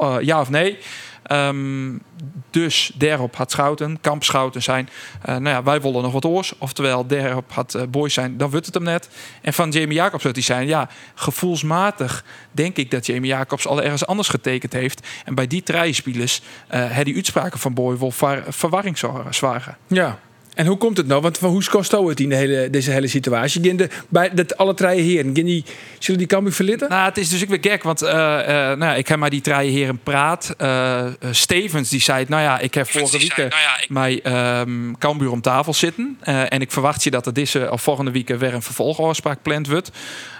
Uh, 0.00 0.16
ja 0.20 0.40
of 0.40 0.50
nee. 0.50 0.78
Um, 1.32 2.00
dus 2.50 2.92
daarop 2.94 3.36
had 3.36 3.50
Schouten, 3.50 4.00
Kamp 4.00 4.24
Schouten 4.24 4.62
zijn. 4.62 4.88
Nou 5.24 5.48
ja, 5.48 5.62
wij 5.62 5.80
willen 5.80 6.02
nog 6.02 6.12
wat 6.12 6.24
oors. 6.24 6.58
Oftewel, 6.58 7.06
daarop 7.06 7.52
had 7.52 7.74
uh, 7.74 7.82
Boys 7.88 8.14
zijn, 8.14 8.36
dan 8.36 8.50
wordt 8.50 8.66
het 8.66 8.74
hem 8.74 8.84
net. 8.84 9.08
En 9.42 9.52
van 9.52 9.70
Jamie 9.70 9.96
Jacobs 9.96 10.22
zou 10.22 10.34
hij 10.34 10.42
zijn. 10.42 10.66
Ja, 10.66 10.88
gevoelsmatig 11.14 12.24
denk 12.50 12.76
ik 12.76 12.90
dat 12.90 13.06
Jamie 13.06 13.30
Jacobs 13.30 13.66
al 13.66 13.82
ergens 13.82 14.06
anders 14.06 14.28
getekend 14.28 14.72
heeft. 14.72 15.06
En 15.24 15.34
bij 15.34 15.46
die 15.46 15.62
drie 15.62 15.92
spelers 15.92 16.42
uh, 16.74 16.90
had 16.90 17.04
die 17.04 17.14
uitspraken 17.14 17.58
van 17.58 17.74
Boy 17.74 17.98
wel 17.98 18.10
ver, 18.10 18.44
verwarring 18.48 18.98
zwagen. 19.30 19.76
Ja. 19.86 20.18
En 20.54 20.66
hoe 20.66 20.76
komt 20.76 20.96
het 20.96 21.06
nou? 21.06 21.20
Want 21.22 21.38
van 21.38 21.50
hoe 21.50 21.64
kost 21.68 21.94
het 22.10 22.20
in 22.20 22.28
de 22.28 22.34
hele, 22.34 22.70
deze 22.70 22.90
hele 22.90 23.06
situatie? 23.06 23.64
Gaan 23.64 23.76
de, 23.76 23.88
bij 24.08 24.30
dat 24.34 24.56
alle 24.56 24.74
drie 24.74 25.00
heren, 25.00 25.34
gaan 25.34 25.44
die, 25.44 25.64
zullen 25.98 26.18
die 26.18 26.28
Cambuur 26.28 26.52
verlitten? 26.52 26.88
Nou, 26.88 27.04
het 27.08 27.18
is 27.18 27.28
dus 27.28 27.42
ik 27.42 27.48
weer 27.48 27.58
gek, 27.60 27.82
want 27.82 28.02
eh, 28.02 28.70
eh, 28.70 28.78
nou, 28.78 28.96
ik 28.98 29.08
heb 29.08 29.18
maar 29.18 29.30
die 29.30 29.40
drie 29.40 29.70
heren 29.70 29.98
praat. 30.02 30.54
Eh, 30.58 31.04
Stevens 31.30 31.88
die 31.88 32.00
zei, 32.00 32.24
nou 32.28 32.42
ja, 32.42 32.58
ik 32.58 32.74
heb 32.74 32.90
vorige 32.90 33.18
week 33.18 33.36
nou 33.36 33.48
ja, 33.50 33.80
ik- 33.82 33.88
mijn 33.90 34.22
ehm 34.22 34.92
Cambuur 34.98 35.30
om 35.30 35.40
tafel 35.40 35.74
zitten. 35.74 36.18
Eh, 36.20 36.52
en 36.52 36.60
ik 36.60 36.72
verwacht 36.72 37.04
je 37.04 37.10
dat 37.10 37.26
er 37.26 37.32
deze 37.32 37.68
of 37.70 37.82
volgende 37.82 38.10
week 38.10 38.28
weer 38.28 38.54
een 38.54 38.62
vervolgafspraak 38.62 39.36
gepland 39.36 39.68
wordt. 39.68 39.90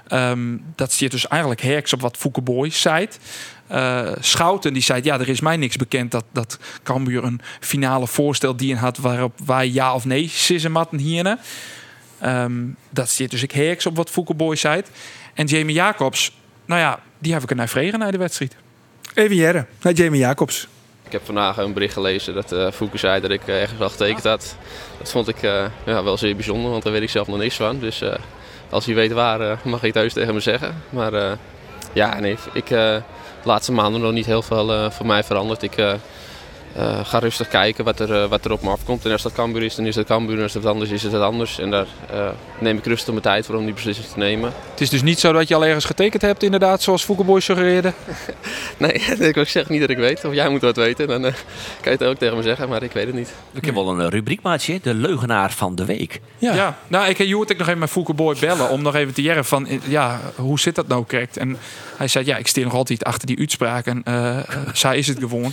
Ehm, 0.09 0.57
dat 0.77 0.93
zit 0.93 1.11
dus 1.11 1.29
eigenlijk 1.29 1.61
herks 1.63 1.93
op 1.93 2.01
wat 2.01 2.17
Fouke 2.17 2.41
Boy 2.41 2.71
zei. 2.71 3.09
Eh, 3.67 4.13
Schouten 4.21 4.73
die 4.73 4.83
zei, 4.83 5.01
ja, 5.05 5.19
er 5.21 5.29
is 5.29 5.41
mij 5.41 5.57
niks 5.57 5.77
bekend 5.77 6.11
dat, 6.11 6.25
dat 6.33 6.59
Cambuur 6.83 7.25
een 7.25 7.41
finale 7.61 8.07
voorstel 8.07 8.57
die 8.57 8.77
had 8.77 8.99
waarop 8.99 9.33
wij 9.47 9.71
ja 9.71 9.95
of 9.95 10.05
nee 10.05 10.29
sissen 10.29 10.73
matten 10.73 10.99
hierna. 10.99 11.39
Ehm, 12.19 12.53
dat 12.91 13.09
zit 13.09 13.31
dus 13.31 13.43
ik 13.43 13.53
herks 13.53 13.87
op 13.87 13.97
wat 13.97 14.11
Fouke 14.11 14.35
Boy 14.35 14.57
zei. 14.57 14.83
En 15.35 15.47
Jamie 15.47 15.75
Jacobs, 15.75 16.33
nou 16.65 16.81
ja, 16.81 17.01
die 17.19 17.33
heb 17.33 17.43
ik 17.43 17.51
er 17.51 17.57
naar 17.57 17.69
vregen 17.69 17.99
naar 17.99 18.13
de 18.13 18.19
wedstrijd. 18.19 18.57
Even 19.15 19.37
jaren, 19.37 19.67
naar 19.83 19.93
Jamie 19.93 20.21
Jacobs. 20.21 20.69
Ik 21.07 21.13
heb 21.13 21.25
vandaag 21.25 21.57
een 21.57 21.73
bericht 21.73 21.93
gelezen 21.93 22.35
dat 22.35 22.53
uh, 22.53 22.71
Fouke 22.71 22.99
zei 22.99 23.21
dat 23.21 23.31
ik 23.31 23.47
eh, 23.47 23.61
ergens 23.61 23.81
al 23.81 23.91
getekend 23.91 24.25
had. 24.25 24.57
Dat 24.99 25.11
vond 25.11 25.29
ik 25.29 25.43
eh, 25.43 25.65
ja, 25.87 26.05
wel 26.05 26.17
zeer 26.17 26.35
bijzonder, 26.35 26.71
want 26.71 26.83
daar 26.83 26.93
weet 26.93 27.03
ik 27.03 27.11
zelf 27.11 27.27
nog 27.27 27.39
niks 27.39 27.57
van. 27.57 27.79
Dus 27.79 28.01
eh, 28.01 28.15
als 28.71 28.87
hij 28.87 28.95
weet 28.95 29.13
waar, 29.13 29.59
mag 29.65 29.81
hij 29.81 29.89
het 29.89 29.93
thuis 29.93 30.13
tegen 30.13 30.35
me 30.35 30.41
zeggen. 30.41 30.75
Maar 30.91 31.13
eh, 31.13 31.33
ja, 31.93 32.21
nee, 32.21 32.37
ik, 32.53 32.71
eh, 32.71 32.97
laatste 33.45 33.73
maanden 33.73 34.01
nog 34.01 34.13
niet 34.13 34.27
heel 34.27 34.43
veel 34.43 34.73
eh, 34.73 34.91
voor 34.91 35.07
mij 35.07 35.25
veranderd. 35.25 35.63
Ik 35.63 35.77
eh, 36.77 37.05
ga 37.05 37.19
rustig 37.19 37.49
kijken 37.49 37.85
wat 37.85 38.01
er, 38.01 38.23
eh, 38.23 38.29
wat 38.29 38.45
er 38.45 38.53
op 38.53 38.63
me 38.63 38.71
afkomt. 38.71 39.05
En 39.05 39.13
als 39.13 39.23
dat 39.23 39.33
Cambuur 39.33 39.63
is, 39.63 39.75
dan 39.75 39.87
is 39.87 39.95
dat 39.95 40.07
Cambuur. 40.07 40.37
En 40.37 40.43
als 40.43 40.55
het 40.55 40.67
anders 40.67 40.91
is, 40.91 41.05
is 41.05 41.13
het 41.13 41.23
anders. 41.23 41.59
En 41.59 41.71
daar 41.71 41.87
eh, 42.11 42.29
neem 42.59 42.77
ik 42.77 42.87
rustig 42.87 43.09
mijn 43.09 43.21
tijd 43.21 43.47
voor 43.47 43.55
om 43.55 43.65
die 43.65 43.75
beslissing 43.75 44.07
te 44.07 44.19
nemen. 44.19 44.53
Het 44.71 44.81
is 44.81 44.91
dus 44.91 45.03
niet 45.03 45.21
zo 45.21 45.33
dat 45.33 45.49
je 45.49 45.55
al 45.55 45.65
ergens 45.65 45.85
getekend 45.85 46.23
hebt, 46.23 46.43
inderdaad, 46.43 46.83
zoals 46.83 47.05
Foukeboy 47.05 47.41
suggereerde. 47.41 47.93
Nee, 48.77 48.93
ik 49.33 49.49
zeg 49.49 49.69
niet 49.69 49.81
dat 49.81 49.91
ik 49.91 49.97
weet. 49.97 50.25
Of 50.25 50.35
jij 50.35 50.49
moet 50.49 50.61
wat 50.61 50.77
weten, 50.77 51.09
dan 51.09 51.25
eh, 51.25 51.33
kan 51.81 51.93
je 51.93 51.99
het 51.99 52.05
ook 52.05 52.17
tegen 52.17 52.37
me 52.37 52.43
zeggen. 52.43 52.69
Maar 52.69 52.83
ik 52.83 52.93
weet 52.93 53.07
het 53.07 53.15
niet. 53.15 53.33
Ik 53.53 53.65
heb 53.65 53.75
wel 53.75 53.89
een 53.89 54.01
eh, 54.01 54.09
rubriekmaatje, 54.09 54.79
de 54.83 54.95
leugenaar 54.95 55.53
van 55.53 55.75
de 55.75 55.85
week. 55.85 56.21
Ja. 56.39 56.55
Ja, 56.55 56.79
nou, 56.89 57.09
ik 57.09 57.19
je 57.19 57.35
hoorde 57.35 57.53
ik 57.53 57.59
nog 57.59 57.69
even 57.69 57.81
met 57.81 57.91
Foukeboy 57.91 58.37
bellen 58.41 58.71
om 58.71 58.83
nog 58.83 58.95
even 58.95 59.15
te 59.15 59.23
jaren 59.23 59.45
van, 59.45 59.69
ja, 59.85 60.21
hoe 60.35 60.61
zit 60.61 60.75
dat 60.75 60.89
nou 60.89 61.05
correct? 61.07 61.37
En 61.37 61.57
hij 61.97 62.09
zei, 62.09 62.27
ja, 62.27 62.37
ik 62.37 62.47
steer 62.47 62.65
nog 62.65 62.75
altijd 62.75 63.05
achter 63.05 63.27
die 63.27 63.39
uitspraak 63.39 63.87
en 63.87 64.03
zij 64.73 64.99
is 64.99 65.07
het 65.07 65.19
gewoon. 65.19 65.53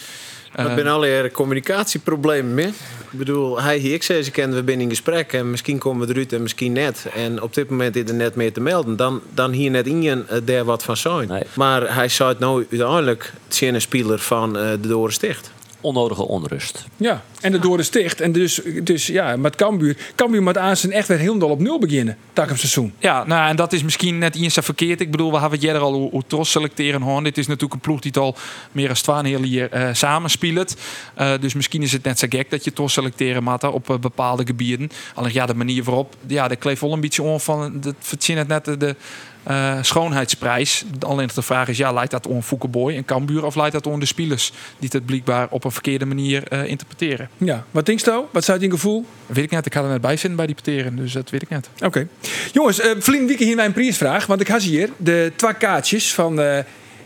Er 0.52 0.66
Eh, 0.66 0.74
zijn 0.74 0.88
allerlei 0.88 1.32
communicatieproblemen 1.32 2.54
mee. 2.54 2.74
Ik 3.12 3.18
bedoel, 3.18 3.62
hij 3.62 3.78
hier, 3.78 3.94
ik 3.94 4.04
zei, 4.04 4.24
ze 4.24 4.32
kennen 4.32 4.58
we 4.58 4.64
binnen 4.64 4.84
in 4.84 4.90
gesprek 4.90 5.34
en 5.34 5.50
misschien 5.52 5.78
komen 5.78 6.08
we 6.08 6.14
eruit 6.14 6.34
en 6.34 6.42
misschien 6.42 6.72
net. 6.72 7.06
En 7.16 7.42
op 7.42 7.54
dit 7.54 7.70
moment 7.70 7.96
is 7.96 8.10
er 8.10 8.14
net 8.14 8.36
meer 8.36 8.54
te 8.54 8.62
melden. 8.62 8.96
Dan, 8.96 9.22
dan 9.34 9.52
hier 9.52 9.72
net 9.72 9.88
in 9.88 10.02
je 10.02 10.24
eh, 10.28 10.38
daar 10.44 10.64
wat 10.64 10.84
van 10.84 10.98
zijn. 10.98 11.28
Nee. 11.28 11.44
Maar 11.54 11.96
hij 11.96 12.10
zou 12.10 12.30
het 12.30 12.40
nou 12.40 12.66
uiteindelijk 12.70 13.34
een 13.60 13.82
speler 13.82 14.20
van 14.20 14.58
eh, 14.58 14.70
de 14.82 14.88
Doren 14.88 15.14
Sticht. 15.14 15.52
Onnodige 15.82 16.28
onrust. 16.28 16.86
Ja, 16.98 17.24
en 17.42 17.52
de 17.52 17.60
door 17.60 17.78
de 17.78 17.84
sticht. 17.84 18.22
En 18.22 18.32
dus, 18.32 18.62
dus 18.84 19.08
ja, 19.08 19.36
met 19.36 19.56
Cambuur. 19.56 19.98
Cambuur 20.16 20.44
moet 20.44 20.58
aan 20.58 20.78
zijn 20.78 20.92
echt 20.92 21.08
weer 21.08 21.18
heel 21.18 21.38
dol 21.38 21.50
op 21.50 21.60
nul 21.60 21.80
beginnen. 21.80 22.18
Tak 22.34 22.52
op 22.52 22.58
seizoen. 22.58 22.94
Ja, 23.00 23.24
nou, 23.24 23.50
en 23.50 23.56
dat 23.56 23.74
is 23.74 23.84
misschien 23.84 24.18
net 24.18 24.36
eens 24.36 24.58
verkeerd. 24.62 25.02
Ik 25.02 25.12
bedoel, 25.12 25.32
we 25.32 25.40
hebben 25.40 25.60
het 25.60 25.68
eerder 25.68 25.82
al 25.82 25.94
hoe, 25.94 26.10
hoe 26.10 26.24
Tros 26.28 26.52
selecteren. 26.52 27.02
Hoor. 27.02 27.24
Dit 27.24 27.38
is 27.38 27.48
natuurlijk 27.48 27.74
een 27.74 27.80
ploeg 27.80 28.00
die 28.00 28.12
het 28.14 28.22
al 28.22 28.36
meer 28.72 28.88
dan 28.88 28.96
12 28.96 29.28
jaar 29.28 29.40
hier 29.40 29.72
eh 29.72 29.90
samenspeelt. 29.94 30.76
Eh, 31.14 31.34
dus 31.40 31.54
misschien 31.54 31.82
is 31.82 31.92
het 31.92 32.04
net 32.04 32.20
zo 32.20 32.28
gek 32.30 32.50
dat 32.50 32.64
je 32.64 32.74
Tros 32.74 32.94
selecteren 32.94 33.44
moet 33.44 33.64
op 33.64 33.90
eh, 33.90 33.98
bepaalde 33.98 34.46
gebieden. 34.46 34.90
Alleen 35.14 35.34
ja, 35.34 35.46
de 35.46 35.54
manier 35.54 35.84
waarop, 35.84 36.16
ja, 36.28 36.48
dat 36.48 36.58
kleeft 36.58 36.82
wel 36.82 36.94
een 36.94 37.02
beetje 37.02 37.24
on 37.24 37.40
van, 37.40 37.80
dat 37.82 37.96
verzin 38.00 38.38
het 38.38 38.48
net 38.48 38.66
de, 38.66 38.96
eh, 39.44 39.78
schoonheidsprijs. 39.82 40.84
Alleen 41.00 41.30
de 41.34 41.42
vraag 41.42 41.68
is, 41.68 41.78
ja, 41.78 41.92
leidt 41.92 42.12
dat 42.12 42.28
on 42.28 42.44
Foukeboy 42.44 42.96
en 42.96 43.06
Cambuur 43.06 43.46
of 43.46 43.56
leidt 43.56 43.74
dat 43.74 43.88
on 43.88 44.00
de 44.00 44.06
spelers 44.06 44.52
die 44.80 44.90
het 44.92 45.06
blijkbaar 45.06 45.48
op 45.50 45.64
een 45.64 45.72
verkeerde 45.72 46.06
manier 46.06 46.48
eh, 46.48 46.66
interpreteren? 46.66 47.30
Ja, 47.38 47.66
wat 47.72 47.86
denk 47.86 48.00
je? 48.00 48.24
Wat 48.32 48.44
zou 48.44 48.60
je 48.60 48.66
in 48.66 48.72
gevoel? 48.72 49.06
Weet 49.26 49.44
ik 49.44 49.52
net, 49.52 49.66
ik 49.66 49.74
ga 49.74 49.82
er 49.82 49.90
net 49.90 50.02
bij 50.02 50.18
zitten 50.18 50.36
bij 50.36 50.46
die 50.46 50.56
peteren, 50.56 50.96
dus 50.96 51.14
dat 51.14 51.30
weet 51.30 51.42
ik 51.42 51.50
net. 51.50 51.70
Oké. 51.84 52.08
Jongens, 52.52 52.80
uh, 52.80 52.92
Vlien 53.00 53.28
Wieke 53.28 53.44
hier 53.44 53.56
mijn 53.56 53.74
prijsvraag. 53.74 54.26
Want 54.26 54.42
ik 54.42 54.48
had 54.48 54.62
hier 54.62 54.90
de 54.98 55.32
twee 55.36 55.54
kaartjes 55.54 56.14
van 56.14 56.36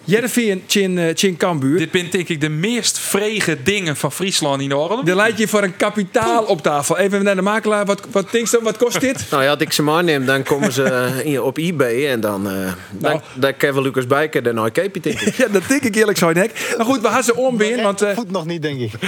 Jereveen 0.06 0.64
Chin, 0.68 0.98
uh, 0.98 1.10
Chin 1.14 1.38
Cambuur. 1.38 1.78
Dit 1.78 1.92
ben 1.92 2.10
denk 2.10 2.30
ik 2.30 2.42
de 2.42 2.50
meest 2.50 3.00
vrege 3.00 3.58
dingen 3.64 3.96
van 3.96 4.12
Friesland 4.12 4.62
in 4.62 4.70
de 4.70 4.78
orde. 4.78 5.04
De 5.04 5.16
leidt 5.16 5.38
je 5.38 5.48
voor 5.48 5.64
een 5.64 5.78
kapitaal 5.78 6.44
op 6.44 6.62
tafel. 6.62 6.98
Even 6.98 7.24
naar 7.24 7.36
de 7.36 7.42
makelaar. 7.42 7.86
Wat, 7.86 8.02
wat 8.12 8.32
denk 8.32 8.48
je, 8.48 8.60
wat 8.62 8.78
kost 8.78 9.02
dit? 9.02 9.26
nou 9.32 9.44
ja, 9.44 9.50
als 9.50 9.60
ik 9.60 9.72
ze 9.72 9.84
maar 9.84 10.04
neem, 10.04 10.26
dan 10.26 10.44
komen 10.44 10.72
ze 10.74 11.40
op 11.44 11.58
eBay. 11.58 12.08
En 12.10 12.20
dan, 12.20 12.48
uh, 12.48 12.54
nou. 12.54 12.74
dan, 13.00 13.22
dan 13.34 13.58
kan 13.58 13.74
we 13.74 13.82
Lucas 13.82 14.08
Bijker 14.08 14.44
de 14.44 14.54
nooit 14.54 14.74
keepje 14.74 15.02
denk 15.02 15.22
ik. 15.22 15.36
ja, 15.42 15.48
dat 15.48 15.62
denk 15.68 15.82
ik 15.82 15.96
eerlijk 15.96 16.18
zo 16.18 16.32
nek. 16.32 16.74
Maar 16.78 16.86
goed, 16.86 17.02
we 17.02 17.08
gaan 17.08 17.24
ze 17.24 17.36
ombeen. 17.36 17.82
Want, 17.82 18.04
uh, 18.04 18.10
Voet 18.10 18.32
nog 18.32 18.46
niet, 18.46 18.62
denk 18.62 18.80
ik. 18.80 18.92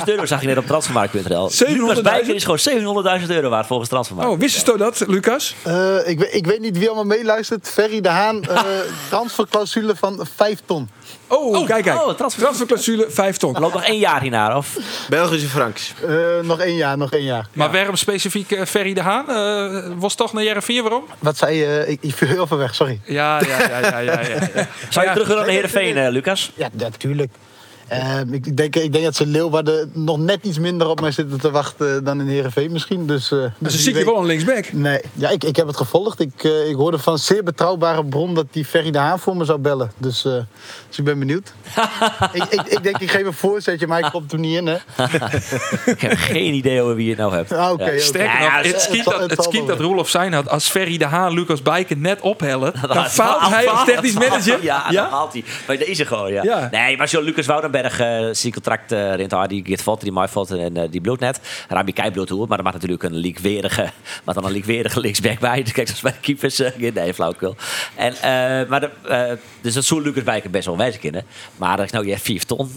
700.000 0.00 0.04
euro 0.04 0.26
zag 0.26 0.40
je 0.40 0.46
net 0.46 0.58
op 0.58 0.66
transfermarkt.nl. 0.66 1.50
Lucas 1.58 2.00
Bijker 2.00 2.34
is 2.34 2.44
gewoon 2.44 3.04
700.000 3.20 3.26
euro 3.28 3.48
waard 3.48 3.66
volgens 3.66 3.88
transfermarkt. 3.88 4.32
Oh, 4.32 4.38
wist 4.38 4.66
je 4.66 4.76
dat, 4.76 5.04
Lucas? 5.06 5.54
Uh, 5.66 6.08
ik, 6.08 6.20
ik, 6.20 6.46
weet 6.46 6.60
niet 6.60 6.78
wie 6.78 6.86
allemaal 6.86 7.16
meeluistert. 7.16 7.68
Ferry 7.68 8.00
de 8.00 8.08
Haan, 8.08 8.40
uh, 8.50 8.60
transferclausule 9.08 9.96
van 9.96 10.26
5 10.34 10.60
ton. 10.64 10.88
Oh, 11.26 11.54
oh, 11.54 11.66
kijk, 11.66 11.84
kijk. 11.84 12.02
Oh, 12.02 12.14
transfer... 12.14 12.42
Transferclausule 12.42 13.06
5 13.08 13.36
ton. 13.36 13.52
Loopt 13.58 13.74
nog 13.74 13.84
één 13.84 13.98
jaar 13.98 14.20
hiernaar, 14.20 14.56
of? 14.56 14.76
Belgische 15.08 15.48
franks. 15.48 15.92
Uh, 16.08 16.40
nog 16.42 16.60
één 16.60 16.76
jaar, 16.76 16.98
nog 16.98 17.12
één 17.12 17.24
jaar. 17.24 17.48
Maar 17.52 17.66
ja. 17.66 17.72
waarom 17.72 17.96
specifiek 17.96 18.50
uh, 18.50 18.64
Ferry 18.64 18.94
de 18.94 19.00
Haan? 19.00 19.24
Uh, 19.28 19.92
was 19.98 20.14
toch 20.14 20.32
naar 20.32 20.42
Jereveen, 20.42 20.82
waarom? 20.82 21.04
Wat 21.18 21.36
zei 21.36 21.56
je? 21.56 21.84
ik, 21.86 21.98
ik 22.02 22.14
viel 22.14 22.28
heel 22.28 22.46
veel 22.46 22.56
weg, 22.58 22.74
sorry. 22.74 23.00
Ja, 23.04 23.40
ja, 23.40 23.60
ja, 23.60 23.78
ja. 23.78 23.98
ja, 23.98 24.20
ja, 24.20 24.20
ja. 24.20 24.68
Zou 24.88 25.06
je 25.06 25.12
terug 25.12 25.28
willen 25.28 25.42
naar 25.42 25.52
Heerenveen, 25.52 26.08
Lucas? 26.10 26.52
Ja, 26.54 26.68
natuurlijk. 26.72 27.32
Uh, 27.92 28.20
ik, 28.30 28.56
denk, 28.56 28.76
ik 28.76 28.92
denk 28.92 29.04
dat 29.04 29.16
ze 29.16 29.26
Leeuwarden 29.26 29.90
nog 29.92 30.18
net 30.18 30.38
iets 30.42 30.58
minder 30.58 30.88
op 30.88 31.00
mij 31.00 31.10
zitten 31.10 31.40
te 31.40 31.50
wachten 31.50 32.04
dan 32.04 32.20
in 32.20 32.26
Heerenveen 32.26 32.72
misschien. 32.72 33.06
Dus, 33.06 33.30
uh, 33.30 33.44
dus 33.58 33.72
ze 33.72 33.78
ziet 33.78 33.96
je 33.96 34.04
wel 34.04 34.18
een 34.18 34.26
linksback? 34.26 34.72
Nee, 34.72 35.00
ja, 35.12 35.28
ik, 35.28 35.44
ik 35.44 35.56
heb 35.56 35.66
het 35.66 35.76
gevolgd. 35.76 36.20
Ik, 36.20 36.42
uh, 36.42 36.68
ik 36.68 36.74
hoorde 36.74 36.98
van 36.98 37.12
een 37.12 37.18
zeer 37.18 37.42
betrouwbare 37.42 38.04
bron 38.04 38.34
dat 38.34 38.46
die 38.50 38.64
Ferry 38.64 38.90
de 38.90 38.98
Haan 38.98 39.18
voor 39.18 39.36
me 39.36 39.44
zou 39.44 39.58
bellen. 39.58 39.92
Dus, 39.96 40.22
dus 40.22 40.98
ik 40.98 41.04
ben 41.04 41.18
benieuwd. 41.18 41.52
ik, 42.32 42.44
ik, 42.44 42.62
ik, 42.66 42.82
denk, 42.82 42.98
ik 42.98 43.10
geef 43.10 43.26
een 43.26 43.32
voorzetje, 43.32 43.86
maar 43.86 43.98
ik 43.98 44.10
kom 44.10 44.24
er 44.30 44.38
niet 44.38 44.56
in. 44.56 44.66
Hè? 44.66 44.76
ik 45.92 46.00
heb 46.00 46.16
geen 46.16 46.54
idee 46.54 46.82
over 46.82 46.94
wie 46.94 47.04
je 47.04 47.10
het 47.10 47.20
nou 47.20 47.34
hebt. 47.34 47.52
Ah, 47.52 47.70
okay, 47.70 47.94
ja. 47.94 48.00
Sterker 48.00 48.40
nog, 48.40 48.62
het 48.62 48.80
schiet 48.80 49.04
dat, 49.04 49.30
het 49.30 49.42
schiet 49.42 49.66
dat 49.66 49.80
Roelof 49.80 50.08
zijn 50.08 50.32
had. 50.32 50.48
Als 50.48 50.68
Ferry 50.68 50.98
de 50.98 51.04
Haan 51.04 51.32
Lucas 51.32 51.62
Bijken 51.62 52.00
net 52.00 52.20
ophellen, 52.20 52.72
dan, 52.80 52.94
dan 52.94 53.06
faalt 53.06 53.54
hij 53.54 53.68
als 53.68 53.84
technisch 53.84 54.14
manager. 54.14 54.62
Ja, 54.62 54.86
ja, 54.90 55.02
dan 55.02 55.10
haalt 55.10 55.32
hij. 55.32 55.44
Bij 55.66 55.76
deze 55.76 56.06
gewoon, 56.06 56.32
ja. 56.32 56.68
Nee, 56.70 56.96
maar 56.96 57.08
zo 57.08 57.22
Lucas 57.22 57.46
Woudenberg 57.46 57.74
zijn 58.32 58.52
contract 58.52 58.92
uh, 58.92 59.14
rint 59.14 59.48
die 59.48 59.64
gaat 59.66 59.82
valt, 59.82 60.00
die 60.00 60.12
mij 60.12 60.28
valt 60.28 60.50
en 60.50 60.76
uh, 60.76 60.82
die 60.90 61.00
bloedt 61.00 61.20
net. 61.20 61.40
Rami 61.68 61.92
Kai 61.92 62.10
bloedt 62.10 62.30
hoe, 62.30 62.46
maar 62.46 62.58
er 62.58 62.64
mag 62.64 62.72
natuurlijk 62.72 63.02
een 63.02 63.16
leakwerige, 63.16 63.90
maar 64.24 64.34
dan 64.34 64.44
een 64.44 64.52
leakwerige 64.52 65.00
linksback 65.00 65.38
bij. 65.38 65.62
Dus 65.62 65.72
kijk, 65.72 65.86
zoals 65.86 66.02
bij 66.02 66.12
de 66.12 66.18
keepers, 66.18 66.60
uh, 66.60 66.92
nee, 66.94 67.14
flauwkul. 67.14 67.56
En, 67.94 68.12
uh, 68.12 68.68
maar 68.68 68.80
de, 68.80 69.38
dus 69.60 69.74
dat 69.74 69.84
zou 69.84 70.02
Lucas 70.02 70.22
Bijker 70.22 70.50
best 70.50 70.66
wel 70.66 70.76
wijzen 70.76 71.00
kunnen. 71.00 71.24
Maar 71.56 71.76
dat 71.76 71.86
is 71.86 71.92
nou, 71.92 72.06
je 72.06 72.18
4 72.18 72.44
ton. 72.44 72.70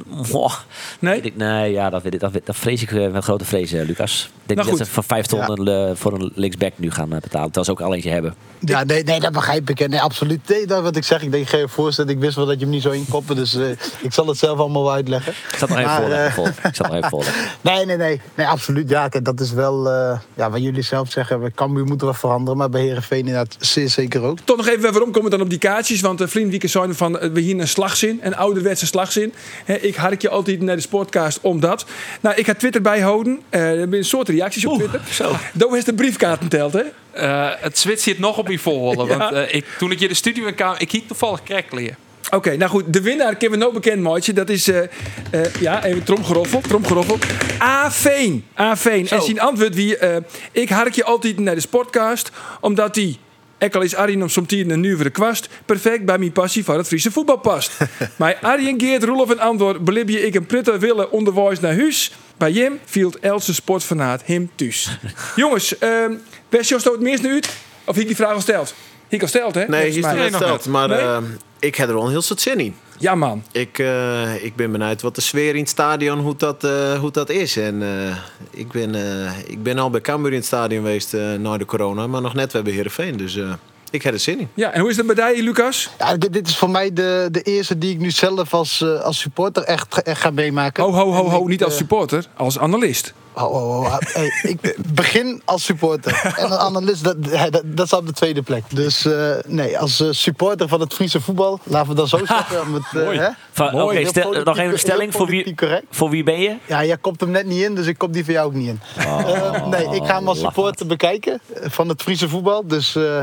Nee? 1.00 1.22
Ik, 1.22 1.36
nee, 1.36 1.72
ja, 1.72 1.90
dat, 1.90 2.04
dat, 2.04 2.20
dat, 2.20 2.34
dat 2.44 2.56
vrees 2.56 2.82
ik 2.82 2.92
met 3.12 3.24
grote 3.24 3.46
vrees, 3.46 3.72
Lucas. 3.72 4.30
Ik 4.42 4.56
denk 4.56 4.60
nou, 4.60 4.78
dat 4.78 4.88
ze 4.88 4.94
voor 4.94 5.04
5 5.04 5.26
ton 5.26 5.64
ja. 5.64 5.96
voor 5.96 6.14
een 6.14 6.32
linksback 6.36 6.74
nu 6.76 6.92
gaan 6.92 7.10
betalen. 7.10 7.52
Terwijl 7.52 7.66
ze 7.66 7.72
ook 7.72 7.82
al 7.82 7.94
eentje 7.94 8.10
hebben. 8.10 8.36
Ja, 8.60 8.84
nee, 8.84 9.04
nee, 9.04 9.20
dat 9.20 9.32
begrijp 9.32 9.70
ik. 9.70 9.88
Nee, 9.88 10.02
absoluut. 10.02 10.48
Nee, 10.48 10.66
dat 10.68 10.84
wat 10.84 10.96
ik 10.96 11.04
zeg. 11.04 11.22
Ik 11.22 11.32
denk, 11.32 11.44
ik 11.44 11.50
ga 11.50 11.58
je 11.58 11.68
voorstellen. 11.68 12.12
Ik 12.12 12.20
wist 12.20 12.36
wel 12.36 12.46
dat 12.46 12.56
je 12.56 12.62
hem 12.62 12.70
niet 12.70 12.82
zo 12.82 12.90
inkoppen. 12.90 13.36
Dus 13.36 13.56
uh, 13.56 13.70
ik 14.02 14.14
zal 14.14 14.28
het 14.28 14.38
zelf 14.38 14.60
allemaal 14.60 14.84
uitleggen. 14.92 15.32
Ik 15.52 15.58
zat 15.58 15.70
nog 15.70 15.78
even 15.78 15.92
voor. 15.92 16.10
Uh, 16.10 16.34
vol. 16.34 16.48
Ik 16.48 16.76
zat 16.76 16.88
nog 16.88 16.96
even 16.96 17.10
voor. 17.10 17.26
nee, 17.62 17.86
nee, 17.86 17.98
nee. 17.98 18.22
Nee, 18.36 18.48
absoluut. 18.48 18.90
Ja, 18.90 19.08
kijk, 19.08 19.26
dat 19.26 19.40
is 19.40 19.52
wel 19.52 19.88
uh, 19.88 20.20
ja, 20.34 20.50
wat 20.50 20.62
jullie 20.62 20.82
zelf 20.82 21.12
zeggen. 21.12 21.40
Bij 21.40 21.52
Cambuur 21.56 21.86
moeten 21.86 22.08
we 22.08 22.14
veranderen. 22.14 22.58
Maar 22.58 22.70
bij 22.70 22.82
Heerenveen 22.82 23.20
inderdaad 23.20 23.56
zeer 23.60 23.90
zeker 23.90 24.22
ook. 24.22 24.38
Toch 24.44 24.58
nog 24.58 24.68
even, 24.68 24.92
waarom 24.92 25.12
komen 25.12 25.24
we 25.24 25.38
dan 25.38 25.42
op 25.42 25.50
die 25.50 25.60
kaartjes? 25.60 26.02
Want 26.02 26.22
uh, 26.22 26.28
Vlienwieken 26.28 26.70
zijn 26.70 26.96
van, 26.96 27.12
we 27.34 27.40
hier 27.40 27.60
een 27.60 27.68
slagzin. 27.68 28.20
Een 28.24 28.36
ouderwetse 28.36 28.86
slagzin. 28.86 29.34
He, 29.66 29.74
ik 29.74 29.96
hark 29.96 30.22
je 30.22 30.30
altijd 30.30 30.62
naar 30.62 30.76
de 30.76 30.82
sportcast 30.82 31.40
omdat. 31.42 31.86
Nou, 32.22 32.36
ik 32.36 32.46
ga 32.46 32.54
Twitter 32.54 32.82
bijhouden. 32.82 33.42
Uh, 33.50 33.70
er 33.70 33.76
zijn 33.76 33.94
een 33.94 34.04
soort 34.04 34.30
reacties 34.30 34.66
op 34.66 34.78
Twitter. 34.78 35.02
Zo. 35.12 35.36
Doe 35.54 35.78
is 35.78 35.84
de 35.84 35.94
briefkaarten 35.94 36.50
telt, 36.50 36.74
hè? 36.74 36.84
Uh, 37.16 37.50
het 37.60 37.78
zwit 37.78 38.02
zit 38.02 38.20
nog 38.20 38.38
op 38.38 38.48
je 38.48 38.60
volgen. 38.60 39.08
ja. 39.08 39.18
Want 39.18 39.34
uh, 39.34 39.54
ik, 39.54 39.66
toen 39.78 39.92
ik 39.92 40.00
je 40.00 40.08
de 40.08 40.14
studio 40.14 40.46
in 40.46 40.56
kwam, 40.56 40.76
ik 40.78 40.92
hiek 40.92 41.08
toevallig 41.08 41.44
krekkelien. 41.44 41.96
Oké, 42.30 42.38
okay, 42.38 42.56
nou 42.56 42.72
goed, 42.72 42.94
de 42.94 43.02
winnaar 43.02 43.36
kunnen 43.36 43.60
we 43.60 43.66
nog 43.66 43.74
bekend 43.74 44.02
maatje. 44.02 44.34
Dat 44.34 44.50
is, 44.50 44.68
uh, 44.68 44.78
uh, 44.78 45.54
ja, 45.60 45.84
even 45.84 46.04
tromgeroffel, 46.04 46.62
tromgeroffel. 46.62 47.18
A-Veen, 47.62 48.46
A-Veen. 48.60 49.08
En 49.08 49.22
zijn 49.22 49.40
antwoord 49.40 49.76
wie, 49.76 50.02
uh, 50.02 50.16
ik 50.52 50.70
hark 50.70 50.96
je 50.96 51.04
altijd 51.04 51.40
naar 51.40 51.56
de 51.56 51.62
sportcast, 51.62 52.32
omdat 52.62 52.94
die... 52.94 53.20
Ik 53.58 53.76
al 53.76 53.82
is 53.82 53.96
Arjen 53.96 54.22
om 54.22 54.30
soms 54.30 54.52
een 54.52 54.82
nuivere 54.82 55.10
kwast. 55.10 55.50
Perfect 55.66 56.06
bij 56.06 56.18
mijn 56.18 56.32
passie 56.32 56.64
van 56.64 56.78
het 56.78 56.88
Friese 56.88 57.12
voetbal 57.12 57.38
past. 57.38 57.78
maar 58.18 58.38
Arjen 58.42 58.80
Geert, 58.80 59.04
Roelof 59.04 59.30
en 59.30 59.40
Antwoord 59.40 59.84
belib 59.84 60.10
je 60.10 60.26
ik 60.26 60.36
een 60.36 60.46
prutter 60.46 60.80
willen 60.80 61.12
onderwijs 61.12 61.60
naar 61.60 61.76
huis. 61.76 62.12
Bij 62.38 62.52
Jim 62.52 62.80
viel 62.86 63.14
Else 63.22 63.54
sportfanaat 63.54 64.26
hem 64.26 64.50
thuis. 64.56 65.00
Jongens, 65.36 65.78
ehm 65.78 66.14
best 66.50 66.70
het 66.70 67.00
meest 67.00 67.24
nu 67.24 67.32
uit? 67.32 67.50
Of 67.86 67.98
ik 67.98 68.08
die 68.08 68.16
vraag 68.16 68.30
al 68.30 68.36
gesteld? 68.36 68.74
Ik 69.10 69.22
al 69.22 69.28
steld, 69.28 69.56
hè? 69.56 69.66
Nee, 69.68 69.90
hier 69.92 70.00
is 70.16 70.32
gesteld. 70.32 70.66
Maar 70.68 70.88
Nee? 70.88 70.98
eh, 70.98 71.18
ik 71.60 71.76
heb 71.76 71.88
er 71.88 71.94
wel 71.96 72.04
een 72.04 72.10
heel 72.10 72.22
soort 72.22 72.42
zin 72.42 72.60
in. 72.60 72.76
Ja, 72.98 73.16
man. 73.16 73.44
Ik, 73.52 73.80
eh, 73.80 74.44
ik 74.44 74.56
ben 74.56 74.72
benieuwd 74.72 75.02
wat 75.02 75.16
de 75.16 75.22
sfeer 75.22 75.54
in 75.56 75.60
het 75.62 75.70
stadion, 75.70 76.20
hoe 76.20 76.36
dat, 76.38 76.64
eh, 76.64 77.00
hoe 77.00 77.12
dat 77.12 77.30
is. 77.30 77.58
En 77.58 77.82
eh, 77.82 78.16
ik, 78.52 78.72
ben, 78.72 78.96
eh, 78.96 79.32
ik 79.48 79.64
ben 79.64 79.78
al 79.80 79.90
bij 79.90 80.02
Cambuur 80.02 80.32
in 80.32 80.38
het 80.38 80.46
stadion 80.46 80.84
geweest 80.84 81.14
na 81.38 81.58
de 81.58 81.66
corona, 81.66 82.08
maar 82.08 82.22
nog 82.22 82.34
net 82.34 82.46
we 82.52 82.56
hebben 82.56 82.74
Heerenveen. 82.74 83.18
Dus 83.18 83.36
eh, 83.36 83.54
ik 83.92 84.02
heb 84.04 84.14
er 84.14 84.20
zin 84.20 84.40
in. 84.40 84.50
Ja, 84.54 84.72
en 84.72 84.82
hoe 84.82 84.90
is 84.90 84.98
het 84.98 85.06
bij 85.08 85.16
jou, 85.16 85.44
Lucas? 85.44 85.90
Ja, 86.00 86.18
dit 86.18 86.34
dit 86.34 86.48
is 86.48 86.58
voor 86.58 86.70
mij 86.70 86.94
de, 86.94 87.28
de 87.32 87.42
eerste 87.42 87.78
die 87.78 87.92
ik 87.94 88.00
nu 88.00 88.12
zelf 88.12 88.54
als, 88.54 88.82
eh, 88.82 89.02
als 89.02 89.20
supporter 89.20 89.64
echt, 89.64 90.02
echt 90.02 90.22
ga 90.22 90.30
meemaken. 90.32 90.84
Ho, 90.84 90.92
ho, 90.92 91.12
ho, 91.12 91.30
ho. 91.30 91.42
ik, 91.42 91.48
Niet 91.48 91.64
als 91.64 91.78
supporter, 91.78 92.26
als 92.36 92.60
analist. 92.60 93.14
Ho, 93.48 93.84
ho, 93.84 93.90
hey, 94.00 94.32
ik 94.42 94.76
begin 94.94 95.42
als 95.46 95.64
supporter. 95.64 96.34
En 96.38 96.46
een 96.52 96.58
analist, 96.58 97.04
dat, 97.04 97.24
dat, 97.24 97.62
dat 97.66 97.86
is 97.86 97.94
op 97.94 98.06
de 98.06 98.14
tweede 98.14 98.42
plek. 98.42 98.64
Dus 98.74 99.06
eh, 99.06 99.32
nee, 99.48 99.80
als 99.80 100.00
eh, 100.00 100.08
supporter 100.12 100.68
van 100.68 100.80
het 100.80 100.94
Friese 100.94 101.22
voetbal, 101.22 101.60
laten 101.64 101.90
we 101.90 101.96
dan 101.96 102.08
zo 102.08 102.18
zeggen. 102.26 102.72
Met, 102.72 102.82
eh, 102.94 103.18
hè? 103.18 103.30
Van- 103.52 103.72
Mooi, 103.72 103.84
Oké, 103.86 103.96
Heel 103.98 104.08
stel- 104.08 104.24
politiek- 104.24 104.46
nog 104.46 104.58
even 104.58 104.72
een 104.72 104.80
stelling. 104.80 105.14
Voor 105.14 105.28
wie, 105.28 105.56
correct. 105.56 105.86
voor 105.90 106.10
wie 106.10 106.24
ben 106.24 106.40
je? 106.42 106.56
Ja, 106.68 106.86
jij 106.86 106.98
komt 106.98 107.20
hem 107.20 107.30
net 107.30 107.46
niet 107.46 107.62
in, 107.64 107.76
dus 107.76 107.86
ik 107.88 107.98
kom 107.98 108.12
die 108.12 108.24
voor 108.26 108.34
jou 108.34 108.46
ook 108.48 108.54
niet 108.54 108.68
in. 108.68 108.80
Eh, 108.98 109.66
nee, 109.66 109.86
ik 109.96 110.06
ga 110.06 110.16
hem 110.16 110.28
als 110.28 110.40
supporter 110.40 110.86
bekijken 110.86 111.42
van 111.54 111.90
het 111.90 112.02
Friese 112.02 112.30
voetbal. 112.30 112.68
Dus 112.68 112.96
eh, 112.96 113.22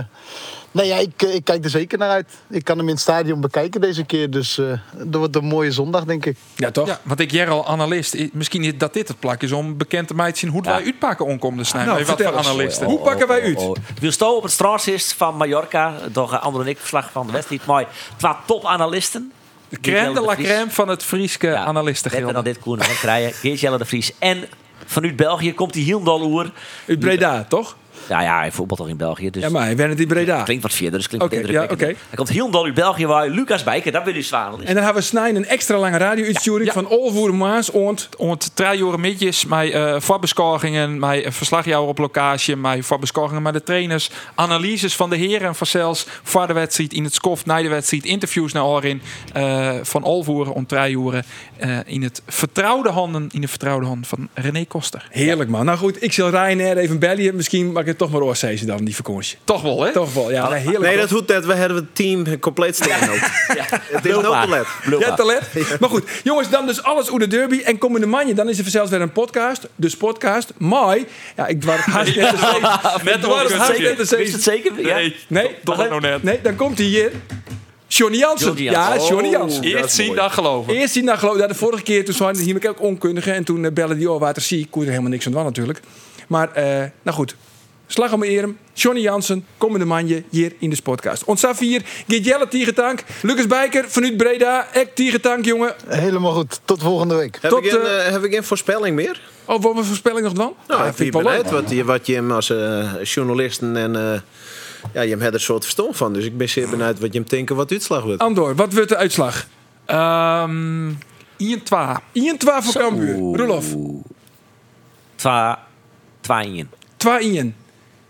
nee, 0.76 0.86
ja, 0.86 0.96
ik, 0.96 1.22
eh, 1.22 1.34
ik 1.34 1.44
kijk 1.44 1.64
er 1.64 1.70
zeker 1.70 1.98
naar 1.98 2.10
uit. 2.10 2.26
Ik 2.50 2.64
kan 2.64 2.76
hem 2.78 2.86
in 2.86 2.92
het 2.92 3.02
stadion 3.02 3.40
bekijken 3.40 3.80
deze 3.80 4.04
keer. 4.04 4.30
Dus 4.30 4.58
eh 4.58 4.64
dat 4.92 5.14
wordt 5.14 5.36
een 5.36 5.44
mooie 5.44 5.70
zondag, 5.72 6.04
denk 6.04 6.26
ik. 6.26 6.36
Ja, 6.56 6.70
toch? 6.70 6.86
Ja, 6.86 7.00
want 7.02 7.20
ik 7.20 7.48
al 7.48 7.66
analist. 7.66 8.16
Misschien 8.32 8.64
is 8.64 8.78
dat 8.78 8.92
dit 8.92 9.08
het 9.08 9.20
plak 9.20 9.42
is 9.42 9.52
om 9.52 9.76
bekend 9.76 10.08
te 10.08 10.14
maken 10.14 10.32
te 10.32 10.38
zien 10.38 10.50
hoe 10.50 10.64
Ja. 10.64 10.70
wij 10.70 10.84
uitpakken 10.84 11.26
onkomende 11.26 11.64
snijden. 11.64 11.92
Nou, 11.94 12.04
wat 12.06 12.16
vertel 12.16 12.32
voor 12.32 12.50
analisten. 12.50 12.86
Hoe 12.86 12.98
pakken 12.98 13.28
wij 13.28 13.42
uit? 13.42 13.56
Oh, 13.58 13.68
oh. 13.68 13.76
Wil 14.00 14.10
Sto 14.12 14.36
op 14.36 14.42
het 14.42 14.52
strand 14.52 14.86
is 14.86 15.12
van 15.12 15.36
Mallorca. 15.36 15.94
Door 16.12 16.32
uh, 16.32 16.42
Andor 16.42 16.60
en 16.60 16.66
ik 16.66 16.78
verslag 16.78 17.10
van 17.12 17.26
de 17.26 17.32
wedstrijd. 17.32 17.66
Mooi. 17.66 17.86
Twee 18.16 18.32
topanalisten. 18.46 19.32
De 19.68 19.80
crème 19.80 20.14
de 20.14 20.20
la 20.20 20.34
crème 20.34 20.70
van 20.70 20.88
het 20.88 21.02
Frieske 21.02 21.46
Ja, 21.46 21.52
Net 21.58 21.66
analistengilde. 21.66 22.32
dan 22.32 22.44
dit 22.44 22.58
Koen 22.58 22.80
en 22.80 22.96
krijgen. 23.04 23.32
Geert 23.32 23.60
Jelle 23.60 23.78
de 23.78 23.84
Vries. 23.84 24.12
En 24.18 24.44
vanuit 24.84 25.16
België 25.16 25.54
komt 25.54 25.74
hij 25.74 25.82
heel 25.82 26.02
oer. 26.22 26.50
Uit 26.88 26.98
Breda, 26.98 27.44
toch? 27.48 27.76
Ja, 28.08 28.22
ja, 28.22 28.38
hij 28.38 28.52
voetbalt 28.52 28.80
toch 28.80 28.88
in 28.88 28.96
België. 28.96 29.30
Dus 29.30 29.42
Ja, 29.42 29.48
maar 29.48 29.62
hij 29.64 29.76
werkt 29.76 30.00
in 30.00 30.06
Breda. 30.08 30.42
klinkt 30.42 30.62
wat 30.62 30.72
verder, 30.72 30.98
dus 30.98 31.08
klinkt 31.08 31.26
Oké, 31.26 31.36
wat 31.36 31.44
ja, 31.44 31.50
indrukwekkender. 31.52 31.96
oké. 31.96 32.06
Hij 32.08 32.16
komt 32.16 32.28
heel 32.28 32.50
dol 32.50 32.64
uit 32.64 32.74
België, 32.74 33.06
waar 33.06 33.28
Lucas 33.28 33.62
Bijker, 33.64 33.92
dat 33.92 34.04
wil 34.04 34.14
je 34.14 34.22
zwaar. 34.22 34.52
En 34.52 34.74
dan 34.74 34.84
hebben 34.84 34.94
we 34.94 35.00
snijden 35.00 35.36
een 35.42 35.48
extra 35.48 35.78
lange 35.78 35.96
radio-uitsturing 35.98 36.72
Ja, 36.72 36.80
ja. 36.80 36.88
van 36.88 36.98
Olvoer 36.98 37.34
Maas. 37.34 37.70
ont. 37.70 38.08
Ont 38.16 38.50
drie 38.54 38.78
uur 38.78 39.00
midjes, 39.00 39.44
met 39.44 39.72
uh, 39.74 40.00
voorbeschouwingen, 40.00 40.98
met 40.98 41.24
uh, 41.24 41.30
verslagjouwer 41.30 41.88
op 41.90 41.98
locatie, 41.98 42.56
met 42.56 42.86
voorbeschouwingen 42.86 43.42
met 43.42 43.52
de 43.52 43.62
trainers, 43.62 44.10
analyses 44.34 44.96
van 44.96 45.10
de 45.10 45.16
heren 45.16 45.48
en 45.48 45.54
van 45.54 45.66
zelfs 45.66 46.06
voor 46.22 46.46
de 46.46 46.52
wedstrijd 46.52 46.92
in 46.92 47.04
het 47.04 47.14
skof, 47.14 47.44
na 47.46 47.62
de 47.62 47.68
wedstrijd, 47.68 48.04
interviews 48.04 48.52
naar 48.52 48.64
Orin 48.64 49.02
uh, 49.36 49.70
van 49.82 50.02
Olvoeren 50.02 50.52
om 50.52 50.66
drie 50.66 50.98
uur 50.98 51.24
uh, 51.64 51.78
in 51.86 52.02
het 52.02 52.22
vertrouwde 52.26 52.90
handen, 52.90 53.28
in 53.32 53.40
de 53.40 53.48
vertrouwde 53.48 53.86
handen 53.86 54.08
van 54.08 54.28
René 54.34 54.64
Koster. 54.64 55.06
Heerlijk, 55.10 55.50
man. 55.50 55.64
Nou 55.64 55.78
goed, 55.78 56.02
ik 56.02 56.12
zal 56.12 56.28
Ryanair 56.30 56.76
even 56.76 56.98
bellen. 56.98 57.36
Misschien 57.36 57.72
mag 57.72 57.85
het 57.86 57.98
toch 57.98 58.10
maar 58.10 58.20
oorzezen 58.20 58.66
dan, 58.66 58.84
die 58.84 58.94
vakantie. 58.94 59.38
Toch 59.44 59.62
wel, 59.62 59.82
hè? 59.84 59.92
Toch 59.92 60.12
wel, 60.12 60.30
ja. 60.30 60.48
nee, 60.48 60.60
heerlijk. 60.60 60.82
Nee, 60.82 60.92
toch? 60.92 61.00
dat 61.00 61.10
hoeft 61.10 61.28
net. 61.28 61.46
We 61.46 61.54
hebben 61.54 61.76
het 61.76 61.94
team 61.94 62.38
compleet 62.38 62.76
staan 62.76 63.10
ook. 63.10 63.16
Het 63.96 64.06
is 64.06 64.12
no 64.12 64.20
te 64.20 64.48
let. 64.48 65.00
Ja, 65.00 65.14
talent. 65.14 65.42
Maar 65.80 65.88
goed, 65.88 66.04
jongens, 66.22 66.50
dan 66.50 66.66
dus 66.66 66.82
alles 66.82 67.06
over 67.06 67.20
de 67.20 67.26
derby. 67.26 67.60
En 67.64 67.78
komende 67.78 68.06
manje, 68.06 68.34
dan 68.34 68.48
is 68.48 68.58
er 68.58 68.64
zelfs 68.70 68.90
weer 68.90 69.00
een 69.00 69.12
podcast. 69.12 69.68
Dus 69.76 69.96
podcast. 69.96 70.52
Maar, 70.58 70.98
ja, 71.36 71.46
ik 71.46 71.60
dwar 71.60 71.78
het. 71.84 72.14
Net 73.04 73.14
Ik 73.14 73.20
dwar 73.20 73.50
het 73.50 74.12
Is 74.12 74.32
het 74.32 74.42
zeker? 74.42 74.72
Ja. 74.86 74.94
Nee, 74.94 75.16
Nee, 75.28 75.54
toch 75.64 75.88
nog 75.88 76.00
net. 76.00 76.22
Nee, 76.22 76.40
dan 76.42 76.56
komt 76.56 76.78
hij 76.78 76.86
hier. 76.86 77.12
Johnny 77.86 78.18
Jansen. 78.18 78.46
Johnny 78.46 78.62
Ja. 78.62 78.96
Johnny 78.96 79.28
Jansen. 79.30 79.62
Eerst 79.62 79.94
zien, 79.94 80.14
dan 80.14 80.30
geloven. 80.30 80.74
Eerst 80.74 80.94
die 80.94 81.02
nou 81.02 81.18
geloof 81.18 81.38
ja, 81.38 81.46
de 81.46 81.54
vorige 81.54 81.82
keer 81.82 82.04
toen 82.04 82.14
waren 82.18 82.38
hier 82.38 82.68
ook 82.68 82.80
onkundigen 82.80 83.34
en 83.34 83.44
toen 83.44 83.64
uh, 83.64 83.70
bellen 83.70 83.98
die 83.98 84.10
oh 84.10 84.20
water 84.20 84.42
zie, 84.42 84.66
kon 84.70 84.82
er 84.82 84.88
helemaal 84.88 85.10
niks 85.10 85.26
aan 85.26 85.32
doen 85.32 85.44
natuurlijk. 85.44 85.80
Maar 86.28 86.48
uh, 86.56 86.64
nou 87.02 87.16
goed, 87.16 87.36
Slag 87.86 88.12
om 88.12 88.22
Erem, 88.22 88.58
Johnny 88.72 89.00
Jansen, 89.00 89.46
komende 89.58 89.84
manje 89.84 90.22
hier 90.30 90.52
in 90.58 90.70
de 90.70 90.82
podcast. 90.82 91.24
Ontstaat 91.24 91.58
hier, 91.58 91.82
Geert 92.08 92.50
tigetank, 92.50 93.04
Lucas 93.22 93.46
Bijker 93.46 93.84
vanuit 93.88 94.16
Breda, 94.16 94.66
ek 94.72 94.94
tigetank, 94.94 95.44
jongen. 95.44 95.74
Helemaal 95.86 96.32
goed, 96.32 96.60
tot 96.64 96.82
volgende 96.82 97.14
week. 97.14 97.38
Heb, 97.40 97.52
ik, 97.52 97.72
een, 97.72 97.80
eh, 97.80 98.06
eh, 98.06 98.12
heb 98.12 98.24
ik 98.24 98.34
een 98.34 98.44
voorspelling 98.44 98.96
meer? 98.96 99.20
Oh, 99.44 99.62
wat 99.62 99.76
een 99.76 99.84
voorspelling 99.84 100.22
nog 100.22 100.32
dan? 100.32 100.54
Nou, 100.68 100.80
ah, 100.80 100.86
ik 100.86 100.94
vind 100.94 101.12
wat, 101.12 101.70
je, 101.70 101.84
wat 101.84 102.06
je 102.06 102.14
hem 102.14 102.32
als 102.32 102.50
uh, 102.50 102.92
journalisten 103.02 103.76
en... 103.76 103.94
Uh, 103.94 104.20
ja, 104.92 105.00
je 105.00 105.10
hebt 105.10 105.22
er 105.22 105.34
een 105.34 105.40
soort 105.40 105.62
verstand 105.62 105.96
van, 105.96 106.12
dus 106.12 106.24
ik 106.24 106.36
ben 106.36 106.48
zeer 106.48 106.68
benieuwd 106.68 107.00
wat 107.00 107.12
je 107.12 107.18
hem 107.18 107.28
denken 107.28 107.56
wat 107.56 107.70
uitslag 107.70 108.02
wordt. 108.02 108.20
Andor, 108.22 108.54
wat 108.54 108.72
wordt 108.72 108.88
de 108.88 108.96
uitslag? 108.96 109.46
Um, 109.86 110.98
1-2. 110.98 110.98
1-2 110.98 110.98
voor 112.38 112.72
Cambuur. 112.72 113.14
Roelof. 113.14 113.66
2-1. 115.16 115.26
2 116.96 117.32
in 117.32 117.54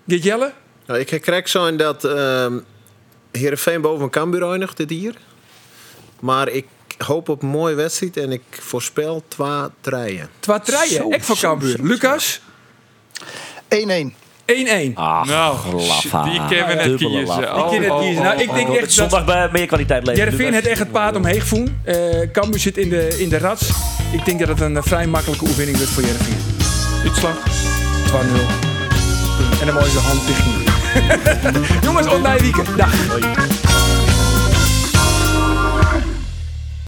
dit 0.06 0.22
Jelle? 0.22 0.52
Nou, 0.86 1.00
ik 1.00 1.20
krijg 1.20 1.48
zo 1.48 1.66
in 1.66 1.76
dat 1.76 2.04
uh, 2.04 3.80
boven 3.80 4.10
Cambuur 4.10 4.50
eindigt 4.50 4.76
dit 4.76 4.90
hier. 4.90 5.14
Maar 6.20 6.48
ik 6.48 6.66
hoop 6.98 7.28
op 7.28 7.42
een 7.42 7.48
mooie 7.48 7.74
wedstrijd 7.74 8.16
en 8.16 8.32
ik 8.32 8.42
voorspel 8.50 9.22
twee 9.28 9.68
treien. 9.80 10.28
Twee 10.40 10.60
treien? 10.60 11.10
Ik 11.10 11.24
voor 11.24 11.36
Cambuur. 11.36 11.78
Lucas? 11.82 12.40
1-1. 13.68 14.26
1-1. 14.46 14.92
Nou. 14.94 15.56
Die 16.24 16.46
kennen 16.48 16.78
het 16.78 16.94
kiezen. 16.96 17.26
zo. 17.26 17.68
die 17.70 17.80
het 17.80 17.90
oh, 17.90 18.00
kiezen. 18.00 18.16
Oh, 18.16 18.22
nou, 18.22 18.36
oh, 18.36 18.42
ik 18.42 18.54
denk 18.54 18.68
echt 18.68 18.80
dat... 18.80 18.92
Zondag 18.92 19.24
bij 19.24 19.48
meer 19.52 19.66
kwaliteit 19.66 20.06
leveren. 20.06 20.30
Jervin 20.30 20.52
heeft 20.52 20.66
echt 20.66 20.78
het 20.78 20.92
paard 20.92 21.16
omheen 21.16 21.40
gevoen. 21.40 21.80
Eh, 21.84 21.96
Cambuur 22.32 22.60
zit 22.60 22.76
in 22.76 22.88
de, 22.88 23.16
in 23.18 23.28
de 23.28 23.38
rats. 23.38 23.70
Ik 24.12 24.24
denk 24.24 24.38
dat 24.38 24.48
het 24.48 24.60
een 24.60 24.76
eh, 24.76 24.82
vrij 24.82 25.06
makkelijke 25.06 25.44
oefening 25.44 25.76
wordt 25.76 25.92
voor 25.92 26.02
Jervin. 26.02 26.36
Uitslag 27.04 27.36
2-0. 28.72 28.75
En 29.60 29.66
dan 29.66 29.74
mooi 29.74 29.92
de 29.92 29.98
hand 29.98 30.26
dicht. 30.26 30.44
Jongens, 31.84 32.06
naar 32.22 32.40
weekend. 32.40 32.76
Dag. 32.76 33.65